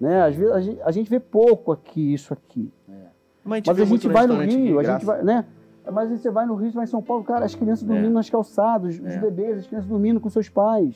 Né? 0.00 0.22
Às 0.22 0.34
vezes 0.34 0.52
a 0.52 0.60
gente, 0.60 0.82
a 0.82 0.90
gente 0.90 1.08
vê 1.08 1.20
pouco 1.20 1.70
aqui, 1.70 2.12
isso 2.12 2.32
aqui. 2.32 2.72
Mas 3.44 3.54
a 3.54 3.56
gente, 3.56 3.66
Mas 3.68 3.80
a 3.80 3.84
gente 3.84 4.08
vai 4.08 4.26
no 4.26 4.40
aqui, 4.40 4.56
Rio, 4.56 4.78
a 4.80 4.82
gente 4.82 5.04
vai, 5.04 5.22
né? 5.22 5.44
Mas 5.92 6.10
você 6.10 6.30
vai 6.30 6.46
no 6.46 6.54
Rio, 6.56 6.70
você 6.70 6.74
vai 6.76 6.84
em 6.84 6.88
São 6.88 7.02
Paulo, 7.02 7.22
cara, 7.24 7.44
as 7.44 7.54
crianças 7.54 7.84
dormindo 7.86 8.06
É. 8.08 8.14
nas 8.14 8.28
calçadas, 8.30 8.98
os 8.98 9.14
É. 9.14 9.18
bebês, 9.18 9.58
as 9.58 9.66
crianças 9.68 9.88
dormindo 9.88 10.18
com 10.20 10.28
seus 10.28 10.48
pais. 10.48 10.94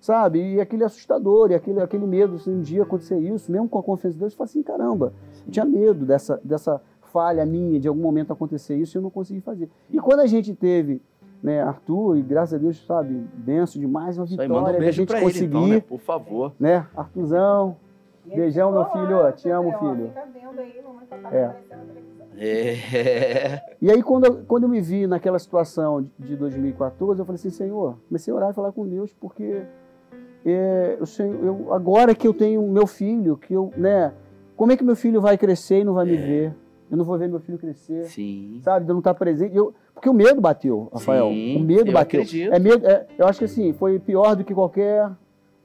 Sabe? 0.00 0.54
E 0.54 0.60
aquele 0.60 0.84
assustador, 0.84 1.50
e 1.50 1.54
aquele, 1.54 1.80
aquele 1.80 2.06
medo, 2.06 2.38
se 2.38 2.48
um 2.48 2.60
dia 2.60 2.82
acontecer 2.84 3.18
isso, 3.18 3.50
mesmo 3.50 3.68
com 3.68 3.78
a 3.78 3.82
confiança 3.82 4.14
de 4.14 4.20
Deus, 4.20 4.32
você 4.32 4.36
fala 4.36 4.48
assim, 4.48 4.62
caramba, 4.62 5.12
eu 5.46 5.50
tinha 5.52 5.64
medo 5.64 6.06
dessa, 6.06 6.40
dessa 6.44 6.80
falha 7.12 7.44
minha, 7.44 7.80
de 7.80 7.88
algum 7.88 8.00
momento 8.02 8.32
acontecer 8.32 8.76
isso 8.76 8.96
e 8.96 8.98
eu 8.98 9.02
não 9.02 9.10
consegui 9.10 9.40
fazer. 9.40 9.68
E 9.90 9.98
quando 9.98 10.20
a 10.20 10.26
gente 10.26 10.54
teve, 10.54 11.02
né, 11.42 11.60
Arthur, 11.62 12.16
e 12.16 12.22
graças 12.22 12.54
a 12.54 12.58
Deus, 12.58 12.84
sabe, 12.86 13.14
benção 13.34 13.80
demais, 13.80 14.16
uma 14.18 14.26
vitória 14.26 14.48
manda 14.48 14.70
um 14.76 14.78
beijo 14.78 14.98
gente 14.98 15.08
pra 15.08 15.16
ele, 15.18 15.26
conseguir, 15.26 15.46
então, 15.46 15.66
né? 15.66 15.80
Por 15.80 15.98
favor. 15.98 16.52
né, 16.60 16.86
Arthurzão, 16.96 17.76
ele 18.26 18.36
Beijão, 18.36 18.70
meu 18.70 18.84
filho, 18.86 19.16
lá, 19.16 19.28
ó, 19.28 19.32
te 19.32 19.48
amo, 19.50 19.72
filho. 19.78 20.12
Tá 20.14 20.20
É. 21.32 21.44
aparecendo 21.46 21.78
na 21.78 21.94
televisão. 21.94 22.26
É. 22.36 23.76
E 23.80 23.90
aí, 23.90 24.02
quando 24.02 24.26
eu, 24.26 24.44
quando 24.46 24.62
eu 24.64 24.68
me 24.68 24.80
vi 24.80 25.06
naquela 25.06 25.38
situação 25.38 26.06
de 26.18 26.36
2014, 26.36 27.20
eu 27.20 27.24
falei 27.24 27.36
assim, 27.36 27.50
Senhor, 27.50 27.96
comecei 28.08 28.32
a 28.32 28.36
orar 28.36 28.50
e 28.50 28.52
falar 28.54 28.70
com 28.72 28.86
Deus, 28.86 29.12
porque 29.18 29.62
é, 30.44 30.98
Senhor, 31.04 31.44
eu, 31.44 31.72
agora 31.72 32.14
que 32.14 32.26
eu 32.26 32.32
tenho 32.34 32.62
meu 32.68 32.86
filho, 32.86 33.36
que 33.36 33.52
eu, 33.54 33.72
né, 33.76 34.12
como 34.56 34.72
é 34.72 34.76
que 34.76 34.84
meu 34.84 34.96
filho 34.96 35.20
vai 35.20 35.36
crescer 35.38 35.80
e 35.80 35.84
não 35.84 35.94
vai 35.94 36.04
me 36.06 36.14
É. 36.16 36.20
ver? 36.20 36.54
Eu 36.90 36.96
não 36.96 37.04
vou 37.04 37.18
ver 37.18 37.28
meu 37.28 37.38
filho 37.38 37.58
crescer, 37.58 38.06
Sim. 38.06 38.60
sabe? 38.62 38.86
De 38.86 38.90
eu 38.90 38.94
não 38.94 39.00
estar 39.00 39.12
presente. 39.12 39.54
Eu, 39.54 39.74
porque 39.92 40.08
o 40.08 40.14
medo 40.14 40.40
bateu, 40.40 40.88
Rafael. 40.90 41.28
Sim, 41.28 41.56
o 41.56 41.60
medo 41.60 41.90
eu 41.90 41.92
bateu. 41.92 42.20
acredito. 42.22 42.50
É 42.52 42.58
medo, 42.58 42.86
é, 42.86 43.06
eu 43.18 43.26
acho 43.26 43.38
que 43.40 43.44
assim, 43.44 43.72
foi 43.74 43.98
pior 43.98 44.34
do 44.34 44.42
que 44.42 44.54
qualquer 44.54 45.10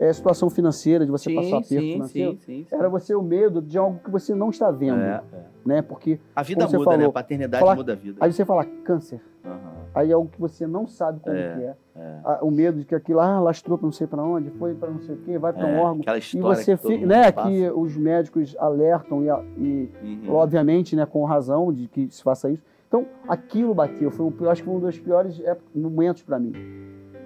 é, 0.09 0.13
situação 0.13 0.49
financeira, 0.49 1.05
de 1.05 1.11
você 1.11 1.29
sim, 1.29 1.35
passar 1.35 1.57
aperto 1.57 1.67
sim, 1.85 1.91
financeiro. 1.93 2.31
sim, 2.33 2.39
sim, 2.39 2.65
sim. 2.69 2.75
Era 2.75 2.89
você 2.89 3.15
o 3.15 3.21
medo 3.21 3.61
de 3.61 3.77
algo 3.77 3.99
que 4.03 4.09
você 4.11 4.33
não 4.35 4.49
está 4.49 4.69
vendo, 4.71 4.99
É, 4.99 5.21
é. 5.33 5.43
né? 5.65 5.81
Porque 5.81 6.19
A 6.35 6.43
vida 6.43 6.65
muda, 6.65 6.77
né? 6.77 6.83
falou, 6.85 7.09
A 7.09 7.13
paternidade 7.13 7.59
falar- 7.59 7.75
muda 7.75 7.93
a 7.93 7.95
vida. 7.95 8.17
aí 8.19 8.31
você 8.31 8.43
fala 8.45 8.65
câncer. 8.83 9.21
Aham, 9.45 9.83
Aí 9.95 10.09
é 10.09 10.13
algo 10.13 10.27
que 10.29 10.39
você 10.41 10.65
não 10.65 10.87
sabe 10.87 11.19
como 11.19 11.35
É, 11.35 11.53
que 11.55 11.61
é. 11.63 11.75
é. 11.97 12.39
O 12.41 12.49
medo 12.49 12.79
de 12.79 12.85
que 12.85 12.95
aquilo 12.95 13.19
ah, 13.19 13.39
lastrou 13.39 13.77
para 13.77 13.85
não 13.85 13.91
sei 13.91 14.07
para 14.07 14.23
onde, 14.23 14.49
foi 14.51 14.73
para 14.73 14.89
não 14.89 14.99
sei 15.01 15.13
o 15.15 15.17
quê, 15.19 15.37
vai 15.37 15.53
para 15.53 15.65
um 15.67 15.69
É, 15.75 15.79
órgão. 15.79 16.01
Aquela 16.01 16.17
E 16.17 16.19
história 16.19 16.55
você 16.55 16.77
que 16.77 16.87
fica, 16.87 17.05
né, 17.05 17.31
passa. 17.31 17.49
que 17.49 17.69
os 17.69 17.95
médicos 17.95 18.55
alertam 18.57 19.21
e, 19.23 19.27
e, 19.61 19.89
Uhum. 20.27 20.33
obviamente, 20.33 20.95
né, 20.95 21.05
com 21.05 21.23
razão 21.25 21.71
de 21.71 21.87
que 21.87 22.07
se 22.09 22.23
faça 22.23 22.49
isso. 22.49 22.63
Então, 22.87 23.05
aquilo 23.27 23.73
bateu, 23.75 24.09
foi 24.11 24.25
um, 24.25 24.33
eu 24.39 24.49
acho 24.49 24.61
que 24.63 24.67
foi 24.69 24.77
um 24.77 24.79
dos 24.79 24.97
piores 24.99 25.39
momentos 25.75 26.23
para 26.23 26.39
mim, 26.39 26.53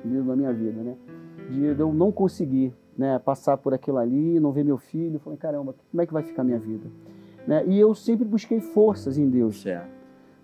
na 0.04 0.36
minha 0.36 0.52
vida, 0.54 0.82
né? 0.82 0.96
De 1.50 1.64
eu 1.80 1.94
não 1.94 2.12
conseguir, 2.12 2.74
né, 2.98 3.20
passar 3.20 3.58
por 3.58 3.74
aquilo 3.74 3.98
ali, 3.98 4.40
não 4.40 4.52
ver 4.52 4.64
meu 4.66 4.78
filho, 4.78 5.16
eu 5.16 5.20
falei, 5.20 5.38
caramba, 5.38 5.76
como 5.92 6.02
é 6.02 6.06
que 6.06 6.14
vai 6.14 6.24
ficar 6.24 6.42
a 6.42 6.46
minha 6.46 6.60
vida? 6.60 6.88
Né? 7.48 7.64
E 7.68 7.80
eu 7.80 7.94
sempre 7.96 8.26
busquei 8.26 8.60
forças 8.60 9.18
em 9.18 9.30
Deus 9.30 9.62
Certo. 9.62 9.88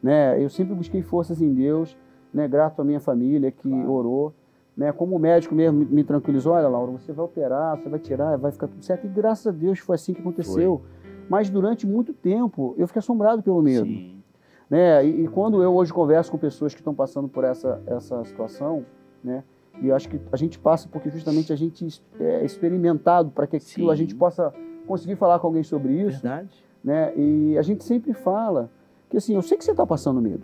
né? 0.02 0.42
Eu 0.42 0.50
sempre 0.50 0.74
busquei 0.74 1.02
forças 1.02 1.42
em 1.42 1.54
Deus, 1.54 1.98
né? 2.34 2.48
Grato 2.48 2.82
à 2.82 2.86
minha 2.86 3.00
família 3.00 3.52
que 3.52 3.70
Claro. 3.70 3.92
orou, 3.92 4.34
né? 4.76 4.92
Como 4.94 5.16
o 5.16 5.20
médico 5.20 5.54
mesmo 5.54 5.80
me- 5.80 5.86
me 5.86 6.04
tranquilizou, 6.04 6.54
olha, 6.54 6.68
Laura, 6.70 6.92
você 6.94 7.12
vai 7.12 7.26
operar, 7.26 7.78
você 7.78 7.90
vai 7.90 8.00
tirar, 8.00 8.38
vai 8.38 8.52
ficar 8.52 8.68
tudo 8.68 8.84
certo. 8.84 9.06
E 9.06 9.10
graças 9.10 9.48
a 9.48 9.52
Deus 9.52 9.80
foi 9.80 9.96
assim 9.96 10.14
que 10.14 10.22
aconteceu. 10.22 10.82
Mas 11.30 11.50
durante 11.50 11.86
muito 11.88 12.14
tempo 12.14 12.74
eu 12.78 12.88
fiquei 12.88 13.00
assombrado 13.00 13.42
pelo 13.44 13.62
medo, 13.62 13.86
Sim. 13.86 14.22
né? 14.70 15.06
E, 15.06 15.24
e 15.24 15.28
quando 15.28 15.62
eu 15.62 15.74
hoje 15.76 15.92
converso 15.94 16.32
com 16.32 16.38
pessoas 16.38 16.74
que 16.74 16.80
estão 16.82 16.94
passando 16.96 17.28
por 17.28 17.44
essa 17.44 17.82
essa 17.86 18.24
situação, 18.26 18.86
né? 19.24 19.44
E 19.82 19.88
eu 19.88 19.96
acho 19.96 20.08
que 20.08 20.20
a 20.32 20.38
gente 20.38 20.58
passa 20.60 20.88
porque 20.88 21.10
justamente 21.10 21.52
a 21.52 21.56
gente 21.56 22.02
é 22.20 22.46
experimentado 22.46 23.32
para 23.32 23.46
que 23.48 23.58
aquilo 23.58 23.90
a 23.92 23.96
gente 23.96 24.16
possa 24.16 24.54
conseguir 24.88 25.16
falar 25.16 25.40
com 25.40 25.48
alguém 25.48 25.64
sobre 25.64 25.94
isso 25.94 26.22
Verdade. 26.22 26.50
né? 26.84 27.14
E 27.18 27.58
a 27.58 27.62
gente 27.62 27.84
sempre 27.84 28.14
fala 28.14 28.70
que 29.10 29.18
assim, 29.18 29.36
eu 29.36 29.42
sei 29.42 29.58
que 29.58 29.64
você 29.64 29.72
está 29.72 29.86
passando 29.86 30.22
medo, 30.22 30.44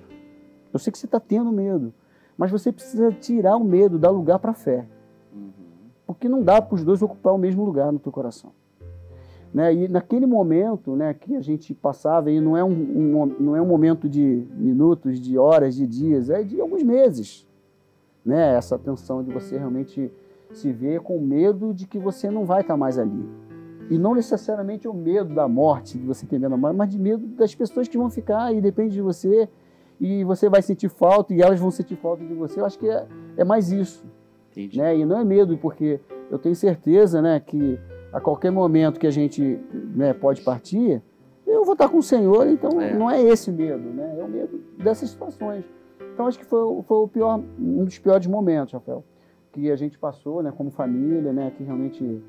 eu 0.74 0.80
sei 0.80 0.92
que 0.92 0.98
você 0.98 1.06
está 1.06 1.20
tendo 1.20 1.52
medo, 1.52 1.94
mas 2.38 2.52
você 2.52 2.72
precisa 2.72 3.12
tirar 3.12 3.56
o 3.58 3.64
medo, 3.64 3.98
dar 4.00 4.10
lugar 4.10 4.40
para 4.40 4.52
a 4.52 4.54
fé, 4.56 4.86
Uhum. 5.34 5.50
porque 6.08 6.28
não 6.30 6.42
dá 6.44 6.62
para 6.62 6.76
os 6.76 6.84
dois 6.84 7.02
ocupar 7.02 7.34
o 7.34 7.38
mesmo 7.38 7.64
lugar 7.64 7.92
no 7.92 8.00
teu 8.00 8.12
coração. 8.12 8.52
Né? 9.54 9.74
E 9.74 9.88
naquele 9.88 10.26
momento, 10.28 10.96
né, 10.96 11.12
que 11.14 11.36
a 11.36 11.42
gente 11.42 11.74
passava, 11.74 12.30
e 12.30 12.40
não 12.40 12.56
é 12.56 12.64
um, 12.64 12.70
um- 13.24 13.36
não 13.40 13.56
é 13.56 13.62
um 13.62 13.66
momento 13.66 14.08
de 14.08 14.46
minutos, 14.56 15.20
de 15.20 15.38
horas, 15.40 15.76
de 15.76 15.88
dias, 15.88 16.30
é 16.30 16.44
de 16.44 16.62
alguns 16.62 16.84
meses, 16.84 17.48
né? 18.26 18.56
Essa 18.56 18.78
tensão 18.78 19.24
de 19.24 19.32
você 19.32 19.58
realmente 19.58 20.12
se 20.52 20.72
ver 20.72 21.00
com 21.02 21.20
medo 21.20 21.74
de 21.74 21.86
que 21.88 22.00
você 22.00 22.30
não 22.30 22.46
vai 22.46 22.62
estar 22.62 22.76
mais 22.78 22.98
ali. 22.98 23.24
E 23.90 23.98
não 23.98 24.14
necessariamente 24.14 24.88
o 24.88 24.94
medo 24.94 25.34
da 25.34 25.48
morte, 25.48 25.98
de 25.98 26.06
você 26.06 26.26
ter 26.26 26.38
medo 26.40 26.52
da 26.52 26.58
morte, 26.58 26.76
mas 26.76 26.90
de 26.90 27.00
medo 27.00 27.26
das 27.26 27.54
pessoas 27.56 27.88
que 27.88 27.98
vão 27.98 28.10
ficar 28.10 28.54
e 28.54 28.62
depende 28.62 28.94
de 28.94 29.02
você. 29.02 29.50
E 30.00 30.24
você 30.24 30.48
vai 30.48 30.62
sentir 30.62 30.90
falta 30.90 31.34
e 31.34 31.42
elas 31.42 31.60
vão 31.60 31.70
sentir 31.72 31.96
falta 31.96 32.24
de 32.24 32.34
você. 32.34 32.62
Eu 32.62 32.66
acho 32.66 32.80
que 32.80 32.88
é, 32.88 33.06
é 33.38 33.44
mais 33.44 33.72
isso, 33.72 34.06
Entendi. 34.52 34.78
né? 34.78 34.98
E 34.98 35.06
não 35.06 35.18
é 35.20 35.26
medo, 35.26 35.58
porque 35.58 36.00
eu 36.32 36.38
tenho 36.40 36.56
certeza, 36.56 37.22
né, 37.22 37.40
que 37.40 37.80
a 38.14 38.20
qualquer 38.22 38.52
momento 38.52 39.00
que 39.00 39.08
a 39.08 39.12
gente 39.12 39.60
né, 39.96 40.14
pode 40.14 40.42
partir, 40.42 41.02
eu 41.46 41.64
vou 41.66 41.74
estar 41.74 41.90
com 41.90 41.98
o 41.98 42.04
Senhor, 42.04 42.48
então 42.48 42.80
É. 42.80 42.94
não 42.94 43.10
é 43.10 43.22
esse 43.22 43.52
medo, 43.52 43.90
né? 43.90 44.16
É 44.20 44.24
o 44.24 44.28
medo 44.28 44.60
dessas 44.78 45.10
situações. 45.10 45.66
Então 46.20 46.28
acho 46.28 46.38
que 46.38 46.44
foi, 46.46 46.60
o- 46.62 46.84
foi 46.84 46.98
o 46.98 47.08
pior, 47.08 47.40
um 47.58 47.86
dos 47.86 47.98
piores 47.98 48.28
momentos, 48.28 48.74
Rafael, 48.74 49.06
que 49.54 49.72
a 49.72 49.76
gente 49.78 49.98
passou, 49.98 50.44
né, 50.44 50.52
como 50.52 50.70
família, 50.70 51.32
né, 51.32 51.50
que 51.56 51.64
realmente 51.64 52.22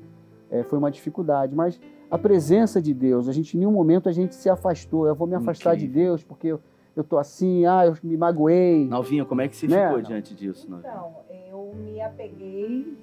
é, 0.49 0.63
foi 0.63 0.79
uma 0.79 0.89
dificuldade. 0.89 1.53
Mas 1.53 1.77
a 2.09 2.17
presença 2.17 2.81
de 2.81 2.93
Deus, 2.93 3.27
a 3.27 3.33
gente 3.33 3.57
em 3.57 3.59
nenhum 3.59 3.71
momento 3.73 4.07
a 4.07 4.13
gente 4.13 4.33
se 4.33 4.49
afastou. 4.49 5.07
Eu 5.07 5.13
vou 5.13 5.27
me 5.27 5.35
afastar 5.35 5.75
de 5.75 5.83
Incrível. 5.87 6.05
Deus 6.11 6.23
porque 6.23 6.47
eu, 6.47 6.61
eu 6.95 7.03
tô 7.03 7.17
assim, 7.17 7.65
ah, 7.65 7.85
eu 7.85 7.93
me 8.01 8.15
magoei. 8.15 8.85
Novinha, 8.87 9.25
como 9.25 9.41
é 9.41 9.49
que 9.49 9.57
você 9.57 9.67
Né? 9.67 9.83
ficou 9.83 9.97
Não. 9.97 10.03
diante 10.07 10.33
disso, 10.35 10.71
Novinha? 10.71 10.89
Então, 10.89 11.11
eu 11.51 11.75
me 11.75 11.99
apeguei 11.99 12.97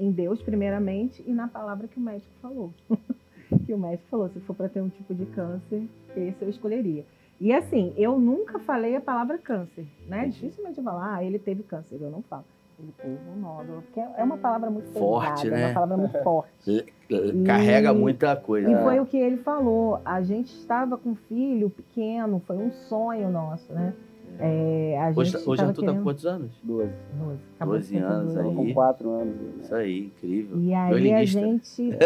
em 0.00 0.10
Deus, 0.10 0.42
primeiramente, 0.42 1.22
e 1.24 1.32
na 1.32 1.46
palavra 1.46 1.86
que 1.86 1.96
o 1.96 2.02
médico 2.02 2.32
falou. 2.42 2.72
que 3.66 3.72
o 3.72 3.78
médico 3.78 4.08
falou, 4.10 4.28
se 4.30 4.40
for 4.40 4.56
para 4.56 4.68
ter 4.68 4.80
um 4.80 4.88
tipo 4.88 5.14
de 5.14 5.26
câncer, 5.26 5.84
esse 6.16 6.42
eu 6.42 6.48
escolheria. 6.48 7.04
E 7.40 7.52
assim, 7.52 7.92
eu 7.96 8.18
nunca 8.18 8.58
falei 8.58 8.96
a 8.96 9.00
palavra 9.00 9.38
câncer, 9.38 9.86
né? 10.08 10.20
Entendi. 10.20 10.40
Dificilmente 10.40 10.78
eu 10.78 10.84
falar, 10.84 11.14
ah, 11.16 11.24
ele 11.24 11.38
teve 11.38 11.62
câncer, 11.62 11.98
eu 12.00 12.10
não 12.10 12.22
falo. 12.22 12.44
Ele 12.80 12.92
teve 12.96 13.18
um 13.36 13.40
nódulo, 13.40 13.82
porque 13.82 13.98
é 14.00 14.22
uma 14.22 14.36
palavra 14.36 14.70
muito 14.70 14.88
Forte, 14.90 15.42
pesada, 15.42 15.48
é 15.48 15.58
né? 15.60 15.66
uma 15.66 15.74
palavra 15.74 15.96
muito 15.96 16.18
forte. 16.22 16.84
Carrega 17.46 17.90
E- 17.90 17.94
muita 17.94 18.36
coisa. 18.36 18.70
E 18.70 18.74
né? 18.74 18.82
foi 18.82 19.00
o 19.00 19.06
que 19.06 19.16
ele 19.16 19.36
falou. 19.38 20.00
A 20.04 20.22
gente 20.22 20.52
estava 20.54 20.96
com 20.96 21.10
um 21.10 21.14
filho 21.16 21.70
pequeno, 21.70 22.40
foi 22.46 22.56
um 22.56 22.70
sonho 22.70 23.30
nosso, 23.30 23.72
né? 23.72 23.94
É, 24.40 24.96
a 25.00 25.08
Hoje, 25.18 25.32
gente 25.32 25.48
hoje 25.48 25.56
tava 25.62 25.70
Arthur 25.70 25.74
tá 25.74 25.74
com 25.74 25.92
querendo... 25.92 26.02
quantos 26.04 26.26
anos? 26.26 26.50
12. 26.62 26.92
12, 27.18 27.38
acabou 27.56 27.78
de 27.78 27.80
12 27.80 27.94
fazer 27.94 28.04
anos 28.14 28.34
12. 28.34 28.48
aí. 28.48 28.54
Com 28.54 28.74
quatro 28.74 29.10
anos. 29.10 29.34
né? 29.36 29.52
Isso 29.60 29.74
aí, 29.74 29.98
incrível. 30.06 30.58
E 30.60 30.74
aí 30.74 31.12
a 31.14 31.24
gente, 31.24 31.82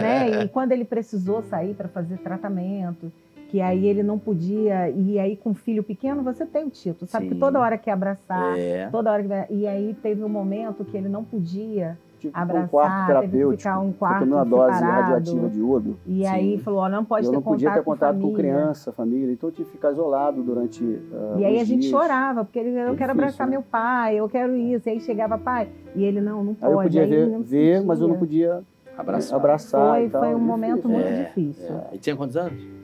né? 0.00 0.44
E 0.44 0.48
quando 0.48 0.70
ele 0.70 0.84
precisou 0.84 1.42
sair 1.42 1.74
para 1.74 1.88
fazer 1.88 2.18
tratamento, 2.18 3.10
que 3.48 3.60
aí 3.60 3.86
ele 3.86 4.02
não 4.02 4.18
podia, 4.18 4.90
e 4.90 5.18
aí 5.18 5.34
com 5.36 5.54
filho 5.54 5.82
pequeno 5.82 6.22
você 6.22 6.44
tem 6.46 6.64
o 6.66 6.70
título, 6.70 7.06
sabe 7.10 7.26
Sim. 7.28 7.34
que 7.34 7.40
toda 7.40 7.58
hora 7.58 7.76
quer 7.78 7.92
abraçar, 7.92 8.58
É. 8.58 8.88
toda 8.90 9.10
hora 9.10 9.22
que 9.22 9.28
vai- 9.28 9.46
e 9.50 9.66
aí 9.66 9.94
teve 10.02 10.22
um 10.22 10.28
momento 10.28 10.84
que 10.84 10.96
ele 10.96 11.08
não 11.08 11.24
podia 11.24 11.96
que 12.20 12.28
pra 12.30 12.42
abraçar, 12.42 12.64
um 12.64 12.68
quarto 12.68 13.00
que 13.00 13.06
terapêutico. 13.06 13.56
ficar 13.56 13.78
um 13.80 13.92
quarto 13.92 14.18
tomei 14.20 14.34
uma 14.34 14.44
dose 14.44 14.74
separado. 14.78 15.00
radioativa 15.12 15.48
de 15.48 15.58
iodo. 15.60 15.96
E 16.04 16.26
aí 16.26 16.56
Sim. 16.58 16.62
falou, 16.64 16.80
ó, 16.80 16.88
não 16.90 17.04
pode 17.04 17.24
eu 17.26 17.30
ter 17.30 17.36
não 17.36 17.42
podia 17.42 17.68
contato 17.68 17.78
ter 17.80 17.84
contato 17.84 18.14
com, 18.16 18.20
família. 18.20 18.36
criança, 18.54 18.92
família. 18.92 19.32
Então 19.32 19.48
eu 19.48 19.52
tive 19.54 19.64
que 19.66 19.76
ficar 19.76 19.92
isolado 19.92 20.42
durante. 20.42 21.00
ah, 21.14 21.36
E 21.38 21.44
aí 21.46 21.60
a 21.60 21.64
gente 21.64 21.82
dias. 21.82 21.90
chorava, 21.92 22.44
porque 22.44 22.58
ele, 22.58 22.70
eu 22.70 22.74
Foi 22.88 22.96
quero 22.96 22.96
difícil, 22.96 23.10
abraçar 23.12 23.46
né? 23.46 23.50
meu 23.52 23.62
pai, 23.62 24.16
eu 24.16 24.28
quero 24.28 24.54
isso. 24.56 24.88
E 24.88 24.92
aí 24.92 25.00
chegava, 25.00 25.38
pai, 25.38 25.68
e 25.94 26.04
ele 26.04 26.20
não, 26.20 26.42
não 26.44 26.54
pode. 26.54 26.66
Aí 26.66 26.72
eu 26.76 26.82
podia 26.82 27.02
aí 27.04 27.08
ver, 27.08 27.26
não 27.28 27.40
ver 27.40 27.82
mas 27.84 28.00
eu 28.00 28.08
não 28.08 28.18
podia 28.18 28.60
Abraço. 28.98 29.34
abraçar. 29.34 29.94
Foi, 29.94 30.04
e 30.06 30.10
tal. 30.10 30.20
foi 30.22 30.34
um 30.34 30.38
momento 30.40 30.88
Difícil. 30.88 30.90
muito 30.90 31.06
É, 31.08 31.24
difícil. 31.24 31.74
É. 31.76 31.94
E 31.94 31.98
tinha 31.98 32.16
quantos 32.16 32.36
anos? 32.36 32.77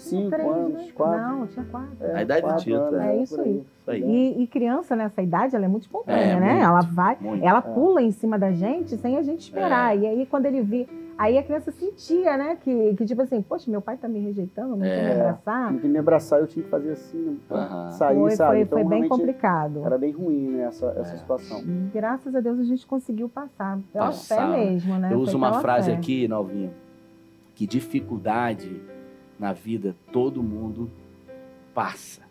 Cinco 0.00 0.30
Três, 0.30 0.48
anos, 0.48 0.72
né? 0.72 0.88
quatro. 0.94 1.20
Não, 1.36 1.46
tinha 1.46 1.64
quatro. 1.66 1.96
é, 2.00 2.14
A 2.16 2.22
idade 2.22 2.46
do 2.46 2.56
Tito, 2.56 2.76
anos, 2.76 3.00
é. 3.00 3.06
É 3.16 3.22
isso 3.22 3.40
aí. 3.40 3.56
Isso 3.80 3.90
aí. 3.90 4.02
E, 4.02 4.42
e 4.42 4.46
criança 4.46 4.96
nessa 4.96 5.20
idade, 5.22 5.54
ela 5.54 5.64
é 5.64 5.68
muito 5.68 5.82
espontânea, 5.82 6.22
É, 6.36 6.40
né? 6.40 6.50
muito, 6.52 6.64
ela 6.64 6.80
vai, 6.80 7.16
muito. 7.20 7.44
ela 7.44 7.58
É. 7.58 7.62
pula 7.74 8.00
em 8.02 8.10
cima 8.10 8.38
da 8.38 8.50
gente 8.52 8.96
sem 8.96 9.16
a 9.16 9.22
gente 9.22 9.40
esperar. 9.40 9.96
E 9.98 10.06
aí, 10.06 10.26
quando 10.26 10.46
ele 10.46 10.62
via, 10.62 10.86
aí 11.18 11.36
a 11.36 11.42
criança 11.42 11.70
sentia, 11.70 12.36
né? 12.36 12.56
Que, 12.62 12.94
que 12.96 13.04
tipo 13.04 13.20
assim, 13.22 13.42
poxa, 13.42 13.70
meu 13.70 13.80
pai 13.82 13.96
tá 13.96 14.08
me 14.08 14.18
rejeitando, 14.20 14.70
não 14.70 14.78
quer 14.78 15.02
me 15.02 15.10
É. 15.10 15.20
abraçar. 15.20 15.68
Tinha 15.68 15.80
que 15.80 15.88
me 15.88 15.98
abraçar, 15.98 16.40
eu 16.40 16.46
tinha 16.46 16.62
que 16.64 16.70
fazer 16.70 16.92
assim, 16.92 17.38
pra 17.46 17.58
Aham. 17.58 17.90
sair, 17.90 18.18
Foi, 18.18 18.30
sabe? 18.36 18.50
foi, 18.52 18.60
então, 18.62 18.78
foi 18.80 18.88
bem 18.88 19.08
complicado. 19.08 19.82
Era 19.84 19.98
bem 19.98 20.12
ruim, 20.12 20.48
né, 20.52 20.62
essa, 20.64 20.86
essa 20.98 21.14
É. 21.14 21.16
situação. 21.18 21.60
E 21.60 21.90
graças 21.92 22.34
a 22.34 22.40
Deus 22.40 22.58
a 22.58 22.64
gente 22.64 22.86
conseguiu 22.86 23.28
passar. 23.28 23.78
Pela 23.92 24.06
Passar, 24.06 24.50
fé 24.52 24.56
mesmo, 24.64 24.94
né? 24.98 25.08
Eu 25.08 25.16
Foi 25.18 25.22
uso 25.24 25.36
uma 25.36 25.60
frase 25.60 25.90
fé. 25.90 25.96
aqui, 25.96 26.26
Novinha, 26.26 26.70
que 27.54 27.66
dificuldade 27.66 28.80
na 29.40 29.54
vida 29.54 29.96
todo 30.12 30.42
mundo 30.42 30.90
passa. 31.74 32.28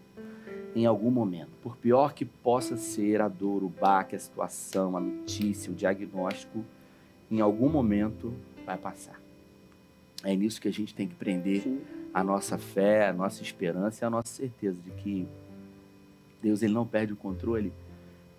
em 0.75 0.85
algum 0.85 1.09
momento. 1.09 1.49
Por 1.63 1.75
pior 1.75 2.13
que 2.13 2.23
possa 2.23 2.77
ser 2.77 3.21
a 3.21 3.27
dor, 3.27 3.63
o 3.63 3.69
baque, 3.69 4.15
a 4.15 4.19
situação, 4.19 4.95
a 4.95 4.99
notícia, 4.99 5.71
o 5.71 5.75
diagnóstico, 5.75 6.63
em 7.29 7.41
algum 7.41 7.67
momento 7.67 8.31
vai 8.63 8.77
passar. 8.77 9.19
É 10.23 10.35
nisso 10.35 10.61
que 10.61 10.67
a 10.67 10.71
gente 10.71 10.93
tem 10.93 11.07
que 11.07 11.15
prender 11.15 11.63
Sim. 11.63 11.81
a 12.13 12.23
nossa 12.23 12.55
fé, 12.59 13.07
a 13.07 13.13
nossa 13.13 13.41
esperança 13.41 14.05
e 14.05 14.07
a 14.07 14.11
nossa 14.11 14.27
certeza 14.27 14.77
de 14.79 14.91
que 14.91 15.27
Deus 16.39 16.61
ele 16.61 16.73
não 16.73 16.85
perde 16.85 17.13
o 17.13 17.15
controle 17.15 17.73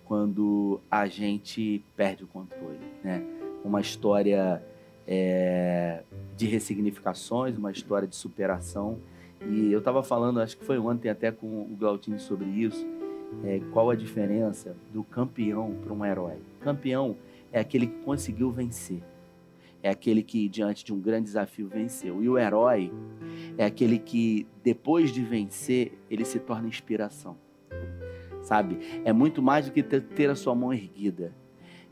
quando 0.05 0.79
a 0.89 1.07
gente 1.07 1.83
perde 1.97 2.23
o 2.23 2.27
controle, 2.27 2.79
né? 3.03 3.21
Uma 3.63 3.81
história 3.81 4.63
é, 5.07 6.03
de 6.35 6.45
ressignificações, 6.45 7.57
uma 7.57 7.71
história 7.71 8.07
de 8.07 8.15
superação. 8.15 8.99
E 9.49 9.71
eu 9.71 9.79
estava 9.79 10.03
falando, 10.03 10.39
acho 10.39 10.57
que 10.57 10.65
foi 10.65 10.77
ontem 10.77 11.09
até 11.09 11.31
com 11.31 11.47
o 11.47 11.75
Glautinho 11.77 12.19
sobre 12.19 12.45
isso, 12.45 12.85
é, 13.43 13.59
qual 13.71 13.89
a 13.89 13.95
diferença 13.95 14.75
do 14.93 15.03
campeão 15.03 15.75
para 15.83 15.93
um 15.93 16.05
herói. 16.05 16.37
Campeão 16.59 17.15
é 17.51 17.59
aquele 17.59 17.87
que 17.87 17.99
conseguiu 18.03 18.51
vencer, 18.51 19.01
é 19.81 19.89
aquele 19.89 20.21
que 20.21 20.47
diante 20.47 20.85
de 20.85 20.93
um 20.93 20.99
grande 20.99 21.25
desafio 21.25 21.67
venceu. 21.67 22.23
E 22.23 22.29
o 22.29 22.37
herói 22.37 22.91
é 23.57 23.65
aquele 23.65 23.97
que 23.97 24.45
depois 24.63 25.11
de 25.11 25.23
vencer 25.23 25.97
ele 26.09 26.23
se 26.23 26.39
torna 26.39 26.67
inspiração 26.67 27.35
sabe? 28.41 29.01
É 29.05 29.13
muito 29.13 29.41
mais 29.41 29.65
do 29.65 29.71
que 29.71 29.83
ter, 29.83 30.01
ter 30.01 30.29
a 30.29 30.35
sua 30.35 30.53
mão 30.55 30.73
erguida. 30.73 31.33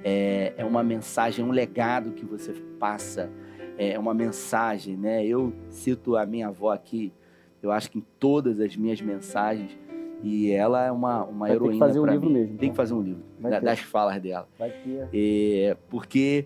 É, 0.04 0.54
é, 0.58 0.66
uma 0.66 0.82
mensagem, 0.84 1.44
um 1.44 1.52
legado 1.52 2.12
que 2.12 2.26
você 2.26 2.54
passa. 2.80 3.30
É 3.78 3.98
uma 3.98 4.14
mensagem, 4.14 4.98
né? 4.98 5.26
Eu 5.26 5.54
cito 5.70 6.16
a 6.18 6.26
minha 6.26 6.48
avó 6.50 6.72
aqui, 6.72 7.14
eu 7.64 7.72
acho 7.72 7.90
que 7.92 7.98
em 8.00 8.06
todas 8.20 8.60
as 8.60 8.76
minhas 8.76 9.00
mensagens, 9.02 9.78
e 10.22 10.52
ela 10.52 10.86
é 10.86 10.92
uma, 10.92 11.24
uma 11.24 11.48
Vai 11.48 11.52
ter 11.52 11.58
que 11.60 11.64
heroína 11.66 11.86
fazer 11.86 12.00
um 12.00 12.04
pra 12.04 12.12
livro 12.14 12.28
mim. 12.28 12.34
mesmo, 12.34 12.48
Tem 12.48 12.56
então. 12.56 12.70
que 12.72 12.76
fazer 12.76 12.94
um 12.94 13.02
livro 13.02 13.24
da- 13.40 13.60
das 13.62 13.80
falas 13.80 14.22
dela. 14.22 14.48
Vai 14.58 14.70
ter. 14.72 15.08
É, 15.14 15.78
porque 15.90 16.46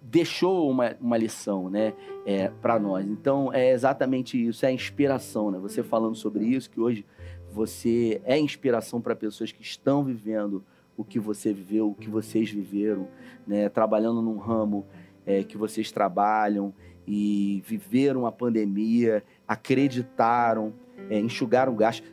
deixou 0.00 0.70
uma, 0.70 0.94
uma 1.00 1.16
lição, 1.16 1.68
né, 1.68 1.92
é, 2.24 2.48
para 2.62 2.78
nós. 2.78 3.04
Então 3.06 3.52
é 3.52 3.72
exatamente 3.72 4.42
isso, 4.42 4.64
é 4.64 4.68
a 4.68 4.72
inspiração, 4.72 5.50
né? 5.50 5.58
Você 5.58 5.82
falando 5.82 6.14
sobre 6.14 6.44
isso, 6.44 6.70
que 6.70 6.80
hoje 6.80 7.04
você 7.52 8.20
é 8.24 8.38
inspiração 8.38 9.00
para 9.00 9.14
pessoas 9.16 9.50
que 9.52 9.62
estão 9.62 10.04
vivendo 10.04 10.62
o 10.98 11.04
que 11.04 11.18
você 11.18 11.52
viveu, 11.52 11.88
o 11.90 11.94
que 11.94 12.10
vocês 12.10 12.50
viveram, 12.50 13.08
né? 13.46 13.68
Trabalhando 13.70 14.20
num 14.20 14.36
ramo 14.36 14.84
é, 15.24 15.42
que 15.44 15.56
vocês 15.56 15.90
trabalham 15.90 16.74
e 17.06 17.62
viveram 17.64 18.26
a 18.26 18.32
pandemia, 18.32 19.22
acreditaram, 19.46 20.74
é, 21.08 21.18
enxugaram 21.18 21.74
gasto, 21.74 22.04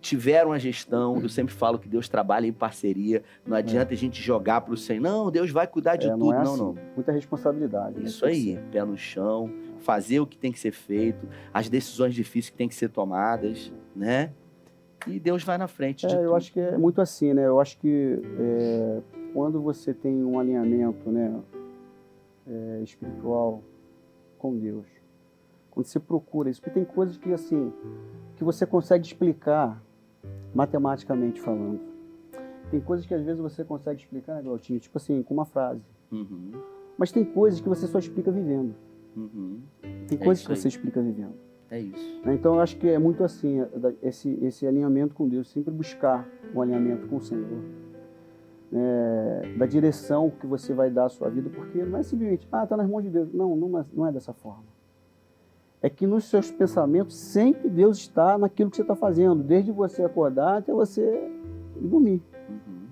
tiveram 0.00 0.52
a 0.52 0.58
gestão. 0.58 1.18
Eu 1.20 1.28
sempre 1.28 1.52
falo 1.54 1.78
que 1.78 1.88
Deus 1.88 2.08
trabalha 2.08 2.46
em 2.46 2.52
parceria. 2.52 3.24
Não 3.44 3.56
adianta 3.56 3.94
a 3.94 3.96
gente 3.96 4.22
jogar 4.22 4.60
para 4.60 4.74
o 4.74 4.76
Senhor. 4.76 5.00
Não, 5.00 5.30
Deus 5.30 5.50
vai 5.50 5.66
cuidar 5.66 5.96
de 5.96 6.06
É, 6.06 6.12
tudo. 6.12 6.32
é 6.32 6.44
Não, 6.44 6.52
assim. 6.52 6.62
não. 6.62 6.76
Muita 6.94 7.10
responsabilidade. 7.10 7.98
né? 7.98 8.04
Isso 8.04 8.20
que 8.20 8.30
aí, 8.30 8.58
pé 8.70 8.84
no 8.84 8.96
chão, 8.96 9.50
fazer 9.80 10.20
o 10.20 10.26
que 10.26 10.38
tem 10.38 10.52
que 10.52 10.60
ser 10.60 10.72
feito, 10.72 11.26
as 11.52 11.68
decisões 11.68 12.14
difíceis 12.14 12.50
que 12.50 12.56
tem 12.56 12.68
que 12.68 12.74
ser 12.74 12.90
tomadas, 12.90 13.72
né? 13.96 14.30
E 15.06 15.20
Deus 15.20 15.42
vai 15.44 15.56
na 15.58 15.68
frente 15.68 16.06
de 16.06 16.14
É, 16.14 16.18
eu 16.18 16.24
tudo. 16.24 16.34
acho 16.34 16.52
que 16.52 16.60
é 16.60 16.76
muito 16.76 17.00
assim, 17.00 17.32
né? 17.32 17.46
Eu 17.46 17.60
acho 17.60 17.78
que 17.78 18.20
é, 18.38 19.00
quando 19.32 19.60
você 19.60 19.94
tem 19.94 20.24
um 20.24 20.38
alinhamento, 20.38 21.10
né, 21.10 21.40
é, 22.46 22.80
espiritual 22.82 23.62
com 24.38 24.56
Deus, 24.56 24.86
quando 25.70 25.86
você 25.86 26.00
procura 26.00 26.50
isso, 26.50 26.60
porque 26.60 26.74
tem 26.74 26.84
coisas 26.84 27.16
que 27.16 27.32
assim 27.32 27.72
que 28.36 28.44
você 28.44 28.66
consegue 28.66 29.06
explicar 29.06 29.82
matematicamente 30.54 31.40
falando. 31.40 31.80
Tem 32.70 32.80
coisas 32.80 33.06
que 33.06 33.14
às 33.14 33.22
vezes 33.22 33.40
você 33.40 33.64
consegue 33.64 34.00
explicar, 34.00 34.34
né, 34.34 34.42
Glautinho, 34.42 34.80
tipo 34.80 34.96
assim, 34.98 35.22
com 35.22 35.34
uma 35.34 35.44
frase. 35.44 35.80
Uhum, 36.10 36.52
Mas 36.98 37.12
tem 37.12 37.24
coisas 37.24 37.60
que 37.60 37.68
você 37.68 37.86
só 37.86 37.98
explica 37.98 38.30
vivendo. 38.32 38.74
uhum. 39.16 39.60
Tem 40.08 40.18
É 40.20 40.24
coisas 40.24 40.46
que 40.46 40.54
você 40.54 40.68
explica 40.68 41.00
vivendo. 41.00 41.34
É 41.70 41.80
isso. 41.80 42.20
né? 42.24 42.34
Então 42.34 42.54
eu 42.54 42.60
acho 42.60 42.76
que 42.76 42.88
é 42.88 42.98
muito 42.98 43.24
assim, 43.24 43.60
é, 43.60 43.68
esse, 44.02 44.38
esse 44.42 44.66
alinhamento 44.66 45.14
com 45.14 45.28
Deus, 45.28 45.48
sempre 45.48 45.72
buscar 45.72 46.26
o 46.54 46.62
alinhamento 46.62 47.06
com 47.08 47.16
o 47.16 47.20
Senhor. 47.20 47.62
É, 48.72 49.54
da 49.56 49.64
direção 49.66 50.30
que 50.40 50.46
você 50.46 50.74
vai 50.74 50.90
dar 50.90 51.04
à 51.04 51.08
sua 51.08 51.30
vida, 51.30 51.48
porque 51.48 51.84
não 51.84 51.98
é 51.98 52.02
simplesmente, 52.02 52.48
ah, 52.50 52.64
está 52.64 52.76
nas 52.76 52.88
mãos 52.88 53.02
de 53.02 53.10
Deus. 53.10 53.32
Não, 53.32 53.54
não 53.56 53.78
é, 53.78 53.84
não 53.92 54.06
é 54.06 54.12
dessa 54.12 54.32
forma. 54.32 54.64
É 55.80 55.88
que 55.88 56.06
nos 56.06 56.24
seus 56.24 56.50
pensamentos 56.50 57.16
sempre 57.16 57.68
Deus 57.68 57.98
está 57.98 58.36
naquilo 58.36 58.70
que 58.70 58.76
você 58.76 58.82
está 58.82 58.96
fazendo, 58.96 59.42
desde 59.42 59.70
você 59.70 60.02
acordar 60.02 60.58
até 60.58 60.72
você 60.72 61.30
dormir 61.80 62.22
Uhum. 62.48 62.86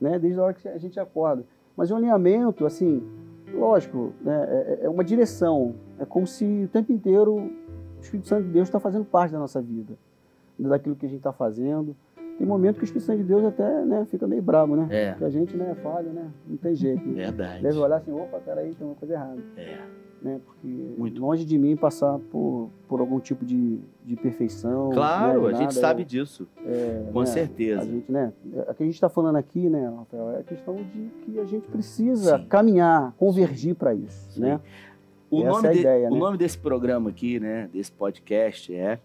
né? 0.00 0.18
Desde 0.18 0.38
a 0.38 0.42
hora 0.44 0.54
que 0.54 0.68
a 0.68 0.78
gente 0.78 0.98
acorda. 0.98 1.44
Mas 1.76 1.90
o 1.90 1.96
alinhamento, 1.96 2.64
assim, 2.66 3.02
lógico, 3.52 4.12
né? 4.20 4.46
é, 4.48 4.80
é 4.84 4.88
uma 4.88 5.04
direção. 5.04 5.74
É 5.98 6.04
como 6.04 6.26
se 6.26 6.44
o 6.64 6.68
tempo 6.68 6.92
inteiro 6.92 7.52
o 8.00 8.02
Espírito 8.02 8.28
Santo 8.28 8.44
de 8.44 8.50
Deus 8.50 8.68
está 8.68 8.80
fazendo 8.80 9.04
parte 9.04 9.32
da 9.32 9.38
nossa 9.38 9.60
vida, 9.60 9.94
daquilo 10.58 10.96
que 10.96 11.06
a 11.06 11.08
gente 11.08 11.18
está 11.18 11.32
fazendo. 11.32 11.94
Tem 12.38 12.46
momento 12.46 12.76
que 12.76 12.82
o 12.82 12.84
Espírito 12.84 13.04
Santo 13.06 13.18
de 13.18 13.24
Deus 13.24 13.44
até 13.44 13.84
né, 13.84 14.06
fica 14.06 14.26
meio 14.26 14.40
bravo, 14.40 14.74
né? 14.74 14.86
É, 14.90 15.10
Porque 15.10 15.24
a 15.24 15.30
gente 15.30 15.54
né, 15.56 15.74
falha, 15.82 16.10
né? 16.10 16.30
Não 16.48 16.56
tem 16.56 16.74
jeito. 16.74 17.06
né? 17.06 17.24
verdade. 17.24 17.62
Deve 17.62 17.78
olhar 17.78 17.96
assim, 17.96 18.12
opa, 18.12 18.38
peraí, 18.38 18.74
tem 18.74 18.86
uma 18.86 18.96
coisa 18.96 19.12
errada. 19.14 19.42
É. 19.58 19.78
Né? 20.22 20.40
Porque 20.46 20.94
Muito. 20.98 21.20
longe 21.20 21.44
de 21.44 21.58
mim 21.58 21.76
passar 21.76 22.18
por, 22.30 22.70
por 22.88 23.00
algum 23.00 23.20
tipo 23.20 23.44
de, 23.44 23.78
de 24.04 24.16
perfeição. 24.16 24.90
Claro, 24.90 25.48
né, 25.48 25.54
a 25.54 25.56
gente 25.56 25.74
sabe 25.74 26.00
é- 26.02 26.04
disso. 26.06 26.48
é, 26.64 27.10
Com 27.12 27.20
né, 27.20 27.26
certeza. 27.26 27.82
a 27.82 27.84
gente, 27.84 28.10
né? 28.10 28.32
O 28.46 28.74
que 28.74 28.82
a 28.82 28.86
gente 28.86 28.94
está 28.94 29.08
falando 29.10 29.36
aqui, 29.36 29.68
né, 29.68 29.92
Rafael, 29.94 30.30
é 30.30 30.40
a 30.40 30.42
questão 30.42 30.76
de 30.76 31.10
que 31.22 31.38
a 31.38 31.44
gente 31.44 31.68
precisa 31.68 32.38
Sim. 32.38 32.46
caminhar, 32.46 33.12
convergir 33.18 33.74
para 33.74 33.94
isso, 33.94 34.32
Sim. 34.32 34.40
né? 34.40 34.60
O, 35.30 35.40
Essa 35.42 35.48
nome, 35.50 35.66
é 35.66 35.70
a 35.70 35.72
de- 35.74 35.80
ideia, 35.80 36.08
o 36.08 36.14
né? 36.14 36.18
nome 36.18 36.36
desse 36.38 36.58
programa 36.58 37.10
aqui, 37.10 37.38
né? 37.38 37.68
Desse 37.72 37.92
podcast 37.92 38.74
é 38.74 38.98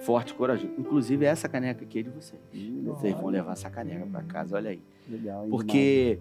Forte 0.00 0.30
e 0.30 0.34
Corajoso. 0.34 0.72
Inclusive, 0.78 1.24
essa 1.24 1.48
caneca 1.48 1.84
aqui 1.84 1.98
é 2.00 2.02
de 2.02 2.10
vocês. 2.10 2.40
Ih, 2.52 2.82
Vocês 2.86 3.14
vão 3.14 3.26
levar 3.28 3.52
essa 3.52 3.68
caneca 3.68 4.06
para 4.06 4.22
casa, 4.22 4.56
olha 4.56 4.70
aí. 4.70 4.80
Legal, 5.10 5.44
hein, 5.44 5.50
Porque, 5.50 6.18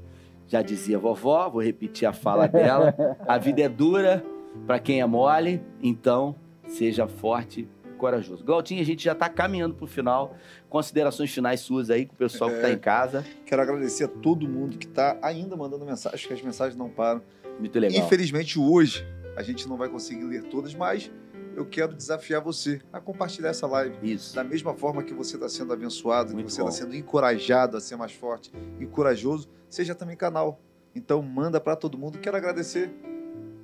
já 0.48 0.62
dizia 0.62 0.98
a 0.98 1.00
vovó, 1.00 1.48
vou 1.50 1.62
repetir 1.62 2.08
a 2.08 2.14
fala 2.14 2.48
dela, 2.48 2.96
a 3.28 3.38
vida 3.38 3.62
é 3.62 3.70
dura 3.70 4.24
para 4.66 4.80
quem 4.80 5.00
é 5.02 5.06
mole, 5.06 5.62
então 5.84 6.36
seja 6.68 7.08
forte 7.08 7.68
e 7.86 7.90
corajoso. 7.98 8.44
Glautinho, 8.44 8.82
a 8.82 8.86
gente 8.86 9.04
já 9.04 9.12
está 9.12 9.30
caminhando 9.30 9.76
para 9.76 9.84
o 9.86 9.88
final. 9.88 10.36
Considerações 10.70 11.32
finais 11.34 11.60
suas 11.60 11.90
aí 11.90 12.06
com 12.06 12.14
o 12.14 12.18
pessoal 12.18 12.50
que 12.50 12.56
está 12.58 12.72
em 12.72 12.78
casa. 12.78 13.24
Quero 13.46 13.62
agradecer 13.62 14.06
a 14.06 14.08
todo 14.08 14.48
mundo 14.48 14.78
que 14.78 14.86
está 14.88 15.18
ainda 15.22 15.56
mandando 15.56 15.86
mensagens, 15.86 16.26
que 16.26 16.34
as 16.34 16.42
mensagens 16.42 16.76
não 16.78 16.90
param. 16.90 17.22
Muito 17.60 17.80
legal. 17.80 18.06
Infelizmente, 18.06 18.60
hoje, 18.60 19.06
a 19.36 19.42
gente 19.42 19.68
não 19.68 19.78
vai 19.78 19.90
conseguir 19.90 20.24
ler 20.24 20.44
todas, 20.44 20.74
mas 20.74 21.12
eu 21.56 21.66
quero 21.66 21.96
desafiar 21.96 22.40
você 22.42 22.80
a 22.94 23.00
compartilhar 23.02 23.50
essa 23.50 23.66
live. 23.66 23.98
Isso. 24.04 24.36
Da 24.36 24.44
mesma 24.44 24.76
forma 24.76 25.02
que 25.02 25.14
você 25.14 25.36
está 25.36 25.50
sendo 25.50 25.74
abençoado, 25.74 26.34
Muito 26.34 26.46
que 26.46 26.52
você 26.54 26.62
está 26.62 26.72
sendo 26.72 26.96
encorajado 26.96 27.78
a 27.78 27.82
ser 27.82 27.96
mais 27.96 28.12
forte 28.12 28.52
e 28.80 28.86
corajoso, 28.86 29.50
seja 29.70 29.96
também 29.96 30.16
canal. 30.16 30.62
Então, 30.96 31.22
manda 31.22 31.60
para 31.60 31.76
todo 31.76 31.98
mundo. 31.98 32.20
Quero 32.20 32.38
agradecer 32.38 32.92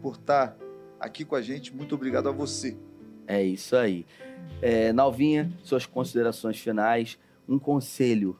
por 0.02 0.16
estar 0.16 0.58
aqui 1.00 1.24
com 1.24 1.36
a 1.36 1.42
gente. 1.42 1.76
Muito 1.76 1.94
obrigado 1.94 2.28
a 2.28 2.32
você. 2.32 2.76
É 3.28 3.44
isso 3.44 3.76
aí. 3.76 4.06
É, 4.62 4.92
Nalvinha, 4.92 5.52
suas 5.64 5.86
considerações 5.86 6.60
finais, 6.60 7.18
um 7.48 7.60
conselho 7.60 8.38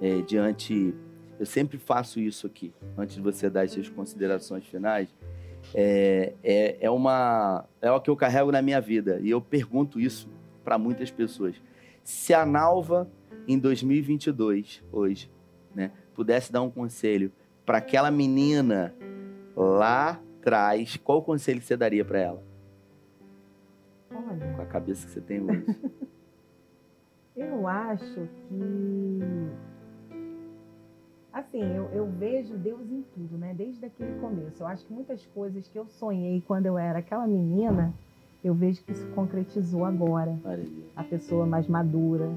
é, 0.00 0.22
diante. 0.22 0.94
Eu 1.38 1.46
sempre 1.46 1.78
faço 1.78 2.20
isso 2.20 2.46
aqui, 2.46 2.72
antes 2.96 3.16
de 3.16 3.22
você 3.22 3.50
dar 3.50 3.62
as 3.62 3.72
suas 3.72 3.88
considerações 3.88 4.64
finais. 4.66 5.08
É, 5.74 6.34
é, 6.42 6.76
é 6.80 6.90
uma 6.90 7.64
é 7.80 7.90
o 7.90 8.00
que 8.00 8.10
eu 8.10 8.16
carrego 8.16 8.52
na 8.52 8.60
minha 8.60 8.80
vida 8.82 9.18
e 9.22 9.30
eu 9.30 9.40
pergunto 9.40 9.98
isso 9.98 10.28
para 10.62 10.76
muitas 10.78 11.10
pessoas. 11.10 11.56
Se 12.02 12.34
a 12.34 12.44
Nalva 12.44 13.10
em 13.48 13.58
2022 13.58 14.82
hoje, 14.92 15.30
né, 15.74 15.90
pudesse 16.14 16.52
dar 16.52 16.62
um 16.62 16.70
conselho 16.70 17.32
para 17.64 17.78
aquela 17.78 18.10
menina 18.10 18.94
lá 19.56 20.20
atrás, 20.38 20.96
qual 20.98 21.22
conselho 21.22 21.60
que 21.60 21.66
você 21.66 21.76
daria 21.76 22.04
para 22.04 22.18
ela? 22.18 22.42
Olha, 24.10 24.54
Com 24.54 24.62
a 24.62 24.66
cabeça 24.66 25.06
que 25.06 25.12
você 25.12 25.20
tem 25.20 25.42
hoje. 25.42 25.64
eu 27.34 27.66
acho 27.66 28.28
que. 28.48 29.18
Assim, 31.34 31.60
eu, 31.74 31.86
eu 31.92 32.06
vejo 32.06 32.56
Deus 32.56 32.88
em 32.88 33.02
tudo, 33.12 33.36
né? 33.36 33.52
Desde 33.52 33.84
aquele 33.84 34.20
começo. 34.20 34.62
Eu 34.62 34.68
acho 34.68 34.86
que 34.86 34.92
muitas 34.92 35.26
coisas 35.34 35.66
que 35.66 35.76
eu 35.76 35.84
sonhei 35.88 36.40
quando 36.46 36.66
eu 36.66 36.78
era 36.78 37.00
aquela 37.00 37.26
menina, 37.26 37.92
eu 38.44 38.54
vejo 38.54 38.84
que 38.84 38.92
isso 38.92 39.04
concretizou 39.16 39.84
agora. 39.84 40.38
Maravilha. 40.44 40.84
A 40.94 41.02
pessoa 41.02 41.44
mais 41.44 41.66
madura. 41.66 42.30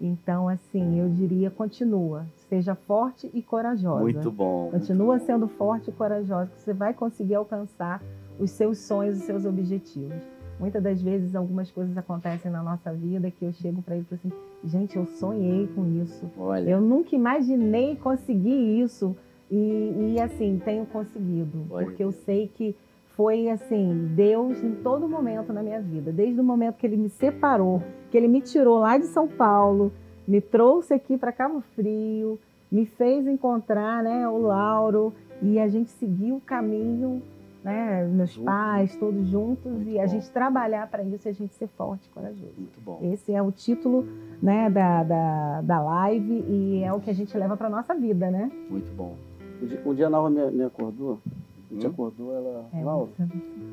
Então, 0.00 0.48
assim, 0.48 1.00
eu 1.00 1.08
diria, 1.08 1.50
continua. 1.50 2.24
Seja 2.48 2.76
forte 2.76 3.28
e 3.34 3.42
corajosa. 3.42 4.02
Muito 4.02 4.30
bom. 4.30 4.70
Continua 4.70 5.18
sendo 5.18 5.48
forte 5.48 5.90
e 5.90 5.92
corajosa, 5.92 6.48
que 6.52 6.60
você 6.60 6.72
vai 6.72 6.94
conseguir 6.94 7.34
alcançar 7.34 8.00
os 8.38 8.52
seus 8.52 8.78
sonhos 8.78 9.16
e 9.16 9.20
seus 9.22 9.44
objetivos. 9.44 10.22
Muitas 10.58 10.82
das 10.82 11.02
vezes 11.02 11.34
algumas 11.34 11.70
coisas 11.70 11.96
acontecem 11.98 12.50
na 12.50 12.62
nossa 12.62 12.92
vida 12.92 13.30
que 13.30 13.44
eu 13.44 13.52
chego 13.52 13.82
para 13.82 13.94
ele 13.94 14.06
e 14.10 14.16
falo 14.16 14.20
assim, 14.24 14.68
gente, 14.68 14.96
eu 14.96 15.04
sonhei 15.04 15.68
com 15.74 15.86
isso. 16.02 16.30
Olha, 16.38 16.70
Eu 16.70 16.80
nunca 16.80 17.14
imaginei 17.14 17.94
conseguir 17.96 18.80
isso 18.80 19.14
e, 19.50 20.14
e, 20.14 20.20
assim 20.20 20.60
tenho 20.64 20.86
conseguido, 20.86 21.66
Olha. 21.70 21.86
porque 21.86 22.02
eu 22.02 22.10
sei 22.10 22.48
que 22.48 22.74
foi 23.16 23.48
assim 23.48 24.10
Deus 24.14 24.62
em 24.62 24.74
todo 24.76 25.08
momento 25.08 25.52
na 25.52 25.62
minha 25.62 25.80
vida, 25.80 26.10
desde 26.10 26.40
o 26.40 26.44
momento 26.44 26.76
que 26.76 26.86
Ele 26.86 26.96
me 26.96 27.08
separou, 27.08 27.82
que 28.10 28.16
Ele 28.16 28.28
me 28.28 28.40
tirou 28.40 28.78
lá 28.80 28.98
de 28.98 29.06
São 29.06 29.28
Paulo, 29.28 29.92
me 30.26 30.40
trouxe 30.40 30.94
aqui 30.94 31.16
para 31.16 31.32
Cabo 31.32 31.62
Frio, 31.74 32.38
me 32.70 32.84
fez 32.84 33.26
encontrar, 33.26 34.02
né, 34.02 34.28
o 34.28 34.38
Lauro 34.38 35.12
e 35.40 35.58
a 35.58 35.68
gente 35.68 35.90
seguiu 35.90 36.36
o 36.36 36.40
caminho, 36.40 37.22
né, 37.66 38.04
meus 38.06 38.30
Junto. 38.30 38.44
pais 38.44 38.96
todos 38.96 39.26
juntos 39.26 39.72
Muito 39.72 39.90
e 39.90 39.98
a 39.98 40.04
bom. 40.04 40.08
gente 40.08 40.30
trabalhar 40.30 40.88
para 40.88 41.02
isso 41.02 41.26
e 41.26 41.30
a 41.30 41.32
gente 41.34 41.52
ser 41.54 41.66
forte, 41.76 42.06
e 42.08 42.10
corajoso. 42.10 42.52
muito 42.56 42.80
bom. 42.80 43.00
Esse 43.02 43.32
é 43.32 43.42
o 43.42 43.50
título 43.50 44.06
né, 44.40 44.70
da, 44.70 45.02
da, 45.02 45.60
da 45.62 45.80
live 45.82 46.44
e 46.48 46.84
é 46.84 46.92
o 46.92 47.00
que 47.00 47.10
a 47.10 47.12
gente 47.12 47.36
leva 47.36 47.56
para 47.56 47.68
nossa 47.68 47.92
vida, 47.94 48.30
né? 48.30 48.50
Muito 48.70 48.90
bom. 48.94 49.16
Um 49.60 49.66
dia, 49.66 49.82
um 49.84 49.94
dia 49.94 50.06
a 50.06 50.10
Nalva 50.10 50.30
me, 50.30 50.48
me 50.52 50.62
acordou, 50.64 51.18
a 51.70 51.74
gente 51.74 51.86
Hum? 51.86 51.90
acordou, 51.90 52.34
ela, 52.36 52.66
É, 52.72 52.84
Laura, 52.84 53.10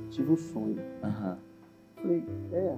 tive 0.09 0.31
um 0.31 0.37
sonho. 0.37 0.77
Aham. 1.03 1.37
Falei, 2.01 2.23
é, 2.51 2.75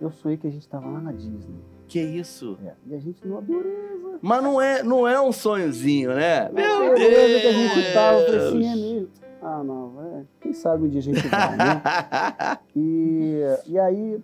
eu 0.00 0.10
sonhei 0.12 0.38
que 0.38 0.46
a 0.46 0.50
gente 0.50 0.62
estava 0.62 0.88
lá 0.88 1.00
na 1.00 1.10
Disney. 1.12 1.56
Que 1.88 2.00
isso? 2.00 2.56
É, 2.64 2.72
e 2.86 2.94
a 2.94 2.98
gente 3.00 3.26
numa 3.26 3.42
dureza. 3.42 4.18
Mas 4.22 4.42
não 4.42 4.60
é, 4.60 4.82
não 4.84 5.08
é 5.08 5.20
um 5.20 5.32
sonhozinho, 5.32 6.10
né? 6.14 6.48
Meu 6.52 6.64
Uma 6.86 6.94
dureza 6.94 7.40
que 7.40 7.46
a 7.46 7.52
gente 7.52 7.92
tava. 7.92 8.18
Eu 8.20 8.24
falei 8.24 8.38
Deus! 8.40 8.52
assim, 8.54 8.66
é 8.66 8.76
mesmo. 8.76 9.08
Ah, 9.40 9.62
não, 9.62 10.02
é, 10.02 10.24
quem 10.40 10.52
sabe 10.52 10.84
um 10.84 10.88
dia 10.88 11.00
a 11.00 11.02
gente 11.02 11.26
vai, 11.28 11.56
né? 11.56 12.58
E, 12.74 13.40
e 13.66 13.78
aí 13.78 14.22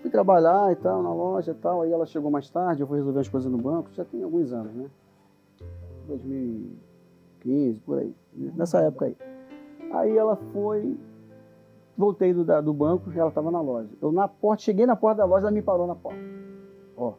fui 0.00 0.10
trabalhar 0.10 0.70
e 0.70 0.76
tal, 0.76 1.02
na 1.02 1.12
loja 1.12 1.50
e 1.50 1.54
tal. 1.54 1.82
Aí 1.82 1.92
ela 1.92 2.06
chegou 2.06 2.30
mais 2.30 2.48
tarde, 2.48 2.80
eu 2.80 2.86
fui 2.86 2.98
resolver 2.98 3.20
as 3.20 3.28
coisas 3.28 3.50
no 3.50 3.58
banco, 3.58 3.90
já 3.92 4.04
tem 4.04 4.22
alguns 4.22 4.52
anos, 4.52 4.72
né? 4.72 4.86
2015, 6.06 7.80
por 7.80 7.98
aí. 7.98 8.14
Nessa 8.32 8.80
época 8.80 9.06
aí. 9.06 9.16
Aí 9.92 10.16
ela 10.16 10.36
foi. 10.52 10.96
Voltei 11.96 12.34
do, 12.34 12.44
do 12.62 12.74
banco 12.74 13.10
ela 13.16 13.30
estava 13.30 13.50
na 13.50 13.60
loja. 13.60 13.88
Eu 14.00 14.12
na 14.12 14.28
porta, 14.28 14.62
cheguei 14.62 14.84
na 14.84 14.94
porta 14.94 15.18
da 15.18 15.24
loja, 15.24 15.46
ela 15.46 15.50
me 15.50 15.62
parou 15.62 15.86
na 15.86 15.94
porta. 15.94 16.20
Ó, 16.96 17.14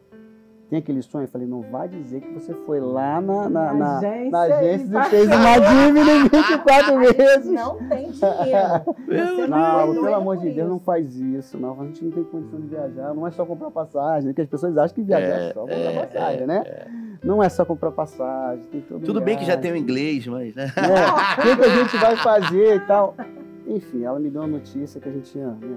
tem 0.68 0.78
aquele 0.78 1.00
sonho? 1.00 1.24
Eu 1.24 1.28
falei, 1.28 1.46
não 1.46 1.62
vai 1.62 1.88
dizer 1.88 2.20
que 2.20 2.30
você 2.32 2.52
foi 2.52 2.78
lá 2.78 3.20
na, 3.20 3.48
na, 3.48 3.72
na, 3.72 3.96
agência 3.96 4.30
na 4.30 4.40
agência 4.42 4.98
e 4.98 5.04
fez 5.04 5.26
uma 5.26 5.58
dívida 5.58 6.10
em 6.12 6.22
24 6.28 6.98
meses. 6.98 7.46
Não 7.46 7.76
tem 7.88 8.10
dinheiro. 8.10 9.48
Não, 9.48 9.92
pelo 9.94 10.14
amor 10.14 10.36
de 10.36 10.44
Deus, 10.44 10.56
isso. 10.56 10.68
não 10.68 10.78
faz 10.78 11.16
isso. 11.16 11.58
Não, 11.58 11.80
a 11.80 11.84
gente 11.86 12.04
não 12.04 12.10
tem 12.12 12.24
condição 12.24 12.60
de 12.60 12.66
viajar. 12.66 13.14
Não 13.14 13.26
é 13.26 13.30
só 13.30 13.46
comprar 13.46 13.70
passagem, 13.70 14.28
porque 14.28 14.42
as 14.42 14.48
pessoas 14.48 14.76
acham 14.76 14.94
que 14.94 15.02
viajar 15.02 15.40
é, 15.40 15.48
É, 15.48 15.52
só 15.54 15.60
comprar 15.60 15.76
é, 15.76 16.06
passagem, 16.06 16.42
é, 16.42 16.46
né? 16.46 16.64
Não 17.24 17.42
é 17.42 17.48
só 17.48 17.64
comprar 17.64 17.90
passagem, 17.90 18.64
tem 18.70 18.80
todo 18.82 19.04
Tudo 19.04 19.20
bem 19.22 19.38
que 19.38 19.44
já 19.44 19.56
tem 19.56 19.72
o 19.72 19.76
inglês, 19.76 20.26
mas, 20.26 20.54
né? 20.54 20.66
né? 20.76 21.06
O 21.38 21.42
que, 21.42 21.56
que 21.56 21.64
a 21.64 21.76
gente 21.76 21.96
vai 21.96 22.16
fazer 22.22 22.76
e 22.76 22.80
tal. 22.80 23.14
Enfim, 23.66 24.04
ela 24.04 24.18
me 24.18 24.30
deu 24.30 24.42
uma 24.42 24.48
notícia 24.48 25.00
que 25.00 25.08
a 25.08 25.12
gente 25.12 25.30
tinha 25.30 25.48
né, 25.48 25.76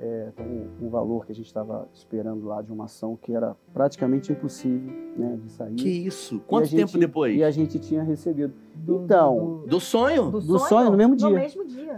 é, 0.00 0.28
um, 0.40 0.86
um 0.86 0.88
valor 0.90 1.24
que 1.24 1.32
a 1.32 1.34
gente 1.34 1.46
estava 1.46 1.88
esperando 1.94 2.46
lá 2.46 2.60
de 2.60 2.72
uma 2.72 2.84
ação 2.84 3.16
que 3.20 3.32
era 3.32 3.56
praticamente 3.72 4.32
impossível 4.32 4.92
né, 5.16 5.38
de 5.42 5.50
sair. 5.50 5.74
Que 5.74 5.88
isso? 5.88 6.40
Quanto 6.46 6.66
gente- 6.66 6.84
tempo 6.86 6.98
depois? 6.98 7.36
E 7.36 7.44
a 7.44 7.50
gente 7.50 7.78
tinha 7.78 8.02
recebido. 8.02 8.52
Do- 8.74 9.02
Então, 9.04 9.62
Do 9.66 9.78
sonho? 9.80 10.30
do, 10.30 10.40
do 10.40 10.58
sonho 10.58 10.90
no 10.90 10.96
mesmo 10.96 11.14
dia. 11.16 11.28
No 11.28 11.34
mesmo 11.34 11.64
dia. 11.64 11.94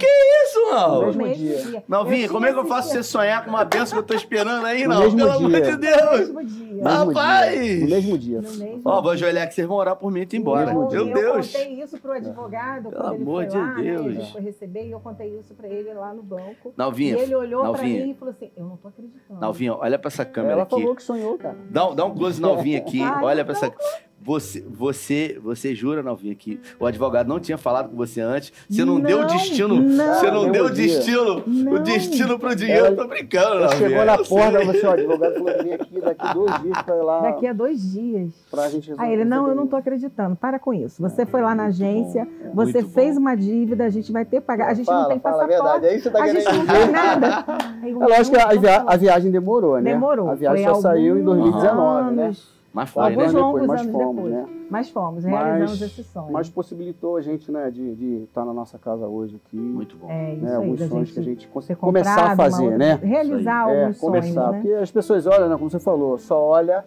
Isso, 0.47 0.61
No 0.61 0.71
não. 0.73 1.07
mesmo 1.07 1.27
No 1.27 1.35
dia. 1.35 2.25
Eu 2.27 2.31
como 2.31 2.47
é 2.47 2.53
que 2.53 2.59
eu 2.59 2.67
faço 2.67 2.91
você 2.91 3.03
sonhar 3.03 3.45
com 3.45 3.51
uma 3.51 3.65
benção 3.65 3.99
que 3.99 3.99
eu 3.99 4.03
tô 4.03 4.15
esperando 4.15 4.65
aí, 4.67 4.85
No 4.87 4.95
não? 4.95 5.01
mesmo 5.03 5.17
Pelo 5.19 5.31
amor 5.33 5.51
dia. 5.51 5.61
de 5.63 5.71
No 5.73 5.79
Deus! 5.79 6.19
mesmo 6.21 6.45
dia. 6.45 6.67
No 6.67 6.85
mesmo 6.85 7.13
Rapaz! 7.13 7.61
dia. 7.61 7.81
No 7.81 7.91
mesmo 7.91 8.19
dia. 8.19 8.41
No 8.43 8.51
mesmo 8.55 8.83
Ó, 8.85 9.03
vou 9.03 9.11
ajoelhar 9.13 9.49
que 9.49 9.55
vocês 9.55 9.67
vão 9.67 9.77
orar 9.77 9.97
por 9.97 10.11
mim 10.11 10.21
e 10.21 10.23
ir 10.23 10.37
embora. 10.39 10.71
Eu. 10.73 10.89
Meu 10.91 11.07
eu 11.09 11.15
Deus! 11.15 11.53
contei 11.53 11.83
isso 11.83 11.99
pro 11.99 12.13
advogado 12.13 12.91
Pelo 12.91 12.95
quando 13.03 13.15
ele 13.15 13.23
amor 13.23 13.35
foi 13.43 13.47
de 13.47 13.57
lá, 13.57 13.67
né? 13.75 13.83
Deus. 13.83 14.07
Ele 14.07 14.25
foi 14.33 14.41
receber 14.43 14.87
e 14.87 14.91
eu 14.91 15.01
contei 15.01 15.39
isso 15.39 15.55
pra 15.55 15.69
ele 15.69 15.93
lá 15.95 16.13
no 16.15 16.23
banco. 16.23 16.69
E 16.69 16.73
Nalvinha, 16.77 17.19
ele 17.19 17.35
olhou 17.35 17.73
pra 17.73 17.83
mim 17.83 18.11
e 18.11 18.15
falou 18.15 18.35
assim: 18.35 18.51
Eu 18.57 18.65
não 18.67 18.77
tô 18.77 18.89
acreditando. 18.89 19.41
Nalvinha, 19.41 19.75
olha 19.75 19.99
pra 19.99 20.09
essa 20.09 20.25
câmera 20.25 20.53
Ela 20.55 20.63
aqui. 20.63 20.71
falou 20.81 20.95
que 20.95 21.03
sonhou, 21.03 21.37
cara. 21.39 21.57
Dá, 21.71 21.89
um- 21.89 21.95
dá 21.95 22.05
um 22.05 22.15
close 22.15 22.41
Nalvinha 22.41 22.79
aqui. 22.79 23.03
Ai, 23.05 23.23
olha 23.25 23.45
pra 23.45 23.53
essa. 23.55 23.73
Você, 24.27 24.65
você, 24.69 25.39
você 25.41 25.75
jura, 25.75 26.03
Nalvinha, 26.03 26.35
que 26.35 26.61
o 26.81 26.85
advogado 26.87 27.29
não 27.29 27.39
tinha 27.39 27.57
falado 27.57 27.89
com 27.91 27.97
você 27.97 28.21
antes? 28.21 28.53
Você 28.69 28.85
não, 28.85 28.99
deu 29.01 29.21
o 29.21 29.25
destino. 29.27 29.81
Não, 29.81 30.15
você 30.15 30.31
não 30.31 30.51
deu 30.51 30.65
o 30.67 30.71
destino. 30.71 31.45
O 31.47 31.49
Não. 31.51 31.83
destino 31.83 32.39
pro 32.39 32.55
dinheiro. 32.57 32.87
Ela- 32.87 32.97
Tô 32.97 33.07
brincando, 33.07 33.61
Nalvinha. 33.61 33.89
chegou 33.89 34.05
na 34.05 34.15
eu 34.17 34.25
porta, 34.25 34.59
falou 34.59 34.71
assim, 34.75 34.87
ó, 34.87 34.91
o 34.91 34.93
advogado 34.93 35.35
falou 35.35 35.55
que 35.55 35.63
vem 35.63 35.73
aqui 35.75 36.01
daqui 36.01 36.35
dois 36.35 36.63
dias 36.63 36.83
pra 36.83 36.97
ir 36.97 37.03
lá 37.03 37.21
Daqui 37.21 37.47
a 37.47 37.53
dois 37.53 37.93
dias. 37.93 38.31
pra 38.51 38.69
gente 38.69 38.89
resolver. 38.89 39.03
Aí 39.05 39.13
ele, 39.13 39.25
não, 39.25 39.47
eu 39.49 39.55
não 39.55 39.67
tô 39.67 39.77
acreditando. 39.77 40.35
Para 40.35 40.59
com 40.59 40.75
isso. 40.75 41.01
Você 41.01 41.25
foi 41.25 41.41
lá 41.41 41.55
na 41.55 41.67
agência, 41.67 42.27
É, 42.45 42.51
você 42.53 42.83
fez 42.83 43.15
bom. 43.15 43.21
uma 43.21 43.37
dívida, 43.37 43.85
a 43.85 43.91
gente 43.91 44.11
vai 44.11 44.25
ter 44.25 44.41
que 44.41 44.47
pagar. 44.47 44.69
A 44.71 44.75
gente 44.75 44.87
fala, 44.87 45.03
não 45.03 45.09
tem 45.11 45.21
fala 45.21 45.45
a 45.45 45.47
passaporte. 45.47 45.63
verdade, 45.63 45.87
é 45.87 45.97
isso 45.97 46.03
que 46.11 46.11
você 46.11 46.19
tá 46.19 46.25
a 46.25 46.27
gente 46.27 46.45
querendo 46.45 46.59
não 46.59 46.67
tem 46.67 46.81
dizer. 46.81 46.93
nada. 46.93 47.45
Aí 47.83 47.91
eu, 47.93 48.03
É 48.03 48.07
lógico 48.07 48.37
que 48.37 48.43
a, 48.43 48.53
não, 48.55 48.61
via- 48.61 48.79
não, 48.81 48.89
a 48.91 48.97
viagem 48.97 49.31
demorou, 49.31 49.77
né? 49.81 49.93
Demorou. 49.93 50.29
A 50.31 50.35
viagem 50.35 50.65
Foi 50.65 50.75
só 50.75 50.81
saiu 50.81 51.17
em 51.17 51.21
alguns 51.21 51.25
2019, 51.53 52.15
né? 52.17 52.33
Mas 52.77 52.91
foi, 52.91 53.03
Alguns 53.05 53.33
né? 53.33 53.41
longos 53.41 53.61
depois, 53.63 53.67
mas 53.67 53.81
anos 53.81 53.93
fomos, 54.03 54.25
depois. 54.25 54.35
né? 54.35 54.47
Mas 54.69 54.91
fomos, 54.91 55.25
Mas- 55.25 55.33
realizamos 55.47 55.81
esse 55.83 56.05
sonho. 56.05 56.31
Mas 56.31 56.51
possibilitou 56.51 57.17
a 57.17 57.23
gente, 57.23 57.51
né, 57.51 57.71
de 57.71 57.95
de 57.95 58.15
estar 58.25 58.45
na 58.45 58.53
nossa 58.53 58.77
casa 58.79 59.07
hoje 59.09 59.41
aqui. 59.47 59.57
Muito 59.57 59.97
bom. 59.97 60.11
é 60.11 60.35
isso 60.35 60.45
né, 60.45 60.51
aí, 60.51 60.57
alguns 60.57 60.79
sonhos 60.81 60.91
gente 60.91 61.13
que 61.15 61.19
a 61.21 61.23
gente 61.23 61.49
cons- 61.49 61.67
ter 61.67 61.75
começar 61.77 62.33
a 62.33 62.37
fazer, 62.37 62.63
outra- 62.65 62.77
né? 62.79 62.95
Realizar 63.03 63.71
É, 63.71 63.81
alguns 63.83 63.99
começar. 63.99 64.29
sonhos, 64.35 64.53
né? 64.53 64.61
Porque 64.61 64.73
as 64.75 64.91
pessoas 64.91 65.27
olham, 65.27 65.49
né, 65.49 65.57
como 65.57 65.71
você 65.71 65.81
falou, 65.81 66.19
só 66.19 66.39
olha 66.39 66.85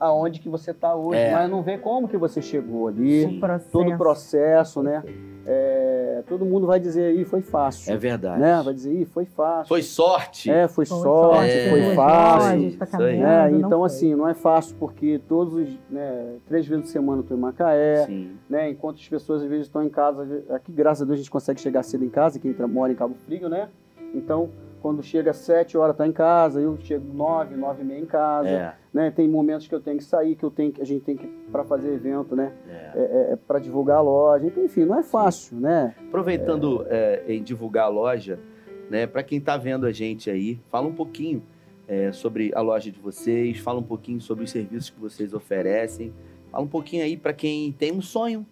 aonde 0.00 0.40
que 0.40 0.48
você 0.48 0.70
está 0.70 0.94
hoje, 0.94 1.18
É. 1.20 1.32
mas 1.34 1.50
não 1.50 1.60
vê 1.62 1.76
como 1.76 2.08
que 2.08 2.16
você 2.16 2.40
chegou 2.40 2.88
ali, 2.88 3.26
O 3.26 3.38
processo. 3.40 3.70
todo 3.72 3.92
o 3.92 3.98
processo, 3.98 4.82
né? 4.82 5.02
É, 5.48 6.22
todo 6.28 6.44
mundo 6.44 6.66
vai 6.66 6.80
dizer 6.80 7.04
aí, 7.04 7.24
foi 7.24 7.40
fácil. 7.40 7.92
É 7.92 7.96
verdade. 7.96 8.40
né? 8.40 8.60
Vai 8.64 8.74
dizer, 8.74 8.92
Ih, 8.92 9.04
foi 9.04 9.24
fácil. 9.24 9.68
Foi 9.68 9.80
sorte. 9.82 10.50
É, 10.50 10.66
foi, 10.66 10.84
Foi 10.84 10.86
sorte, 10.86 11.52
sorte, 11.52 11.70
foi 11.70 11.94
fácil. 11.94 12.48
tá 12.48 12.50
aí. 12.50 12.70
né? 12.70 12.86
caminhando, 12.86 13.50
não 13.52 13.58
Então, 13.68 13.78
foi. 13.78 13.86
assim, 13.86 14.14
não 14.14 14.28
é 14.28 14.34
fácil 14.34 14.74
porque 14.78 15.20
todos 15.28 15.54
os, 15.54 15.68
né, 15.88 16.34
três 16.48 16.66
vezes 16.66 16.86
por 16.86 16.90
semana 16.90 17.20
eu 17.20 17.26
tô 17.26 17.34
em 17.34 17.38
Macaé, 17.38 18.06
Sim. 18.06 18.32
né? 18.50 18.68
Enquanto 18.70 18.96
as 18.96 19.08
pessoas 19.08 19.42
às 19.42 19.48
vezes 19.48 19.66
estão 19.66 19.82
em 19.84 19.88
casa, 19.88 20.42
aqui 20.50 20.72
graças 20.72 21.02
a 21.02 21.04
Deus 21.04 21.14
a 21.14 21.22
gente 21.22 21.30
consegue 21.30 21.60
chegar 21.60 21.82
cedo 21.84 22.04
em 22.04 22.10
casa, 22.10 22.38
quem 22.40 22.52
mora 22.68 22.92
em 22.92 22.96
Cabo 22.96 23.14
Frio, 23.26 23.48
né? 23.48 23.68
Então, 24.14 24.48
quando 24.86 25.02
chega 25.02 25.32
às 25.32 25.38
sete 25.38 25.76
horas 25.76 25.96
tá 25.96 26.06
em 26.06 26.12
casa, 26.12 26.60
eu 26.60 26.78
chego 26.78 27.12
nove, 27.12 27.56
nove 27.56 27.82
e 27.82 27.84
meia 27.84 27.98
em 27.98 28.06
casa, 28.06 28.48
É, 28.48 28.74
né? 28.94 29.10
Tem 29.10 29.26
momentos 29.26 29.66
que 29.66 29.74
eu 29.74 29.80
tenho 29.80 29.98
que 29.98 30.04
sair, 30.04 30.36
que 30.36 30.44
eu 30.44 30.50
tenho 30.50 30.70
que, 30.70 30.80
a 30.80 30.84
gente 30.84 31.04
tem 31.04 31.16
que 31.16 31.26
para 31.50 31.64
fazer 31.64 31.92
evento, 31.92 32.36
né? 32.36 32.52
é. 32.68 32.72
É, 32.72 33.00
é, 33.00 33.32
é 33.32 33.36
para 33.36 33.58
divulgar 33.58 33.96
a 33.96 34.00
loja, 34.00 34.46
enfim, 34.46 34.84
não 34.84 34.96
é 34.96 35.02
fácil, 35.02 35.58
né? 35.58 35.92
Aproveitando 36.06 36.86
é, 36.88 37.24
em 37.26 37.42
divulgar 37.42 37.86
a 37.86 37.88
loja, 37.88 38.38
né, 38.88 39.08
para 39.08 39.24
quem 39.24 39.38
está 39.38 39.56
vendo 39.56 39.86
a 39.86 39.90
gente 39.90 40.30
aí, 40.30 40.60
fala 40.68 40.86
um 40.86 40.94
pouquinho 40.94 41.42
sobre 42.12 42.52
a 42.54 42.60
loja 42.60 42.90
de 42.90 43.00
vocês, 43.00 43.58
fala 43.58 43.80
um 43.80 43.82
pouquinho 43.82 44.20
sobre 44.20 44.44
os 44.44 44.50
serviços 44.50 44.90
que 44.90 45.00
vocês 45.00 45.34
oferecem, 45.34 46.12
fala 46.52 46.62
um 46.62 46.68
pouquinho 46.68 47.02
aí 47.02 47.16
para 47.16 47.32
quem 47.32 47.72
tem 47.72 47.92
um 47.92 48.00
sonho, 48.00 48.46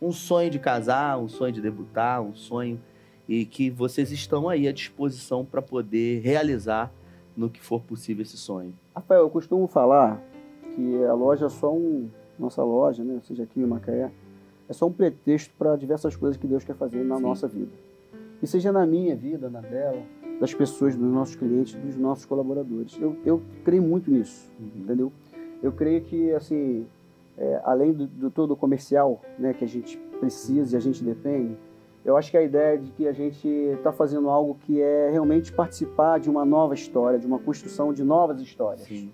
um 0.00 0.12
sonho 0.12 0.48
de 0.48 0.60
casar, 0.60 1.18
um 1.18 1.28
sonho 1.28 1.52
de 1.52 1.60
debutar, 1.60 2.22
um 2.22 2.34
sonho 2.34 2.80
e 3.28 3.44
que 3.44 3.70
vocês 3.70 4.10
estão 4.10 4.48
aí 4.48 4.66
à 4.66 4.72
disposição 4.72 5.44
para 5.44 5.62
poder 5.62 6.20
realizar 6.20 6.92
no 7.36 7.48
que 7.48 7.60
for 7.60 7.80
possível 7.82 8.22
esse 8.22 8.36
sonho. 8.36 8.74
Rafael, 8.94 9.22
eu 9.22 9.30
costumo 9.30 9.66
falar 9.66 10.22
que 10.74 11.04
a 11.04 11.14
loja 11.14 11.46
é 11.46 11.48
só 11.48 11.72
um. 11.72 12.08
Nossa 12.38 12.62
loja, 12.62 13.04
né? 13.04 13.20
Seja 13.22 13.44
aqui 13.44 13.60
em 13.60 13.66
Macaé, 13.66 14.10
é 14.68 14.72
só 14.72 14.86
um 14.86 14.92
pretexto 14.92 15.54
para 15.58 15.76
diversas 15.76 16.16
coisas 16.16 16.36
que 16.36 16.46
Deus 16.46 16.64
quer 16.64 16.74
fazer 16.74 17.04
na 17.04 17.16
Sim. 17.16 17.22
nossa 17.22 17.46
vida. 17.46 17.70
E 18.42 18.46
seja 18.46 18.72
na 18.72 18.84
minha 18.86 19.14
vida, 19.14 19.48
na 19.48 19.60
dela, 19.60 20.02
das 20.40 20.52
pessoas, 20.52 20.96
dos 20.96 21.12
nossos 21.12 21.36
clientes, 21.36 21.74
dos 21.74 21.96
nossos 21.96 22.24
colaboradores. 22.24 22.98
Eu, 23.00 23.16
eu 23.24 23.42
creio 23.64 23.82
muito 23.82 24.10
nisso, 24.10 24.50
entendeu? 24.58 25.12
Eu 25.62 25.72
creio 25.72 26.00
que, 26.02 26.32
assim, 26.32 26.86
é, 27.38 27.60
além 27.64 27.92
do, 27.92 28.06
do 28.06 28.30
todo 28.30 28.52
o 28.52 28.56
comercial 28.56 29.20
né, 29.38 29.54
que 29.54 29.64
a 29.64 29.68
gente 29.68 29.96
precisa 30.18 30.74
e 30.74 30.76
a 30.76 30.80
gente 30.80 31.04
depende, 31.04 31.56
eu 32.04 32.16
acho 32.16 32.30
que 32.30 32.36
a 32.36 32.42
ideia 32.42 32.76
de 32.78 32.90
que 32.92 33.06
a 33.06 33.12
gente 33.12 33.46
está 33.48 33.92
fazendo 33.92 34.28
algo 34.28 34.56
que 34.66 34.80
é 34.80 35.10
realmente 35.10 35.52
participar 35.52 36.18
de 36.20 36.28
uma 36.28 36.44
nova 36.44 36.74
história, 36.74 37.18
de 37.18 37.26
uma 37.26 37.38
construção 37.38 37.92
de 37.92 38.02
novas 38.02 38.40
histórias. 38.40 38.86
Sim. 38.86 39.10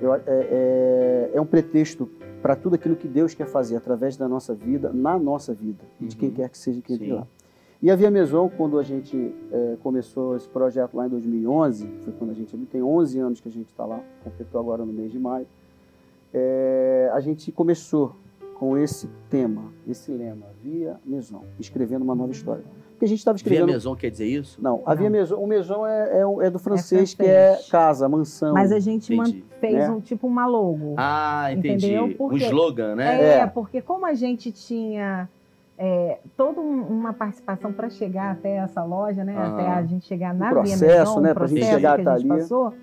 Eu- 0.00 0.14
é, 0.14 0.22
é- 0.26 1.30
é 1.34 1.40
um 1.40 1.46
pretexto 1.46 2.08
para 2.42 2.56
tudo 2.56 2.74
aquilo 2.74 2.96
que 2.96 3.06
Deus 3.08 3.34
quer 3.34 3.46
fazer 3.46 3.76
através 3.76 4.16
da 4.16 4.26
nossa 4.28 4.54
vida, 4.54 4.90
na 4.92 5.18
nossa 5.18 5.52
vida, 5.52 5.84
e 6.00 6.06
de 6.06 6.16
quem 6.16 6.30
Uhum. 6.30 6.34
quer 6.36 6.48
que 6.48 6.56
seja 6.58 6.80
que 6.80 6.94
entre 6.94 7.06
Sim. 7.06 7.12
lá. 7.12 7.26
E 7.82 7.90
a 7.90 7.96
Via 7.96 8.10
Maison, 8.10 8.50
quando 8.58 8.78
a 8.78 8.82
gente 8.82 9.34
é, 9.52 9.76
começou 9.82 10.36
esse 10.36 10.48
projeto 10.48 10.94
lá 10.94 11.06
em 11.06 11.08
2011, 11.10 11.86
foi 12.02 12.12
quando 12.18 12.30
a 12.30 12.34
gente 12.34 12.54
tem 12.66 12.82
11 12.82 13.18
anos 13.18 13.40
que 13.40 13.48
a 13.48 13.50
gente 13.50 13.68
está 13.68 13.86
lá, 13.86 14.00
completou 14.22 14.60
agora 14.60 14.84
no 14.84 14.92
mês 14.92 15.10
de 15.12 15.18
maio, 15.18 15.46
é, 16.32 17.10
a 17.12 17.20
gente 17.20 17.50
começou 17.50 18.14
com 18.60 18.76
esse 18.76 19.08
tema, 19.30 19.72
esse 19.88 20.12
lema, 20.12 20.44
Via 20.62 21.00
Maison, 21.06 21.44
escrevendo 21.58 22.02
uma 22.02 22.14
nova 22.14 22.30
história. 22.30 22.62
Porque 22.90 23.06
a 23.06 23.08
gente 23.08 23.20
estava 23.20 23.38
Via 23.38 23.42
escrevendo. 23.42 23.72
Maison 23.72 23.96
quer 23.96 24.10
dizer 24.10 24.26
isso? 24.26 24.62
Não, 24.62 24.82
a 24.84 24.94
Via. 24.94 25.08
Maison, 25.08 25.36
o 25.38 25.46
Maison 25.46 25.86
é, 25.86 26.18
é, 26.20 26.46
é 26.46 26.50
do 26.50 26.58
francês, 26.58 27.14
francês. 27.14 27.14
que 27.14 27.22
é 27.26 27.58
casa, 27.70 28.06
mansão. 28.06 28.52
Mas 28.52 28.70
a 28.70 28.78
gente 28.78 29.16
man- 29.16 29.32
fez 29.58 29.74
Né? 29.76 29.90
um 29.90 29.98
tipo 29.98 30.26
uma 30.26 30.44
logo. 30.46 30.92
Ah, 30.98 31.48
entendi. 31.50 31.86
Entendeu? 31.86 32.04
Um 32.04 32.12
Porque- 32.12 32.44
slogan, 32.44 32.94
né? 32.96 33.22
É, 33.22 33.38
É. 33.38 33.46
porque 33.46 33.80
como 33.80 34.04
a 34.04 34.12
gente 34.12 34.52
tinha 34.52 35.26
é, 35.82 36.18
toda 36.36 36.60
um- 36.60 36.82
uma 36.82 37.14
participação 37.14 37.72
para 37.72 37.88
chegar 37.88 38.32
até 38.32 38.56
essa 38.56 38.84
loja, 38.84 39.24
né? 39.24 39.34
Aham. 39.34 39.54
Até 39.54 39.66
a 39.68 39.82
gente 39.84 40.04
chegar 40.04 40.34
na 40.34 40.50
processo, 40.50 40.78
Via 40.84 40.98
Maison, 40.98 41.20
né, 41.20 41.30
o 41.30 41.34
pra 41.34 41.46
gente 41.46 41.56
processo 41.60 41.74
chegar 41.78 41.98
até 41.98 42.10
a 42.10 42.18
gente 42.18 42.30
ali. 42.30 42.40
passou. 42.42 42.74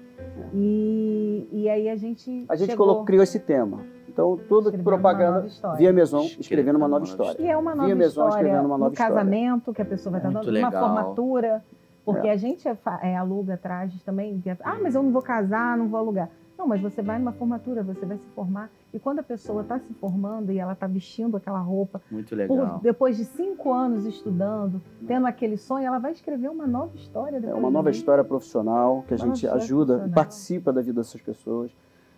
E, 0.55 1.47
e 1.51 1.69
aí 1.69 1.87
a 1.89 1.95
gente 1.95 2.45
A 2.49 2.55
gente 2.55 2.71
chegou, 2.71 2.87
colocou, 2.87 3.05
criou 3.05 3.21
esse 3.21 3.39
tema. 3.39 3.81
Então, 4.17 4.35
toda 4.49 4.69
escrevendo 4.69 4.83
propaganda. 4.83 5.47
Via 5.77 5.93
Maison, 5.93 6.21
Escrevendo 6.21 6.41
escrevendo 6.41 6.75
uma 6.77 6.87
nova 6.87 7.05
história. 7.05 7.39
E 7.39 7.47
é 7.47 7.55
uma 7.55 7.75
nova 7.75 7.85
Via 7.85 7.95
Maison 7.95 8.09
história, 8.27 8.29
escrevendo 8.31 8.65
uma 8.65 8.77
nova 8.79 8.89
um 8.89 8.93
história. 8.93 9.13
casamento 9.13 9.73
que 9.73 9.81
a 9.81 9.85
pessoa 9.85 10.11
vai 10.11 10.19
estar 10.19 10.31
Muito 10.31 10.51
dando, 10.51 10.57
uma 10.57 10.71
formatura, 10.71 11.63
porque 12.03 12.27
a 12.27 12.35
gente 12.35 12.67
é, 12.67 12.75
é, 13.03 13.15
aluga 13.15 13.55
trajes 13.57 14.01
também. 14.03 14.41
é, 14.47 14.57
ah, 14.63 14.77
mas 14.81 14.95
eu 14.95 15.03
não 15.03 15.11
vou 15.11 15.21
casar, 15.21 15.77
não 15.77 15.87
vou 15.87 15.99
alugar. 15.99 16.29
Não, 16.57 16.65
mas 16.65 16.81
você 16.81 17.03
vai 17.03 17.19
numa 17.19 17.31
formatura, 17.33 17.83
você 17.83 18.03
vai 18.07 18.17
se 18.17 18.25
formar. 18.33 18.71
E 18.91 18.97
quando 18.97 19.19
a 19.19 19.23
pessoa 19.23 19.61
está 19.61 19.77
se 19.77 19.93
formando 19.93 20.51
e 20.51 20.57
ela 20.57 20.73
está 20.73 20.87
vestindo 20.87 21.37
aquela 21.37 21.59
roupa, 21.59 22.01
Muito 22.09 22.29
por- 22.29 22.35
legal. 22.35 22.79
depois 22.81 23.15
de 23.17 23.25
cinco 23.25 23.71
anos 23.71 24.07
estudando, 24.07 24.81
tendo 25.05 25.27
aquele 25.27 25.57
sonho, 25.57 25.85
ela 25.85 25.99
vai 25.99 26.13
escrever 26.13 26.49
uma 26.49 26.65
nova 26.65 26.95
história. 26.95 27.39
É 27.45 27.53
uma 27.53 27.69
nova 27.69 27.91
história 27.91 28.23
profissional 28.23 29.03
que 29.07 29.13
a 29.13 29.17
Uma 29.17 29.25
gente 29.27 29.43
história 29.43 29.63
ajuda 29.63 30.05
e 30.07 30.11
participa 30.11 30.73
da 30.73 30.81
vida 30.81 31.01
dessas 31.01 31.21
pessoas. 31.21 31.69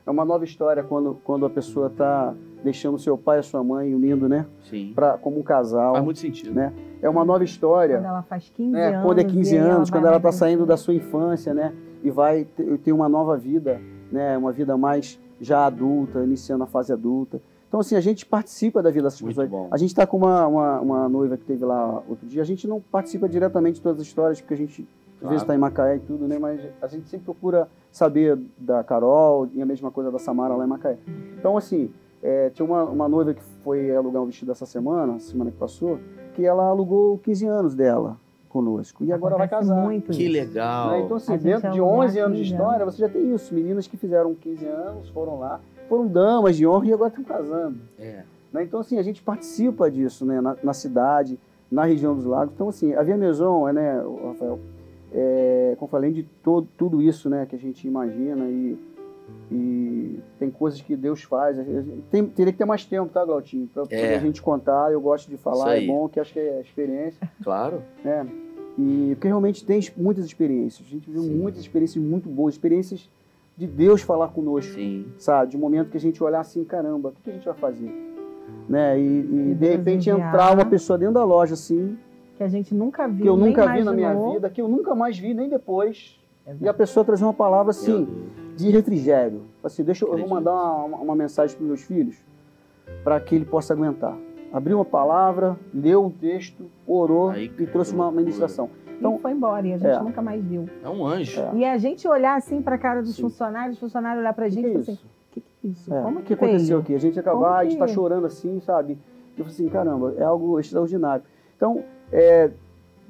É 0.06 0.12
uma 0.12 0.26
nova 0.26 0.44
história 0.44 0.84
quando, 0.84 1.20
quando 1.24 1.46
a 1.46 1.50
pessoa 1.50 1.88
está 1.88 2.34
deixando 2.64 2.98
seu 2.98 3.18
pai 3.18 3.40
e 3.40 3.44
sua 3.44 3.64
mãe 3.64 3.94
unindo, 3.94 4.28
né? 4.28 4.46
Sim. 4.70 4.92
Pra, 4.96 5.18
como 5.18 5.40
um 5.40 5.44
casal. 5.44 5.94
Faz 5.94 6.04
muito 6.04 6.20
sentido. 6.20 6.54
né? 6.54 6.74
É 7.02 7.10
uma 7.10 7.24
nova 7.24 7.44
história. 7.44 7.98
Quando 7.98 8.06
ela 8.06 8.24
faz 8.24 8.50
15 8.50 8.72
né? 8.72 8.88
anos. 8.88 9.06
Quando 9.06 9.20
é 9.20 9.24
15 9.24 9.56
e 9.56 9.58
aí 9.58 9.64
anos, 9.70 9.90
quando 9.90 10.08
ela 10.08 10.18
está 10.18 10.32
saindo 10.32 10.66
da 10.66 10.78
sua 10.78 10.94
infância, 10.94 11.54
né? 11.54 11.74
E 12.04 12.10
vai 12.10 12.44
ter, 12.46 12.78
ter 12.80 12.92
uma 12.92 13.08
nova 13.08 13.38
vida, 13.38 13.80
né? 14.12 14.38
Uma 14.38 14.52
vida 14.52 14.76
mais 14.78 15.20
já 15.40 15.66
adulta, 15.66 16.24
iniciando 16.24 16.64
a 16.64 16.68
fase 16.68 16.92
adulta. 16.92 17.42
Então, 17.68 17.80
assim, 17.80 17.96
a 17.96 18.02
gente 18.02 18.26
participa 18.26 18.82
da 18.82 18.90
vida 18.90 19.04
dessas 19.04 19.22
Muito 19.22 19.36
pessoas. 19.36 19.50
bom. 19.50 19.68
A 19.70 19.78
gente 19.78 19.90
está 19.90 20.08
com 20.08 20.18
uma, 20.18 20.48
uma, 20.48 20.80
uma 20.82 21.10
noiva 21.10 21.38
que 21.38 21.46
teve 21.46 21.64
lá 21.64 22.02
outro 22.10 22.26
dia. 22.28 22.42
A 22.42 22.46
gente 22.46 22.68
não 22.68 22.82
participa 22.82 23.30
diretamente 23.30 23.76
de 23.76 23.82
todas 23.82 24.02
as 24.02 24.08
histórias, 24.08 24.42
porque 24.42 24.56
a 24.56 24.58
gente 24.58 24.88
às 25.20 25.22
Claro. 25.22 25.30
vezes 25.34 25.44
está 25.44 25.54
em 25.56 25.58
Macaé 25.58 25.98
e 25.98 26.00
tudo, 26.00 26.28
né? 26.28 26.38
Mas 26.40 26.62
a 26.82 26.88
gente 26.88 27.10
sempre 27.10 27.26
procura 27.26 27.68
saber 27.92 28.38
da 28.58 28.84
Carol 28.84 29.48
e 29.54 29.62
a 29.62 29.66
mesma 29.66 29.92
coisa 29.92 30.10
da 30.12 30.18
Samara 30.20 30.56
lá 30.56 30.64
em 30.66 30.68
Macaé. 30.68 30.98
Então, 31.38 31.58
assim, 31.58 31.92
é, 32.24 32.50
tinha 32.52 32.66
uma, 32.66 32.84
uma 32.86 33.08
noiva 33.10 33.34
que 33.34 33.42
foi 33.64 33.94
alugar 33.96 34.22
um 34.22 34.26
vestido 34.26 34.52
essa 34.52 34.66
semana, 34.66 35.20
semana 35.20 35.52
que 35.52 35.58
passou, 35.58 36.00
que 36.36 36.46
ela 36.46 36.64
alugou 36.68 37.18
15 37.20 37.46
anos 37.48 37.76
dela 37.76 38.18
conosco. 38.48 39.04
E 39.04 39.12
agora 39.12 39.36
vai 39.38 39.46
Acontece 39.46 39.70
casar. 39.70 39.84
Muito 39.84 40.12
Que 40.12 40.24
isso. 40.24 40.32
legal. 40.32 40.92
Né? 40.92 41.02
Então, 41.02 41.18
assim, 41.18 41.34
A 41.34 41.38
dentro 41.38 41.72
de 41.72 41.80
alugar 41.80 42.00
11 42.08 42.20
anos 42.20 42.38
de 42.38 42.44
15 42.44 42.56
história, 42.56 42.86
você 42.86 42.98
já 42.98 43.10
tem 43.10 43.34
isso. 43.36 43.54
Meninas 43.54 43.88
que 43.88 43.98
fizeram 43.98 44.34
15 44.34 44.66
anos, 44.66 45.10
foram 45.10 45.38
lá, 45.40 45.60
foram 45.88 46.08
damas 46.08 46.56
de 46.56 46.66
honra 46.66 46.86
e 46.88 46.94
agora 46.94 47.10
estão 47.10 47.24
casando. 47.24 47.78
É. 48.00 48.24
né? 48.54 48.64
Então, 48.64 48.80
assim, 48.80 48.98
a 48.98 49.04
gente 49.04 49.22
participa 49.22 49.92
disso 49.92 50.26
né? 50.26 50.40
na, 50.42 50.56
na 50.64 50.74
cidade, 50.74 51.38
na 51.72 51.84
região 51.84 52.16
dos 52.16 52.26
lagos. 52.26 52.54
Então, 52.56 52.70
assim, 52.70 52.94
a 52.96 53.04
Via 53.04 53.18
Maison, 53.18 53.68
é, 53.68 53.74
né, 53.74 54.04
Rafael, 54.26 54.60
é, 55.14 55.76
como 55.78 55.88
eu 55.88 55.92
falei, 55.92 56.12
de 56.12 56.24
todo, 56.44 56.68
tudo 56.78 57.02
isso 57.02 57.30
né, 57.30 57.46
que 57.50 57.56
a 57.56 57.60
gente 57.60 57.88
imagina 57.88 58.46
e, 58.46 58.78
e 59.52 60.20
tem 60.38 60.50
coisas 60.50 60.82
que 60.82 60.96
Deus 60.96 61.24
faz. 61.24 61.58
Tem, 62.12 62.26
teria 62.26 62.52
que 62.52 62.58
ter 62.60 62.66
mais 62.66 62.86
tempo, 62.86 63.12
tá, 63.12 63.24
Glautinho? 63.26 63.68
Para 63.74 63.84
É. 63.90 64.16
a 64.16 64.20
gente 64.20 64.42
contar. 64.42 64.92
Eu 64.92 65.02
gosto 65.02 65.30
de 65.30 65.38
falar, 65.38 65.78
é 65.78 65.86
bom, 65.86 66.08
que 66.08 66.20
acho 66.20 66.34
que 66.34 66.40
é 66.40 66.62
experiência. 66.62 67.30
Claro. 67.44 67.82
né? 68.04 68.28
E 68.78 69.10
porque 69.16 69.28
realmente 69.28 69.66
tem 69.66 69.82
muitas 69.98 70.26
experiências. 70.26 70.88
A 70.88 70.90
gente 70.90 71.10
viu 71.10 71.24
Sim. 71.24 71.36
muitas 71.36 71.60
experiências 71.62 72.02
muito 72.04 72.30
boas, 72.30 72.54
experiências 72.54 73.10
de 73.58 73.68
Deus 73.68 74.02
falar 74.02 74.30
conosco, 74.30 74.74
Sim. 74.74 75.06
sabe? 75.18 75.52
De 75.52 75.58
um 75.58 75.60
momento 75.60 75.90
que 75.90 75.98
a 75.98 76.00
gente 76.00 76.24
olhar 76.24 76.40
assim, 76.40 76.64
caramba, 76.64 77.10
o 77.10 77.12
que 77.24 77.30
a 77.30 77.34
gente 77.34 77.46
vai 77.46 77.56
fazer? 77.56 77.92
Né? 78.70 78.98
E, 78.98 79.52
e, 79.52 79.56
de 79.56 79.68
repente 79.70 80.10
enviar. 80.10 80.30
entrar 80.30 80.54
uma 80.54 80.66
pessoa 80.66 80.98
dentro 80.98 81.16
da 81.16 81.26
loja 81.26 81.56
assim, 81.56 81.98
Que 82.40 82.44
a 82.46 82.48
gente 82.48 82.74
nunca 82.74 83.06
viu. 83.06 83.22
que 83.24 83.28
eu 83.28 83.36
nem 83.36 83.48
nunca 83.50 83.68
vi 83.68 83.84
na 83.84 83.92
minha 83.92 84.12
imaginou. 84.12 84.34
vida, 84.34 84.50
que 84.50 84.62
eu 84.62 84.68
nunca 84.70 84.96
mais 84.96 85.20
vi 85.20 85.34
nem 85.34 85.50
depois. 85.50 86.18
Exato. 86.48 86.64
E 86.64 86.70
a 86.70 86.74
pessoa 86.74 87.04
trazer 87.04 87.26
uma 87.26 87.34
palavra 87.34 87.72
assim, 87.72 88.08
de 88.56 88.70
refrigério. 88.70 89.42
Assim, 89.62 89.84
deixa 89.84 90.06
eu, 90.06 90.14
eu 90.14 90.20
vou 90.20 90.30
mandar 90.30 90.54
uma, 90.54 90.98
uma 91.00 91.16
mensagem 91.18 91.58
para 91.58 91.66
meus 91.66 91.82
filhos 91.84 92.16
para 93.04 93.20
que 93.20 93.36
ele 93.36 93.44
possa 93.44 93.74
aguentar. 93.74 94.18
Abriu 94.54 94.78
uma 94.78 94.86
palavra, 94.86 95.58
leu 95.74 96.06
um 96.06 96.10
texto, 96.10 96.64
orou 96.88 97.32
Aí, 97.32 97.52
e 97.60 97.68
trouxe 97.68 97.94
uma, 97.94 98.10
ministração. 98.10 98.70
Então 98.86 99.12
Então, 99.12 99.20
foi 99.20 99.32
embora 99.34 99.68
e 99.68 99.74
a 99.74 99.78
gente 99.78 99.92
é. 99.92 100.00
nunca 100.02 100.22
mais 100.22 100.42
viu. 100.42 100.70
É 100.82 100.88
um 100.88 101.06
anjo. 101.06 101.42
É. 101.42 101.52
E 101.56 101.66
a 101.66 101.78
gente 101.78 102.08
olhar 102.08 102.38
assim 102.38 102.62
para 102.62 102.76
a 102.76 102.80
cara 102.80 103.02
dos 103.02 103.16
Sim. 103.18 103.24
funcionários, 103.24 103.74
os 103.76 103.80
funcionários 103.82 104.22
olhar 104.22 104.34
para 104.34 104.46
a 104.46 104.50
que, 104.50 104.56
gente 104.56 104.64
que 104.64 104.70
e 104.70 104.80
é 104.80 104.82
falar 104.82 104.94
assim: 104.94 104.94
o 104.94 105.32
que, 105.34 105.42
que 105.42 105.48
é 105.68 105.70
isso? 105.72 105.94
É, 105.94 106.02
Como 106.02 106.20
o 106.20 106.24
que 106.24 106.34
aconteceu 106.34 106.68
veio? 106.68 106.80
aqui? 106.80 106.96
A 106.96 107.00
gente 107.00 107.20
acabar, 107.20 107.66
gente 107.66 107.78
tá 107.78 107.86
que- 107.86 107.92
chorando 107.94 108.26
assim, 108.26 108.62
sabe? 108.62 108.98
Eu 109.38 109.44
falei 109.44 109.52
assim, 109.54 109.68
caramba, 109.70 110.14
é 110.18 110.24
algo 110.24 110.58
extraordinário. 110.58 111.24
Então, 111.56 111.84
é, 112.12 112.50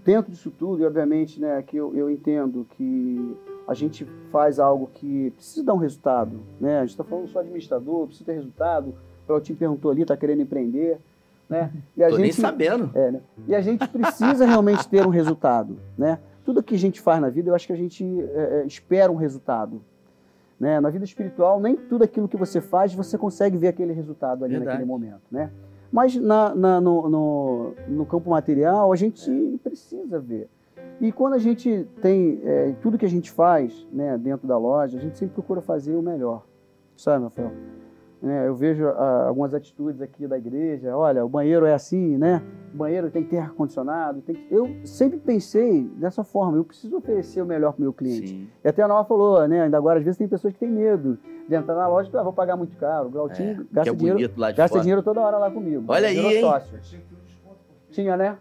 dentro 0.03 0.31
disso 0.31 0.51
tudo, 0.51 0.81
e 0.81 0.85
obviamente, 0.85 1.39
né, 1.39 1.63
que 1.65 1.77
eu, 1.77 1.95
eu 1.95 2.09
entendo 2.09 2.65
que 2.71 3.37
a 3.67 3.73
gente 3.73 4.05
faz 4.31 4.59
algo 4.59 4.89
que 4.95 5.31
precisa 5.35 5.63
dar 5.63 5.75
um 5.75 5.77
resultado, 5.77 6.39
né? 6.59 6.77
A 6.77 6.81
gente 6.81 6.89
está 6.89 7.03
falando 7.03 7.27
só 7.27 7.39
administrador, 7.39 8.07
precisa 8.07 8.25
ter 8.25 8.33
resultado. 8.33 8.89
O 8.89 9.27
Clautinho 9.27 9.59
perguntou 9.59 9.91
ali, 9.91 10.01
está 10.01 10.17
querendo 10.17 10.41
empreender, 10.41 10.97
né? 11.47 11.71
E 11.95 12.03
a 12.03 12.09
Tô 12.09 12.17
nem 12.17 12.31
gente, 12.31 12.41
sabendo. 12.41 12.89
é, 12.95 13.11
né? 13.11 13.21
E 13.47 13.53
a 13.53 13.61
gente 13.61 13.87
precisa 13.87 14.43
realmente 14.43 14.87
ter 14.87 15.05
um 15.05 15.11
resultado, 15.11 15.77
né? 15.95 16.17
Tudo 16.43 16.63
que 16.63 16.73
a 16.73 16.79
gente 16.79 16.99
faz 16.99 17.21
na 17.21 17.29
vida, 17.29 17.51
eu 17.51 17.55
acho 17.55 17.67
que 17.67 17.73
a 17.73 17.75
gente 17.75 18.03
é, 18.03 18.61
é, 18.61 18.65
espera 18.65 19.11
um 19.11 19.15
resultado. 19.15 19.79
Né? 20.59 20.79
Na 20.79 20.89
vida 20.89 21.05
espiritual, 21.05 21.59
nem 21.61 21.75
tudo 21.75 22.03
aquilo 22.03 22.27
que 22.27 22.35
você 22.35 22.59
faz, 22.59 22.93
você 22.93 23.17
consegue 23.17 23.55
ver 23.55 23.69
aquele 23.69 23.93
resultado 23.93 24.43
ali 24.43 24.55
Verdade. 24.55 24.77
naquele 24.77 24.85
momento, 24.85 25.21
né? 25.31 25.51
Mas 25.91 26.15
na, 26.15 26.53
na- 26.53 26.81
no, 26.81 27.09
no, 27.09 27.73
no 27.87 28.05
campo 28.05 28.29
material, 28.29 28.91
a 28.91 28.95
gente 28.95 29.59
precisa 29.63 30.19
ver. 30.19 30.47
E 31.01 31.11
quando 31.11 31.33
a 31.33 31.37
gente 31.37 31.87
tem 32.01 32.39
é, 32.43 32.73
tudo 32.81 32.97
que 32.97 33.05
a 33.05 33.09
gente 33.09 33.31
faz 33.31 33.87
né, 33.91 34.17
dentro 34.17 34.47
da 34.47 34.57
loja, 34.57 34.97
a 34.97 35.01
gente 35.01 35.17
sempre 35.17 35.33
procura 35.33 35.61
fazer 35.61 35.95
o 35.95 36.01
melhor. 36.01 36.45
Sabe, 36.95 37.23
Rafael? 37.23 37.51
Né, 38.21 38.47
eu 38.47 38.55
vejo 38.55 38.85
ah, 38.87 39.25
algumas 39.27 39.53
atitudes 39.53 40.01
aqui 40.01 40.27
da 40.27 40.37
igreja. 40.37 40.95
Olha, 40.95 41.23
o 41.25 41.29
banheiro 41.29 41.65
é 41.65 41.73
assim, 41.73 42.17
né? 42.17 42.41
O 42.73 42.77
banheiro 42.77 43.09
tem 43.09 43.23
que 43.23 43.29
ter 43.29 43.37
ar-condicionado. 43.37 44.21
que- 44.21 44.47
Eu 44.51 44.69
sempre 44.83 45.17
pensei 45.19 45.83
dessa 45.95 46.23
forma. 46.23 46.57
Eu 46.57 46.63
preciso 46.65 46.97
oferecer 46.97 47.41
o 47.41 47.45
melhor 47.45 47.71
para 47.71 47.79
o 47.79 47.83
meu 47.83 47.93
cliente. 47.93 48.27
Sim. 48.27 48.47
E 48.63 48.67
até 48.67 48.81
a 48.83 48.87
Nova 48.87 49.07
falou, 49.07 49.47
né? 49.47 49.61
Ainda 49.61 49.77
agora, 49.77 49.99
às 49.99 50.05
vezes, 50.05 50.17
tem 50.17 50.27
pessoas 50.27 50.53
que 50.53 50.59
têm 50.59 50.69
medo 50.69 51.17
de 51.47 51.55
entrar 51.55 51.75
na 51.75 51.87
loja 51.87 52.09
e 52.13 52.17
ah, 52.17 52.23
vou 52.23 52.33
pagar 52.33 52.55
muito 52.57 52.75
caro. 52.77 53.07
O 53.07 53.09
Glautinho 53.11 53.51
É, 53.51 53.55
que 53.55 53.67
gasta, 53.73 53.91
é 53.91 53.95
dinheiro, 53.95 54.19
gasta 54.37 54.67
fora. 54.67 54.81
dinheiro 54.81 55.01
toda 55.03 55.21
hora 55.21 55.37
lá 55.37 55.49
comigo. 55.49 55.83
Olha 55.87 56.09
aí, 56.09 56.41
sócio. 56.41 56.77
Tinha, 57.89 58.15
né? 58.17 58.37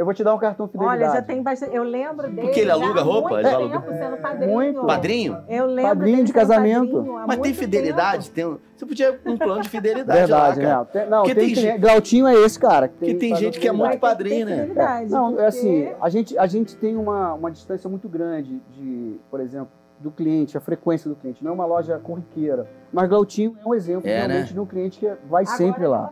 Eu 0.00 0.04
vou 0.06 0.14
te 0.14 0.24
dar 0.24 0.34
um 0.34 0.38
cartão 0.38 0.66
fidelidade. 0.66 1.02
Olha, 1.02 1.12
já 1.12 1.20
tem 1.20 1.42
bastante. 1.42 1.76
Eu 1.76 1.82
lembro 1.82 2.26
dele. 2.30 2.40
Porque 2.40 2.60
ele 2.60 2.70
aluga 2.70 3.02
roupa? 3.02 3.34
Muito 3.34 3.46
Ele 3.46 3.54
aluga- 3.54 3.80
tempo 3.80 3.92
sendo 3.98 4.16
padrinho. 4.16 4.50
Muito. 4.50 4.86
Padrinho? 4.86 5.38
Eu 5.46 5.66
lembro 5.66 5.88
Padrinho 5.90 6.16
dele 6.16 6.26
de 6.26 6.32
casamento. 6.32 6.92
padrinho 6.96 7.24
Mas 7.26 7.38
tem 7.40 7.52
fidelidade? 7.52 8.30
tempo. 8.30 8.34
Tem 8.34 8.46
um- 8.46 8.58
Você 8.78 8.86
podia 8.86 9.20
um 9.26 9.36
plano 9.36 9.60
de 9.60 9.68
fidelidade 9.68 10.18
Verdade, 10.20 10.58
lá, 10.60 10.66
cara. 10.66 10.78
né? 10.78 10.86
Tem- 10.90 11.06
não, 11.10 11.18
Porque 11.18 11.34
tem, 11.34 11.46
tem 11.48 11.54
gente- 11.54 11.78
Glautinho 11.78 12.26
é 12.26 12.34
esse 12.34 12.58
cara. 12.58 12.88
Que 12.88 13.12
tem 13.14 13.28
faz 13.28 13.40
gente 13.42 13.60
que 13.60 13.68
é 13.68 13.72
muito 13.72 13.90
que 13.92 13.98
padrinho, 13.98 14.46
né? 14.46 14.52
fidelidade, 14.56 15.10
Não, 15.10 15.26
é 15.26 15.30
porque- 15.32 15.42
assim, 15.44 15.92
a 16.00 16.08
gente, 16.08 16.38
a 16.38 16.46
gente 16.46 16.76
tem 16.76 16.96
uma, 16.96 17.34
uma 17.34 17.50
distância 17.50 17.90
muito 17.90 18.08
grande 18.08 18.58
de, 18.70 19.20
por 19.30 19.38
exemplo, 19.38 19.68
do 19.98 20.10
cliente, 20.10 20.56
a 20.56 20.60
frequência 20.62 21.10
do 21.10 21.14
cliente. 21.14 21.44
Não 21.44 21.50
é 21.50 21.54
uma 21.54 21.66
loja 21.66 21.98
corriqueira. 21.98 22.66
Mas 22.90 23.06
Glautinho 23.06 23.54
é 23.62 23.68
um 23.68 23.74
exemplo 23.74 24.08
É, 24.08 24.16
realmente 24.16 24.46
né? 24.48 24.52
de 24.54 24.60
um 24.60 24.64
cliente 24.64 24.98
que 24.98 25.06
vai 25.28 25.42
Agora 25.42 25.56
sempre 25.58 25.86
lá. 25.86 26.10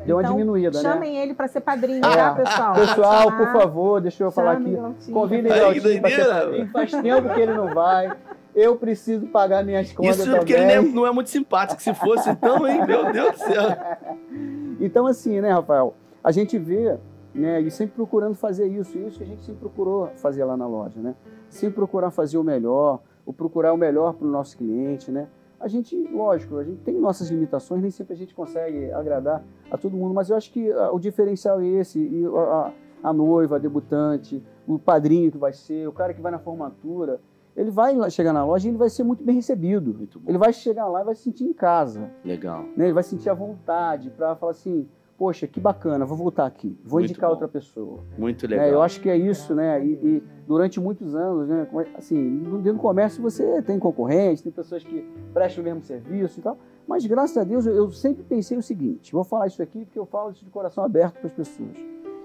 Uma. 0.00 0.06
Deu 0.06 0.16
uma 0.16 0.22
Então, 0.22 0.32
diminuída, 0.32 0.82
né? 0.82 0.82
Chamem 0.82 1.16
ele 1.16 1.34
para 1.34 1.48
ser 1.48 1.60
padrinho, 1.60 1.98
É. 2.04 2.16
tá, 2.16 2.34
pessoal? 2.34 2.74
Pessoal, 2.74 3.32
por 3.36 3.52
favor, 3.52 4.00
deixa 4.00 4.24
eu 4.24 4.30
falar 4.30 4.52
aqui. 4.52 4.76
Convidem 5.12 5.52
Aí, 5.52 5.60
Glautinho 5.60 6.00
para 6.00 6.10
ser 6.10 6.26
padrinho. 6.28 6.68
Faz 6.70 6.90
tempo 6.90 7.34
que 7.34 7.40
ele 7.40 7.54
não 7.54 7.74
vai. 7.74 8.12
Eu 8.54 8.74
preciso 8.76 9.26
pagar 9.28 9.64
minhas 9.64 9.92
contas 9.92 10.16
Isso 10.16 10.24
também. 10.24 10.40
porque 10.40 10.52
ele 10.54 10.64
não 10.64 10.72
é, 10.72 10.82
não 10.82 11.06
é 11.06 11.12
muito 11.12 11.30
simpático. 11.30 11.80
Se 11.80 11.94
fosse, 11.94 12.28
então, 12.30 12.66
hein? 12.66 12.84
Meu 12.84 13.12
Deus 13.12 13.32
do 13.32 13.38
céu. 13.38 13.62
Então, 14.80 15.06
assim, 15.06 15.40
né, 15.42 15.50
Rafael? 15.52 15.94
A 16.24 16.32
gente 16.32 16.56
vê, 16.58 16.96
né, 17.34 17.60
e 17.60 17.70
sempre 17.70 17.94
procurando 17.94 18.34
fazer 18.34 18.66
isso. 18.66 18.96
E 18.96 19.06
isso 19.06 19.18
que 19.18 19.24
a 19.24 19.26
gente 19.26 19.42
sempre 19.44 19.60
procurou 19.60 20.08
fazer 20.16 20.42
lá 20.44 20.56
na 20.56 20.66
loja, 20.66 20.98
né? 21.00 21.14
Sempre 21.50 21.74
procurar 21.76 22.10
fazer 22.10 22.38
o 22.38 22.42
melhor, 22.42 23.00
o 23.26 23.32
procurar 23.32 23.72
o 23.74 23.76
melhor 23.76 24.14
para 24.14 24.26
o 24.26 24.30
nosso 24.30 24.56
cliente, 24.56 25.10
né? 25.10 25.28
A 25.60 25.68
gente, 25.68 25.94
lógico, 26.10 26.56
a 26.56 26.64
gente 26.64 26.80
tem 26.80 26.98
nossas 26.98 27.28
limitações, 27.30 27.82
nem 27.82 27.90
sempre 27.90 28.14
a 28.14 28.16
gente 28.16 28.34
consegue 28.34 28.90
agradar 28.92 29.44
a 29.70 29.76
todo 29.76 29.94
mundo, 29.96 30.14
mas 30.14 30.30
eu 30.30 30.36
acho 30.36 30.50
que 30.50 30.72
ah, 30.72 30.90
o 30.90 30.98
diferencial 30.98 31.60
é 31.60 31.66
esse. 31.66 31.98
E 32.00 32.24
a, 32.26 32.72
a- 33.04 33.12
noiva, 33.12 33.56
a 33.56 33.58
debutante, 33.58 34.42
o 34.66 34.78
padrinho 34.78 35.30
que 35.30 35.36
vai 35.38 35.52
ser, 35.52 35.86
o 35.86 35.92
cara 35.92 36.14
que 36.14 36.20
vai 36.20 36.32
na 36.32 36.38
formatura. 36.38 37.20
ele 37.56 37.70
vai 37.70 37.94
chegar 38.10 38.32
na 38.32 38.44
loja 38.44 38.66
e 38.68 38.70
ele 38.70 38.78
vai 38.78 38.88
ser 38.88 39.02
muito 39.04 39.22
bem 39.22 39.34
recebido. 39.36 39.92
Muito 39.92 40.18
bom. 40.18 40.30
Ele 40.30 40.38
vai 40.38 40.52
chegar 40.52 40.86
lá 40.88 41.02
e 41.02 41.04
vai 41.04 41.14
se 41.14 41.22
sentir 41.24 41.44
em 41.44 41.52
casa. 41.52 42.10
Legal. 42.24 42.62
né? 42.76 42.84
Ele 42.86 42.92
vai 42.94 43.02
sentir 43.02 43.28
a 43.28 43.34
vontade 43.34 44.08
para 44.10 44.34
falar 44.36 44.52
assim, 44.52 44.88
poxa, 45.20 45.46
que 45.46 45.60
bacana, 45.60 46.06
vou 46.06 46.16
voltar 46.16 46.46
aqui, 46.46 46.78
vou 46.82 46.98
Muito 46.98 47.10
indicar 47.10 47.28
bom. 47.28 47.34
outra 47.34 47.46
pessoa. 47.46 47.98
Muito 48.16 48.46
legal. 48.46 48.66
eu 48.66 48.80
acho 48.80 49.02
que 49.02 49.10
é 49.10 49.18
isso, 49.18 49.54
né? 49.54 49.84
E, 49.84 49.92
e 49.92 50.22
durante 50.46 50.80
muitos 50.80 51.14
anos, 51.14 51.46
né? 51.46 51.68
é- 51.74 51.98
Assim, 51.98 52.38
dentro 52.38 52.72
do 52.72 52.78
comércio 52.78 53.20
você 53.20 53.60
tem 53.60 53.78
concorrentes, 53.78 54.42
tem 54.42 54.50
pessoas 54.50 54.82
que 54.82 55.06
prestam 55.34 55.60
o 55.60 55.66
mesmo 55.66 55.82
serviço 55.82 56.40
e 56.40 56.42
tal. 56.42 56.56
Mas 56.88 57.04
graças 57.04 57.36
a 57.36 57.44
Deus 57.44 57.66
eu, 57.66 57.90
sempre 57.92 58.22
pensei 58.24 58.56
o 58.56 58.62
seguinte: 58.62 59.12
vou 59.12 59.22
falar 59.22 59.46
isso 59.46 59.62
aqui 59.62 59.84
porque 59.84 59.98
eu 59.98 60.06
falo 60.06 60.30
isso 60.30 60.42
de 60.42 60.50
coração 60.50 60.82
aberto 60.82 61.18
para 61.18 61.26
as 61.26 61.34
pessoas. 61.34 61.76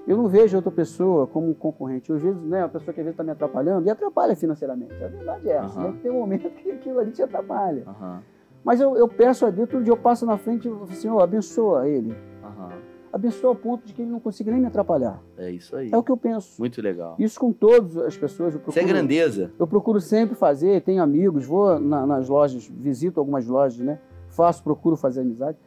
Eu 0.08 0.16
não 0.16 0.30
vejo 0.30 0.56
outra 0.56 0.72
pessoa 0.72 1.28
como 1.28 1.50
um 1.50 1.54
concorrente. 1.54 2.10
Eu, 2.10 2.18
vezes, 2.18 2.42
né, 2.44 2.64
a 2.64 2.70
pessoa 2.70 2.94
que 2.94 3.02
às 3.02 3.06
vezes 3.06 3.16
está 3.16 3.26
me 3.26 3.32
atrapalhando 3.32 3.88
e 3.88 3.90
atrapalha 3.90 4.38
financeiramente. 4.38 4.94
A 5.04 5.08
verdade 5.10 5.50
é 5.50 5.58
essa, 5.58 5.82
né? 5.82 5.94
tem 6.02 6.12
um 6.12 6.20
momento 6.20 6.48
que 6.64 6.72
aquilo 6.72 7.00
ali 7.00 7.12
te 7.12 7.22
atrapalha. 7.22 7.84
Aham, 7.86 8.22
Mas 8.66 8.82
eu, 8.82 8.98
eu 8.98 9.08
peço 9.08 9.46
a 9.46 9.50
Deus, 9.52 9.70
todo 9.70 9.84
dia 9.84 9.94
eu 9.94 9.98
passo 9.98 10.26
na 10.26 10.38
frente 10.38 10.68
e 10.68 10.72
falo 10.72 10.84
assim, 10.84 10.96
Senhor, 10.96 11.22
abençoa 11.22 11.88
ele. 11.88 12.16
aham. 12.44 12.70
Abençoa 13.14 13.54
a 13.54 13.56
ponto 13.56 13.86
de 13.86 13.94
que 13.94 14.02
ele 14.02 14.12
não 14.12 14.20
consiga 14.20 14.52
nem 14.52 14.60
me 14.60 14.68
atrapalhar. 14.68 15.22
É 15.38 15.50
isso 15.50 15.74
aí. 15.74 15.90
É 15.90 15.96
o 15.98 16.04
que 16.04 16.12
eu 16.12 16.18
penso. 16.18 16.60
Muito 16.60 16.82
legal. 16.82 17.16
Isso 17.18 17.40
com 17.40 17.54
todas 17.54 17.96
as 17.96 18.18
pessoas. 18.18 18.54
Eu 18.54 18.60
Isso 18.60 18.72
é 18.72 18.74
procuro, 18.74 18.88
grandeza. 18.94 19.52
eu 19.58 19.66
procuro 19.66 20.02
sempre 20.02 20.36
fazer, 20.36 20.82
tenho 20.82 21.02
amigos, 21.02 21.46
vou 21.46 21.80
na- 21.80 22.06
nas 22.06 22.28
lojas, 22.28 22.68
visito 22.68 23.18
algumas 23.22 23.48
lojas, 23.48 23.80
né? 23.80 24.00
Faço, 24.28 24.62
procuro 24.62 24.98
fazer 24.98 25.22
amizade. 25.22 25.58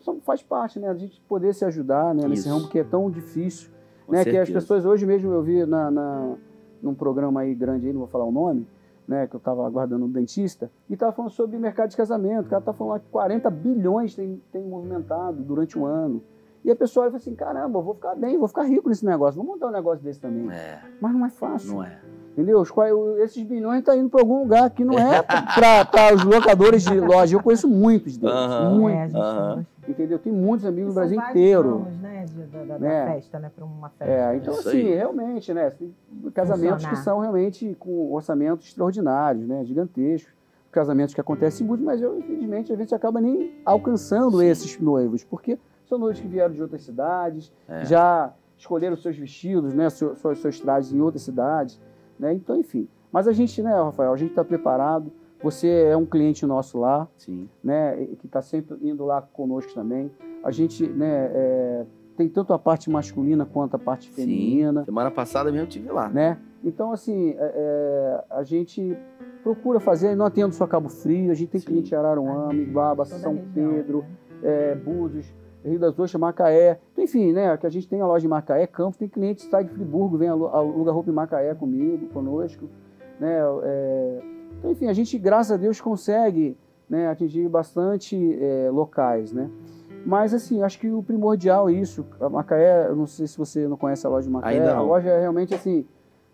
Só 0.00 0.14
faz 0.16 0.42
parte, 0.42 0.78
né? 0.78 0.88
A 0.90 0.94
gente 0.94 1.18
poder 1.26 1.54
se 1.54 1.64
ajudar 1.64 2.14
né? 2.14 2.28
nesse 2.28 2.42
Isso. 2.46 2.50
ramo 2.50 2.68
que 2.68 2.78
é 2.78 2.84
tão 2.84 3.10
difícil. 3.10 3.70
Com 4.06 4.12
né? 4.12 4.22
Que 4.22 4.28
as 4.30 4.34
certeza. 4.46 4.60
pessoas, 4.60 4.84
hoje 4.84 5.06
mesmo 5.06 5.32
eu 5.32 5.42
vi 5.42 5.64
na, 5.64 5.90
na, 5.90 6.34
num 6.82 6.94
programa 6.94 7.40
aí 7.40 7.54
grande 7.54 7.86
aí, 7.86 7.92
não 7.92 8.00
vou 8.00 8.08
falar 8.08 8.24
o 8.26 8.30
nome, 8.32 8.66
né? 9.08 9.26
Que 9.26 9.34
eu 9.34 9.38
estava 9.38 9.66
aguardando 9.66 10.04
um 10.04 10.10
dentista, 10.10 10.70
e 10.88 10.92
estava 10.92 11.10
falando 11.12 11.30
sobre 11.30 11.56
mercado 11.58 11.88
de 11.88 11.96
casamento. 11.96 12.46
O 12.46 12.50
cara 12.50 12.60
tá 12.62 12.72
falando 12.74 13.00
que 13.00 13.08
40 13.10 13.48
bilhões 13.50 14.14
tem, 14.14 14.40
tem 14.52 14.62
movimentado 14.62 15.42
durante 15.42 15.78
o 15.78 15.86
ano. 15.86 16.22
E 16.64 16.70
a 16.70 16.76
pessoa 16.76 17.04
olha 17.04 17.08
e 17.08 17.12
fala 17.12 17.22
assim, 17.22 17.34
caramba, 17.34 17.78
eu 17.78 17.82
vou 17.82 17.94
ficar 17.94 18.14
bem, 18.14 18.36
vou 18.36 18.46
ficar 18.46 18.64
rico 18.64 18.88
nesse 18.88 19.06
negócio, 19.06 19.42
vou 19.42 19.52
montar 19.54 19.68
um 19.68 19.72
negócio 19.72 20.04
desse 20.04 20.20
também. 20.20 20.50
É, 20.50 20.80
Mas 21.00 21.12
não 21.14 21.24
é 21.24 21.30
fácil. 21.30 21.72
não 21.74 21.82
é. 21.84 21.98
Entendeu? 22.32 22.60
Os 22.60 22.70
esses 23.18 23.42
bilhões 23.42 23.80
estão 23.80 23.96
indo 23.96 24.08
para 24.10 24.20
algum 24.20 24.40
lugar 24.42 24.70
que 24.70 24.84
não 24.84 24.96
é 24.96 25.22
para 25.90 26.14
os 26.14 26.22
locadores 26.22 26.84
de 26.84 27.00
loja. 27.00 27.34
Eu 27.34 27.42
conheço 27.42 27.66
muitos 27.66 28.16
deles. 28.16 28.34
Aham. 28.36 28.74
Muitos. 28.78 28.96
É, 28.96 29.02
a 29.02 29.06
gente 29.06 29.16
Aham. 29.16 29.54
tem 29.56 29.66
Entendeu? 29.88 30.18
Tem 30.18 30.32
muitos 30.32 30.66
amigos 30.66 30.94
no 30.94 31.00
São 31.00 31.02
Brasil 31.16 31.30
inteiro. 31.30 31.68
planos, 31.80 31.98
né, 32.00 32.24
de- 32.26 32.42
da, 32.42 32.58
da- 32.58 32.64
da 32.74 32.78
Né? 32.78 33.06
festa, 33.14 33.38
né, 33.38 33.50
para 33.54 33.64
uma 33.64 33.88
festa. 33.88 34.04
É, 34.12 34.36
então 34.36 34.52
Isso 34.54 34.68
assim, 34.68 34.78
aí. 34.78 34.94
realmente, 34.94 35.54
né? 35.54 35.70
Tem 35.70 35.94
casamentos 36.34 36.74
Funcionar. 36.84 36.96
que 36.98 37.02
são 37.04 37.18
realmente 37.20 37.76
com 37.78 38.12
orçamentos 38.12 38.66
extraordinários, 38.66 39.46
né? 39.48 39.64
Gigantescos. 39.64 40.32
Casamentos 40.70 41.14
que 41.14 41.20
acontecem 41.20 41.66
muito, 41.66 41.82
mas 41.82 42.02
eu, 42.02 42.18
infelizmente, 42.18 42.70
às 42.70 42.76
vezes 42.78 42.92
acaba 42.92 43.20
nem 43.22 43.54
alcançando 43.64 44.38
Sim. 44.40 44.46
esses 44.46 44.78
noivos, 44.78 45.24
porque 45.24 45.58
são 45.86 45.96
noivos 45.98 46.20
que 46.20 46.28
vieram 46.28 46.52
de 46.52 46.60
outras 46.60 46.82
cidades, 46.82 47.50
É. 47.66 47.86
já 47.86 48.30
escolheram 48.58 48.94
seus 48.96 49.16
vestidos, 49.16 49.72
né? 49.72 49.88
Seus, 49.88 50.18
seus, 50.18 50.38
seus 50.42 50.60
trajes 50.60 50.92
em 50.92 51.00
outras 51.00 51.22
cidades, 51.22 51.80
né? 52.18 52.34
Então, 52.34 52.54
enfim. 52.56 52.86
Mas 53.10 53.26
a 53.26 53.32
gente, 53.32 53.62
né, 53.62 53.72
Rafael, 53.72 54.12
a 54.12 54.16
gente 54.18 54.30
está 54.30 54.44
preparado. 54.44 55.10
Você 55.42 55.68
é 55.68 55.96
um 55.96 56.04
cliente 56.04 56.44
nosso 56.44 56.78
lá, 56.78 57.06
Sim. 57.16 57.48
né, 57.62 57.96
que 58.18 58.26
está 58.26 58.42
sempre 58.42 58.76
indo 58.82 59.04
lá 59.04 59.22
conosco 59.22 59.72
também. 59.72 60.10
A 60.42 60.50
gente 60.50 60.86
né, 60.88 61.30
é, 61.32 61.86
tem 62.16 62.28
tanto 62.28 62.52
a 62.52 62.58
parte 62.58 62.90
masculina 62.90 63.46
quanto 63.46 63.76
a 63.76 63.78
parte 63.78 64.06
Sim. 64.08 64.12
feminina, 64.22 64.84
Semana 64.84 65.10
passada 65.10 65.50
mesmo 65.52 65.66
eu 65.66 65.70
tive 65.70 65.90
lá. 65.90 66.08
né? 66.08 66.38
Então, 66.64 66.90
assim, 66.90 67.30
é, 67.38 67.52
é, 67.54 68.24
a 68.30 68.42
gente 68.42 68.96
procura 69.44 69.78
fazer, 69.78 70.16
não 70.16 70.26
atendo 70.26 70.52
só 70.54 70.66
Cabo 70.66 70.88
Frio, 70.88 71.30
a 71.30 71.34
gente 71.34 71.50
tem 71.50 71.60
Sim. 71.60 71.66
cliente 71.68 71.94
em 71.94 71.96
Araruama, 71.96 72.52
Ibaba, 72.54 73.04
Toda 73.04 73.16
a 73.16 73.18
São 73.20 73.36
Pedro, 73.54 74.04
né? 74.42 74.72
é, 74.72 74.74
Búzios, 74.74 75.32
Rio 75.64 75.78
das 75.78 75.90
Ostras, 75.98 76.20
Macaé. 76.20 76.80
Então, 76.92 77.04
enfim, 77.04 77.32
né, 77.32 77.56
que 77.56 77.66
a 77.66 77.70
gente 77.70 77.86
tem 77.86 78.00
a 78.00 78.06
loja 78.06 78.26
em 78.26 78.28
Macaé, 78.28 78.66
Campos, 78.66 78.96
tem 78.96 79.08
cliente 79.08 79.44
que 79.44 79.50
sai 79.50 79.62
de 79.62 79.70
Friburgo, 79.70 80.18
vem 80.18 80.28
alu- 80.28 80.48
aluga 80.48 80.90
roupa 80.90 81.10
em 81.10 81.14
Macaé 81.14 81.54
comigo, 81.54 82.08
conosco, 82.08 82.68
né? 83.20 83.38
é, 83.62 84.20
então, 84.58 84.70
enfim, 84.70 84.86
a 84.88 84.92
gente, 84.92 85.16
graças 85.18 85.52
a 85.52 85.56
Deus, 85.56 85.80
consegue 85.80 86.56
né, 86.88 87.08
atingir 87.08 87.48
bastante 87.48 88.16
é, 88.40 88.70
locais, 88.70 89.32
né? 89.32 89.50
Mas, 90.04 90.32
assim, 90.32 90.62
acho 90.62 90.78
que 90.78 90.90
o 90.90 91.02
primordial 91.02 91.68
é 91.68 91.72
isso. 91.72 92.06
A 92.20 92.28
Macaé, 92.28 92.88
eu 92.88 92.96
não 92.96 93.06
sei 93.06 93.26
se 93.26 93.36
você 93.36 93.68
não 93.68 93.76
conhece 93.76 94.06
a 94.06 94.10
loja 94.10 94.26
de 94.26 94.32
Macaé, 94.32 94.68
a 94.68 94.80
loja 94.80 95.08
é 95.08 95.20
realmente 95.20 95.54
assim, 95.54 95.86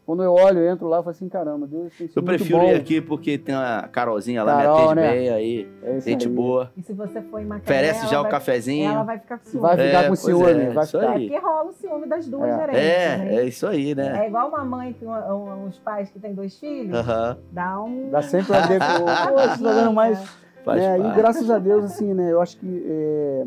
quando 0.07 0.23
eu 0.23 0.33
olho, 0.33 0.59
eu 0.59 0.71
entro 0.73 0.87
lá, 0.89 0.99
eu 0.99 1.03
falo 1.03 1.11
assim, 1.13 1.29
caramba, 1.29 1.67
Deus 1.67 1.93
tem 1.97 2.07
sido 2.09 2.19
Eu 2.19 2.23
muito 2.23 2.37
prefiro 2.39 2.59
bom. 2.61 2.67
ir 2.67 2.75
aqui 2.75 3.01
porque 3.01 3.39
tem 3.39 3.55
a 3.55 3.89
Carolzinha 3.91 4.43
lá, 4.45 4.57
Carol, 4.59 4.77
me 4.77 4.83
atende 4.85 4.95
né? 5.01 5.13
bem 5.13 5.29
aí. 5.31 5.69
É 5.83 6.01
Gente 6.01 6.29
aí. 6.29 6.33
boa. 6.35 6.71
E 6.77 6.83
se 6.83 6.93
você 6.93 7.23
for 7.23 7.41
em 7.41 7.45
Macaé, 7.47 7.63
Oferece 7.63 8.07
já 8.09 8.19
o 8.21 8.23
vai- 8.23 8.31
cafezinho. 8.33 8.93
Ela 8.93 9.03
vai 9.03 9.19
ficar 9.19 9.39
com 9.39 9.45
ciúme. 9.47 9.63
Vai 9.63 9.77
ficar 9.79 10.05
É, 10.05 10.09
com 10.09 10.17
ciúme, 10.17 10.51
é, 10.51 10.71
vai 10.71 10.85
isso 10.85 10.99
ficar. 11.01 11.11
aí. 11.13 11.29
Porque 11.31 11.47
rola 11.47 11.71
o 11.71 11.73
ciúme 11.73 12.07
das 12.07 12.29
duas 12.29 12.49
É. 12.51 12.57
gerentes, 12.57 12.75
né? 12.75 13.35
É, 13.35 13.37
é 13.37 13.45
isso 13.45 13.67
aí, 13.67 13.95
né? 13.95 14.25
É 14.25 14.29
igual 14.29 14.49
uma 14.49 14.65
mãe 14.65 14.93
que 14.93 15.07
um- 15.07 15.65
uns 15.67 15.79
pais 15.79 16.11
que 16.11 16.19
têm 16.19 16.35
dois 16.35 16.59
filhos, 16.59 16.95
Aham. 16.95 17.39
dá 17.51 17.81
um. 17.81 18.11
Dá 18.11 18.21
sempre 18.23 18.55
a 18.57 18.61
ver 18.67 18.79
com, 18.81 18.85
poxa, 19.35 19.49
tá 19.49 19.73
dando 19.73 19.93
mais... 19.93 20.19
Faz 20.65 20.81
né? 20.81 20.99
E 20.99 21.15
graças 21.15 21.51
a 21.51 21.59
Deus, 21.59 21.85
assim, 21.85 22.15
né, 22.15 22.33
eu 22.33 22.41
acho 22.41 22.57
que, 22.57 22.87
é, 22.89 23.45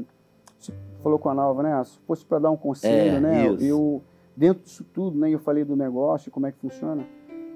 você 0.59 0.71
falou 1.01 1.17
com 1.17 1.29
a 1.29 1.33
Nalva, 1.33 1.63
né, 1.63 1.83
se 1.83 1.97
fosse 2.05 2.23
para 2.23 2.37
dar 2.37 2.51
um 2.51 2.55
conselho, 2.57 3.17
É, 3.17 3.19
né, 3.19 3.47
isso. 3.47 3.63
eu, 3.63 4.01
dentro 4.37 4.63
disso 4.63 4.85
tudo, 4.93 5.17
né, 5.17 5.29
eu 5.31 5.39
falei 5.39 5.65
do 5.65 5.75
negócio, 5.75 6.31
como 6.31 6.45
é 6.45 6.51
que 6.51 6.59
funciona, 6.59 7.03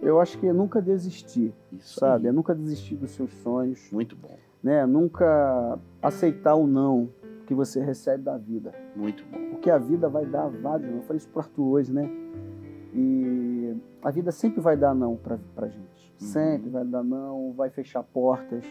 eu 0.01 0.19
acho 0.19 0.37
que 0.39 0.47
é 0.47 0.51
nunca 0.53 0.81
desistir, 0.81 1.53
Isso 1.71 1.99
sabe? 1.99 2.25
É 2.25 2.29
aí. 2.31 2.35
nunca 2.35 2.55
desistir 2.55 2.95
dos 2.95 3.11
seus 3.11 3.31
sonhos, 3.35 3.87
Muito 3.91 4.15
bom. 4.15 4.35
né, 4.63 4.85
nunca 4.85 5.77
aceitar 6.01 6.55
o 6.55 6.65
não 6.65 7.07
que 7.45 7.53
você 7.53 7.81
recebe 7.81 8.23
da 8.23 8.37
vida. 8.37 8.73
Muito 8.95 9.23
bom. 9.31 9.37
Porque 9.51 9.69
a 9.69 9.77
vida 9.77 10.07
vai 10.09 10.25
dar 10.25 10.47
vários. 10.47 10.89
Eu 10.89 11.01
falei 11.01 11.17
isso 11.17 11.27
pro 11.29 11.41
Arthur 11.41 11.63
hoje, 11.67 11.91
né? 11.93 12.09
E 12.93 13.75
a 14.01 14.09
vida 14.09 14.31
sempre 14.31 14.61
vai 14.61 14.77
dar 14.77 14.93
não 14.95 15.15
pra, 15.17 15.37
pra 15.53 15.67
gente. 15.67 16.13
Uhum. 16.21 16.27
Sempre 16.27 16.69
vai 16.69 16.85
dar 16.85 17.03
não, 17.03 17.53
vai 17.53 17.69
fechar 17.69 18.03
portas. 18.03 18.63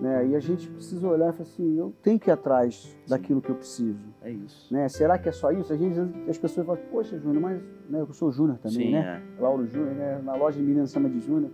Né? 0.00 0.28
E 0.28 0.36
a 0.36 0.40
gente 0.40 0.68
precisa 0.68 1.06
olhar 1.06 1.28
e 1.28 1.32
falar 1.32 1.48
assim, 1.48 1.78
eu 1.78 1.92
tenho 2.02 2.18
que 2.18 2.28
ir 2.28 2.32
atrás 2.32 2.96
daquilo 3.06 3.40
que 3.40 3.50
eu 3.50 3.54
preciso. 3.54 4.04
É 4.20 4.30
isso. 4.30 4.72
Né? 4.72 4.88
Será 4.88 5.16
que 5.16 5.28
é 5.28 5.32
só 5.32 5.52
isso? 5.52 5.72
A 5.72 5.76
gente, 5.76 5.98
as 6.28 6.38
pessoas 6.38 6.66
falam, 6.66 6.82
poxa, 6.90 7.18
Júnior, 7.18 7.40
mas 7.40 7.62
né, 7.88 8.00
eu 8.00 8.12
sou 8.12 8.32
Júnior 8.32 8.58
também, 8.58 8.86
Sim, 8.86 8.92
né? 8.92 9.22
é. 9.38 9.40
Lauro 9.40 9.66
Júnior, 9.66 9.94
né? 9.94 10.20
Na 10.24 10.34
loja 10.34 10.58
de 10.58 10.64
meninas 10.64 10.90
chama 10.90 11.08
de 11.08 11.20
Júnior. 11.20 11.52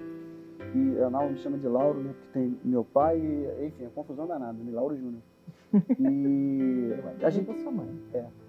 E 0.74 1.02
a 1.02 1.09
Nau 1.10 1.31
me 1.31 1.39
chama 1.39 1.56
de 1.56 1.66
Lauro, 1.66 2.01
né? 2.01 2.12
Porque 2.12 2.28
tem 2.32 2.59
meu 2.65 2.85
pai, 2.85 3.19
e, 3.19 3.66
enfim, 3.66 3.85
é 3.85 3.89
confusão 3.94 4.27
danada, 4.27 4.56
né? 4.62 4.70
Lauro 4.73 4.97
Júnior. 4.97 5.23
E 5.98 7.24
a 7.24 7.31
gente, 7.31 7.60
sua 7.60 7.73
mãe. 7.73 7.89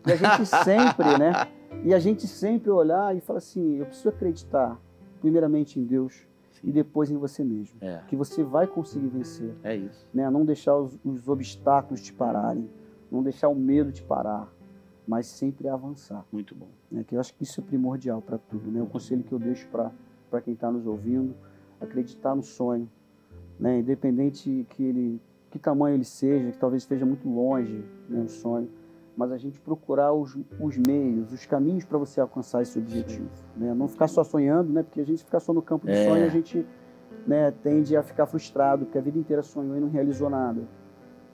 e 0.05 0.11
a 0.11 0.15
gente 0.15 0.45
sempre, 0.45 1.17
né? 1.17 1.31
E 1.83 1.93
a 1.93 1.99
gente 1.99 2.27
sempre 2.27 2.69
olhar 2.69 3.15
e 3.15 3.21
falar 3.21 3.39
assim, 3.39 3.77
eu 3.77 3.85
preciso 3.85 4.09
acreditar 4.09 4.79
primeiramente 5.19 5.79
em 5.79 5.83
Deus 5.83 6.13
Sim. 6.13 6.28
E 6.63 6.71
depois 6.71 7.09
em 7.09 7.17
você 7.17 7.43
mesmo. 7.43 7.77
É, 7.81 8.01
Que 8.07 8.15
você 8.15 8.43
vai 8.43 8.67
conseguir 8.67 9.07
vencer, 9.07 9.53
é 9.63 9.75
isso. 9.75 10.07
né? 10.13 10.29
Não 10.29 10.43
deixar 10.45 10.77
os, 10.77 10.97
os 11.03 11.27
obstáculos 11.27 12.01
te 12.01 12.13
pararem, 12.13 12.69
não 13.11 13.23
deixar 13.23 13.49
o 13.49 13.55
medo 13.55 13.91
te 13.91 14.03
parar, 14.03 14.51
mas 15.07 15.25
sempre 15.25 15.67
avançar. 15.67 16.25
Muito 16.31 16.53
bom. 16.53 16.67
Né? 16.91 17.03
Que 17.03 17.15
eu 17.15 17.19
acho 17.19 17.33
que 17.35 17.43
isso 17.43 17.59
é 17.61 17.63
primordial 17.63 18.21
para 18.21 18.37
tudo, 18.37 18.69
né? 18.71 18.81
O 18.81 18.85
conselho 18.85 19.23
que 19.23 19.31
eu 19.31 19.39
deixo 19.39 19.67
para 19.69 20.41
quem 20.41 20.53
está 20.53 20.71
nos 20.71 20.85
ouvindo, 20.85 21.33
acreditar 21.81 22.35
no 22.35 22.43
sonho, 22.43 22.89
né? 23.59 23.79
Independente 23.79 24.65
que 24.69 24.83
ele, 24.83 25.21
que 25.49 25.57
tamanho 25.57 25.95
ele 25.95 26.05
seja, 26.05 26.51
que 26.51 26.57
talvez 26.57 26.83
esteja 26.83 27.05
muito 27.05 27.27
longe, 27.27 27.83
né, 28.07 28.21
o 28.21 28.29
sonho, 28.29 28.69
mas 29.19 29.33
a 29.33 29.37
gente 29.37 29.59
procurar 29.59 30.13
os, 30.13 30.33
os 30.57 30.77
meios, 30.77 31.33
os 31.33 31.45
caminhos 31.45 31.83
para 31.83 31.97
você 31.97 32.21
alcançar 32.21 32.61
esse 32.61 32.79
objetivo, 32.79 33.27
né? 33.57 33.73
Não 33.73 33.85
ficar 33.89 34.07
só 34.07 34.23
sonhando, 34.23 34.71
né? 34.71 34.81
Porque 34.81 35.01
a 35.01 35.05
gente 35.05 35.25
ficar 35.25 35.41
só 35.41 35.51
no 35.51 35.61
campo 35.61 35.85
do 35.85 35.91
É. 35.91 36.05
sonho, 36.05 36.23
a 36.25 36.29
gente, 36.29 36.65
né, 37.27 37.51
tende 37.61 37.97
a 37.97 38.01
ficar 38.01 38.25
frustrado, 38.27 38.85
porque 38.85 38.97
a 38.97 39.01
vida 39.01 39.19
inteira 39.19 39.43
sonhou 39.43 39.75
e 39.75 39.81
não 39.81 39.89
realizou 39.89 40.29
nada, 40.29 40.61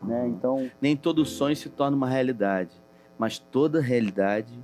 né? 0.01 0.27
Então, 0.27 0.67
Nem 0.81 0.97
todo 0.97 1.23
sonho 1.25 1.55
se 1.55 1.69
torna 1.69 1.95
uma 1.95 2.09
realidade, 2.09 2.71
mas 3.19 3.37
toda 3.37 3.79
realidade 3.79 4.59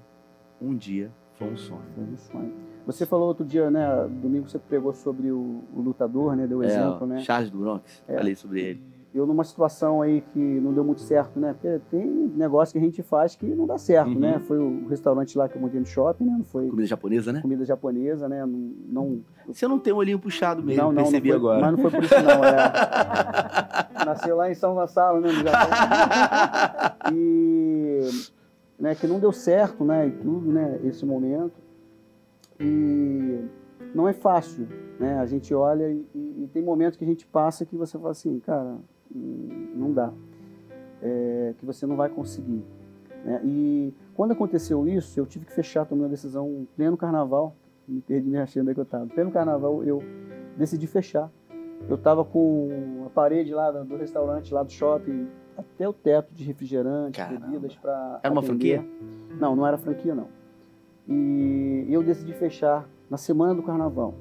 um 0.60 0.76
dia 0.76 1.12
foi 1.36 1.48
um 1.52 1.58
sonho. 1.58 1.86
Foi 1.94 2.04
um 2.04 2.18
sonho. 2.18 2.54
Você 2.88 3.06
falou 3.06 3.28
outro 3.28 3.46
dia, 3.46 3.70
né? 3.70 3.86
Domingo 4.20 4.50
você 4.50 4.58
pregou 4.58 4.94
sobre 4.96 5.32
o, 5.32 5.62
o 5.76 5.80
lutador, 5.80 6.36
né? 6.36 6.48
Deu 6.48 6.64
É, 6.64 6.66
exemplo, 6.66 7.06
né? 7.06 7.20
Charles 7.20 7.52
Duronx, 7.52 8.04
É. 8.08 8.18
falei 8.18 8.34
sobre 8.34 8.62
ele. 8.62 8.84
Eu 9.14 9.26
numa 9.26 9.44
situação 9.44 10.02
aí 10.02 10.22
que 10.22 10.40
não 10.40 10.74
deu 10.74 10.86
muito 10.86 11.02
certo, 11.02 11.38
né? 11.38 11.54
Porque 11.54 11.82
tem 11.90 12.06
negócio 12.36 12.72
que 12.72 12.80
a 12.80 12.82
gente 12.82 13.04
faz 13.04 13.36
que 13.36 13.46
não 13.46 13.68
dá 13.68 13.78
certo, 13.78 14.12
Uhum. 14.12 14.20
né? 14.20 14.40
Foi 14.40 14.58
o 14.58 14.88
restaurante 14.88 15.38
lá 15.38 15.50
que 15.50 15.58
eu 15.58 15.62
montei 15.62 15.80
no 15.82 15.86
shopping, 15.86 16.24
né? 16.24 16.36
Não 16.38 16.46
foi 16.46 16.70
Comida 16.70 16.88
japonesa, 16.88 17.34
né? 17.34 17.42
comida 17.42 17.66
japonesa, 17.66 18.30
né? 18.30 18.46
Não, 18.46 18.72
não, 18.88 19.22
Você 19.48 19.68
não 19.68 19.78
tem 19.78 19.92
um 19.92 19.98
olhinho 19.98 20.18
puxado 20.18 20.64
mesmo, 20.64 20.82
não, 20.82 20.92
não, 20.94 21.04
percebi 21.04 21.30
não 21.30 21.40
foi, 21.40 21.50
agora. 21.50 21.62
Mas 21.62 21.72
não 21.72 21.80
foi 21.80 21.92
por 21.92 22.04
isso 22.06 22.16
não, 22.24 22.46
é. 22.46 24.06
Nasceu 24.06 24.36
lá 24.36 24.50
em 24.50 24.56
São 24.56 24.76
Gonçalo, 24.76 25.20
né? 25.20 25.28
No 25.28 25.44
Japão. 25.44 25.70
E 27.14 28.10
né, 28.80 28.96
que 28.96 29.06
não 29.08 29.20
deu 29.20 29.32
certo, 29.32 29.84
né? 29.84 30.08
E 30.08 30.12
tudo, 30.12 30.52
né? 30.52 30.80
Esse 30.84 31.06
momento. 31.06 31.54
E 32.60 33.44
não 33.94 34.08
é 34.08 34.14
fácil, 34.14 34.68
né? 35.00 35.20
A 35.20 35.26
gente 35.26 35.54
olha 35.54 35.90
e, 35.92 36.06
e, 36.16 36.50
tem 36.54 36.64
momentos 36.64 36.98
que 36.98 37.04
a 37.04 37.08
gente 37.08 37.26
passa 37.28 37.66
que 37.66 37.76
você 37.76 37.98
fala 37.98 38.12
assim, 38.12 38.40
cara, 38.40 38.78
não 39.16 39.92
dá, 39.92 40.12
é, 41.02 41.54
que 41.58 41.66
você 41.66 41.86
não 41.86 41.96
vai 41.96 42.10
conseguir. 42.10 42.64
Né? 43.26 43.42
E 43.44 43.94
quando 44.16 44.32
aconteceu 44.32 44.88
isso, 44.88 45.20
eu 45.20 45.26
tive 45.26 45.46
que 45.46 45.54
fechar, 45.54 45.86
tomei 45.86 46.04
uma 46.04 46.10
decisão 46.10 46.68
pleno 46.76 46.98
carnaval, 46.98 47.56
me 47.88 48.02
perdi 48.02 48.30
me 48.30 48.38
achando 48.38 48.70
aí 48.70 48.74
que 48.74 48.80
eu 48.80 48.84
estava. 48.84 49.06
Pleno 49.08 49.32
carnaval, 49.32 49.84
eu 49.84 50.02
decidi 50.58 50.88
fechar. 50.88 51.30
Eu 51.90 51.96
estava 51.96 52.24
com 52.24 53.04
a 53.06 53.10
parede 53.10 53.54
lá 53.54 53.72
do 53.72 53.98
restaurante, 53.98 54.54
lá 54.54 54.62
do 54.64 54.72
shopping, 54.72 55.28
até 55.58 55.88
o 55.90 55.94
teto 55.94 56.34
de 56.34 56.44
refrigerante, 56.44 57.18
Caramba. 57.18 57.48
bebidas 57.48 57.76
para. 57.76 58.20
Era 58.24 58.32
uma 58.32 58.44
franquia? 58.44 58.86
Não, 59.40 59.56
não 59.56 59.66
era 59.66 59.78
franquia, 59.78 60.14
não. 60.14 60.28
E 61.08 61.88
eu 61.90 62.04
decidi 62.04 62.34
fechar 62.34 62.88
na 63.10 63.18
semana 63.18 63.56
do 63.56 63.64
carnaval. 63.64 64.14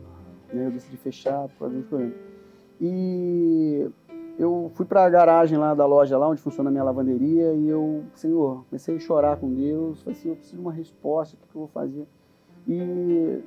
né? 0.52 0.66
Eu 0.66 0.70
decidi 0.70 0.96
fechar 0.96 1.48
por 1.58 1.66
alguns 1.66 1.84
problemas. 1.86 2.14
E 2.80 3.88
eu 4.40 4.70
fui 4.74 4.86
para 4.86 5.04
a 5.04 5.10
garagem 5.10 5.58
lá 5.58 5.74
da 5.74 5.84
loja, 5.84 6.16
lá 6.16 6.26
onde 6.28 6.40
funciona 6.40 6.70
a 6.70 6.72
minha 6.72 6.82
lavanderia, 6.84 7.52
e 7.52 7.68
eu, 7.68 8.02
Senhor, 8.14 8.64
comecei 8.70 8.96
a 8.96 8.98
chorar 8.98 9.36
com 9.36 9.52
Deus. 9.52 10.00
Falei 10.02 10.18
assim: 10.18 10.28
eu 10.30 10.36
preciso 10.36 10.56
de 10.56 10.62
uma 10.62 10.72
resposta, 10.72 11.36
o 11.36 11.38
que 11.38 11.54
eu 11.54 11.60
vou 11.60 11.68
fazer? 11.68 12.06
E 12.66 13.38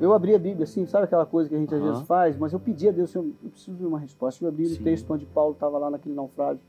eu 0.00 0.12
abri 0.14 0.34
a 0.34 0.38
Bíblia, 0.38 0.64
assim, 0.64 0.86
sabe 0.86 1.04
aquela 1.04 1.26
coisa 1.26 1.48
que 1.50 1.54
a 1.54 1.58
gente 1.58 1.74
às 1.74 1.82
vezes 1.82 2.02
faz? 2.02 2.36
Mas 2.38 2.52
eu 2.52 2.58
pedi 2.60 2.88
a 2.88 2.92
Deus, 2.92 3.10
Senhor, 3.10 3.26
eu 3.44 3.50
preciso 3.50 3.76
de 3.76 3.84
uma 3.84 3.98
resposta. 3.98 4.42
Eu 4.44 4.48
abri 4.48 4.66
Sim. 4.66 4.80
o 4.80 4.84
texto 4.84 5.12
onde 5.12 5.26
Paulo 5.26 5.52
estava 5.52 5.76
lá 5.78 5.90
naquele 5.90 6.14
naufrágio. 6.14 6.60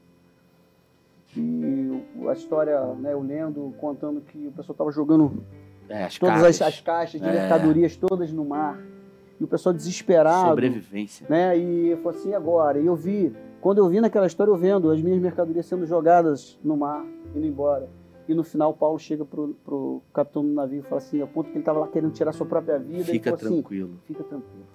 E 1.36 2.04
a 2.30 2.34
história, 2.34 2.80
né, 2.96 3.14
eu 3.14 3.22
lendo, 3.22 3.74
contando 3.80 4.22
que 4.22 4.48
o 4.48 4.52
pessoal 4.52 4.74
estava 4.74 4.92
jogando 4.92 5.44
É, 5.90 6.04
as 6.06 6.18
todas 6.20 6.36
cartas, 6.36 6.62
as, 6.62 6.68
as 6.68 6.82
caixas 6.82 7.22
de 7.22 7.28
É. 7.28 7.32
mercadorias 7.34 7.96
todas 7.96 8.32
no 8.32 8.46
mar. 8.46 8.78
E 9.40 9.44
o 9.44 9.48
pessoal 9.48 9.74
desesperado. 9.74 10.50
sobrevivência. 10.50 11.26
Né? 11.30 11.58
E 11.58 11.88
eu 11.90 11.98
falei 11.98 12.20
assim, 12.20 12.30
"E 12.30 12.36
agora? 12.36 12.80
E 12.80 12.86
eu 12.86 12.96
vi, 12.96 13.36
quando 13.64 13.78
eu 13.78 13.88
vi 13.88 14.02
naquela 14.02 14.28
história, 14.28 14.52
eu 14.52 14.58
vendo 14.58 14.92
as 14.92 15.02
minhas 15.02 15.22
mercadorias 15.22 15.66
sendo 15.66 15.86
jogadas 15.86 16.60
no 16.62 16.76
mar, 16.76 17.06
indo 17.34 17.48
embora. 17.48 17.88
E 18.28 18.34
no 18.34 18.44
final, 18.44 18.74
Paulo 18.74 19.00
chega 19.00 19.24
pro, 19.24 19.56
pro 19.64 20.02
capitão 20.14 20.44
do 20.44 20.52
navio 20.52 20.80
e 20.80 20.84
fala 20.84 20.98
assim, 20.98 21.22
a 21.22 21.28
ponto 21.28 21.46
que 21.46 21.54
ele 21.54 21.60
estava 21.60 21.80
lá 21.80 21.88
querendo 21.88 22.12
tirar 22.12 22.34
sua 22.34 22.46
própria 22.46 22.78
vida. 22.78 23.06
Fica 23.06 23.34
assim, 23.34 23.46
tranquilo. 23.46 23.98
fica 24.04 24.22
tranquilo. 24.22 24.66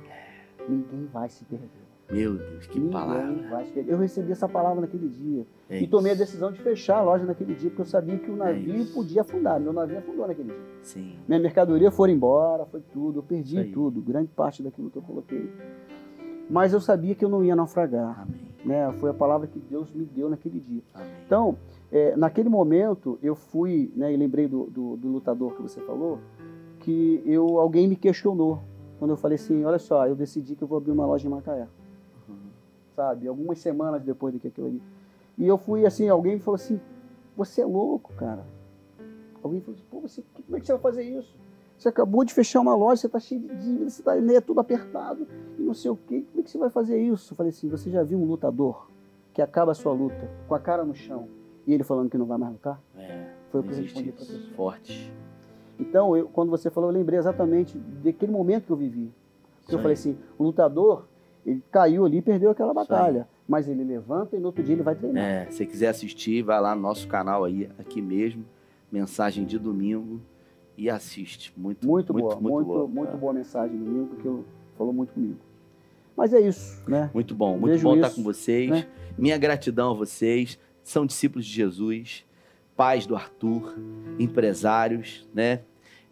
Ninguém 0.66 1.05
vai 1.12 1.28
se 1.28 1.44
perder. 1.44 1.69
Meu 2.10 2.39
Deus, 2.39 2.66
que 2.66 2.78
Ninguém 2.78 2.93
palavra. 2.93 3.48
vai 3.51 3.66
se 3.66 3.73
perder. 3.73 3.93
Eu 3.93 3.98
recebi 3.98 4.32
essa 4.32 4.48
palavra 4.48 4.81
naquele 4.81 5.06
dia. 5.06 5.47
É 5.69 5.82
e 5.82 5.86
tomei 5.86 6.12
a 6.12 6.15
decisão 6.15 6.51
de 6.51 6.59
fechar 6.59 6.97
a 6.97 7.02
loja 7.02 7.27
naquele 7.27 7.55
dia, 7.55 7.69
porque 7.69 7.82
eu 7.82 7.86
sabia 7.86 8.16
que 8.19 8.31
o 8.31 8.36
navio 8.36 8.74
isso. 8.74 8.94
podia 8.94 9.20
afundar. 9.20 9.60
Meu 9.60 9.74
navio 9.74 9.98
afundou 9.98 10.27
naquele 10.27 10.48
dia. 10.48 10.65
Sim. 10.81 11.19
Minha 11.28 11.40
mercadoria 11.40 11.90
foi 11.90 12.10
embora, 12.10 12.65
foi 12.65 12.81
tudo. 12.90 13.19
Eu 13.19 13.23
perdi 13.23 13.65
tudo, 13.65 14.01
grande 14.01 14.31
parte 14.31 14.62
daquilo 14.62 14.89
que 14.89 14.97
eu 14.97 15.02
coloquei. 15.02 15.52
Mas 16.48 16.73
eu 16.73 16.81
sabia 16.81 17.15
que 17.15 17.23
eu 17.23 17.28
não 17.28 17.44
ia 17.44 17.55
naufragar. 17.55 18.23
Amém. 18.23 18.48
Né? 18.65 18.91
Foi 19.01 19.11
a 19.11 19.15
palavra 19.15 19.47
que 19.47 19.59
Deus 19.59 19.93
me 19.93 20.05
deu 20.05 20.29
naquele 20.29 20.59
dia. 20.59 20.83
Amém. 20.95 21.09
Então, 21.25 21.57
é, 21.93 22.17
naquele 22.17 22.49
momento, 22.49 23.19
eu 23.23 23.35
fui, 23.35 23.93
né, 23.95 24.13
e 24.13 24.17
lembrei 24.17 24.49
do, 24.49 24.65
do, 24.65 24.97
do 24.97 25.09
lutador 25.09 25.55
que 25.55 25.63
você 25.63 25.81
falou, 25.81 26.19
que 26.81 27.23
eu, 27.25 27.59
alguém 27.59 27.87
me 27.87 27.97
questionou. 27.97 28.61
Quando 28.99 29.13
eu 29.13 29.17
falei 29.17 29.37
assim, 29.37 29.65
olha 29.65 29.79
só, 29.79 30.07
eu 30.07 30.17
decidi 30.17 30.57
que 30.57 30.63
eu 30.63 30.69
vou 30.69 30.79
abrir 30.79 30.91
uma 30.91 31.07
loja 31.07 31.27
em 31.27 31.31
Macaé. 31.31 31.69
Uhum. 32.29 32.51
Sabe? 32.97 33.29
Algumas 33.29 33.59
semanas 33.59 34.03
depois 34.03 34.35
do 34.35 34.41
que 34.41 34.49
aquilo 34.49 34.67
ali. 34.67 34.83
E 35.37 35.47
eu 35.47 35.57
fui 35.57 35.87
assim, 35.87 36.09
alguém 36.09 36.35
me 36.35 36.41
falou 36.41 36.57
assim, 36.57 36.81
você 37.37 37.63
é 37.63 37.67
louco, 37.67 38.13
cara. 38.15 38.45
Alguém 39.43 39.61
falou 39.61 39.77
assim, 39.77 39.87
pô, 39.89 40.01
você, 40.01 40.25
como 40.47 40.57
é 40.57 40.61
que 40.61 40.67
você 40.67 40.73
vai 40.73 40.83
fazer 40.83 41.03
isso? 41.05 41.37
Você 41.79 41.89
acabou 41.89 42.25
de 42.25 42.35
fechar 42.35 42.61
uma 42.61 42.75
loja, 42.75 43.03
você 43.03 43.07
está 43.07 43.21
cheio 43.21 43.41
de 43.41 43.55
dívida, 43.55 43.89
você 43.89 44.01
está 44.01 44.17
né, 44.17 44.41
tudo 44.41 44.59
apertado 44.59 45.29
e 45.57 45.63
não 45.63 45.73
sei 45.73 45.93
o 45.93 45.97
quê. 45.97 46.25
Como 46.29 46.41
é 46.41 46.43
que 46.43 46.51
você 46.51 46.59
vai 46.59 46.71
fazer 46.71 47.01
isso? 47.01 47.33
Eu 47.33 47.37
falei 47.37 47.51
assim, 47.51 47.69
você 47.69 47.89
já 47.89 48.03
viu 48.03 48.19
um 48.19 48.25
lutador 48.25 48.91
que 49.33 49.41
acaba 49.41 49.71
a 49.71 49.75
sua 49.77 49.93
luta 49.93 50.29
com 50.49 50.55
a 50.57 50.59
cara 50.59 50.85
no 50.85 50.93
chão 50.93 51.29
e 51.65 51.73
ele 51.73 51.85
falando 51.85 52.11
que 52.11 52.19
não 52.19 52.27
vai 52.27 52.37
mais 52.37 52.53
lutar? 52.53 52.83
É, 52.97 53.29
Foi 53.53 53.61
o 53.61 53.63
que 53.63 53.73
eu 53.73 53.77
respondi 53.77 54.11
para 54.11 54.27
pessoa. 54.27 54.41
Forte. 54.57 55.13
Então, 55.79 56.17
eu, 56.17 56.29
quando 56.29 56.51
você 56.51 56.69
falou, 56.69 56.91
eu 56.91 56.95
lembrei 56.95 57.17
exatamente 57.17 57.79
daquele 57.79 58.33
momento 58.33 58.65
que 58.65 58.73
eu 58.73 58.77
vivi. 58.77 59.13
Porque 59.61 59.77
eu 59.77 59.79
falei 59.79 59.95
assim, 59.95 60.19
o 60.37 60.43
lutador, 60.43 61.07
ele 61.47 61.63
caiu 61.71 62.05
ali 62.05 62.17
e 62.17 62.23
perdeu 62.23 62.51
aquela 62.51 62.75
batalha. 62.75 63.29
Mas 63.47 63.69
ele 63.69 63.85
levanta 63.85 64.37
e 64.37 64.41
no 64.41 64.47
outro 64.47 64.65
dia 64.65 64.75
ele 64.75 64.83
vai 64.83 64.97
treinar. 64.97 65.23
É, 65.23 65.47
se 65.47 65.59
você 65.59 65.67
quiser 65.67 65.89
assistir, 65.89 66.43
vai 66.43 66.61
lá 66.61 66.75
no 66.75 66.83
nosso 66.83 67.07
canal 67.07 67.45
aí, 67.45 67.71
aqui 67.79 68.03
mesmo, 68.03 68.45
mensagem 68.91 69.45
de 69.45 69.59
domingo 69.59 70.21
e 70.79 70.89
assiste. 70.89 71.53
Muito, 71.57 71.87
Muito, 71.87 72.13
muito, 72.13 72.25
boa, 72.25 72.41
muito, 72.41 72.55
muito, 72.55 72.67
boa. 72.67 72.87
muito 72.89 73.13
É. 73.15 73.17
boa 73.17 73.33
mensagem 73.35 73.77
domingo, 73.77 74.07
porque 74.15 74.27
eu- 74.29 74.45
falou 74.79 74.93
muito 74.93 75.13
comigo. 75.13 75.37
Mas 76.17 76.33
é 76.33 76.41
isso, 76.41 76.83
né? 76.89 77.11
Muito 77.13 77.35
bom, 77.35 77.59
muito 77.59 77.73
Vejo 77.73 77.83
bom 77.85 77.95
estar 77.97 78.07
isso, 78.09 78.17
com 78.17 78.23
vocês. 78.23 78.71
né? 78.71 78.87
Minha 79.19 79.37
gratidão 79.37 79.91
a 79.91 79.95
vocês. 79.95 80.59
São 80.83 81.05
discípulos 81.05 81.45
de 81.45 81.53
Jesus, 81.53 82.25
pais 82.77 83.07
do 83.07 83.15
Arthur, 83.15 83.75
empresários, 84.19 85.29
né? 85.35 85.61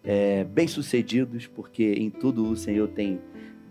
É, 0.05 0.45
bem-sucedidos, 0.45 1.47
porque 1.47 1.95
em 1.95 2.11
tudo 2.11 2.49
o 2.49 2.57
Senhor 2.57 2.89
tem 2.89 3.21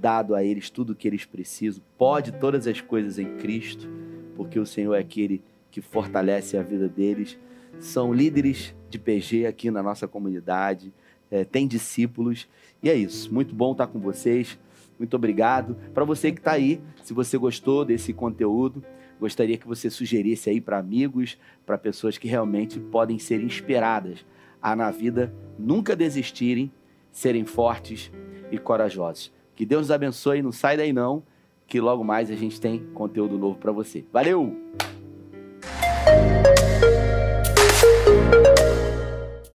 dado 0.01 0.35
a 0.35 0.43
eles 0.43 0.69
tudo 0.69 0.91
o 0.91 0.95
que 0.95 1.07
eles 1.07 1.25
precisam. 1.25 1.81
Pode 1.97 2.31
todas 2.33 2.67
as 2.67 2.81
coisas 2.81 3.17
em 3.17 3.37
Cristo, 3.37 3.87
porque 4.35 4.59
o 4.59 4.65
Senhor 4.65 4.93
é 4.95 4.99
aquele 4.99 5.41
que 5.71 5.81
fortalece 5.81 6.57
a 6.57 6.61
vida 6.61 6.87
deles. 6.89 7.37
São 7.79 8.13
líderes 8.13 8.75
de 8.89 8.97
PG 8.97 9.45
aqui 9.45 9.69
na 9.69 9.83
nossa 9.83 10.07
comunidade, 10.07 10.93
é, 11.29 11.43
tem 11.43 11.67
discípulos, 11.67 12.47
e 12.81 12.89
é 12.89 12.95
isso. 12.95 13.33
Muito 13.33 13.53
bom 13.53 13.71
estar 13.71 13.87
com 13.87 13.99
vocês. 13.99 14.57
Muito 14.97 15.15
obrigado. 15.15 15.75
Para 15.93 16.05
você 16.05 16.31
que 16.31 16.39
está 16.39 16.53
aí, 16.53 16.81
se 17.03 17.13
você 17.13 17.37
gostou 17.37 17.83
desse 17.83 18.13
conteúdo, 18.13 18.83
gostaria 19.19 19.57
que 19.57 19.67
você 19.67 19.89
sugerisse 19.89 20.49
aí 20.49 20.61
para 20.61 20.77
amigos, 20.77 21.37
para 21.65 21.77
pessoas 21.77 22.17
que 22.17 22.27
realmente 22.27 22.79
podem 22.79 23.19
ser 23.19 23.41
inspiradas 23.41 24.25
a 24.61 24.75
na 24.75 24.89
vida 24.89 25.33
nunca 25.59 25.95
desistirem, 25.95 26.71
serem 27.11 27.45
fortes 27.45 28.11
e 28.51 28.57
corajosos. 28.57 29.31
Que 29.55 29.65
Deus 29.65 29.81
nos 29.81 29.91
abençoe, 29.91 30.41
não 30.41 30.51
sai 30.51 30.75
daí 30.75 30.91
não, 30.91 31.23
que 31.67 31.79
logo 31.79 32.03
mais 32.03 32.31
a 32.31 32.35
gente 32.35 32.59
tem 32.59 32.79
conteúdo 32.93 33.37
novo 33.37 33.57
para 33.57 33.71
você. 33.71 34.03
Valeu! 34.11 34.55